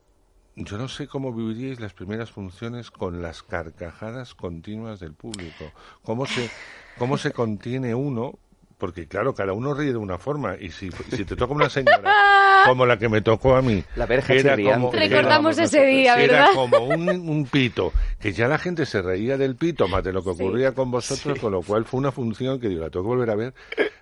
yo 0.56 0.76
no 0.76 0.88
sé 0.88 1.06
cómo 1.06 1.32
viviríais 1.32 1.78
las 1.78 1.92
primeras 1.92 2.32
funciones 2.32 2.90
con 2.90 3.22
las 3.22 3.44
carcajadas 3.44 4.34
continuas 4.34 4.98
del 4.98 5.12
público. 5.12 5.70
¿Cómo 6.02 6.26
se, 6.26 6.48
cómo 6.98 7.16
se 7.16 7.30
contiene 7.32 7.94
uno? 7.94 8.38
Porque 8.80 9.06
claro, 9.06 9.34
cada 9.34 9.52
uno 9.52 9.74
ríe 9.74 9.92
de 9.92 9.98
una 9.98 10.18
forma 10.18 10.56
y 10.58 10.70
si, 10.70 10.90
si 11.14 11.24
te 11.24 11.36
toca 11.36 11.52
una 11.54 11.68
señora 11.70 12.12
como 12.66 12.84
la 12.86 12.98
que 12.98 13.08
me 13.08 13.20
tocó 13.20 13.54
a 13.54 13.62
mí, 13.62 13.84
La 13.94 14.06
verja 14.06 14.32
que 14.32 14.40
era 14.40 14.56
como, 14.56 14.90
Recordamos 14.90 15.56
era- 15.58 15.66
ese 15.66 15.84
día, 15.86 16.16
que 16.16 16.24
era 16.24 16.32
¿verdad? 16.38 16.48
como 16.54 16.78
un, 16.86 17.08
un 17.08 17.44
pito, 17.46 17.92
que 18.18 18.32
ya 18.32 18.48
la 18.48 18.58
gente 18.58 18.86
se 18.86 19.02
reía 19.02 19.36
del 19.36 19.54
pito 19.54 19.86
más 19.86 20.02
de 20.02 20.12
lo 20.12 20.24
que 20.24 20.30
ocurría 20.30 20.72
con 20.72 20.90
vosotros, 20.90 21.38
con 21.38 21.52
lo 21.52 21.62
cual 21.62 21.84
fue 21.84 22.00
una 22.00 22.10
función 22.10 22.58
que 22.58 22.68
digo, 22.68 22.80
la 22.82 22.90
tengo 22.90 23.04
que 23.04 23.08
volver 23.08 23.30
a 23.30 23.34
ver 23.36 23.54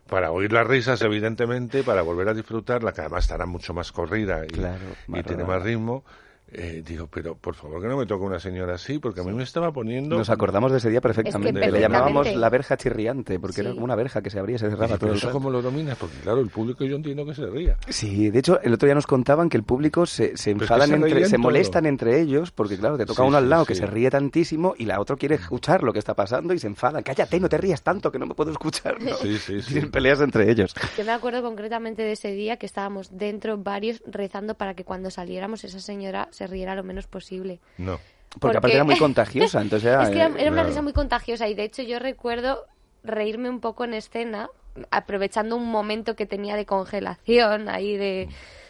para 0.08 0.30
oír 0.30 0.52
las 0.52 0.66
risas, 0.66 1.02
evidentemente, 1.02 1.82
para 1.84 2.00
volver 2.02 2.28
a 2.28 2.34
disfrutarla, 2.34 2.92
que 2.92 3.00
además 3.02 3.24
estará 3.24 3.44
mucho 3.44 3.74
más 3.74 3.92
corrida 3.92 4.44
y, 4.46 4.48
Claro, 4.48 4.78
y 5.08 5.10
más 5.12 5.24
tiene 5.24 5.44
más 5.44 5.62
ritmo. 5.62 6.04
Eh, 6.52 6.82
digo, 6.86 7.08
pero 7.12 7.34
por 7.36 7.54
favor 7.54 7.80
que 7.82 7.88
no 7.88 7.96
me 7.96 8.06
toque 8.06 8.24
una 8.24 8.40
señora 8.40 8.74
así, 8.74 8.98
porque 8.98 9.20
a 9.20 9.24
mí 9.24 9.32
me 9.32 9.42
estaba 9.42 9.70
poniendo... 9.72 10.16
Nos 10.16 10.30
acordamos 10.30 10.72
de 10.72 10.78
ese 10.78 10.88
día 10.90 11.00
perfectamente. 11.00 11.60
Es 11.60 11.66
que 11.66 11.72
Le 11.72 11.80
llamábamos 11.80 12.34
la 12.34 12.48
verja 12.48 12.76
chirriante, 12.76 13.38
porque 13.38 13.60
era 13.60 13.70
Sí. 13.70 13.74
como 13.74 13.84
una 13.84 13.94
verja 13.96 14.22
que 14.22 14.30
se 14.30 14.38
abría 14.38 14.56
y 14.56 14.58
se 14.58 14.66
cerraba 14.70 14.86
Dice, 14.86 14.98
todo 14.98 15.00
pero 15.00 15.12
el 15.12 15.18
eso 15.18 15.26
rato. 15.28 15.38
cómo 15.38 15.50
lo 15.50 15.60
dominas, 15.62 15.96
porque 15.98 16.16
claro, 16.22 16.40
el 16.40 16.48
público 16.48 16.84
yo 16.84 16.96
entiendo 16.96 17.26
que 17.26 17.34
se 17.34 17.46
ría. 17.46 17.76
Sí, 17.88 18.30
de 18.30 18.38
hecho, 18.38 18.60
el 18.62 18.72
otro 18.72 18.86
día 18.86 18.94
nos 18.94 19.06
contaban 19.06 19.48
que 19.48 19.56
el 19.56 19.62
público 19.64 20.06
se, 20.06 20.36
se 20.36 20.52
Pero 20.54 20.64
es 20.64 20.68
que 20.68 20.74
enfadan 20.74 20.88
se 20.88 20.94
entre, 20.94 21.24
se 21.26 21.30
todo. 21.32 21.42
molestan 21.42 21.86
entre 21.86 22.20
ellos, 22.20 22.50
porque 22.50 22.76
claro, 22.78 22.96
te 22.96 23.04
toca 23.06 23.22
Sí, 23.22 23.28
uno 23.28 23.36
al 23.36 23.44
sí, 23.44 23.50
lado 23.50 23.64
sí. 23.64 23.68
que 23.68 23.74
se 23.74 23.86
ríe 23.86 24.10
tantísimo 24.10 24.74
y 24.78 24.86
la 24.86 25.00
otra 25.00 25.16
quiere 25.16 25.34
escuchar 25.34 25.82
lo 25.82 25.92
que 25.92 25.98
está 25.98 26.14
pasando 26.14 26.54
y 26.54 26.58
se 26.58 26.66
enfada. 26.66 27.02
Cállate, 27.02 27.38
no 27.40 27.48
te 27.48 27.58
rías 27.58 27.82
tanto 27.82 28.10
que 28.10 28.18
no 28.18 28.26
me 28.26 28.34
puedo 28.34 28.50
escuchar. 28.52 29.00
¿no? 29.02 29.16
Sí, 29.18 29.36
sí, 29.38 29.60
sí. 29.60 29.72
Tienen 29.72 29.90
peleas 29.90 30.20
entre 30.20 30.50
ellos. 30.50 30.74
Yo 30.96 31.04
me 31.04 31.12
acuerdo 31.12 31.42
concretamente 31.42 32.02
de 32.02 32.12
ese 32.12 32.32
día 32.32 32.56
que 32.56 32.66
estábamos 32.66 33.10
dentro 33.16 33.58
varios 33.58 34.02
rezando 34.06 34.54
para 34.54 34.74
que 34.74 34.84
cuando 34.84 35.10
saliéramos 35.10 35.64
esa 35.64 35.80
señora 35.80 36.28
se 36.38 36.46
riera 36.46 36.74
lo 36.76 36.84
menos 36.84 37.06
posible. 37.06 37.58
No. 37.78 37.98
Porque, 38.40 38.58
aparte 38.58 38.76
era 38.76 38.84
muy 38.84 38.96
contagiosa, 38.96 39.60
entonces 39.60 39.88
era... 39.88 40.02
es 40.04 40.10
que 40.10 40.20
era, 40.20 40.28
eh, 40.28 40.32
era 40.38 40.50
una 40.50 40.60
claro. 40.62 40.68
risa 40.68 40.82
muy 40.82 40.92
contagiosa 40.92 41.48
y 41.48 41.54
de 41.54 41.64
hecho 41.64 41.82
yo 41.82 41.98
recuerdo 41.98 42.64
reírme 43.02 43.50
un 43.50 43.60
poco 43.60 43.84
en 43.84 43.94
escena 43.94 44.48
aprovechando 44.90 45.56
un 45.56 45.66
momento 45.66 46.14
que 46.14 46.26
tenía 46.26 46.54
de 46.54 46.64
congelación 46.64 47.68
ahí 47.68 47.96
de, 47.96 48.28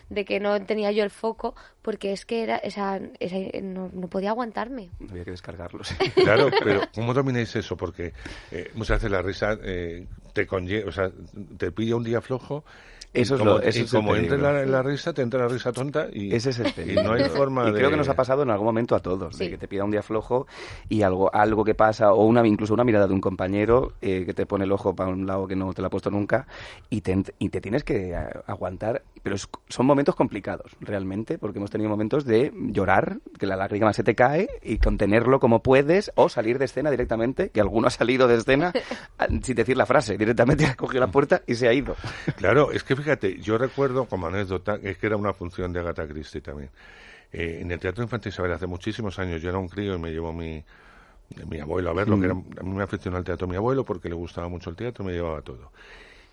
de 0.09 0.25
que 0.25 0.41
no 0.41 0.59
tenía 0.65 0.91
yo 0.93 1.05
el 1.05 1.11
foco 1.11 1.55
porque 1.83 2.13
es 2.13 2.25
que 2.25 2.43
era 2.43 2.57
esa, 2.57 2.99
esa- 3.21 3.61
no, 3.63 3.91
no 3.93 4.09
podía 4.09 4.31
aguantarme 4.31 4.89
Había 5.11 5.25
que 5.25 5.33
descargarlos. 5.33 5.93
Claro, 6.15 6.51
pero 6.59 6.83
¿cómo 6.95 7.13
domináis 7.13 7.55
eso? 7.57 7.77
Porque 7.77 8.15
eh, 8.51 8.71
muchas 8.75 8.99
veces 8.99 9.11
la 9.11 9.21
risa 9.21 9.59
eh, 9.63 10.07
te 10.33 10.47
conlleva, 10.47 10.89
o 10.89 10.93
sea, 10.93 11.11
te 11.59 11.71
pilla 11.73 11.97
un 11.97 12.05
día 12.05 12.23
flojo. 12.23 12.65
Y 13.15 13.23
Eso 13.23 13.35
es 13.37 13.39
como, 13.41 13.53
lo- 13.53 13.61
eso 13.63 13.79
y 13.79 13.83
es 13.83 13.91
como 13.91 14.13
peligro. 14.13 14.37
la, 14.37 14.65
la 14.67 14.83
risa, 14.83 15.13
te 15.13 15.23
entra 15.23 15.41
la 15.41 15.49
risa 15.49 15.73
tonta 15.73 16.09
y, 16.13 16.35
Ese 16.35 16.51
es 16.51 16.59
el 16.59 16.69
y 16.69 16.73
peligro. 16.73 17.03
no 17.05 17.13
hay 17.15 17.25
forma 17.25 17.63
Y 17.69 17.73
de... 17.73 17.79
creo 17.79 17.91
que 17.91 17.97
nos 17.97 18.09
ha 18.09 18.15
pasado 18.15 18.43
en 18.43 18.51
algún 18.51 18.67
momento 18.67 18.95
a 18.95 19.01
todos, 19.01 19.39
de 19.39 19.49
que 19.51 19.57
te 19.59 19.67
pida 19.67 19.85
un 19.85 19.91
día 19.91 20.03
flojo 20.03 20.47
y 20.89 21.03
algo 21.03 21.35
algo 21.35 21.65
que 21.65 21.75
pasa, 21.75 22.13
o 22.13 22.25
una 22.25 22.47
incluso 22.47 22.75
una 22.75 22.85
mirada 22.85 23.07
de 23.07 23.15
un 23.15 23.21
compañero 23.21 23.95
eh, 24.03 24.25
que 24.27 24.35
te 24.35 24.45
pone 24.47 24.65
el 24.65 24.73
ojo 24.73 24.95
para 24.95 25.11
un 25.11 25.27
lado 25.27 25.47
que 25.47 25.57
no 25.57 25.73
te 25.73 25.81
lo 25.81 25.87
ha 25.89 25.91
puesto 25.91 26.11
nunca 26.11 26.47
y 26.91 27.01
te, 27.01 27.15
ent- 27.17 27.33
y 27.39 27.49
te 27.49 27.61
tienes 27.61 27.83
que 27.85 28.15
aguantar. 28.47 29.03
Pero 29.23 29.35
es- 29.37 29.49
son 29.69 29.87
momentos 29.87 30.15
complicados, 30.15 30.77
realmente, 30.81 31.39
porque 31.39 31.59
hemos 31.59 31.71
tenido 31.71 31.91
momentos 31.91 32.25
de 32.25 32.53
llorar, 32.55 33.19
que 33.39 33.47
la 33.47 33.57
lágrima 33.57 33.93
se 33.93 34.05
te 34.05 34.15
cae 34.15 34.49
y 34.63 34.79
contenerlo 34.79 35.41
como 35.41 35.63
puedes, 35.63 36.13
o 36.15 36.29
salir 36.29 36.59
de 36.59 36.67
escena 36.67 36.91
directamente, 36.91 37.49
que 37.51 37.61
alguno 37.61 37.89
ha 37.89 37.91
salido 37.91 38.29
de 38.29 38.37
escena 38.37 38.73
sin 39.43 39.57
decir 39.57 39.77
la 39.77 39.87
frase, 39.87 40.17
directamente 40.17 40.67
ha 40.67 40.77
cogido 40.77 41.01
la 41.01 41.11
puerta 41.11 41.43
y 41.47 41.55
se 41.57 41.69
ha 41.69 41.73
ido. 41.73 41.97
Claro, 42.37 42.71
es 42.71 42.85
que 42.85 42.98
fíjate, 42.99 43.41
yo 43.41 43.59
recuerdo 43.59 44.07
como 44.09 44.27
anécdota, 44.27 44.79
es 44.83 44.99
que 44.99 45.07
era 45.07 45.17
una 45.17 45.33
función 45.33 45.73
de 45.73 45.81
Agatha 45.81 46.07
Christie 46.09 46.41
también. 46.41 46.71
Eh, 47.33 47.61
en 47.63 47.71
el 47.71 47.81
Teatro 47.81 48.03
Infantil 48.05 48.31
Isabel 48.33 48.53
hace 48.53 48.67
muchísimos 48.67 49.19
años, 49.19 49.43
yo 49.43 49.51
era 49.51 49.59
un 49.59 49.69
crío 49.69 49.95
y 49.95 49.99
me 49.99 50.11
llevó 50.13 50.33
mi, 50.33 50.65
mi 51.49 51.61
abuelo 51.61 51.91
a 51.91 51.95
verlo, 51.95 52.17
Mm. 52.17 52.21
que 52.21 52.27
era, 52.27 52.35
a 52.35 52.63
mí 52.63 52.71
me 52.77 52.83
aficionó 52.85 53.17
al 53.19 53.25
teatro 53.25 53.47
mi 53.49 53.57
abuelo 53.57 53.85
porque 53.85 54.09
le 54.09 54.15
gustaba 54.17 54.49
mucho 54.49 54.71
el 54.71 54.77
teatro, 54.77 55.05
me 55.05 55.13
llevaba 55.13 55.43
todo. 55.43 55.73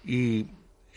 Y 0.03 0.47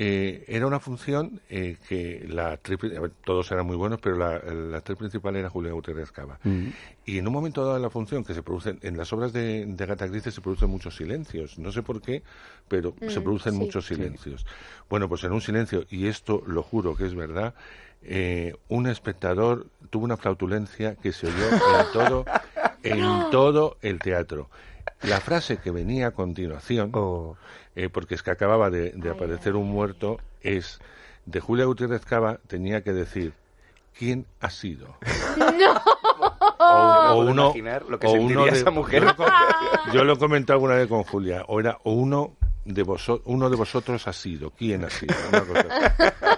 eh, 0.01 0.45
era 0.47 0.67
una 0.67 0.79
función 0.79 1.41
eh, 1.51 1.77
que 1.89 2.25
la 2.29 2.53
actriz, 2.53 2.79
todos 3.25 3.51
eran 3.51 3.67
muy 3.67 3.77
buenos, 3.77 4.01
pero 4.01 4.17
la, 4.17 4.39
la 4.39 4.79
actriz 4.79 4.97
principal 4.97 5.35
era 5.35 5.51
Julia 5.51 5.73
Gutiérrez 5.73 6.13
Cava. 6.13 6.39
Mm. 6.45 6.69
Y 7.05 7.19
en 7.19 7.27
un 7.27 7.33
momento 7.33 7.63
dado 7.63 7.75
de 7.75 7.81
la 7.81 7.91
función, 7.91 8.23
que 8.25 8.33
se 8.35 8.43
producen, 8.43 8.79
en 8.83 8.97
las 8.97 9.13
obras 9.13 9.33
de, 9.33 9.67
de 9.67 9.85
Agatha 9.85 10.09
Christie 10.09 10.31
se 10.31 10.41
producen 10.41 10.71
muchos 10.71 10.97
silencios. 10.97 11.59
No 11.59 11.73
sé 11.73 11.83
por 11.83 12.01
qué, 12.01 12.23
pero 12.69 12.95
se 13.09 13.19
Mm, 13.21 13.23
producen 13.25 13.53
sí. 13.55 13.59
muchos 13.59 13.87
silencios. 13.87 14.47
Bueno, 14.89 15.09
pues 15.09 15.25
en 15.25 15.33
un 15.33 15.41
silencio, 15.41 15.85
y 15.91 16.07
esto 16.07 16.43
lo 16.47 16.63
juro 16.63 16.95
que 16.95 17.05
es 17.07 17.15
verdad, 17.17 17.55
eh, 18.03 18.55
un 18.69 18.87
espectador 18.87 19.67
tuvo 19.91 20.05
una 20.05 20.17
flautulencia 20.17 20.95
que 20.95 21.13
se 21.13 21.27
oyó 21.27 21.49
en 21.49 21.59
todo, 21.93 22.25
en 22.85 23.31
todo 23.33 23.77
el 23.83 23.99
teatro. 23.99 24.49
La 25.03 25.21
frase 25.21 25.59
que 25.59 25.71
venía 25.71 26.09
a 26.09 26.11
continuación, 26.13 26.91
Oh. 26.95 27.37
eh, 27.77 27.89
porque 27.89 28.15
es 28.15 28.23
que 28.23 28.31
acababa 28.31 28.71
de, 28.71 28.93
de 28.93 29.11
aparecer 29.11 29.57
un 29.57 29.69
muerto, 29.71 30.19
es 30.43 30.81
de 31.27 31.41
Julia 31.41 31.65
Gutiérrez 31.67 32.05
Cava, 32.05 32.39
tenía 32.47 32.83
que 32.83 32.93
decir, 32.93 33.33
¿quién 33.97 34.27
ha 34.41 34.51
sido? 34.51 34.97
o, 36.59 36.65
o 36.65 37.17
uno, 37.27 37.45
imaginar 37.47 37.85
lo 37.89 37.99
que 37.99 38.07
o 38.07 38.11
sentiría 38.11 38.37
uno 38.37 38.45
de, 38.47 38.59
esa 38.59 38.71
mujer. 38.71 39.03
Yo 39.03 39.09
lo, 39.09 39.93
yo 39.93 40.05
lo 40.05 40.19
comenté 40.19 40.53
alguna 40.53 40.75
vez 40.75 40.89
con 40.89 41.05
Julia. 41.05 41.45
O 41.49 41.61
era 41.61 41.79
o 41.85 41.93
uno 41.93 42.33
de 42.65 42.83
vosotros, 42.83 43.27
uno 43.27 43.49
de 43.51 43.57
vosotros 43.57 44.07
ha 44.09 44.13
sido. 44.13 44.51
¿Quién 44.51 44.85
ha 44.85 44.91
sido? 44.91 45.15
Una 45.31 45.41
cosa 45.41 45.61
así. 45.61 46.15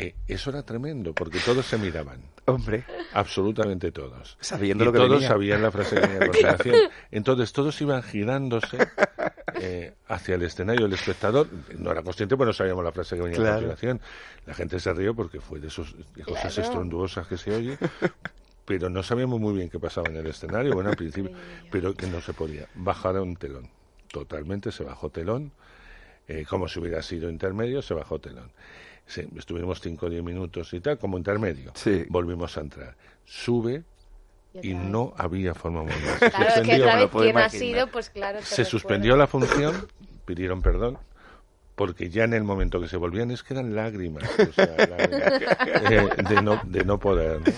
Eh, 0.00 0.14
eso 0.28 0.50
era 0.50 0.62
tremendo 0.62 1.12
porque 1.14 1.38
todos 1.44 1.66
se 1.66 1.76
miraban. 1.78 2.22
Hombre. 2.46 2.84
Absolutamente 3.12 3.92
todos. 3.92 4.36
Sabiendo 4.40 4.84
y 4.84 4.86
lo 4.86 4.92
que 4.92 4.98
todos 4.98 5.10
venía. 5.12 5.28
sabían 5.28 5.62
la 5.62 5.70
frase 5.70 5.96
que 5.96 6.00
venía 6.06 6.18
continuación. 6.26 6.76
Entonces 7.10 7.52
todos 7.52 7.80
iban 7.80 8.02
girándose 8.02 8.78
eh, 9.60 9.94
hacia 10.08 10.34
el 10.36 10.42
escenario. 10.42 10.86
El 10.86 10.92
espectador 10.94 11.48
no 11.78 11.92
era 11.92 12.02
consciente, 12.02 12.36
pues 12.36 12.46
no 12.46 12.52
sabíamos 12.52 12.82
la 12.84 12.92
frase 12.92 13.16
que 13.16 13.22
venía 13.22 13.36
Claro. 13.36 13.50
a 13.50 13.54
continuación. 13.58 14.00
La 14.46 14.54
gente 14.54 14.80
se 14.80 14.92
rió 14.94 15.14
porque 15.14 15.40
fue 15.40 15.60
de 15.60 15.68
esos 15.68 15.94
de 16.14 16.22
cosas 16.24 16.54
Claro. 16.54 16.68
estruenduosas 16.68 17.26
que 17.26 17.36
se 17.36 17.54
oye. 17.54 17.78
Pero 18.64 18.88
no 18.88 19.02
sabíamos 19.02 19.40
muy 19.40 19.54
bien 19.54 19.68
qué 19.68 19.78
pasaba 19.80 20.08
en 20.08 20.16
el 20.16 20.26
escenario, 20.28 20.72
bueno, 20.74 20.90
al 20.90 20.96
principio, 20.96 21.32
pero 21.70 21.92
que 21.94 22.06
no 22.06 22.20
se 22.20 22.32
podía. 22.32 22.68
Bajaron 22.74 23.34
telón. 23.36 23.68
Totalmente 24.08 24.70
se 24.72 24.84
bajó 24.84 25.10
telón. 25.10 25.52
Eh, 26.28 26.44
como 26.48 26.68
si 26.68 26.78
hubiera 26.78 27.02
sido 27.02 27.28
intermedio, 27.28 27.82
se 27.82 27.94
bajó 27.94 28.20
telón. 28.20 28.52
Sí, 29.10 29.26
estuvimos 29.36 29.80
5 29.80 30.06
o 30.06 30.08
10 30.08 30.22
minutos 30.22 30.72
y 30.72 30.80
tal, 30.80 30.96
como 30.96 31.18
intermedio. 31.18 31.72
Sí. 31.74 32.04
Volvimos 32.08 32.56
a 32.56 32.60
entrar. 32.60 32.96
Sube 33.24 33.82
y 34.62 34.74
no 34.74 35.12
había 35.16 35.52
forma 35.52 35.80
de 35.80 35.86
moverse. 35.86 36.30
claro 36.30 36.48
es 36.48 36.60
que 36.60 36.80
otra 36.80 36.96
vez 36.96 37.10
quién 37.10 37.38
ha 37.38 37.48
sido 37.48 37.86
pues 37.86 38.10
claro 38.10 38.38
se 38.42 38.64
suspendió 38.64 39.16
la 39.16 39.26
función, 39.26 39.88
pidieron 40.24 40.62
perdón, 40.62 40.98
porque 41.74 42.08
ya 42.08 42.24
en 42.24 42.34
el 42.34 42.44
momento 42.44 42.80
que 42.80 42.88
se 42.88 42.96
volvían 42.96 43.30
es 43.30 43.42
que 43.42 43.54
eran 43.54 43.74
lágrimas, 43.74 44.24
o 44.38 44.52
sea, 44.52 44.66
lágrimas, 44.76 45.32
eh, 45.90 46.08
de, 46.28 46.42
no, 46.42 46.60
de 46.64 46.84
no 46.84 46.98
poder. 46.98 47.40
¿no? 47.40 47.52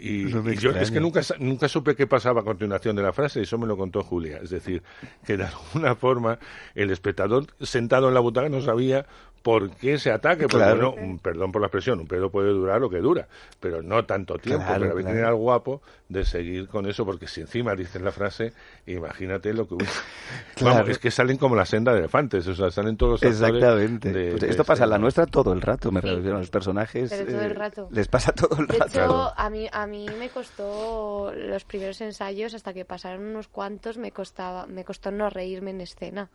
Y, 0.00 0.24
No 0.24 0.50
y 0.50 0.56
yo 0.56 0.70
es 0.70 0.90
que 0.90 0.98
nunca, 0.98 1.20
nunca 1.38 1.68
supe 1.68 1.94
qué 1.94 2.06
pasaba 2.06 2.40
a 2.40 2.44
continuación 2.44 2.96
de 2.96 3.02
la 3.02 3.12
frase, 3.12 3.42
eso 3.42 3.58
me 3.58 3.66
lo 3.66 3.76
contó 3.76 4.02
Julia. 4.02 4.40
Es 4.42 4.50
decir, 4.50 4.82
que 5.26 5.36
de 5.36 5.44
alguna 5.44 5.94
forma 5.94 6.38
el 6.74 6.90
espectador 6.90 7.46
sentado 7.60 8.08
en 8.08 8.14
la 8.14 8.20
butaca 8.20 8.48
no 8.48 8.62
sabía 8.62 9.04
por 9.42 9.70
qué 9.70 9.94
ese 9.94 10.10
ataque. 10.10 10.42
Porque, 10.42 10.56
Claro. 10.58 10.92
bueno, 10.92 11.06
un- 11.08 11.18
perdón 11.18 11.50
por 11.52 11.60
la 11.62 11.66
expresión, 11.68 12.00
un 12.00 12.06
pedo 12.06 12.30
puede 12.30 12.50
durar 12.50 12.80
lo 12.80 12.90
que 12.90 12.98
dura, 12.98 13.26
pero 13.58 13.82
no 13.82 14.04
tanto 14.04 14.36
tiempo. 14.38 14.64
Claro, 14.66 14.80
pero 14.82 14.94
claro. 14.96 15.08
tener 15.08 15.24
al 15.24 15.34
guapo 15.36 15.80
de 16.08 16.24
seguir 16.24 16.68
con 16.68 16.86
eso, 16.86 17.04
porque 17.06 17.26
si 17.28 17.40
encima 17.40 17.74
dicen 17.74 18.04
la 18.04 18.10
frase, 18.12 18.52
imagínate 18.86 19.52
lo 19.54 19.66
que. 19.66 19.76
Vamos, 20.60 20.88
es 20.88 20.98
que 20.98 21.10
salen 21.10 21.36
como 21.38 21.56
la 21.56 21.64
senda 21.64 21.92
de 21.92 22.00
elefantes, 22.00 22.46
o 22.48 22.54
sea, 22.54 22.70
salen 22.70 22.96
todos 22.96 23.12
los 23.12 23.22
Exactamente. 23.22 24.12
de- 24.12 24.30
Pues 24.32 24.40
de 24.42 24.50
esto 24.50 24.64
pasa 24.64 24.84
en 24.84 24.90
la 24.90 24.98
nuestra 24.98 25.26
todo 25.26 25.52
el 25.52 25.60
rato, 25.62 25.90
me 25.90 26.00
Sí. 26.00 26.08
refiero 26.08 26.36
a 26.36 26.40
los 26.40 26.50
personajes. 26.50 27.10
Pero 27.10 27.24
todo 27.30 27.40
el 27.40 27.50
eh, 27.52 27.54
rato. 27.54 27.88
Les 27.92 28.08
pasa 28.08 28.32
todo 28.32 28.60
el 28.60 28.66
De 28.66 28.78
rato. 28.78 28.90
hecho, 28.90 29.32
a 29.36 29.48
mí, 29.50 29.68
a 29.72 29.86
mí 29.86 30.06
me 30.18 30.28
costó 30.28 31.32
los 31.34 31.64
primeros 31.64 32.00
ensayos, 32.00 32.54
hasta 32.54 32.74
que 32.74 32.84
pasaron 32.84 33.24
unos 33.24 33.48
cuantos, 33.48 33.96
me 33.96 34.12
costaba, 34.12 34.66
me 34.66 34.84
costó 34.84 35.10
no 35.10 35.30
reírme 35.30 35.70
en 35.70 35.80
escena. 35.80 36.28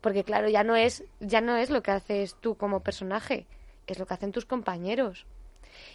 Porque 0.00 0.24
claro, 0.24 0.48
ya 0.48 0.62
no 0.64 0.76
es, 0.76 1.04
ya 1.20 1.40
no 1.40 1.56
es 1.56 1.70
lo 1.70 1.82
que 1.82 1.90
haces 1.90 2.36
tú 2.40 2.56
como 2.56 2.80
personaje, 2.80 3.46
es 3.86 3.98
lo 3.98 4.06
que 4.06 4.14
hacen 4.14 4.32
tus 4.32 4.44
compañeros. 4.46 5.26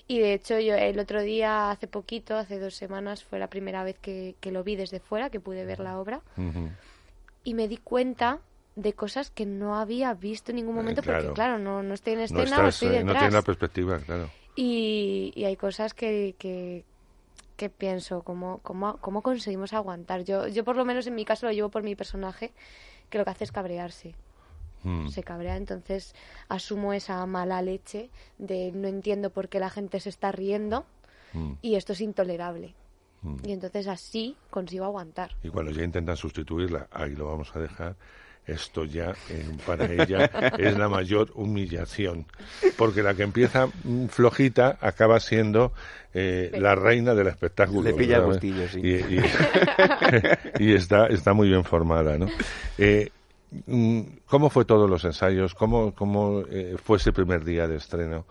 Y 0.07 0.19
de 0.19 0.33
hecho, 0.33 0.59
yo 0.59 0.75
el 0.75 0.99
otro 0.99 1.21
día, 1.21 1.71
hace 1.71 1.87
poquito, 1.87 2.35
hace 2.35 2.59
dos 2.59 2.75
semanas, 2.75 3.23
fue 3.23 3.39
la 3.39 3.47
primera 3.47 3.83
vez 3.83 3.97
que, 3.99 4.35
que 4.39 4.51
lo 4.51 4.63
vi 4.63 4.75
desde 4.75 4.99
fuera, 4.99 5.29
que 5.29 5.39
pude 5.39 5.65
ver 5.65 5.79
la 5.79 5.99
obra, 5.99 6.21
y 7.43 7.53
me 7.53 7.67
di 7.67 7.77
cuenta 7.77 8.39
de 8.75 8.93
cosas 8.93 9.31
que 9.31 9.45
no 9.45 9.75
había 9.77 10.13
visto 10.13 10.51
en 10.51 10.57
ningún 10.57 10.75
momento, 10.75 11.01
Eh, 11.01 11.03
claro. 11.03 11.19
porque 11.21 11.33
claro, 11.33 11.59
no, 11.59 11.83
no 11.83 11.93
estoy 11.93 12.13
en 12.13 12.19
No, 12.19 12.25
escena 12.25 12.41
o 12.41 12.43
estás, 12.43 12.75
estoy 12.75 12.89
eh, 12.89 12.91
no 13.03 13.07
detrás. 13.07 13.17
tienes 13.19 13.33
la 13.33 13.41
perspectiva, 13.41 13.99
claro. 13.99 14.29
Y, 14.55 15.33
y 15.35 15.45
hay 15.45 15.55
cosas 15.55 15.93
que, 15.93 16.35
que, 16.37 16.83
que 17.57 17.69
pienso, 17.69 18.21
¿cómo, 18.23 18.59
cómo, 18.63 18.97
¿cómo 18.97 19.21
conseguimos 19.21 19.73
aguantar? 19.73 20.23
Yo, 20.23 20.47
yo 20.47 20.63
por 20.63 20.75
lo 20.75 20.85
menos 20.85 21.07
en 21.07 21.15
mi 21.15 21.25
caso 21.25 21.47
lo 21.47 21.51
llevo 21.51 21.69
por 21.69 21.83
mi 21.83 21.95
personaje, 21.95 22.51
que 23.11 23.19
lo 23.19 23.23
que 23.25 23.29
hace 23.31 23.43
es 23.43 23.51
cabrearse. 23.51 24.15
Mm. 24.83 25.09
Se 25.09 25.21
cabrea, 25.21 25.57
entonces 25.57 26.15
asumo 26.49 26.93
esa 26.93 27.23
mala 27.27 27.61
leche 27.61 28.09
de 28.39 28.71
no 28.71 28.87
entiendo 28.87 29.29
por 29.29 29.47
qué 29.47 29.59
la 29.59 29.69
gente 29.69 29.99
se 29.99 30.09
está 30.09 30.31
riendo 30.31 30.85
Mm. 31.33 31.53
y 31.61 31.75
esto 31.75 31.93
es 31.93 32.01
intolerable. 32.01 32.73
Mm. 33.21 33.37
Y 33.45 33.51
entonces 33.53 33.87
así 33.87 34.35
consigo 34.49 34.85
aguantar. 34.85 35.31
Y 35.43 35.49
cuando 35.49 35.71
ya 35.71 35.83
intentan 35.83 36.17
sustituirla, 36.17 36.87
ahí 36.91 37.15
lo 37.15 37.27
vamos 37.27 37.55
a 37.55 37.59
dejar. 37.59 37.95
Esto 38.51 38.85
ya 38.85 39.13
eh, 39.29 39.45
para 39.65 39.85
ella 39.91 40.25
es 40.57 40.77
la 40.77 40.89
mayor 40.89 41.31
humillación, 41.35 42.25
porque 42.77 43.01
la 43.03 43.13
que 43.13 43.23
empieza 43.23 43.67
mm, 43.83 44.05
flojita 44.07 44.77
acaba 44.81 45.19
siendo 45.19 45.71
eh, 46.13 46.51
la 46.59 46.75
reina 46.75 47.13
del 47.15 47.27
espectáculo. 47.27 47.89
Le 47.89 47.93
pilla 47.93 48.17
el 48.17 48.23
sí. 48.69 48.79
Y, 48.83 48.89
y- 48.95 49.23
y 50.71 50.73
está, 50.73 51.07
está 51.07 51.33
muy 51.33 51.47
bien 51.47 51.63
formada, 51.63 52.17
¿no? 52.17 52.27
Eh, 52.77 53.09
mm, 53.67 54.01
¿Cómo 54.25 54.49
fue 54.49 54.65
todos 54.65 54.89
los 54.89 55.03
ensayos? 55.05 55.55
¿Cómo, 55.55 55.93
cómo 55.95 56.43
eh, 56.49 56.75
fue 56.83 56.97
ese 56.97 57.11
primer 57.13 57.43
día 57.43 57.67
de 57.67 57.77
estreno? 57.77 58.25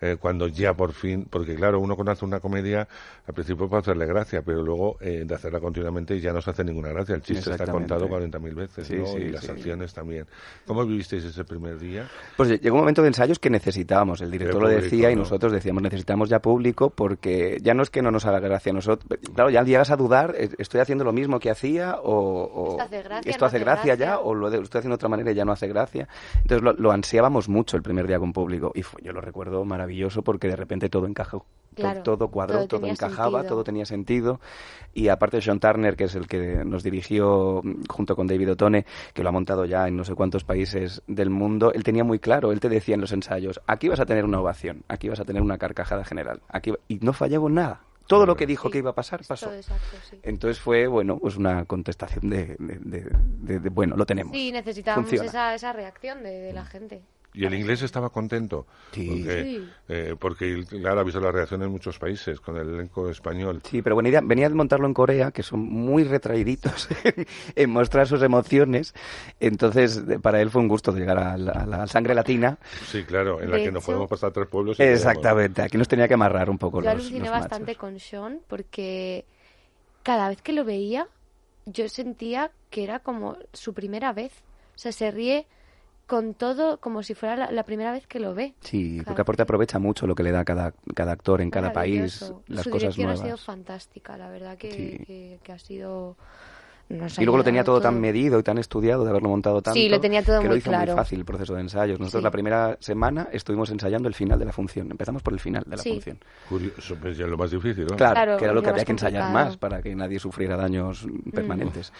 Eh, 0.00 0.16
cuando 0.20 0.46
ya 0.48 0.74
por 0.74 0.92
fin, 0.92 1.26
porque 1.28 1.54
claro, 1.54 1.80
uno 1.80 1.96
conoce 1.96 2.24
una 2.24 2.40
comedia 2.40 2.88
al 3.26 3.34
principio 3.34 3.68
para 3.68 3.80
hacerle 3.80 4.06
gracia, 4.06 4.42
pero 4.42 4.62
luego 4.62 4.96
eh, 5.00 5.24
de 5.26 5.34
hacerla 5.34 5.60
continuamente 5.60 6.18
ya 6.20 6.32
no 6.32 6.40
se 6.40 6.50
hace 6.50 6.64
ninguna 6.64 6.88
gracia. 6.90 7.14
El 7.14 7.22
chiste 7.22 7.50
está 7.50 7.66
contado 7.66 8.08
40.000 8.08 8.54
veces, 8.54 8.86
Sí, 8.86 8.94
¿no? 8.96 9.06
sí, 9.06 9.18
y 9.18 9.30
las 9.30 9.44
sí. 9.44 9.50
acciones 9.52 9.92
también. 9.92 10.26
¿Cómo 10.66 10.84
vivisteis 10.86 11.24
ese 11.24 11.44
primer 11.44 11.78
día? 11.78 12.08
Pues 12.36 12.60
llegó 12.60 12.76
un 12.76 12.80
momento 12.82 13.02
de 13.02 13.08
ensayos 13.08 13.38
que 13.38 13.50
necesitábamos. 13.50 14.20
El 14.22 14.30
director 14.30 14.62
lo 14.62 14.68
decía 14.68 15.10
y 15.10 15.14
¿no? 15.14 15.20
nosotros 15.22 15.52
decíamos 15.52 15.82
necesitamos 15.82 16.28
ya 16.28 16.40
público 16.40 16.90
porque 16.90 17.58
ya 17.60 17.74
no 17.74 17.82
es 17.82 17.90
que 17.90 18.02
no 18.02 18.10
nos 18.10 18.24
haga 18.26 18.40
gracia 18.40 18.70
a 18.70 18.74
nosotros. 18.74 19.18
Claro, 19.34 19.50
ya 19.50 19.62
llegas 19.64 19.90
a 19.90 19.96
dudar, 19.96 20.34
eh, 20.38 20.48
estoy 20.58 20.80
haciendo 20.80 21.04
lo 21.04 21.12
mismo 21.12 21.38
que 21.38 21.50
hacía 21.50 21.96
o, 22.02 22.12
o 22.44 22.70
Esto 22.70 22.82
hace 22.82 23.02
gracia, 23.02 23.30
esto 23.30 23.44
no 23.44 23.46
hace 23.46 23.56
hace 23.56 23.64
gracia, 23.64 23.96
gracia. 23.96 24.06
ya 24.06 24.18
o 24.18 24.34
lo, 24.34 24.50
de- 24.50 24.56
lo 24.58 24.62
estoy 24.64 24.78
haciendo 24.78 24.94
de 24.94 24.98
otra 25.00 25.08
manera 25.08 25.30
y 25.30 25.34
ya 25.34 25.44
no 25.44 25.52
hace 25.52 25.68
gracia. 25.68 26.08
Entonces 26.36 26.62
lo, 26.62 26.72
lo 26.72 26.90
ansiábamos 26.92 27.48
mucho 27.48 27.76
el 27.76 27.82
primer 27.82 28.06
día 28.06 28.18
con 28.18 28.32
público 28.32 28.72
y 28.74 28.82
fue- 28.82 29.02
yo 29.02 29.12
lo 29.12 29.20
recuerdo 29.20 29.62
maravilloso 29.64 29.89
porque 30.24 30.48
de 30.48 30.56
repente 30.56 30.88
todo 30.88 31.06
encajó. 31.06 31.46
Claro, 31.74 32.02
todo 32.02 32.28
cuadró, 32.28 32.66
todo 32.66 32.80
todo, 32.80 32.86
encajaba, 32.90 33.30
sentido. 33.38 33.48
todo 33.54 33.64
tenía 33.64 33.86
sentido. 33.86 34.40
Y 34.92 35.08
aparte 35.08 35.40
Sean 35.40 35.60
Turner, 35.60 35.96
que 35.96 36.04
es 36.04 36.14
el 36.16 36.26
que 36.26 36.64
nos 36.64 36.82
dirigió 36.82 37.60
mm, 37.62 37.84
junto 37.88 38.16
con 38.16 38.26
David 38.26 38.52
Otone, 38.52 38.84
que 39.14 39.22
lo 39.22 39.28
ha 39.28 39.32
montado 39.32 39.64
ya 39.64 39.86
en 39.86 39.96
no 39.96 40.04
sé 40.04 40.14
cuántos 40.14 40.42
países 40.44 41.00
del 41.06 41.30
mundo, 41.30 41.72
él 41.72 41.84
tenía 41.84 42.02
muy 42.04 42.18
claro, 42.18 42.50
él 42.52 42.58
te 42.60 42.68
decía 42.68 42.96
en 42.96 43.00
los 43.00 43.12
ensayos, 43.12 43.60
aquí 43.66 43.88
vas 43.88 44.00
a 44.00 44.06
tener 44.06 44.24
una 44.24 44.40
ovación, 44.40 44.82
aquí 44.88 45.08
vas 45.08 45.20
a 45.20 45.24
tener 45.24 45.42
una 45.42 45.58
carcajada 45.58 46.04
general, 46.04 46.40
aquí 46.48 46.72
va-". 46.72 46.78
y 46.88 46.96
no 46.98 47.12
fallaba 47.12 47.48
nada. 47.48 47.80
Todo 48.08 48.26
lo 48.26 48.34
que 48.34 48.44
dijo 48.44 48.68
que 48.70 48.78
iba 48.78 48.90
a 48.90 48.94
pasar 48.94 49.20
pasó. 49.28 49.54
Exacto, 49.54 49.96
sí. 50.10 50.18
Entonces 50.24 50.58
fue, 50.60 50.88
bueno, 50.88 51.18
pues 51.20 51.36
una 51.36 51.64
contestación 51.66 52.28
de, 52.28 52.56
de- 52.58 53.08
de- 53.42 53.60
de- 53.60 53.68
bueno, 53.70 53.94
lo 53.96 54.04
tenemos. 54.04 54.32
Sí, 54.36 54.50
necesitábamos 54.50 55.12
esa, 55.12 55.54
esa 55.54 55.72
reacción 55.72 56.24
de, 56.24 56.30
de 56.40 56.52
la 56.52 56.64
gente. 56.64 57.02
¿Y 57.32 57.44
el 57.44 57.54
inglés 57.54 57.82
estaba 57.82 58.10
contento? 58.10 58.66
Porque, 58.86 59.44
Sí. 59.44 59.68
eh, 59.88 60.16
porque, 60.18 60.64
claro, 60.68 60.98
ha 61.00 61.04
visto 61.04 61.20
la 61.20 61.30
reacción 61.30 61.62
en 61.62 61.70
muchos 61.70 61.96
países 61.98 62.40
con 62.40 62.56
el 62.56 62.68
elenco 62.68 63.08
español. 63.08 63.62
Sí, 63.64 63.82
pero 63.82 63.94
buena 63.94 64.08
idea. 64.08 64.20
Venía 64.20 64.48
de 64.48 64.54
montarlo 64.56 64.86
en 64.88 64.94
Corea, 64.94 65.30
que 65.30 65.44
son 65.44 65.60
muy 65.60 66.02
retraíditos 66.02 66.88
en 67.54 67.70
mostrar 67.70 68.08
sus 68.08 68.20
emociones. 68.22 68.94
Entonces, 69.38 70.02
para 70.20 70.40
él 70.40 70.50
fue 70.50 70.60
un 70.60 70.66
gusto 70.68 70.90
llegar 70.92 71.18
a 71.18 71.36
la, 71.36 71.52
a 71.52 71.66
la 71.66 71.86
sangre 71.86 72.14
latina. 72.16 72.58
Sí, 72.86 73.04
claro, 73.04 73.40
en 73.40 73.50
la 73.50 73.58
De 73.58 73.62
que 73.64 73.70
nos 73.72 73.82
hecho- 73.82 73.86
podemos 73.92 74.08
pasar 74.10 74.32
tres 74.32 74.48
pueblos. 74.48 74.76
y 74.76 74.78
podemos- 74.82 74.98
Exactamente. 74.98 75.62
Aquí 75.62 75.78
nos 75.78 75.86
tenía 75.86 76.08
que 76.08 76.14
amarrar 76.14 76.50
un 76.50 76.58
poco 76.58 76.78
Yo 76.78 76.86
los, 76.86 76.94
aluciné 76.94 77.20
los 77.20 77.28
machos. 77.30 77.42
bastante 77.48 77.76
con 77.76 78.00
Sean 78.00 78.40
porque 78.48 79.24
cada 80.02 80.28
vez 80.30 80.42
que 80.42 80.52
lo 80.52 80.64
veía 80.64 81.06
yo 81.66 81.88
sentía 81.88 82.50
que 82.70 82.82
era 82.82 82.98
como 82.98 83.36
su 83.52 83.72
primera 83.72 84.12
vez. 84.12 84.32
O 84.74 84.78
sea, 84.78 84.90
se 84.90 85.10
ríe 85.12 85.46
con 86.10 86.34
todo 86.34 86.78
como 86.78 87.04
si 87.04 87.14
fuera 87.14 87.36
la, 87.36 87.50
la 87.52 87.62
primera 87.62 87.92
vez 87.92 88.06
que 88.08 88.18
lo 88.18 88.34
ve. 88.34 88.52
Sí, 88.60 88.96
Cada 88.98 89.04
porque 89.06 89.22
aparte 89.22 89.42
aprovecha 89.42 89.78
mucho 89.78 90.08
lo 90.08 90.16
que 90.16 90.24
le 90.24 90.32
da 90.32 90.44
cada, 90.44 90.74
cada 90.94 91.12
actor 91.12 91.40
en 91.40 91.50
cada 91.50 91.72
país, 91.72 92.20
las 92.48 92.64
Su 92.64 92.70
cosas 92.70 92.96
dirección 92.96 93.06
nuevas. 93.06 93.20
ha 93.20 93.24
sido 93.24 93.36
fantástica, 93.38 94.16
la 94.18 94.28
verdad 94.28 94.58
que, 94.58 94.72
Sí. 94.72 95.04
que, 95.06 95.38
que 95.42 95.52
ha 95.52 95.58
sido... 95.58 96.16
nos 96.88 97.16
Y 97.16 97.24
luego 97.24 97.38
lo 97.38 97.44
tenía 97.44 97.60
ayudado 97.60 97.78
todo, 97.78 97.82
tan 97.88 98.00
medido 98.00 98.40
y 98.40 98.42
tan 98.42 98.58
estudiado 98.58 99.04
de 99.04 99.10
haberlo 99.10 99.28
montado 99.28 99.62
tanto. 99.62 99.78
Sí, 99.78 99.88
lo 99.88 100.00
tenía 100.00 100.24
todo 100.24 100.40
que 100.40 100.48
muy 100.48 100.54
lo 100.54 100.56
hizo 100.56 100.70
claro. 100.70 100.92
muy 100.92 100.96
fácil 101.00 101.20
el 101.20 101.24
proceso 101.24 101.54
de 101.54 101.60
ensayos. 101.60 102.00
Nosotros 102.00 102.22
Sí. 102.22 102.24
la 102.24 102.30
primera 102.32 102.76
semana 102.80 103.28
estuvimos 103.30 103.70
ensayando 103.70 104.08
el 104.08 104.14
final 104.14 104.38
de 104.40 104.44
la 104.46 104.52
función. 104.52 104.90
Empezamos 104.90 105.22
por 105.22 105.32
el 105.32 105.38
final 105.38 105.62
de 105.64 105.76
la 105.76 105.82
Sí. 105.84 105.90
función. 105.92 106.18
Curioso, 106.48 106.96
pues 107.00 107.16
ya 107.16 107.26
lo 107.28 107.36
más 107.38 107.52
difícil, 107.52 107.86
¿no? 107.86 107.94
Claro, 107.96 108.14
Claro, 108.14 108.36
que 108.38 108.44
era 108.44 108.52
lo 108.52 108.60
que 108.62 108.70
había 108.70 108.84
que 108.84 108.90
ensayar 108.92 109.22
complicado. 109.22 109.46
más 109.50 109.56
para 109.56 109.80
que 109.80 109.94
nadie 109.94 110.18
sufriera 110.18 110.56
daños 110.56 111.06
permanentes. 111.32 111.92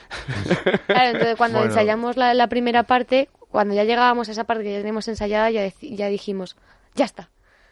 Claro, 0.86 1.10
entonces 1.10 1.36
cuando 1.36 1.58
Bueno. 1.58 1.70
ensayamos 1.72 2.16
la, 2.16 2.34
la 2.34 2.48
primera 2.48 2.82
parte, 2.82 3.28
cuando 3.50 3.74
ya 3.74 3.84
llegábamos 3.84 4.28
a 4.28 4.32
esa 4.32 4.44
parte 4.44 4.62
que 4.64 4.72
ya 4.72 4.78
teníamos 4.78 5.06
ensayada, 5.08 5.50
ya, 5.50 5.70
ya 5.80 6.06
dijimos, 6.08 6.56
ya 6.94 7.04
está, 7.04 7.30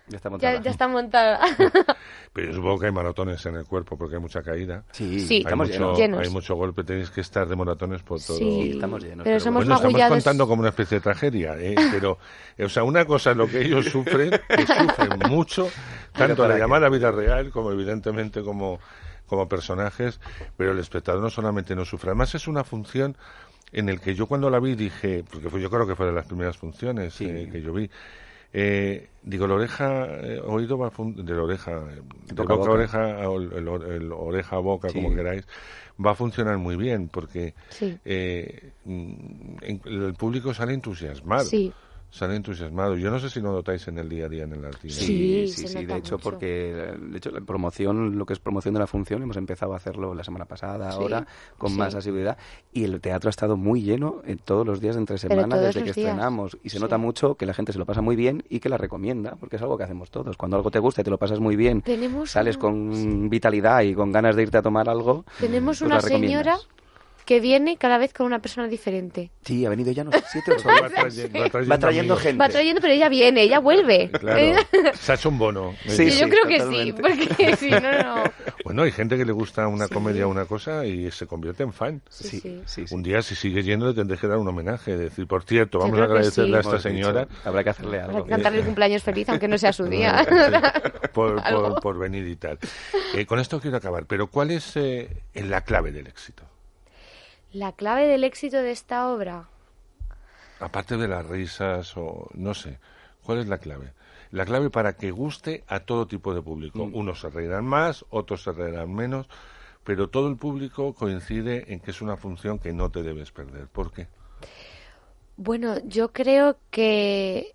Ya 0.08 0.16
está 0.16 0.30
montada. 0.30 0.60
ya 0.60 0.70
está 0.70 0.88
montada. 0.88 1.40
Pero 2.32 2.48
yo 2.48 2.54
supongo 2.54 2.78
que 2.80 2.86
hay 2.86 2.92
maratones 2.92 3.44
en 3.46 3.56
el 3.56 3.64
cuerpo 3.64 3.96
porque 3.96 4.16
hay 4.16 4.20
mucha 4.20 4.42
caída. 4.42 4.84
Sí, 4.92 5.20
Sí. 5.20 5.34
hay, 5.36 5.40
estamos 5.42 5.68
mucho, 5.68 5.94
llenos. 5.96 6.20
Hay 6.20 6.30
mucho 6.30 6.54
golpe, 6.56 6.84
tenéis 6.84 7.10
que 7.10 7.20
estar 7.20 7.46
de 7.48 7.56
maratones 7.56 8.02
por 8.02 8.20
todo. 8.20 8.36
Sí, 8.38 8.72
estamos 8.74 9.02
llenos, 9.02 9.24
Pero 9.24 9.36
pero 9.36 9.40
somos 9.40 9.64
Bueno, 9.64 9.74
estamos 9.74 9.92
magullados. 9.92 10.16
contando 10.24 10.46
como 10.48 10.60
una 10.60 10.68
especie 10.70 10.98
de 10.98 11.00
tragedia, 11.02 11.54
¿eh? 11.58 11.74
pero, 11.92 12.18
eh, 12.56 12.64
o 12.64 12.68
sea, 12.68 12.84
una 12.84 13.04
cosa 13.04 13.32
es 13.32 13.36
lo 13.36 13.46
que 13.48 13.60
ellos 13.62 13.86
sufren, 13.86 14.30
que 14.30 14.66
sufren 14.66 15.18
mucho, 15.28 15.68
tanto 16.12 16.32
en 16.32 16.36
para 16.36 16.54
la 16.54 16.58
llamada 16.58 16.88
vida 16.88 17.10
real 17.10 17.50
como 17.50 17.72
evidentemente 17.72 18.42
como, 18.42 18.78
como 19.26 19.48
personajes, 19.48 20.20
pero 20.56 20.72
el 20.72 20.78
espectador 20.78 21.20
no 21.20 21.30
solamente 21.30 21.74
no 21.76 21.84
sufre, 21.84 22.10
además 22.10 22.34
es 22.34 22.46
una 22.48 22.64
función 22.64 23.16
en 23.72 23.88
el 23.88 24.00
que 24.00 24.14
yo 24.14 24.26
cuando 24.26 24.50
la 24.50 24.60
vi 24.60 24.74
dije, 24.74 25.24
porque 25.30 25.48
fue, 25.50 25.60
yo 25.60 25.70
creo 25.70 25.86
que 25.86 25.94
fue 25.94 26.06
de 26.06 26.12
las 26.12 26.26
primeras 26.26 26.56
funciones 26.56 27.20
eh, 27.20 27.48
que 27.52 27.60
yo 27.62 27.72
vi, 27.72 27.90
eh, 28.52 29.08
digo, 29.22 29.46
la 29.46 29.54
oreja, 29.54 30.06
eh, 30.22 30.40
oído 30.44 30.78
va 30.78 30.88
a 30.88 30.90
fun- 30.90 31.14
de 31.24 31.34
la 31.34 31.42
oreja, 31.42 31.72
de 31.80 32.00
Boca 32.34 32.54
boca, 32.54 32.70
oreja, 32.70 33.20
el, 33.24 33.52
el 33.68 34.12
oreja 34.12 34.56
a 34.56 34.60
boca, 34.60 34.88
Sí. 34.88 34.94
como 34.94 35.14
queráis, 35.14 35.46
va 36.04 36.12
a 36.12 36.14
funcionar 36.14 36.56
muy 36.56 36.76
bien, 36.76 37.08
porque 37.08 37.54
Sí. 37.68 37.98
eh, 38.06 38.72
mm, 38.84 39.12
en- 39.62 39.80
el 39.84 40.14
público 40.14 40.54
sale 40.54 40.72
entusiasmado. 40.72 41.44
Sí. 41.44 41.72
Sale 42.10 42.36
entusiasmado. 42.36 42.96
Yo 42.96 43.10
no 43.10 43.18
sé 43.18 43.28
si 43.28 43.38
lo 43.40 43.52
notáis 43.52 43.86
en 43.86 43.98
el 43.98 44.08
día 44.08 44.24
a 44.24 44.28
día 44.30 44.44
en 44.44 44.54
el 44.54 44.64
arte. 44.64 44.88
Sí, 44.88 45.46
sí, 45.46 45.68
sí, 45.68 45.84
de 45.84 45.96
hecho, 45.98 46.18
porque 46.18 46.46
de 46.98 47.18
hecho 47.18 47.30
la 47.30 47.42
promoción, 47.42 48.16
lo 48.16 48.24
que 48.24 48.32
es 48.32 48.38
promoción 48.38 48.72
de 48.72 48.80
la 48.80 48.86
función, 48.86 49.22
hemos 49.22 49.36
empezado 49.36 49.74
a 49.74 49.76
hacerlo 49.76 50.14
la 50.14 50.24
semana 50.24 50.46
pasada, 50.46 50.90
Sí, 50.90 50.96
ahora, 50.98 51.26
con 51.58 51.70
sí. 51.70 51.76
más 51.78 51.94
asiduidad, 51.94 52.38
y 52.72 52.84
el 52.84 53.00
teatro 53.02 53.28
ha 53.28 53.30
estado 53.30 53.58
muy 53.58 53.82
lleno 53.82 54.22
en 54.24 54.38
todos 54.38 54.66
los 54.66 54.80
días 54.80 54.94
de 54.94 55.00
entre 55.02 55.18
semana 55.18 55.58
desde 55.58 55.80
que 55.80 55.84
días. 55.92 55.98
estrenamos, 55.98 56.56
y 56.62 56.70
se 56.70 56.76
Sí. 56.78 56.82
nota 56.82 56.96
mucho 56.96 57.34
que 57.34 57.44
la 57.44 57.52
gente 57.52 57.72
se 57.74 57.78
lo 57.78 57.84
pasa 57.84 58.00
muy 58.00 58.16
bien 58.16 58.42
y 58.48 58.60
que 58.60 58.70
la 58.70 58.78
recomienda, 58.78 59.36
porque 59.38 59.56
es 59.56 59.62
algo 59.62 59.76
que 59.76 59.84
hacemos 59.84 60.10
todos. 60.10 60.38
Cuando 60.38 60.56
algo 60.56 60.70
te 60.70 60.78
gusta 60.78 61.02
y 61.02 61.04
te 61.04 61.10
lo 61.10 61.18
pasas 61.18 61.40
muy 61.40 61.56
bien, 61.56 61.82
Tenemos 61.82 62.30
sales 62.30 62.56
un- 62.56 62.60
con 62.62 63.28
vitalidad 63.28 63.82
y 63.82 63.94
con 63.94 64.12
ganas 64.12 64.34
de 64.34 64.44
irte 64.44 64.56
a 64.56 64.62
tomar 64.62 64.88
algo, 64.88 65.26
Tenemos 65.38 65.80
pues 65.80 65.82
una 65.82 66.00
señora 66.00 66.56
que 67.28 67.40
viene 67.40 67.76
cada 67.76 67.98
vez 67.98 68.14
con 68.14 68.24
una 68.24 68.38
persona 68.38 68.68
diferente. 68.68 69.30
Sí, 69.44 69.66
ha 69.66 69.68
venido 69.68 69.92
ya 69.92 70.02
no 70.02 70.10
sé, 70.12 70.24
siete 70.32 70.52
ocho 70.52 70.66
Va 70.66 70.88
trayendo- 70.88 71.38
va 71.38 71.50
trayendo 71.50 71.68
Va 71.68 71.78
trayendo 71.78 72.14
amigos. 72.14 72.22
gente. 72.22 72.38
Va 72.38 72.48
trayendo, 72.48 72.80
pero 72.80 72.94
ella 72.94 73.10
viene, 73.10 73.42
ella 73.42 73.58
vuelve. 73.58 74.10
Claro, 74.10 74.56
se 74.98 75.12
ha 75.12 75.14
hecho 75.14 75.28
un 75.28 75.36
bono. 75.38 75.74
Sí, 75.86 76.10
yo 76.12 76.26
creo 76.30 76.44
que 76.46 76.58
sí, 76.60 76.94
porque 76.94 77.54
si 77.58 77.68
no, 77.70 77.80
no. 77.80 78.24
Bueno, 78.64 78.84
hay 78.84 78.92
gente 78.92 79.18
que 79.18 79.26
le 79.26 79.32
gusta 79.32 79.68
una 79.68 79.88
comedia 79.88 80.26
o 80.26 80.30
una 80.30 80.46
cosa 80.46 80.86
y 80.86 81.10
se 81.10 81.26
convierte 81.26 81.64
en 81.64 81.74
fan. 81.74 82.00
Sí, 82.08 82.62
sí. 82.64 82.86
Un 82.92 83.02
día, 83.02 83.20
si 83.20 83.34
sigue 83.34 83.62
yendo, 83.62 83.88
le 83.88 83.92
tendré 83.94 84.16
que 84.16 84.26
dar 84.26 84.38
un 84.38 84.48
homenaje. 84.48 84.96
Decir, 84.96 85.26
por 85.26 85.42
cierto, 85.44 85.80
vamos 85.80 85.98
a 86.00 86.04
agradecerle 86.04 86.48
sí. 86.52 86.56
a 86.56 86.60
esta 86.60 86.70
Hemos 86.70 86.82
dicho, 86.84 86.88
señora. 87.08 87.28
Habrá 87.44 87.62
que 87.62 87.70
hacerle 87.70 88.00
algo. 88.00 88.24
Cantarle 88.24 88.60
el 88.60 88.64
cumpleaños 88.64 89.02
feliz, 89.02 89.28
aunque 89.28 89.48
no 89.48 89.58
sea 89.58 89.74
su 89.74 89.84
día. 89.90 90.26
por, 91.12 91.42
por 91.82 91.98
venir 91.98 92.26
y 92.26 92.36
tal. 92.36 92.58
Eh, 93.14 93.26
con 93.26 93.38
esto 93.38 93.60
quiero 93.60 93.76
acabar, 93.76 94.06
pero 94.06 94.28
¿cuál 94.28 94.50
es 94.50 94.72
eh, 94.76 95.08
la 95.34 95.60
clave 95.60 95.92
del 95.92 96.06
éxito? 96.06 96.42
La 97.52 97.72
clave 97.72 98.06
del 98.06 98.24
éxito 98.24 98.58
de 98.58 98.70
esta 98.72 99.08
obra. 99.10 99.48
Aparte 100.60 100.96
de 100.96 101.08
las 101.08 101.24
risas 101.26 101.96
o 101.96 102.28
no 102.34 102.52
sé, 102.54 102.78
¿cuál 103.22 103.38
es 103.38 103.46
la 103.48 103.58
clave? 103.58 103.92
La 104.30 104.44
clave 104.44 104.70
para 104.70 104.94
que 104.96 105.10
guste 105.10 105.64
a 105.68 105.80
todo 105.80 106.06
tipo 106.06 106.34
de 106.34 106.42
público. 106.42 106.86
Mm. 106.86 106.94
Unos 106.94 107.20
se 107.20 107.30
reirán 107.30 107.64
más, 107.64 108.04
otros 108.10 108.42
se 108.42 108.52
reirán 108.52 108.92
menos, 108.94 109.26
pero 109.84 110.08
todo 110.10 110.28
el 110.28 110.36
público 110.36 110.92
coincide 110.94 111.72
en 111.72 111.80
que 111.80 111.92
es 111.92 112.02
una 112.02 112.16
función 112.16 112.58
que 112.58 112.72
no 112.72 112.90
te 112.90 113.02
debes 113.02 113.30
perder. 113.32 113.68
¿Por 113.68 113.92
qué? 113.92 114.08
Bueno, 115.36 115.78
yo 115.86 116.12
creo 116.12 116.58
que 116.70 117.54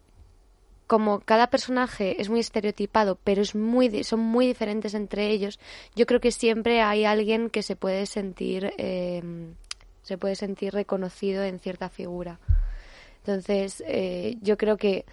como 0.87 1.21
cada 1.21 1.47
personaje 1.47 2.21
es 2.21 2.29
muy 2.29 2.39
estereotipado, 2.39 3.17
pero 3.23 3.41
es 3.41 3.55
muy 3.55 3.87
di- 3.89 4.03
son 4.03 4.19
muy 4.19 4.45
diferentes 4.47 4.93
entre 4.93 5.29
ellos, 5.31 5.59
yo 5.95 6.05
creo 6.05 6.19
que 6.19 6.31
siempre 6.31 6.81
hay 6.81 7.03
alguien 7.05 7.49
que 7.49 7.63
se 7.63 7.75
puede 7.75 8.05
sentir 8.05 8.73
eh, 8.77 9.21
se 10.03 10.17
puede 10.17 10.35
sentir 10.35 10.73
reconocido 10.73 11.43
en 11.43 11.59
cierta 11.59 11.89
figura. 11.89 12.39
Entonces, 13.19 13.83
eh, 13.87 14.37
yo 14.41 14.57
creo 14.57 14.77
que 14.77 15.05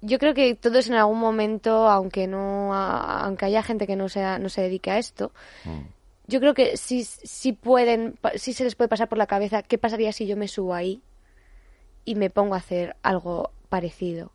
yo 0.00 0.18
creo 0.18 0.34
que 0.34 0.54
todos 0.54 0.86
en 0.88 0.94
algún 0.94 1.18
momento, 1.18 1.88
aunque 1.88 2.26
no 2.26 2.72
a- 2.74 3.24
aunque 3.24 3.46
haya 3.46 3.62
gente 3.62 3.86
que 3.86 3.96
no 3.96 4.08
sea 4.08 4.38
no 4.38 4.48
se 4.48 4.62
dedique 4.62 4.90
a 4.90 4.98
esto, 4.98 5.32
yo 6.28 6.38
creo 6.40 6.54
que 6.54 6.76
sí, 6.76 7.02
sí 7.04 7.52
pueden, 7.52 8.16
sí 8.36 8.52
se 8.52 8.64
les 8.64 8.74
puede 8.74 8.88
pasar 8.88 9.08
por 9.08 9.18
la 9.18 9.26
cabeza 9.26 9.62
qué 9.62 9.78
pasaría 9.78 10.12
si 10.12 10.26
yo 10.26 10.36
me 10.36 10.48
subo 10.48 10.74
ahí 10.74 11.02
y 12.04 12.14
me 12.14 12.30
pongo 12.30 12.54
a 12.54 12.58
hacer 12.58 12.94
algo 13.02 13.50
parecido. 13.68 14.30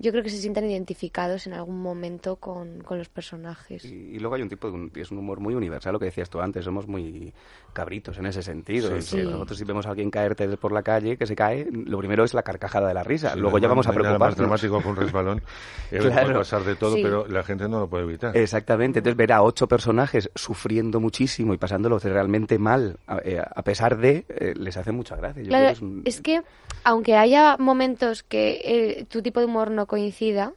Yo 0.00 0.12
creo 0.12 0.22
que 0.22 0.30
se 0.30 0.38
sienten 0.38 0.70
identificados 0.70 1.46
en 1.46 1.54
algún 1.54 1.80
momento 1.82 2.36
con, 2.36 2.80
con 2.82 2.98
los 2.98 3.08
personajes. 3.08 3.84
Y, 3.84 3.88
y 4.14 4.18
luego 4.18 4.36
hay 4.36 4.42
un 4.42 4.48
tipo 4.48 4.68
de 4.68 4.74
un, 4.74 4.92
es 4.94 5.10
un 5.10 5.18
humor 5.18 5.40
muy 5.40 5.54
universal, 5.54 5.92
lo 5.92 5.98
que 5.98 6.04
decías 6.06 6.30
tú 6.30 6.40
antes, 6.40 6.64
somos 6.64 6.86
muy 6.86 7.32
cabritos 7.72 8.16
en 8.18 8.26
ese 8.26 8.42
sentido. 8.42 8.94
Sí, 9.00 9.02
sí. 9.18 9.22
Nosotros 9.22 9.58
si 9.58 9.64
vemos 9.64 9.86
a 9.86 9.90
alguien 9.90 10.10
caerte 10.10 10.46
por 10.56 10.72
la 10.72 10.82
calle, 10.82 11.16
que 11.16 11.26
se 11.26 11.34
cae, 11.34 11.66
lo 11.72 11.98
primero 11.98 12.24
es 12.24 12.32
la 12.34 12.42
carcajada 12.42 12.88
de 12.88 12.94
la 12.94 13.02
risa, 13.02 13.32
Sí, 13.34 13.40
luego 13.40 13.58
ya 13.58 13.68
vamos 13.68 13.86
a 13.86 13.90
nada 13.90 13.98
más 14.18 14.34
preocuparnos. 14.34 14.36
dramático 14.38 14.80
que 14.82 14.88
un 14.88 14.96
resbalón. 14.96 15.42
Claro. 15.90 16.22
Puede 16.26 16.34
pasar 16.38 16.62
de 16.64 16.76
todo, 16.76 16.94
Sí. 16.94 17.02
pero 17.02 17.26
la 17.26 17.42
gente 17.42 17.68
no 17.68 17.80
lo 17.80 17.88
puede 17.88 18.04
evitar. 18.04 18.36
Exactamente, 18.36 18.98
entonces 19.00 19.16
ver 19.16 19.32
a 19.32 19.42
ocho 19.42 19.66
personajes 19.66 20.30
sufriendo 20.34 21.00
muchísimo 21.00 21.54
y 21.54 21.58
pasándolo 21.58 21.98
realmente 21.98 22.58
mal, 22.58 22.98
a, 23.06 23.18
eh, 23.24 23.40
a 23.40 23.62
pesar 23.62 23.96
de, 23.96 24.24
eh, 24.28 24.54
les 24.56 24.76
hace 24.76 24.92
mucha 24.92 25.16
gracia. 25.16 25.42
Yo 25.42 25.48
creo 25.48 25.58
Claro, 25.58 25.66
que 25.66 25.72
es 25.72 25.82
un- 25.82 26.02
es 26.04 26.20
que 26.20 26.42
aunque 26.84 27.16
haya 27.16 27.56
momentos 27.58 28.22
que 28.22 28.60
eh, 28.64 29.06
tu 29.08 29.22
tipo 29.22 29.40
de 29.40 29.46
humor 29.46 29.70
no 29.70 29.86
coincida, 29.88 30.52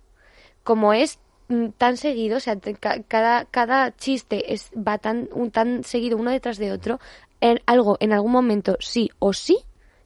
como 0.63 0.93
es 0.93 1.17
mm, 1.47 1.69
tan 1.79 1.97
seguido, 1.97 2.37
o 2.37 2.39
sea, 2.39 2.59
cada, 3.07 3.45
cada 3.45 3.95
chiste 3.95 4.53
es, 4.53 4.69
va 4.75 4.99
tan, 4.99 5.27
un, 5.33 5.49
tan 5.49 5.83
seguido 5.83 6.17
uno 6.17 6.29
detrás 6.29 6.59
de 6.59 6.71
otro, 6.71 6.99
en 7.39 7.59
algo, 7.65 7.97
en 7.99 8.13
algún 8.13 8.31
momento, 8.31 8.77
sí 8.79 9.09
o 9.17 9.33
sí, 9.33 9.57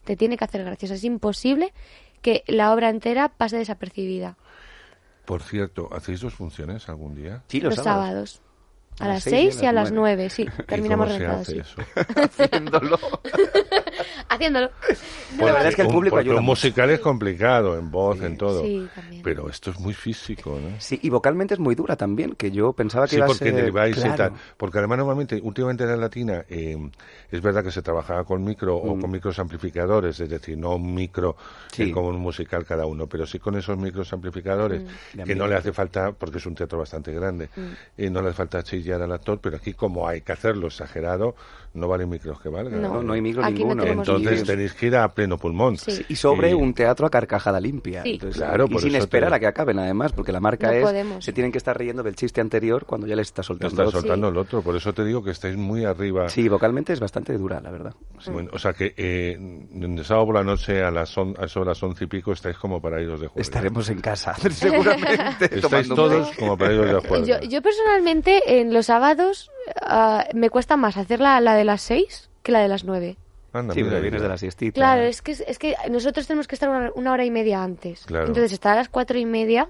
te 0.05 0.15
tiene 0.15 0.37
que 0.37 0.45
hacer 0.45 0.63
gracia. 0.63 0.85
O 0.85 0.87
sea, 0.87 0.95
es 0.95 1.03
imposible 1.03 1.73
que 2.21 2.45
la 2.47 2.73
obra 2.73 2.89
entera 2.89 3.27
pase 3.27 3.57
desapercibida. 3.57 4.37
Por 5.25 5.41
cierto, 5.41 5.89
¿hacéis 5.91 6.21
dos 6.21 6.33
funciones 6.33 6.87
algún 6.87 7.15
día? 7.15 7.43
Sí, 7.47 7.59
Los, 7.59 7.75
sábados. 7.75 8.41
A, 8.99 9.07
las 9.09 9.23
6 9.23 9.61
y 9.61 9.65
a 9.65 9.73
las 9.73 9.91
9, 9.91 10.29
sí. 10.29 10.45
Terminamos 10.67 11.09
¿Y 11.09 11.45
sí. 11.53 11.59
eso? 11.59 11.81
Haciéndolo. 12.21 12.97
Haciéndolo. 14.29 14.69
Porque 15.37 15.51
verdad 15.51 15.67
es 15.67 15.75
que 15.75 15.81
el 15.81 15.87
público 15.89 16.17
ayuda 16.17 16.35
mucho. 16.35 16.43
musical 16.43 16.89
es 16.89 16.99
complicado, 16.99 17.77
en 17.77 17.91
voz, 17.91 18.21
en 18.21 18.37
todo. 18.37 18.61
Sí, 18.63 18.87
también. 18.95 19.21
Pero 19.23 19.49
esto 19.49 19.71
es 19.71 19.79
muy 19.79 19.93
físico, 19.93 20.57
¿no? 20.61 20.79
Sí, 20.79 20.99
y 21.01 21.09
vocalmente 21.09 21.53
es 21.55 21.59
muy 21.59 21.75
dura 21.75 21.95
también, 21.95 22.35
que 22.35 22.51
yo 22.51 22.73
pensaba 22.73 23.05
que 23.05 23.11
Sí, 23.11 23.15
iba 23.17 23.25
a 23.25 23.27
porque 23.27 23.45
ser... 23.45 23.55
deriváis 23.55 23.97
y 23.97 24.01
Claro. 24.01 24.15
tal. 24.15 24.31
Porque 24.57 24.77
además 24.79 24.97
normalmente, 24.99 25.39
últimamente 25.43 25.83
en 25.83 25.89
la 25.89 25.97
latina, 25.97 26.45
eh, 26.49 26.77
es 27.31 27.41
verdad 27.41 27.63
que 27.63 27.71
se 27.71 27.81
trabajaba 27.81 28.23
con 28.23 28.43
micro 28.43 28.77
Mm. 28.83 28.89
o 28.89 28.99
con 28.99 29.11
micros 29.11 29.37
amplificadores, 29.39 30.19
es 30.19 30.29
decir, 30.29 30.57
no 30.57 30.75
un 30.75 30.93
micro 30.93 31.35
Sí. 31.71 31.83
eh, 31.83 31.91
como 31.91 32.07
un 32.09 32.17
musical 32.19 32.65
cada 32.65 32.85
uno, 32.85 33.07
pero 33.07 33.25
sí 33.25 33.39
con 33.39 33.55
esos 33.57 33.77
micros 33.77 34.11
amplificadores, 34.13 34.83
Mm. 35.15 35.23
Que 35.23 35.35
no 35.35 35.47
le 35.47 35.55
hace 35.55 35.73
falta, 35.73 36.11
porque 36.13 36.37
es 36.37 36.45
un 36.45 36.55
teatro 36.55 36.79
bastante 36.79 37.11
grande, 37.13 37.49
Mm. 37.55 38.01
y 38.03 38.09
no 38.09 38.21
le 38.21 38.29
hace 38.29 38.37
falta 38.37 38.63
chillar 38.85 39.01
al 39.01 39.11
actor, 39.11 39.39
pero 39.41 39.57
aquí 39.57 39.73
como 39.73 40.07
hay 40.07 40.21
que 40.21 40.31
hacerlo 40.31 40.67
exagerado, 40.67 41.35
no 41.75 41.87
valen 41.87 42.09
micros 42.09 42.39
que 42.41 42.49
valgan. 42.49 42.81
No, 42.81 43.03
no 43.03 43.13
hay 43.13 43.21
micro 43.21 43.43
Aquí 43.43 43.53
no 43.53 43.59
ninguno. 43.59 43.83
tenemos 43.83 44.07
Entonces 44.07 44.31
micros. 44.31 44.47
tenéis 44.47 44.73
que 44.73 44.85
ir 44.87 44.95
a 44.95 45.13
pleno 45.13 45.37
pulmón. 45.37 45.77
Sí. 45.77 46.05
Y 46.09 46.15
sobre 46.15 46.51
Y- 46.51 46.53
un 46.53 46.73
teatro 46.73 47.05
a 47.05 47.09
carcajada 47.09 47.59
limpia. 47.59 48.03
Sí. 48.03 48.13
Entonces, 48.13 48.41
Claro, 48.41 48.65
y 48.69 48.77
sin 48.79 48.89
eso 48.89 48.91
te- 48.91 48.97
esperar 48.99 49.33
a 49.33 49.39
que 49.39 49.47
acaben, 49.47 49.77
además, 49.79 50.11
porque 50.13 50.31
la 50.31 50.39
marca 50.39 50.67
No 50.67 50.73
es... 50.73 50.83
podemos. 50.83 51.23
Se 51.25 51.33
tienen 51.33 51.51
que 51.51 51.57
estar 51.57 51.77
riendo 51.77 52.01
del 52.03 52.15
chiste 52.15 52.41
anterior 52.41 52.85
cuando 52.85 53.05
ya 53.07 53.15
les 53.15 53.27
está 53.27 53.43
soltando 53.43 53.73
Está 53.73 53.83
otro. 53.89 53.99
soltando 54.01 54.29
el 54.29 54.37
otro, 54.37 54.61
por 54.61 54.75
eso 54.75 54.93
te 54.93 55.03
digo 55.05 55.23
que 55.23 55.31
estáis 55.31 55.57
muy 55.57 55.85
arriba. 55.85 56.29
Sí, 56.29 56.47
vocalmente 56.49 56.93
es 56.93 56.99
bastante 56.99 57.37
dura, 57.37 57.59
la 57.61 57.71
verdad. 57.71 57.93
Bueno, 58.31 58.49
o 58.53 58.57
sea 58.59 58.73
que 58.73 58.93
eh, 58.95 59.33
el 59.37 60.05
sábado 60.05 60.27
por 60.27 60.35
la 60.35 60.43
noche 60.43 60.81
a 60.83 60.91
las 60.91 61.17
on- 61.17 61.35
a 61.39 61.45
eso 61.45 61.59
de 61.59 61.65
las 61.67 61.83
once 61.83 62.05
y 62.05 62.07
pico 62.07 62.31
estáis 62.31 62.57
como 62.57 62.81
para 62.81 63.01
iros 63.01 63.19
de 63.19 63.27
juego. 63.27 63.41
Estaremos 63.41 63.89
en 63.89 63.99
casa, 63.99 64.33
seguramente. 64.49 65.57
Estáis 65.59 65.89
todos 65.89 66.31
como 66.37 66.57
para 66.57 66.73
iros 66.73 66.87
de 67.03 67.07
juego. 67.09 67.25
Yo, 67.25 67.39
yo 67.41 67.61
personalmente 67.61 68.59
en 68.61 68.73
los 68.73 68.85
sábados 68.85 69.51
ah, 69.81 70.23
me 70.33 70.49
cuesta 70.49 70.77
más 70.77 70.95
hacer 70.97 71.19
la, 71.19 71.41
la 71.41 71.55
de 71.55 71.64
las 71.65 71.81
6 71.81 72.29
que 72.43 72.51
la 72.51 72.59
de 72.59 72.67
las 72.67 72.83
9. 72.83 73.17
Anda, 73.53 73.73
Sí, 73.73 73.83
pero 73.83 74.01
vienes 74.01 74.21
de 74.21 74.27
la 74.27 74.37
siestita. 74.37 74.73
Claro, 74.75 75.01
es 75.03 75.21
que, 75.21 75.31
es 75.31 75.57
que 75.57 75.75
nosotros 75.89 76.27
tenemos 76.27 76.47
que 76.47 76.55
estar 76.55 76.67
una, 76.69 76.91
una 76.95 77.13
hora 77.13 77.23
y 77.25 77.31
media 77.31 77.63
antes. 77.63 78.05
Claro. 78.05 78.27
Entonces 78.27 78.51
estar 78.51 78.73
a 78.73 78.75
las 78.75 78.89
cuatro 78.89 79.17
y 79.17 79.25
media 79.25 79.69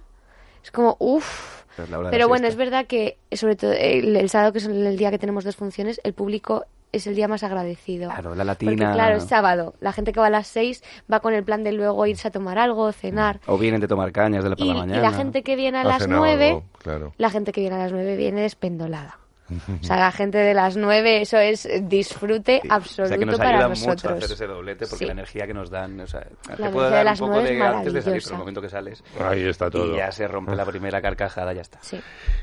es 0.64 0.72
como, 0.72 0.96
uff. 1.00 1.64
Es 1.78 1.90
la 1.90 1.98
Pero 2.10 2.18
la 2.24 2.26
bueno, 2.28 2.48
es 2.48 2.54
siesta. 2.56 2.64
verdad 2.72 2.86
que 2.88 3.18
sobre 3.34 3.56
todo 3.56 3.74
el, 3.74 4.16
el 4.16 4.30
sábado, 4.30 4.52
que 4.54 4.58
es 4.60 4.66
el 4.66 4.98
día 4.98 5.12
que 5.12 5.20
tenemos 5.20 5.44
dos 5.44 5.56
funciones, 5.56 6.00
el 6.04 6.14
público 6.14 6.66
es 6.92 7.06
el 7.06 7.16
día 7.16 7.28
más 7.28 7.44
agradecido. 7.44 8.10
Claro, 8.10 8.34
la 8.34 8.56
Porque 8.56 8.66
latina... 8.72 8.94
claro, 8.94 9.18
es 9.18 9.26
sábado. 9.26 9.74
La 9.82 9.92
gente 9.92 10.14
que 10.14 10.20
va 10.22 10.28
a 10.28 10.30
las 10.32 10.48
seis 10.48 10.82
va 11.12 11.20
con 11.20 11.34
el 11.34 11.44
plan 11.44 11.64
de 11.64 11.74
luego 11.74 12.06
irse 12.08 12.30
a 12.30 12.32
tomar 12.32 12.58
algo, 12.58 12.92
cenar. 12.94 13.42
O 13.46 13.58
vienen 13.58 13.82
de 13.82 13.88
tomar 13.90 14.12
cañas 14.14 14.44
de 14.46 14.50
la, 14.52 14.56
por 14.56 14.66
Y, 14.66 14.70
la 14.70 14.76
y 14.76 14.80
mañana. 14.80 15.02
la 15.02 15.12
gente 15.12 15.44
que 15.44 15.56
viene 15.58 15.78
a 15.78 15.82
Ha 15.82 15.84
las 15.84 16.08
nueve, 16.08 16.64
claro. 16.82 17.14
la 17.18 17.30
gente 17.30 17.52
que 17.52 17.60
viene 17.62 17.76
a 17.76 17.80
las 17.80 17.92
nueve 17.92 18.16
viene 18.16 18.42
despendolada. 18.42 19.20
O 19.82 19.84
sea, 19.84 19.98
la 19.98 20.12
gente 20.12 20.38
de 20.38 20.54
las 20.54 20.76
nueve, 20.78 21.22
eso 21.22 21.38
es 21.38 21.68
disfrute 21.84 22.60
Sí. 22.64 22.68
absoluto 22.72 23.04
o 23.04 23.08
sea, 23.10 23.18
que 23.18 23.26
nos 23.26 23.38
para 23.38 23.50
ayuda 23.50 23.68
nosotros. 23.70 23.96
mucho 24.04 24.10
a 24.10 24.18
hacer 24.18 24.32
ese 24.32 24.48
doblete 24.48 24.86
porque 24.88 24.98
Sí. 24.98 25.06
la 25.06 25.12
energía 25.12 25.48
que 25.48 25.54
nos 25.54 25.70
dan, 25.70 26.00
o 26.00 26.08
sea, 26.08 26.22
te 26.22 26.28
energía 26.48 26.72
puede 26.72 26.86
de 26.88 26.92
dar 26.96 27.00
un 27.02 27.06
las 27.06 27.20
poco 27.20 27.32
nueve 27.34 27.50
de 27.50 27.56
es 27.58 27.62
antes 27.64 27.94
de 27.94 28.02
salir, 28.02 28.04
pero 28.04 28.04
maravillosa. 28.06 28.32
el 28.34 28.38
momento 28.40 28.62
que 28.62 28.70
sales 28.70 29.04
Ahí 29.20 29.44
está 29.44 29.70
todo. 29.70 29.94
y 29.94 29.98
ya 29.98 30.12
se 30.12 30.28
rompe 30.28 30.56
la 30.56 30.66
primera 30.66 31.02
carcajada, 31.02 31.54
ya 31.54 31.62
está. 31.62 31.80
Sí. 31.82 32.00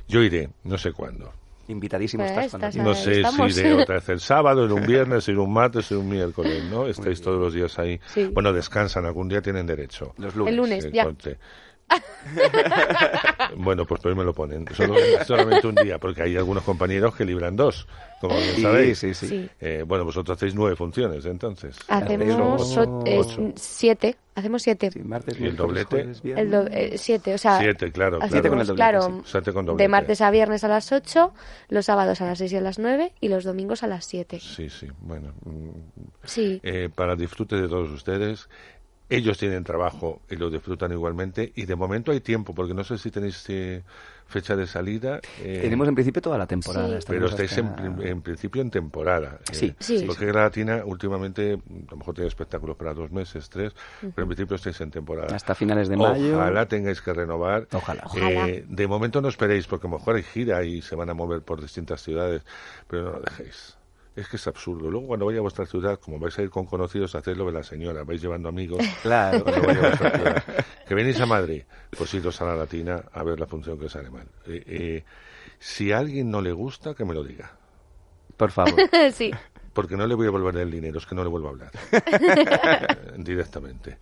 Yo 0.09 0.23
iré, 0.23 0.49
no 0.65 0.79
sé 0.79 0.93
cuándo. 0.93 1.33
Invitadísimo 1.69 2.25
Pues 2.25 2.53
estás 2.53 2.77
No 2.77 2.93
sé 2.95 3.21
estamos. 3.21 3.55
si 3.55 3.61
iré 3.61 3.73
otra 3.75 3.95
vez 3.97 4.09
el 4.09 4.21
sábado, 4.21 4.65
en 4.67 4.73
un 4.73 4.85
viernes, 4.87 5.29
en 5.29 5.39
un 5.39 5.53
martes, 5.53 5.91
en 5.93 5.99
un 5.99 6.09
miércoles, 6.09 6.65
¿no? 6.65 6.87
Estáis 6.87 7.23
todos 7.23 7.41
los 7.41 7.55
días 7.55 7.79
ahí. 7.79 8.01
Sí. 8.07 8.29
Bueno, 8.33 8.53
descansan, 8.53 9.07
algún 9.07 9.29
día 9.29 9.41
tienen 9.41 9.65
derecho. 9.67 10.13
Los 10.19 10.35
lunes. 10.35 10.51
El 10.53 10.57
lunes, 10.57 10.93
ya. 10.93 11.05
bueno, 13.57 13.85
pues 13.85 14.05
hoy 14.05 14.15
me 14.15 14.25
lo 14.25 14.33
ponen. 14.33 14.65
Solo, 14.75 14.95
solamente 15.27 15.67
un 15.67 15.75
día, 15.77 15.99
porque 15.99 16.23
hay 16.23 16.37
algunos 16.37 16.63
compañeros 16.65 17.15
que 17.15 17.25
libran 17.25 17.57
dos, 17.57 17.87
como 18.21 18.37
bien 18.37 18.55
Sí, 18.57 18.63
sabéis. 18.63 18.99
sí, 18.99 19.15
sí. 19.15 19.29
Sí. 19.29 19.51
Eh, 19.61 19.85
bueno, 19.87 20.05
vosotros 20.05 20.37
hacéis 20.37 20.55
nueve 20.55 20.77
funciones, 20.77 21.25
entonces. 21.27 21.77
Hacemos 21.89 22.77
eh, 23.05 23.19
ocho. 23.19 23.53
siete. 23.57 24.17
Hacemos 24.35 24.63
siete. 24.63 24.91
Sí, 24.91 25.01
martes, 25.01 25.39
¿Y 25.39 25.45
el 25.45 25.57
doblete? 25.57 25.89
jueves, 25.97 26.23
viernes. 26.23 26.45
El 26.47 26.51
do- 26.51 26.67
eh, 26.71 26.97
siete, 26.97 27.35
o 27.35 27.39
sea, 27.39 27.59
Siete, 27.59 27.93
claro, 27.93 28.17
claro. 28.19 28.33
Siete 28.33 28.49
con 28.49 28.61
el 28.61 28.67
doblete, 28.67 28.77
claro, 28.91 29.03
sí. 29.03 29.31
Siete 29.31 29.53
con 29.53 29.67
doblete. 29.67 29.83
de 29.83 29.89
martes 29.89 30.21
a 30.23 30.31
viernes 30.31 30.65
a 30.65 30.69
las 30.69 30.91
8, 30.91 31.35
los 31.69 31.85
sábados 31.85 32.21
a 32.23 32.27
las 32.27 32.39
6 32.39 32.51
y 32.53 32.57
a 32.57 32.61
las 32.63 32.79
9 32.79 33.13
y 33.21 33.29
los 33.29 33.45
domingos 33.45 33.83
a 33.83 33.89
las 33.89 34.07
7. 34.07 34.41
Sí, 34.41 34.71
sí, 34.71 34.89
bueno. 35.01 35.35
mm, 35.45 35.69
Sí. 36.25 36.61
eh, 36.63 36.89
para 36.95 37.13
el 37.13 37.19
disfrute 37.19 37.57
de 37.57 37.69
todos 37.69 37.91
ustedes. 37.91 38.49
Ellos 39.17 39.39
tienen 39.39 39.65
trabajo 39.65 40.23
y 40.31 40.37
lo 40.37 40.51
disfrutan 40.51 40.93
igualmente. 40.93 41.53
Y 41.55 41.65
de 41.67 41.77
momento 41.77 42.13
hay 42.13 42.21
tiempo, 42.21 42.55
porque 42.55 42.75
no 42.75 42.83
sé 42.85 42.99
si 42.99 43.11
tenéis 43.11 43.45
eh, 43.49 43.83
fecha 44.27 44.57
de 44.57 44.67
salida. 44.67 45.21
eh, 45.41 45.59
Tenemos 45.63 45.87
en 45.89 45.95
principio 45.95 46.23
toda 46.23 46.39
la 46.39 46.47
temporada. 46.47 47.01
Sí. 47.01 47.07
pero 47.09 47.27
estáis 47.27 47.57
en, 47.59 48.23
principio 48.23 48.63
en 48.63 48.71
temporada. 48.71 49.39
eh, 49.51 49.55
Sí, 49.55 49.75
Sí. 49.79 50.05
Porque 50.07 50.27
la 50.27 50.45
Latina 50.45 50.83
últimamente, 50.85 51.53
a 51.55 51.91
lo 51.91 51.97
mejor 51.99 52.15
tiene 52.15 52.29
espectáculos 52.29 52.77
para 52.77 52.95
dos 52.95 53.11
meses, 53.13 53.49
tres, 53.51 53.73
pero 54.01 54.23
en 54.23 54.29
principio 54.29 54.57
estáis 54.57 54.81
en 54.81 54.91
temporada. 54.91 55.35
Hasta 55.37 55.55
finales 55.55 55.89
de 55.89 55.97
mayo. 55.97 56.37
Ojalá 56.37 56.67
tengáis 56.67 57.01
que 57.03 57.13
renovar. 57.13 57.69
Ojalá. 57.73 58.03
Ojalá. 58.07 58.49
Eh, 58.49 58.65
de 58.67 58.87
momento 58.87 59.21
no 59.21 59.29
esperéis, 59.29 59.67
porque 59.67 59.87
a 59.87 59.91
lo 59.91 59.99
mejor 59.99 60.17
hay 60.17 60.23
gira 60.23 60.65
y 60.65 60.81
se 60.83 60.95
van 60.97 61.11
a 61.11 61.15
mover 61.15 61.43
por 61.43 61.61
distintas 61.61 62.01
ciudades, 62.03 62.43
pero 62.89 63.05
no 63.05 63.11
lo 63.13 63.21
dejéis. 63.21 63.77
Es 64.15 64.29
que 64.29 64.37
es 64.37 64.47
absurdo. 64.47 64.91
Luego 64.91 65.07
cuando 65.07 65.27
vaya 65.27 65.39
a 65.39 65.43
vuestra 65.43 65.65
ciudad, 65.65 65.99
como 65.99 66.19
vais 66.19 66.39
a 66.39 66.43
ir 66.43 66.51
con 66.51 66.67
conocidos, 66.67 67.15
hacedlo 67.15 67.47
de 67.47 67.53
la 67.53 67.63
señora, 67.63 68.05
vais 68.05 68.21
llevando 68.21 68.49
amigos. 68.49 68.85
Claro. 69.03 69.43
Cuando 69.43 69.67
vaya 69.67 69.79
a 69.79 69.89
vuestra 69.89 70.11
ciudad. 70.11 70.45
Que 70.87 70.95
venís 70.95 71.21
a 71.21 71.27
Madrid, 71.27 71.63
pues 71.97 72.13
iros 72.15 72.41
a 72.43 72.45
la 72.45 72.57
Latina 72.57 73.05
a 73.13 73.23
ver 73.23 73.41
la 73.41 73.47
función 73.47 73.79
que 73.79 73.89
sale 73.89 74.11
mal. 74.11 74.27
Eh, 74.47 74.63
eh, 74.67 75.05
si 75.59 75.93
a 75.93 75.99
alguien 75.99 76.31
no 76.31 76.43
le 76.43 76.53
gusta, 76.53 76.95
que 76.95 77.05
me 77.05 77.15
lo 77.15 77.25
diga. 77.25 77.57
Por 78.37 78.51
favor. 78.51 78.75
sí. 79.13 79.31
Porque 79.73 79.97
no 79.97 80.07
le 80.07 80.15
voy 80.15 80.25
a 80.25 80.31
devolver 80.31 80.57
el 80.59 80.71
dinero, 80.71 80.99
es 80.99 81.07
que 81.07 81.15
no 81.15 81.23
le 81.23 81.31
vuelvo 81.31 81.49
a 81.49 81.51
hablar. 81.51 81.71
Eh, 81.93 83.15
Directamente. 83.17 83.99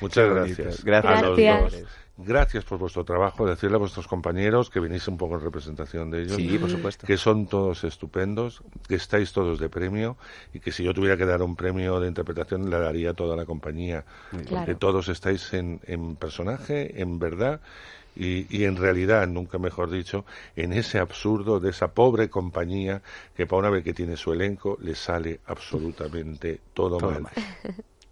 Muchas 0.00 0.30
gracias. 0.30 0.84
Gracias. 0.84 1.18
A 1.18 1.22
los 1.22 1.38
Gracias. 1.38 1.82
dos. 1.82 1.90
Gracias 2.20 2.64
por 2.64 2.78
vuestro 2.78 3.04
trabajo. 3.04 3.46
Decirle 3.46 3.76
a 3.76 3.78
vuestros 3.78 4.08
compañeros 4.08 4.70
que 4.70 4.80
venís 4.80 5.06
un 5.06 5.16
poco 5.16 5.36
en 5.36 5.40
representación 5.42 6.10
de 6.10 6.22
ellos. 6.22 6.36
Sí, 6.36 6.58
por 6.58 6.68
supuesto. 6.68 7.06
Que 7.06 7.16
son 7.16 7.46
todos 7.46 7.84
estupendos, 7.84 8.62
que 8.88 8.96
estáis 8.96 9.32
todos 9.32 9.60
de 9.60 9.68
premio 9.68 10.16
y 10.52 10.58
que 10.58 10.72
si 10.72 10.82
yo 10.82 10.92
tuviera 10.92 11.16
que 11.16 11.24
dar 11.24 11.42
un 11.42 11.54
premio 11.54 12.00
de 12.00 12.08
interpretación 12.08 12.68
le 12.68 12.78
daría 12.78 13.10
a 13.10 13.14
toda 13.14 13.36
la 13.36 13.44
compañía. 13.46 14.04
Porque 14.32 14.46
Claro. 14.46 14.76
todos 14.78 15.08
estáis 15.08 15.52
en, 15.54 15.80
en 15.84 16.16
personaje, 16.16 17.00
en 17.00 17.18
verdad. 17.20 17.60
Y, 18.16 18.46
y 18.50 18.64
en 18.64 18.76
realidad, 18.76 19.28
nunca 19.28 19.58
mejor 19.58 19.88
dicho, 19.90 20.24
en 20.56 20.72
ese 20.72 20.98
absurdo 20.98 21.60
de 21.60 21.70
esa 21.70 21.92
pobre 21.92 22.28
compañía 22.28 23.00
que 23.36 23.46
para 23.46 23.60
una 23.60 23.70
vez 23.70 23.84
que 23.84 23.94
tiene 23.94 24.16
su 24.16 24.32
elenco 24.32 24.76
le 24.80 24.96
sale 24.96 25.38
absolutamente 25.46 26.58
todo, 26.74 26.98
Todo 26.98 27.12
mal. 27.12 27.22
mal. 27.22 27.32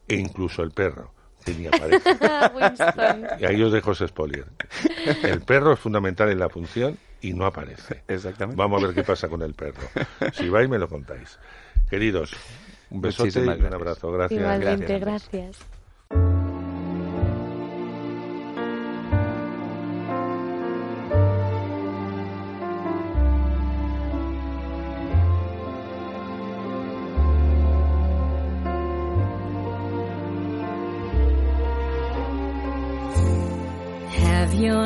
E 0.07 0.15
incluso 0.15 0.63
el 0.63 0.71
perro, 0.71 1.11
aparece. 1.69 2.11
Winston. 2.55 3.27
Y 3.41 3.45
ahí 3.45 3.63
os 3.63 3.73
dejo 3.73 3.93
ese 3.93 4.09
spoiler. 4.09 4.47
El 5.23 5.41
perro 5.43 5.73
es 5.73 5.79
fundamental 5.79 6.31
en 6.31 6.39
la 6.39 6.49
función 6.49 6.99
y 7.21 7.33
no 7.33 7.47
aparece. 7.47 8.03
Exactamente. 8.09 8.59
Vamos 8.59 8.83
a 8.83 8.87
ver 8.87 8.95
qué 8.95 9.03
pasa 9.03 9.29
con 9.29 9.43
el 9.43 9.55
perro. 9.55 9.83
Si 10.33 10.49
vais, 10.49 10.69
me 10.69 10.79
lo 10.79 10.89
contáis. 10.89 11.39
Queridos, 11.89 12.33
un 12.91 13.01
besote 13.01 13.39
y 13.41 13.43
un 13.43 13.75
abrazo. 13.75 14.11
Gracias. 14.13 14.41
Igualmente, 14.41 14.99
Gracias. 14.99 15.31
gracias. 15.31 15.76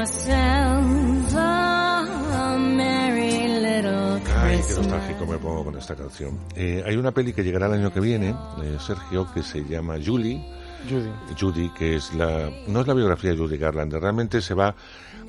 Yourself 0.01 1.35
a 1.37 2.57
merry 2.59 3.49
little 3.61 4.19
Ay, 4.35 4.61
qué 4.67 4.75
nostálgico 4.75 5.27
me 5.27 5.37
pongo 5.39 5.65
con 5.67 5.77
esta 5.77 5.95
canción. 5.95 6.39
Eh, 6.57 6.83
hay 6.87 6.97
una 6.97 7.13
peli 7.13 7.33
que 7.35 7.43
llegará 7.45 7.67
el 7.67 7.75
año 7.75 7.93
que 7.93 8.01
viene, 8.01 8.31
eh, 8.63 8.77
Sergio, 8.81 9.31
que 9.33 9.43
se 9.43 9.63
llama 9.65 9.97
Julie, 10.05 10.43
Judy. 10.89 11.11
Judy, 11.39 11.69
que 11.71 11.97
es 11.97 12.15
la 12.15 12.51
no 12.67 12.81
es 12.81 12.87
la 12.87 12.95
biografía 12.95 13.33
de 13.33 13.37
Judy 13.37 13.59
Garland, 13.59 13.93
realmente 13.93 14.41
se 14.41 14.55
va 14.55 14.75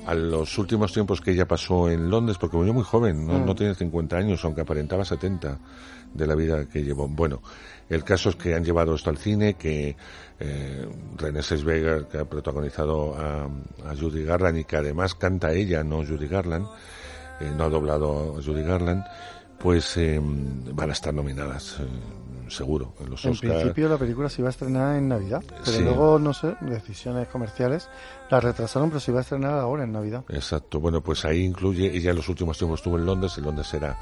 a 0.06 0.14
los 0.14 0.56
últimos 0.58 0.92
tiempos 0.92 1.20
que 1.20 1.32
ella 1.32 1.46
pasó 1.46 1.90
en 1.90 2.08
Londres, 2.08 2.38
porque 2.40 2.56
murió 2.56 2.72
muy 2.72 2.82
joven, 2.82 3.26
no, 3.26 3.34
Mm. 3.38 3.44
no 3.46 3.54
tiene 3.54 3.74
50 3.74 4.16
años, 4.16 4.42
aunque 4.44 4.62
aparentaba 4.62 5.04
70 5.04 5.58
de 6.14 6.26
la 6.26 6.34
vida 6.34 6.66
que 6.68 6.82
llevó. 6.82 7.08
Bueno, 7.08 7.42
el 7.88 8.04
caso 8.04 8.30
es 8.30 8.36
que 8.36 8.54
han 8.54 8.64
llevado 8.64 8.94
esto 8.94 9.10
al 9.10 9.18
cine, 9.18 9.54
que 9.54 9.96
eh, 10.40 10.86
René 11.16 11.42
Sesvega, 11.42 12.08
que 12.08 12.18
ha 12.18 12.24
protagonizado 12.24 13.14
a, 13.16 13.44
a 13.44 13.96
Judy 13.98 14.24
Garland 14.24 14.58
y 14.58 14.64
que 14.64 14.76
además 14.76 15.14
canta 15.14 15.52
ella, 15.52 15.82
no 15.84 15.98
Judy 16.04 16.26
Garland, 16.28 16.66
eh, 17.40 17.52
no 17.56 17.64
ha 17.64 17.68
doblado 17.68 18.38
a 18.38 18.42
Judy 18.42 18.62
Garland, 18.62 19.04
pues 19.58 19.96
eh, 19.96 20.20
van 20.20 20.90
a 20.90 20.92
estar 20.92 21.14
nominadas, 21.14 21.76
eh, 21.80 21.86
seguro, 22.48 22.94
en 23.00 23.10
los 23.10 23.24
En 23.24 23.30
Oscar. 23.32 23.50
principio 23.50 23.88
la 23.88 23.96
película 23.98 24.28
se 24.28 24.40
iba 24.42 24.48
a 24.48 24.50
estrenar 24.50 24.96
en 24.96 25.08
Navidad, 25.08 25.42
pero 25.48 25.64
Sí. 25.76 25.82
luego, 25.84 26.18
no 26.18 26.34
sé, 26.34 26.54
decisiones 26.60 27.28
comerciales 27.28 27.88
la 28.30 28.40
retrasaron, 28.40 28.88
pero 28.90 29.00
se 29.00 29.10
iba 29.12 29.20
a 29.20 29.22
estrenar 29.22 29.54
ahora 29.60 29.84
en 29.84 29.92
Navidad. 29.92 30.24
Exacto, 30.28 30.80
bueno, 30.80 31.00
pues 31.02 31.24
ahí 31.24 31.44
incluye, 31.44 31.94
ella 31.96 32.10
en 32.10 32.16
los 32.16 32.28
últimos 32.28 32.58
tiempos 32.58 32.80
estuvo 32.80 32.98
en 32.98 33.06
Londres, 33.06 33.38
en 33.38 33.44
Londres 33.44 33.72
era 33.72 33.96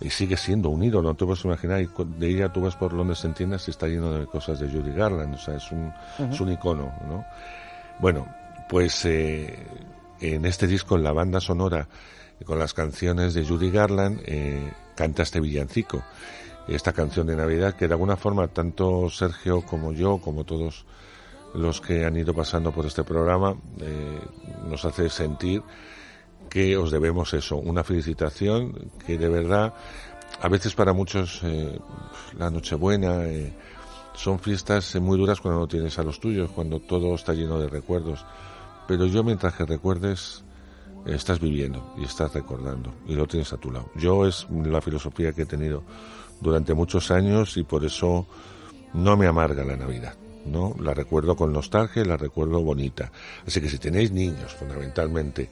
y 0.00 0.10
sigue 0.10 0.36
siendo 0.36 0.68
un 0.68 0.82
ídolo, 0.82 1.08
no 1.08 1.16
te 1.16 1.24
puedes 1.24 1.44
imaginar, 1.44 1.80
y 1.80 1.88
de 2.18 2.28
ella 2.28 2.52
tú 2.52 2.60
vas 2.60 2.76
por 2.76 2.92
Londres 2.92 3.24
en 3.24 3.34
tiendas 3.34 3.66
y 3.68 3.70
está 3.70 3.86
lleno 3.86 4.12
de 4.12 4.26
cosas 4.26 4.60
de 4.60 4.68
Judy 4.68 4.92
Garland, 4.92 5.34
o 5.34 5.38
sea, 5.38 5.56
es 5.56 5.72
un, 5.72 5.92
es 6.30 6.40
un 6.40 6.52
icono, 6.52 6.92
¿no? 7.08 7.24
Bueno, 7.98 8.26
pues 8.68 9.04
eh, 9.06 9.66
en 10.20 10.44
este 10.44 10.66
disco, 10.66 10.96
en 10.96 11.04
la 11.04 11.12
banda 11.12 11.40
sonora, 11.40 11.88
con 12.44 12.58
las 12.58 12.74
canciones 12.74 13.32
de 13.32 13.46
Judy 13.46 13.70
Garland, 13.70 14.20
eh, 14.26 14.70
canta 14.94 15.22
este 15.22 15.40
villancico, 15.40 16.02
esta 16.68 16.92
canción 16.92 17.26
de 17.26 17.36
Navidad, 17.36 17.74
que 17.74 17.88
de 17.88 17.94
alguna 17.94 18.16
forma 18.16 18.48
tanto 18.48 19.08
Sergio 19.08 19.62
como 19.62 19.92
yo, 19.92 20.18
como 20.18 20.44
todos 20.44 20.84
los 21.54 21.80
que 21.80 22.04
han 22.04 22.16
ido 22.16 22.34
pasando 22.34 22.72
por 22.72 22.84
este 22.84 23.02
programa, 23.02 23.56
eh, 23.80 24.20
nos 24.68 24.84
hace 24.84 25.08
sentir 25.08 25.62
que 26.48 26.76
os 26.76 26.90
debemos 26.90 27.34
eso, 27.34 27.56
una 27.56 27.84
felicitación 27.84 28.90
que 29.06 29.18
de 29.18 29.28
verdad, 29.28 29.74
a 30.40 30.48
veces 30.48 30.74
para 30.74 30.92
muchos 30.92 31.40
eh, 31.42 31.78
la 32.38 32.50
Nochebuena 32.50 33.24
eh, 33.24 33.52
son 34.14 34.38
fiestas 34.38 34.94
eh, 34.94 35.00
muy 35.00 35.18
duras 35.18 35.40
cuando 35.40 35.60
no 35.60 35.68
tienes 35.68 35.98
a 35.98 36.02
los 36.02 36.20
tuyos, 36.20 36.50
cuando 36.50 36.80
todo 36.80 37.14
está 37.14 37.34
lleno 37.34 37.58
de 37.58 37.68
recuerdos. 37.68 38.24
Pero 38.88 39.06
yo 39.06 39.24
mientras 39.24 39.54
que 39.54 39.66
recuerdes, 39.66 40.44
estás 41.04 41.40
viviendo 41.40 41.94
y 41.98 42.04
estás 42.04 42.32
recordando 42.32 42.94
y 43.06 43.14
lo 43.14 43.26
tienes 43.26 43.52
a 43.52 43.56
tu 43.56 43.70
lado. 43.70 43.90
Yo 43.94 44.26
es 44.26 44.46
la 44.50 44.80
filosofía 44.80 45.32
que 45.32 45.42
he 45.42 45.46
tenido 45.46 45.82
durante 46.40 46.74
muchos 46.74 47.10
años 47.10 47.56
y 47.56 47.62
por 47.62 47.84
eso 47.84 48.26
no 48.94 49.16
me 49.16 49.26
amarga 49.26 49.64
la 49.64 49.76
Navidad. 49.76 50.14
¿no? 50.46 50.74
La 50.80 50.94
recuerdo 50.94 51.36
con 51.36 51.52
nostalgia 51.52 52.02
y 52.02 52.04
la 52.04 52.16
recuerdo 52.16 52.62
bonita. 52.62 53.10
Así 53.46 53.60
que 53.60 53.68
si 53.68 53.78
tenéis 53.78 54.12
niños, 54.12 54.54
fundamentalmente, 54.54 55.50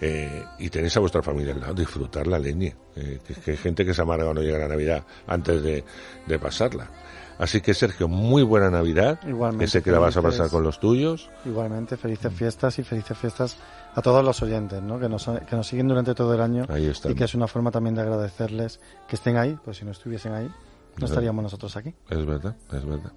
eh, 0.00 0.44
y 0.58 0.68
tenéis 0.70 0.96
a 0.96 1.00
vuestra 1.00 1.22
familia 1.22 1.54
al 1.54 1.60
lado, 1.60 1.74
disfrutar 1.74 2.26
la 2.26 2.38
leña. 2.38 2.74
Eh, 2.96 3.20
que, 3.26 3.34
que 3.34 3.50
hay 3.52 3.56
gente 3.56 3.84
que 3.84 3.94
se 3.94 4.02
amarga 4.02 4.24
cuando 4.24 4.42
llega 4.42 4.58
la 4.58 4.68
Navidad 4.68 5.04
antes 5.26 5.62
de, 5.62 5.84
de 6.26 6.38
pasarla. 6.38 6.90
Así 7.38 7.60
que 7.60 7.74
Sergio, 7.74 8.08
muy 8.08 8.42
buena 8.42 8.70
Navidad. 8.70 9.20
Igualmente, 9.26 9.64
que 9.64 9.70
sé 9.70 9.82
que 9.82 9.90
la 9.90 9.98
vas 9.98 10.16
a 10.16 10.22
pasar 10.22 10.48
con 10.48 10.62
los 10.62 10.80
tuyos. 10.80 11.30
Igualmente, 11.44 11.96
felices 11.96 12.32
fiestas 12.32 12.78
y 12.78 12.82
felices 12.82 13.16
fiestas 13.16 13.58
a 13.94 14.00
todos 14.00 14.24
los 14.24 14.42
oyentes, 14.42 14.82
¿no? 14.82 14.98
Que 14.98 15.08
nos, 15.08 15.26
que 15.26 15.56
nos 15.56 15.66
siguen 15.66 15.88
durante 15.88 16.14
todo 16.14 16.34
el 16.34 16.40
año 16.40 16.64
Ahí 16.68 16.90
y 17.04 17.14
que 17.14 17.24
es 17.24 17.34
una 17.34 17.46
forma 17.46 17.70
también 17.70 17.94
de 17.94 18.02
agradecerles 18.02 18.80
que 19.06 19.16
estén 19.16 19.36
ahí, 19.36 19.58
pues 19.64 19.78
si 19.78 19.84
no 19.84 19.90
estuviesen 19.90 20.32
ahí, 20.32 20.50
no 20.98 21.06
estaríamos 21.06 21.42
nosotros 21.42 21.76
aquí. 21.76 21.94
Es 22.08 22.24
verdad, 22.24 22.56
es 22.72 22.84
verdad. 22.86 23.12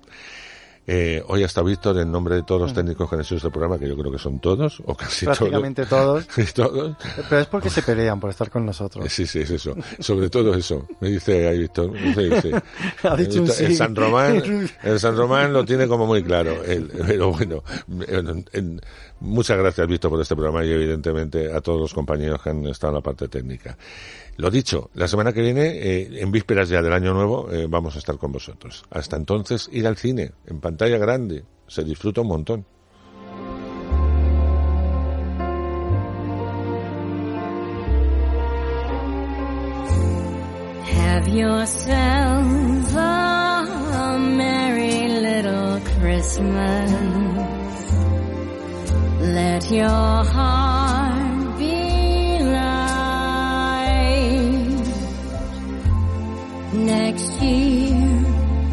Eh, 0.92 1.24
hoy 1.28 1.44
hasta 1.44 1.62
Víctor, 1.62 2.00
en 2.00 2.12
nombre 2.12 2.34
de 2.34 2.42
todos 2.42 2.62
los 2.62 2.72
Mm. 2.72 2.76
técnicos 2.76 3.08
que 3.08 3.16
han 3.16 3.22
hecho 3.22 3.36
este 3.36 3.52
programa, 3.52 3.78
que 3.78 3.88
yo 3.88 3.96
creo 3.96 4.12
que 4.12 4.18
son 4.18 4.40
todos, 4.40 4.82
o 4.86 4.96
casi 4.96 5.26
Prácticamente 5.26 5.86
todos. 5.86 6.26
todos. 6.54 6.54
todos. 6.54 6.98
Pero 7.30 7.42
es 7.42 7.46
porque 7.48 7.70
se 7.70 7.84
pelean 7.84 8.20
por 8.20 8.32
estar 8.32 8.50
con 8.50 8.66
nosotros. 8.66 9.06
Sí, 9.14 9.28
sí, 9.28 9.42
es 9.42 9.52
eso. 9.52 9.76
Sobre 10.00 10.32
todo 10.32 10.56
eso. 10.56 10.88
Me 11.00 11.10
dice 11.10 11.48
ahí 11.48 11.60
Víctor. 11.60 11.92
Sí, 12.16 12.30
sí. 12.42 12.52
Ha 13.08 13.16
dicho 13.16 13.44
un 13.44 13.48
el, 13.50 13.54
sí. 13.54 13.76
San 13.76 13.96
Román, 13.96 14.42
el 14.84 15.00
San 15.00 15.16
Román 15.16 15.54
lo 15.54 15.64
tiene 15.64 15.88
como 15.88 16.08
muy 16.08 16.24
claro. 16.24 16.64
Él, 16.64 16.92
pero 17.06 17.34
bueno, 17.34 17.64
en- 18.08 18.46
en- 18.52 18.82
muchas 19.20 19.60
gracias 19.60 19.88
Víctor 19.88 20.10
por 20.10 20.20
este 20.22 20.36
programa 20.36 20.66
y 20.66 20.72
evidentemente 20.72 21.54
a 21.54 21.62
todos 21.62 21.80
los 21.80 21.94
compañeros 21.94 22.42
que 22.42 22.50
han 22.50 22.66
estado 22.66 22.94
en 22.94 22.96
la 22.96 23.02
parte 23.02 23.28
técnica. 23.28 23.78
Lo 24.40 24.50
dicho, 24.50 24.90
la 24.94 25.10
semana 25.10 25.34
que 25.34 25.42
viene, 25.42 25.68
eh, 25.68 26.22
en 26.22 26.32
vísperas 26.32 26.70
ya 26.70 26.82
del 26.82 26.94
año 26.94 27.14
nuevo, 27.14 27.52
eh, 27.52 27.68
vamos 27.68 27.98
a 27.98 28.00
estar 28.00 28.18
con 28.18 28.32
vosotros. 28.32 28.86
Hasta 28.90 29.18
entonces, 29.18 29.68
ir 29.74 29.86
al 29.86 29.98
cine, 29.98 30.32
en 30.46 30.62
pantalla 30.62 30.98
grande, 30.98 31.44
se 31.68 31.84
disfruta 31.84 32.22
un 32.22 32.28
montón. 32.30 32.66
Have 40.96 41.28
yourself 41.28 42.96
a 42.96 44.18
merry 44.20 45.10
little 45.20 45.82
Christmas. 46.00 46.92
Let 49.20 49.70
your 49.70 50.24
heart 50.24 51.19
Next 56.90 57.32
year, 57.40 58.26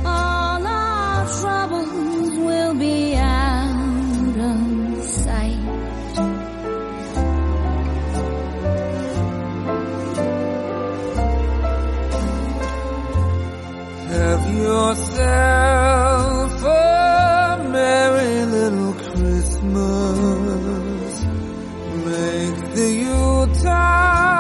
all 0.07 0.67
our 0.67 1.29
troubles 1.39 2.35
will 2.39 2.75
be 2.75 3.15
out 3.15 4.37
of 4.39 5.05
sight. 5.05 5.61
Have 14.09 14.45
yourself 14.65 16.53
a 16.65 17.69
merry 17.71 18.47
little 18.47 18.95
Christmas. 18.95 19.53
Make 22.07 22.59
the 22.77 22.89
Yuletide 23.05 24.36